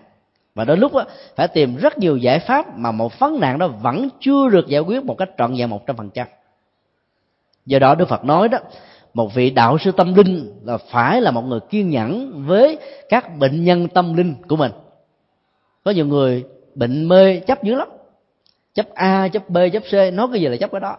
Và 0.56 0.66
đến 0.66 0.80
lúc 0.80 0.94
đó, 0.94 1.04
phải 1.36 1.48
tìm 1.48 1.76
rất 1.76 1.98
nhiều 1.98 2.18
giải 2.18 2.40
pháp 2.40 2.78
mà 2.78 2.92
một 2.92 3.20
vấn 3.20 3.40
nạn 3.40 3.60
đó 3.60 3.68
vẫn 3.68 4.10
chưa 4.20 4.50
được 4.50 4.68
giải 4.68 4.82
quyết 4.82 5.06
một 5.06 5.16
cách 5.18 5.30
trọn 5.38 5.54
vẹn 5.58 5.70
một 5.70 5.88
trăm 5.88 5.96
phần 5.96 6.10
trăm. 6.10 6.28
Do 7.66 7.80
đó 7.80 7.96
đức 7.96 8.10
phật 8.10 8.26
nói 8.26 8.50
đó 8.50 8.58
một 9.14 9.34
vị 9.34 9.50
đạo 9.50 9.78
sư 9.78 9.92
tâm 9.92 10.14
linh 10.14 10.54
là 10.64 10.78
phải 10.78 11.22
là 11.22 11.32
một 11.32 11.42
người 11.42 11.60
kiên 11.70 11.90
nhẫn 11.90 12.44
với 12.46 12.78
các 13.10 13.38
bệnh 13.38 13.64
nhân 13.64 13.88
tâm 13.88 14.14
linh 14.14 14.36
của 14.48 14.56
mình. 14.56 14.72
Có 15.84 15.92
nhiều 15.92 16.06
người 16.06 16.44
bệnh 16.76 17.08
mê 17.08 17.40
chấp 17.40 17.64
dữ 17.64 17.76
lắm. 17.76 17.88
Chấp 18.74 18.86
a 18.94 19.28
chấp 19.28 19.50
b 19.50 19.58
chấp 19.74 19.84
c 19.92 20.14
nói 20.14 20.28
cái 20.32 20.42
gì 20.42 20.48
là 20.48 20.58
chấp 20.58 20.72
cái 20.72 20.82
đó 20.82 20.98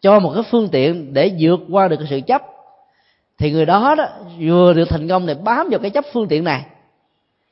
cho 0.00 0.18
một 0.18 0.32
cái 0.34 0.42
phương 0.50 0.68
tiện 0.68 1.14
để 1.14 1.32
vượt 1.40 1.60
qua 1.70 1.88
được 1.88 1.96
cái 1.96 2.06
sự 2.10 2.20
chấp 2.26 2.42
thì 3.38 3.52
người 3.52 3.66
đó 3.66 3.94
đó 3.94 4.08
vừa 4.40 4.72
được 4.72 4.88
thành 4.88 5.08
công 5.08 5.26
để 5.26 5.34
bám 5.34 5.68
vào 5.70 5.80
cái 5.80 5.90
chấp 5.90 6.04
phương 6.12 6.28
tiện 6.28 6.44
này 6.44 6.64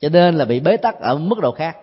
cho 0.00 0.08
nên 0.08 0.34
là 0.34 0.44
bị 0.44 0.60
bế 0.60 0.76
tắc 0.76 1.00
ở 1.00 1.18
mức 1.18 1.38
độ 1.38 1.52
khác. 1.52 1.76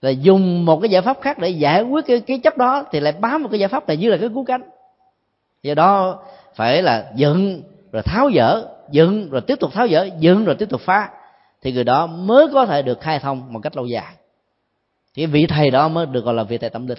Là 0.00 0.10
dùng 0.10 0.64
một 0.64 0.80
cái 0.80 0.90
giải 0.90 1.02
pháp 1.02 1.20
khác 1.20 1.38
để 1.38 1.48
giải 1.48 1.82
quyết 1.82 2.06
cái, 2.06 2.20
cái 2.20 2.38
chấp 2.38 2.58
đó 2.58 2.84
thì 2.92 3.00
lại 3.00 3.12
bám 3.12 3.42
một 3.42 3.48
cái 3.50 3.60
giải 3.60 3.68
pháp 3.68 3.88
này 3.88 3.96
như 3.96 4.10
là 4.10 4.16
cái 4.16 4.28
cú 4.28 4.44
cánh. 4.44 4.62
Do 5.62 5.74
đó 5.74 6.18
phải 6.54 6.82
là 6.82 7.12
dựng 7.14 7.62
rồi 7.92 8.02
tháo 8.02 8.30
dỡ 8.34 8.68
dựng 8.90 9.30
rồi 9.30 9.40
tiếp 9.40 9.60
tục 9.60 9.72
tháo 9.72 9.88
dỡ 9.88 10.08
dựng 10.18 10.44
rồi 10.44 10.54
tiếp 10.54 10.68
tục 10.68 10.80
phá 10.80 11.10
thì 11.62 11.72
người 11.72 11.84
đó 11.84 12.06
mới 12.06 12.46
có 12.52 12.66
thể 12.66 12.82
được 12.82 13.00
khai 13.00 13.18
thông 13.18 13.52
một 13.52 13.60
cách 13.62 13.76
lâu 13.76 13.86
dài. 13.86 14.14
Thì 15.14 15.26
vị 15.26 15.46
thầy 15.46 15.70
đó 15.70 15.88
mới 15.88 16.06
được 16.06 16.24
gọi 16.24 16.34
là 16.34 16.42
vị 16.42 16.58
thầy 16.58 16.70
tâm 16.70 16.86
linh. 16.86 16.98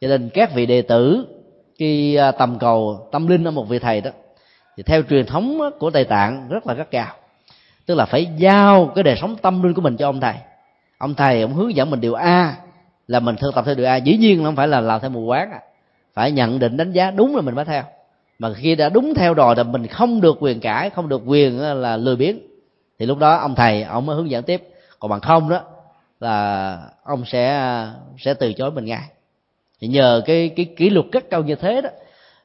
Cho 0.00 0.08
nên 0.08 0.30
các 0.34 0.54
vị 0.54 0.66
đệ 0.66 0.82
tử 0.82 1.26
khi 1.80 2.14
à, 2.14 2.32
tầm 2.32 2.58
cầu, 2.58 3.08
tâm 3.12 3.26
linh 3.26 3.44
ở 3.44 3.50
một 3.50 3.68
vị 3.68 3.78
thầy 3.78 4.00
đó, 4.00 4.10
thì 4.76 4.82
theo 4.82 5.02
truyền 5.10 5.26
thống 5.26 5.60
của 5.78 5.90
tây 5.90 6.04
tạng 6.04 6.48
rất 6.48 6.66
là 6.66 6.74
gắt 6.74 6.90
gao. 6.90 7.14
Tức 7.86 7.94
là 7.94 8.04
phải 8.04 8.26
giao 8.36 8.92
cái 8.94 9.04
đời 9.04 9.16
sống 9.20 9.36
tâm 9.36 9.62
linh 9.62 9.74
của 9.74 9.82
mình 9.82 9.96
cho 9.96 10.08
ông 10.08 10.20
thầy. 10.20 10.34
Ông 10.98 11.14
thầy 11.14 11.42
ông 11.42 11.54
hướng 11.54 11.74
dẫn 11.74 11.90
mình 11.90 12.00
điều 12.00 12.14
a, 12.14 12.56
là 13.06 13.20
mình 13.20 13.36
thực 13.36 13.54
tập 13.54 13.64
theo 13.66 13.74
điều 13.74 13.86
a. 13.86 13.96
Dĩ 13.96 14.16
nhiên 14.16 14.44
không 14.44 14.56
phải 14.56 14.68
là 14.68 14.80
làm 14.80 15.00
theo 15.00 15.10
mù 15.10 15.20
quán 15.20 15.50
à. 15.52 15.60
phải 16.14 16.32
nhận 16.32 16.58
định, 16.58 16.76
đánh 16.76 16.92
giá 16.92 17.10
đúng 17.10 17.36
là 17.36 17.42
mình 17.42 17.54
mới 17.54 17.64
theo. 17.64 17.82
Mà 18.38 18.52
khi 18.54 18.74
đã 18.74 18.88
đúng 18.88 19.14
theo 19.14 19.34
rồi 19.34 19.54
thì 19.56 19.62
mình 19.62 19.86
không 19.86 20.20
được 20.20 20.36
quyền 20.40 20.60
cãi, 20.60 20.90
không 20.90 21.08
được 21.08 21.22
quyền 21.26 21.60
là 21.60 21.96
lười 21.96 22.16
biếng. 22.16 22.38
Thì 22.98 23.06
lúc 23.06 23.18
đó 23.18 23.36
ông 23.36 23.54
thầy, 23.54 23.82
ông 23.82 24.06
mới 24.06 24.16
hướng 24.16 24.30
dẫn 24.30 24.44
tiếp. 24.44 24.68
Còn 24.98 25.10
bằng 25.10 25.20
không 25.20 25.48
đó, 25.48 25.60
là 26.20 26.78
ông 27.04 27.24
sẽ 27.24 27.48
à, 27.48 27.94
sẽ 28.18 28.34
từ 28.34 28.52
chối 28.52 28.70
mình 28.70 28.84
ngay 28.84 29.02
thì 29.80 29.88
nhờ 29.88 30.22
cái 30.26 30.48
cái 30.56 30.66
kỷ 30.76 30.90
luật 30.90 31.06
rất 31.12 31.30
cao 31.30 31.42
như 31.42 31.54
thế 31.54 31.80
đó, 31.80 31.90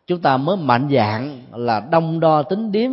chúng 0.08 0.22
ta 0.22 0.38
mới 0.38 0.58
mạnh 0.58 0.90
dạng 0.92 1.42
là 1.54 1.80
đông 1.92 2.20
đo 2.20 2.44
tính 2.44 2.72
điếm 2.72 2.92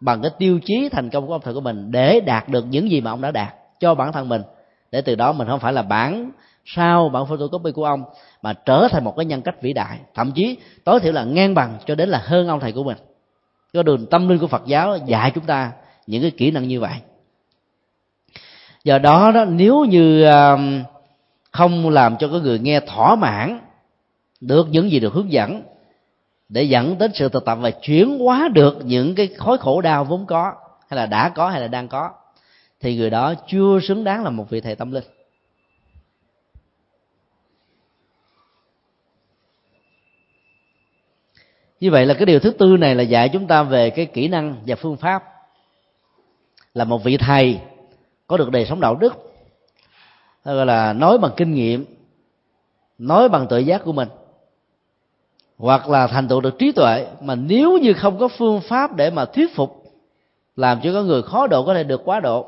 bằng 0.00 0.22
cái 0.22 0.30
tiêu 0.38 0.60
chí 0.64 0.88
thành 0.88 1.10
công 1.10 1.26
của 1.26 1.32
ông 1.32 1.40
thầy 1.44 1.54
của 1.54 1.60
mình 1.60 1.90
để 1.90 2.20
đạt 2.20 2.48
được 2.48 2.64
những 2.70 2.90
gì 2.90 3.00
mà 3.00 3.10
ông 3.10 3.20
đã 3.20 3.30
đạt 3.30 3.54
cho 3.80 3.94
bản 3.94 4.12
thân 4.12 4.28
mình. 4.28 4.42
Để 4.92 5.00
từ 5.00 5.14
đó 5.14 5.32
mình 5.32 5.48
không 5.48 5.60
phải 5.60 5.72
là 5.72 5.82
bản 5.82 6.30
sao, 6.64 7.08
bản 7.08 7.26
photocopy 7.26 7.72
của 7.72 7.84
ông, 7.84 8.04
mà 8.42 8.52
trở 8.52 8.88
thành 8.90 9.04
một 9.04 9.16
cái 9.16 9.24
nhân 9.24 9.42
cách 9.42 9.62
vĩ 9.62 9.72
đại. 9.72 9.98
Thậm 10.14 10.32
chí 10.32 10.56
tối 10.84 11.00
thiểu 11.00 11.12
là 11.12 11.24
ngang 11.24 11.54
bằng 11.54 11.78
cho 11.86 11.94
đến 11.94 12.08
là 12.08 12.22
hơn 12.24 12.48
ông 12.48 12.60
thầy 12.60 12.72
của 12.72 12.84
mình. 12.84 12.96
Cái 13.72 13.82
đường 13.82 14.06
tâm 14.06 14.28
linh 14.28 14.38
của 14.38 14.46
phật 14.46 14.62
giáo 14.66 14.96
dạy 15.06 15.30
chúng 15.34 15.44
ta 15.44 15.72
những 16.06 16.22
cái 16.22 16.30
kỹ 16.30 16.50
năng 16.50 16.68
như 16.68 16.80
vậy. 16.80 16.94
Do 18.84 18.98
đó 18.98 19.32
đó, 19.32 19.44
nếu 19.44 19.84
như 19.84 20.24
à, 20.24 20.56
không 21.52 21.90
làm 21.90 22.16
cho 22.16 22.28
cái 22.28 22.40
người 22.40 22.58
nghe 22.58 22.80
thỏa 22.80 23.14
mãn 23.14 23.60
được 24.40 24.66
những 24.70 24.90
gì 24.90 25.00
được 25.00 25.12
hướng 25.12 25.32
dẫn. 25.32 25.62
Để 26.48 26.62
dẫn 26.62 26.98
đến 26.98 27.10
sự 27.14 27.28
thực 27.28 27.44
tập 27.44 27.58
và 27.60 27.70
chuyển 27.70 28.18
hóa 28.18 28.48
được 28.48 28.78
những 28.84 29.14
cái 29.14 29.26
khối 29.26 29.58
khổ 29.58 29.80
đau 29.80 30.04
vốn 30.04 30.26
có, 30.26 30.52
hay 30.88 30.96
là 30.96 31.06
đã 31.06 31.28
có, 31.28 31.48
hay 31.48 31.60
là 31.60 31.68
đang 31.68 31.88
có, 31.88 32.10
thì 32.80 32.96
người 32.96 33.10
đó 33.10 33.34
chưa 33.46 33.80
xứng 33.82 34.04
đáng 34.04 34.24
là 34.24 34.30
một 34.30 34.50
vị 34.50 34.60
thầy 34.60 34.76
tâm 34.76 34.92
linh. 34.92 35.04
Như 41.80 41.90
vậy 41.90 42.06
là 42.06 42.14
cái 42.14 42.26
điều 42.26 42.40
thứ 42.40 42.50
tư 42.50 42.76
này 42.76 42.94
là 42.94 43.02
dạy 43.02 43.28
chúng 43.32 43.46
ta 43.46 43.62
về 43.62 43.90
cái 43.90 44.06
kỹ 44.06 44.28
năng 44.28 44.56
và 44.66 44.76
phương 44.76 44.96
pháp 44.96 45.24
là 46.74 46.84
một 46.84 47.04
vị 47.04 47.16
thầy 47.16 47.60
có 48.26 48.36
được 48.36 48.50
đời 48.50 48.66
sống 48.66 48.80
đạo 48.80 48.94
đức, 48.94 49.14
gọi 50.44 50.66
là 50.66 50.92
nói 50.92 51.18
bằng 51.18 51.32
kinh 51.36 51.54
nghiệm, 51.54 51.84
nói 52.98 53.28
bằng 53.28 53.46
tự 53.50 53.58
giác 53.58 53.82
của 53.84 53.92
mình 53.92 54.08
hoặc 55.58 55.88
là 55.88 56.06
thành 56.06 56.28
tựu 56.28 56.40
được 56.40 56.58
trí 56.58 56.72
tuệ, 56.72 57.06
mà 57.20 57.34
nếu 57.34 57.78
như 57.78 57.92
không 57.92 58.18
có 58.18 58.28
phương 58.28 58.60
pháp 58.60 58.96
để 58.96 59.10
mà 59.10 59.24
thuyết 59.24 59.54
phục, 59.54 59.82
làm 60.56 60.80
cho 60.82 60.92
có 60.92 61.02
người 61.02 61.22
khó 61.22 61.46
độ 61.46 61.64
có 61.64 61.74
thể 61.74 61.84
được 61.84 62.02
quá 62.04 62.20
độ, 62.20 62.46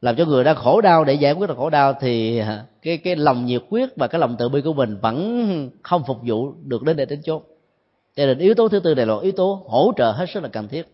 làm 0.00 0.16
cho 0.16 0.24
người 0.24 0.44
đang 0.44 0.56
khổ 0.56 0.80
đau 0.80 1.04
để 1.04 1.14
giải 1.14 1.32
quyết 1.32 1.48
được 1.48 1.56
khổ 1.56 1.70
đau, 1.70 1.94
thì 2.00 2.42
cái 2.82 2.96
cái 2.96 3.16
lòng 3.16 3.46
nhiệt 3.46 3.62
quyết 3.70 3.96
và 3.96 4.06
cái 4.06 4.20
lòng 4.20 4.36
tự 4.38 4.48
bi 4.48 4.60
của 4.60 4.72
mình 4.72 4.98
vẫn 5.02 5.70
không 5.82 6.02
phục 6.06 6.18
vụ 6.26 6.52
được 6.62 6.82
đến 6.82 6.96
để 6.96 7.04
đến 7.04 7.22
chốt 7.22 7.42
cho 8.16 8.26
nên 8.26 8.38
yếu 8.38 8.54
tố 8.54 8.68
thứ 8.68 8.80
tư 8.80 8.94
này 8.94 9.06
là 9.06 9.14
yếu 9.22 9.32
tố 9.32 9.62
hỗ 9.68 9.92
trợ 9.96 10.12
hết 10.12 10.26
sức 10.34 10.42
là 10.42 10.48
cần 10.48 10.68
thiết. 10.68 10.86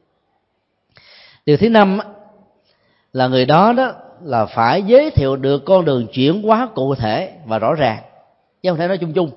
Điều 1.47 1.57
thứ 1.57 1.69
năm 1.69 1.99
là 3.13 3.29
người 3.29 3.47
đó 3.47 3.73
đó 3.73 3.93
là 4.23 4.47
phải 4.47 4.83
giới 4.83 5.11
thiệu 5.11 5.37
được 5.37 5.65
con 5.65 5.85
đường 5.85 6.07
chuyển 6.13 6.43
hóa 6.43 6.69
cụ 6.75 6.95
thể 6.95 7.33
và 7.47 7.59
rõ 7.59 7.75
ràng. 7.75 8.03
Chứ 8.63 8.71
không 8.71 8.79
thể 8.79 8.89
nói 8.89 8.99
chung 8.99 9.13
chung 9.13 9.31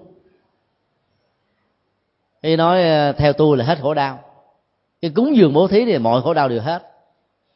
khi 2.44 2.56
nói 2.56 2.84
ờ, 2.84 3.12
theo 3.12 3.34
tôi 3.34 3.58
là 3.58 3.66
hết 3.66 3.78
khổ 3.82 3.94
đau. 3.94 4.20
Cái 5.02 5.12
cúng 5.12 5.36
dường 5.36 5.54
bố 5.54 5.68
thí 5.68 5.86
thì 5.86 5.98
mọi 5.98 6.22
khổ 6.22 6.34
đau 6.34 6.50
đều 6.50 6.62
hết. 6.62 6.84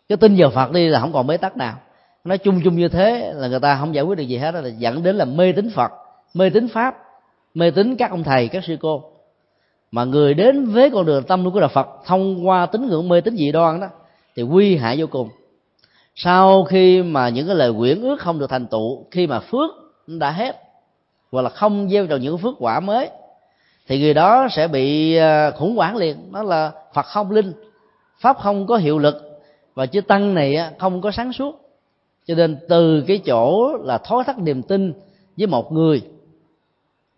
Cái 0.09 0.17
tin 0.17 0.35
vào 0.37 0.49
phật 0.49 0.71
đi 0.71 0.87
là 0.87 0.99
không 0.99 1.13
còn 1.13 1.27
bế 1.27 1.37
tắc 1.37 1.57
nào. 1.57 1.75
Nói 2.23 2.37
chung 2.37 2.61
chung 2.63 2.75
như 2.75 2.87
thế 2.87 3.33
là 3.35 3.47
người 3.47 3.59
ta 3.59 3.77
không 3.79 3.95
giải 3.95 4.03
quyết 4.03 4.17
được 4.17 4.23
gì 4.23 4.37
hết, 4.37 4.55
là 4.55 4.67
dẫn 4.77 5.03
đến 5.03 5.15
là 5.15 5.25
mê 5.25 5.51
tín 5.51 5.69
phật, 5.75 5.91
mê 6.33 6.49
tín 6.49 6.67
pháp, 6.67 6.95
mê 7.53 7.71
tín 7.71 7.95
các 7.95 8.11
ông 8.11 8.23
thầy, 8.23 8.47
các 8.47 8.63
sư 8.63 8.77
cô. 8.81 9.03
Mà 9.91 10.03
người 10.03 10.33
đến 10.33 10.65
với 10.65 10.89
con 10.89 11.05
đường 11.05 11.23
tâm 11.23 11.51
của 11.51 11.59
đạo 11.59 11.69
phật 11.73 11.87
thông 12.05 12.47
qua 12.47 12.65
tín 12.65 12.87
ngưỡng 12.87 13.09
mê 13.09 13.21
tín 13.21 13.35
dị 13.35 13.51
đoan 13.51 13.79
đó, 13.79 13.87
thì 14.35 14.43
nguy 14.43 14.77
hại 14.77 14.95
vô 14.99 15.07
cùng. 15.07 15.29
Sau 16.15 16.63
khi 16.63 17.03
mà 17.03 17.29
những 17.29 17.47
cái 17.47 17.55
lời 17.55 17.73
quyển 17.77 18.01
ước 18.01 18.19
không 18.19 18.39
được 18.39 18.49
thành 18.49 18.67
tựu, 18.67 19.05
khi 19.11 19.27
mà 19.27 19.39
phước 19.39 19.69
đã 20.07 20.31
hết, 20.31 20.61
hoặc 21.31 21.41
là 21.41 21.49
không 21.49 21.89
gieo 21.89 22.07
trồng 22.07 22.21
những 22.21 22.37
phước 22.37 22.55
quả 22.59 22.79
mới 22.79 23.09
thì 23.87 23.99
người 23.99 24.13
đó 24.13 24.47
sẽ 24.51 24.67
bị 24.67 25.15
ờ, 25.15 25.51
khủng 25.51 25.75
hoảng 25.75 25.95
liền. 25.95 26.31
Đó 26.31 26.43
là 26.43 26.71
phật 26.93 27.05
không 27.05 27.31
linh. 27.31 27.53
Pháp 28.19 28.37
không 28.39 28.67
có 28.67 28.77
hiệu 28.77 28.99
lực. 28.99 29.41
Và 29.73 29.85
chữ 29.85 30.01
tăng 30.01 30.33
này 30.33 30.57
không 30.79 31.01
có 31.01 31.11
sáng 31.11 31.33
suốt. 31.33 31.63
Cho 32.25 32.35
nên 32.35 32.57
từ 32.69 33.03
cái 33.07 33.21
chỗ 33.25 33.77
là 33.77 33.97
thói 33.97 34.23
thắt 34.23 34.39
niềm 34.39 34.61
tin 34.61 34.93
với 35.37 35.47
một 35.47 35.71
người, 35.71 36.01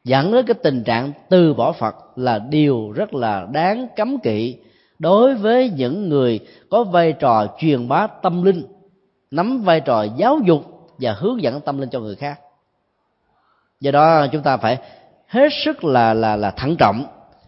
dẫn 0.03 0.31
đến 0.31 0.45
cái 0.45 0.55
tình 0.63 0.83
trạng 0.83 1.11
từ 1.29 1.53
bỏ 1.53 1.71
phật 1.71 1.95
là 2.15 2.39
điều 2.39 2.91
rất 2.91 3.13
là 3.13 3.47
đáng 3.51 3.87
cấm 3.95 4.19
kỵ 4.19 4.57
đối 4.99 5.35
với 5.35 5.69
những 5.69 6.09
người 6.09 6.39
có 6.69 6.83
vai 6.83 7.13
trò 7.13 7.47
truyền 7.59 7.87
bá 7.87 8.07
tâm 8.07 8.43
linh, 8.43 8.63
nắm 9.31 9.61
vai 9.61 9.79
trò 9.79 10.03
giáo 10.03 10.39
dục 10.45 10.89
và 10.97 11.13
hướng 11.13 11.41
dẫn 11.41 11.61
tâm 11.61 11.79
linh 11.79 11.89
cho 11.89 11.99
người 11.99 12.15
khác. 12.15 12.39
Do 13.79 13.91
đó 13.91 14.27
chúng 14.31 14.41
ta 14.41 14.57
phải 14.57 14.77
hết 15.35 15.49
sức 15.65 15.83
là 15.83 16.13
là 16.13 16.35
là 16.35 16.51
thận 16.51 16.75
trọng 16.75 17.05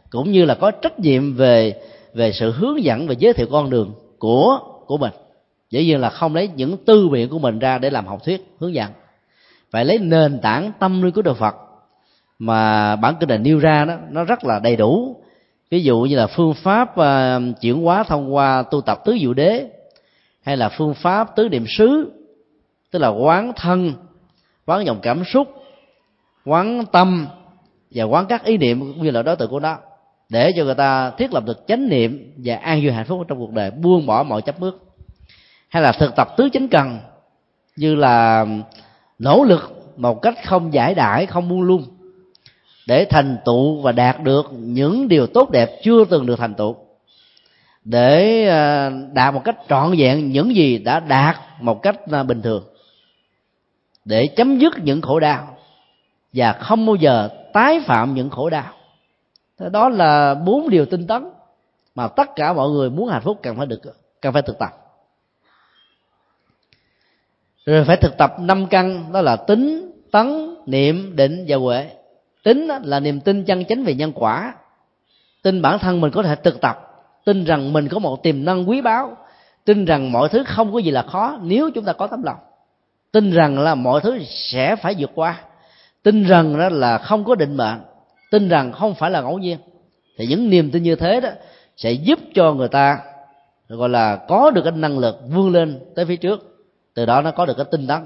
cũng 0.09 0.31
như 0.31 0.45
là 0.45 0.55
có 0.55 0.71
trách 0.71 0.99
nhiệm 0.99 1.35
về 1.35 1.81
về 2.13 2.31
sự 2.31 2.51
hướng 2.51 2.83
dẫn 2.83 3.07
và 3.07 3.13
giới 3.13 3.33
thiệu 3.33 3.47
con 3.51 3.69
đường 3.69 3.93
của 4.19 4.59
của 4.85 4.97
mình. 4.97 5.11
Dĩ 5.69 5.85
nhiên 5.85 5.99
là 6.01 6.09
không 6.09 6.35
lấy 6.35 6.49
những 6.55 6.77
tư 6.85 7.09
biện 7.09 7.29
của 7.29 7.39
mình 7.39 7.59
ra 7.59 7.77
để 7.77 7.89
làm 7.89 8.07
học 8.07 8.23
thuyết 8.25 8.55
hướng 8.59 8.73
dẫn. 8.73 8.91
Phải 9.71 9.85
lấy 9.85 9.97
nền 9.97 10.39
tảng 10.41 10.71
tâm 10.79 11.01
linh 11.01 11.11
của 11.11 11.21
đạo 11.21 11.33
phật. 11.33 11.55
Mà 12.39 12.95
bản 12.95 13.15
kinh 13.19 13.29
này 13.29 13.37
nêu 13.37 13.59
ra 13.59 13.85
đó 13.85 13.95
nó 14.09 14.23
rất 14.23 14.45
là 14.45 14.59
đầy 14.59 14.75
đủ. 14.75 15.15
Ví 15.69 15.83
dụ 15.83 16.01
như 16.01 16.15
là 16.15 16.27
phương 16.27 16.53
pháp 16.53 16.99
uh, 16.99 17.61
chuyển 17.61 17.83
hóa 17.83 18.03
thông 18.03 18.35
qua 18.35 18.63
tu 18.71 18.81
tập 18.81 19.01
tứ 19.05 19.17
diệu 19.21 19.33
đế 19.33 19.69
hay 20.43 20.57
là 20.57 20.69
phương 20.69 20.93
pháp 20.93 21.35
tứ 21.35 21.49
niệm 21.49 21.65
xứ 21.67 22.11
tức 22.91 22.99
là 22.99 23.07
quán 23.07 23.51
thân 23.55 23.93
quán 24.65 24.85
dòng 24.85 24.99
cảm 25.01 25.23
xúc 25.25 25.47
quán 26.45 26.85
tâm 26.91 27.27
và 27.91 28.03
quán 28.03 28.25
các 28.25 28.43
ý 28.43 28.57
niệm 28.57 28.79
cũng 28.79 29.03
như 29.03 29.11
là 29.11 29.21
đối 29.21 29.35
tượng 29.35 29.49
của 29.49 29.59
nó 29.59 29.77
để 30.29 30.51
cho 30.55 30.63
người 30.63 30.75
ta 30.75 31.11
thiết 31.11 31.33
lập 31.33 31.45
được 31.45 31.67
chánh 31.67 31.89
niệm 31.89 32.33
và 32.37 32.55
an 32.55 32.81
vui 32.83 32.91
hạnh 32.91 33.05
phúc 33.05 33.25
trong 33.27 33.39
cuộc 33.39 33.51
đời, 33.51 33.71
buông 33.71 34.05
bỏ 34.05 34.23
mọi 34.23 34.41
chấp 34.41 34.59
bước 34.59 34.83
hay 35.69 35.83
là 35.83 35.91
thực 35.91 36.15
tập 36.15 36.27
tứ 36.37 36.49
chính 36.53 36.67
cần, 36.67 36.99
như 37.75 37.95
là 37.95 38.45
nỗ 39.19 39.43
lực 39.43 39.93
một 39.97 40.21
cách 40.21 40.35
không 40.45 40.73
giải 40.73 40.95
đãi, 40.95 41.25
không 41.25 41.49
buông 41.49 41.61
lung, 41.61 41.83
để 42.87 43.05
thành 43.05 43.37
tựu 43.45 43.81
và 43.81 43.91
đạt 43.91 44.23
được 44.23 44.45
những 44.51 45.07
điều 45.07 45.27
tốt 45.27 45.49
đẹp 45.51 45.79
chưa 45.83 46.05
từng 46.05 46.25
được 46.25 46.39
thành 46.39 46.53
tựu. 46.53 46.75
Để 47.83 48.45
à, 48.47 48.91
đạt 49.13 49.33
một 49.33 49.41
cách 49.43 49.55
trọn 49.69 49.93
vẹn 49.97 50.31
những 50.31 50.55
gì 50.55 50.77
đã 50.77 50.99
đạt 50.99 51.37
một 51.61 51.81
cách 51.81 51.95
à, 52.11 52.23
bình 52.23 52.41
thường. 52.41 52.63
Để 54.05 54.27
chấm 54.27 54.57
dứt 54.57 54.73
những 54.83 55.01
khổ 55.01 55.19
đau 55.19 55.57
và 56.33 56.53
không 56.53 56.85
bao 56.85 56.95
giờ 56.95 57.29
tái 57.57 57.79
phạm 57.79 58.13
những 58.13 58.29
khổ 58.29 58.49
đau. 58.49 58.73
Đó 59.59 59.89
là 59.89 60.33
bốn 60.33 60.69
điều 60.69 60.85
tinh 60.85 61.07
tấn 61.07 61.29
mà 61.95 62.07
tất 62.07 62.35
cả 62.35 62.53
mọi 62.53 62.69
người 62.69 62.89
muốn 62.89 63.09
hạnh 63.09 63.21
phúc 63.21 63.39
cần 63.43 63.57
phải 63.57 63.65
được, 63.65 63.81
cần 64.21 64.33
phải 64.33 64.41
thực 64.41 64.59
tập. 64.59 64.69
Rồi 67.65 67.83
phải 67.85 67.97
thực 67.97 68.17
tập 68.17 68.35
năm 68.39 68.67
căn, 68.67 69.11
đó 69.11 69.21
là 69.21 69.35
tính, 69.35 69.91
tấn, 70.11 70.55
niệm, 70.65 71.15
định 71.15 71.45
và 71.47 71.57
huệ. 71.57 71.91
Tính 72.43 72.67
là 72.83 72.99
niềm 72.99 73.19
tin 73.19 73.43
chân 73.43 73.65
chánh 73.65 73.83
về 73.83 73.93
nhân 73.93 74.11
quả. 74.15 74.53
Tin 75.41 75.61
bản 75.61 75.79
thân 75.79 76.01
mình 76.01 76.11
có 76.11 76.23
thể 76.23 76.35
thực 76.35 76.61
tập, 76.61 76.77
tin 77.25 77.43
rằng 77.43 77.73
mình 77.73 77.87
có 77.87 77.99
một 77.99 78.23
tiềm 78.23 78.45
năng 78.45 78.69
quý 78.69 78.81
báu, 78.81 79.17
tin 79.65 79.85
rằng 79.85 80.11
mọi 80.11 80.29
thứ 80.29 80.43
không 80.47 80.73
có 80.73 80.79
gì 80.79 80.91
là 80.91 81.01
khó 81.01 81.37
nếu 81.41 81.71
chúng 81.75 81.85
ta 81.85 81.93
có 81.93 82.07
tấm 82.07 82.23
lòng. 82.23 82.39
Tin 83.11 83.31
rằng 83.31 83.59
là 83.59 83.75
mọi 83.75 84.01
thứ 84.01 84.19
sẽ 84.23 84.75
phải 84.75 84.95
vượt 84.97 85.11
qua 85.15 85.43
tin 86.07 86.23
rằng 86.23 86.57
đó 86.57 86.69
là 86.69 86.97
không 86.97 87.23
có 87.23 87.35
định 87.35 87.57
mệnh 87.57 87.79
tin 88.31 88.49
rằng 88.49 88.71
không 88.71 88.95
phải 88.95 89.11
là 89.11 89.21
ngẫu 89.21 89.39
nhiên. 89.39 89.57
Thì 90.17 90.27
những 90.27 90.49
niềm 90.49 90.71
tin 90.71 90.83
như 90.83 90.95
thế 90.95 91.19
đó 91.21 91.29
sẽ 91.77 91.91
giúp 91.91 92.19
cho 92.33 92.53
người 92.53 92.67
ta, 92.67 92.99
gọi 93.67 93.89
là, 93.89 94.15
có 94.15 94.51
được 94.51 94.61
cái 94.61 94.71
năng 94.71 94.99
lực 94.99 95.19
vươn 95.29 95.49
lên 95.49 95.79
tới 95.95 96.05
phía 96.05 96.15
trước. 96.15 96.39
Từ 96.93 97.05
đó 97.05 97.21
nó 97.21 97.31
có 97.31 97.45
được 97.45 97.53
cái 97.57 97.65
tinh 97.71 97.87
tấn 97.87 98.05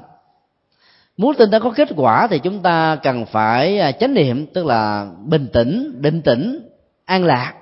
muốn 1.18 1.36
tinh 1.36 1.52
tấn 1.52 1.62
có 1.62 1.72
kết 1.76 1.90
quả 1.96 2.28
thì 2.28 2.40
chúng 2.40 2.60
ta 2.60 2.96
cần 3.04 3.26
phải 3.26 3.80
à, 3.80 3.92
chánh 3.92 4.14
niệm, 4.14 4.48
tức 4.48 4.66
là 4.66 5.08
bình 5.26 5.48
tĩnh, 5.54 6.02
định 6.02 6.22
tĩnh, 6.22 6.70
an 7.06 7.26
lạc, 7.26 7.54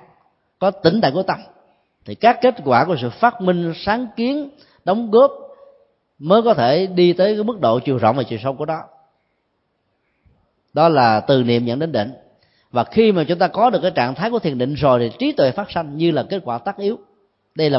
có 0.58 0.70
tỉnh 0.70 1.00
tại 1.00 1.10
của 1.10 1.22
tâm. 1.22 1.38
Thì 2.04 2.14
các 2.14 2.38
kết 2.42 2.54
quả 2.64 2.84
của 2.84 2.96
sự 3.00 3.10
phát 3.10 3.40
minh, 3.40 3.72
sáng 3.76 4.06
kiến, 4.16 4.50
đóng 4.84 5.10
góp 5.10 5.32
mới 6.18 6.42
có 6.42 6.54
thể 6.54 6.86
đi 6.86 7.12
tới 7.12 7.34
cái 7.34 7.44
mức 7.44 7.60
độ 7.60 7.78
chiều 7.78 7.98
rộng 7.98 8.16
và 8.16 8.22
chiều 8.22 8.38
sâu 8.42 8.54
của 8.54 8.64
đó 8.64 8.80
đó 10.72 10.88
là 10.88 11.20
từ 11.20 11.42
niệm 11.42 11.66
dẫn 11.66 11.78
đến 11.78 11.92
định. 11.92 12.12
Và 12.70 12.84
khi 12.84 13.12
mà 13.12 13.24
chúng 13.24 13.38
ta 13.38 13.48
có 13.48 13.70
được 13.70 13.78
cái 13.82 13.90
trạng 13.90 14.14
thái 14.14 14.30
của 14.30 14.38
thiền 14.38 14.58
định 14.58 14.74
rồi 14.74 14.98
thì 15.00 15.16
trí 15.18 15.32
tuệ 15.32 15.50
phát 15.50 15.70
sanh 15.70 15.96
như 15.96 16.10
là 16.10 16.22
kết 16.22 16.40
quả 16.44 16.58
tất 16.58 16.76
yếu. 16.76 16.98
Đây 17.54 17.70
là 17.70 17.78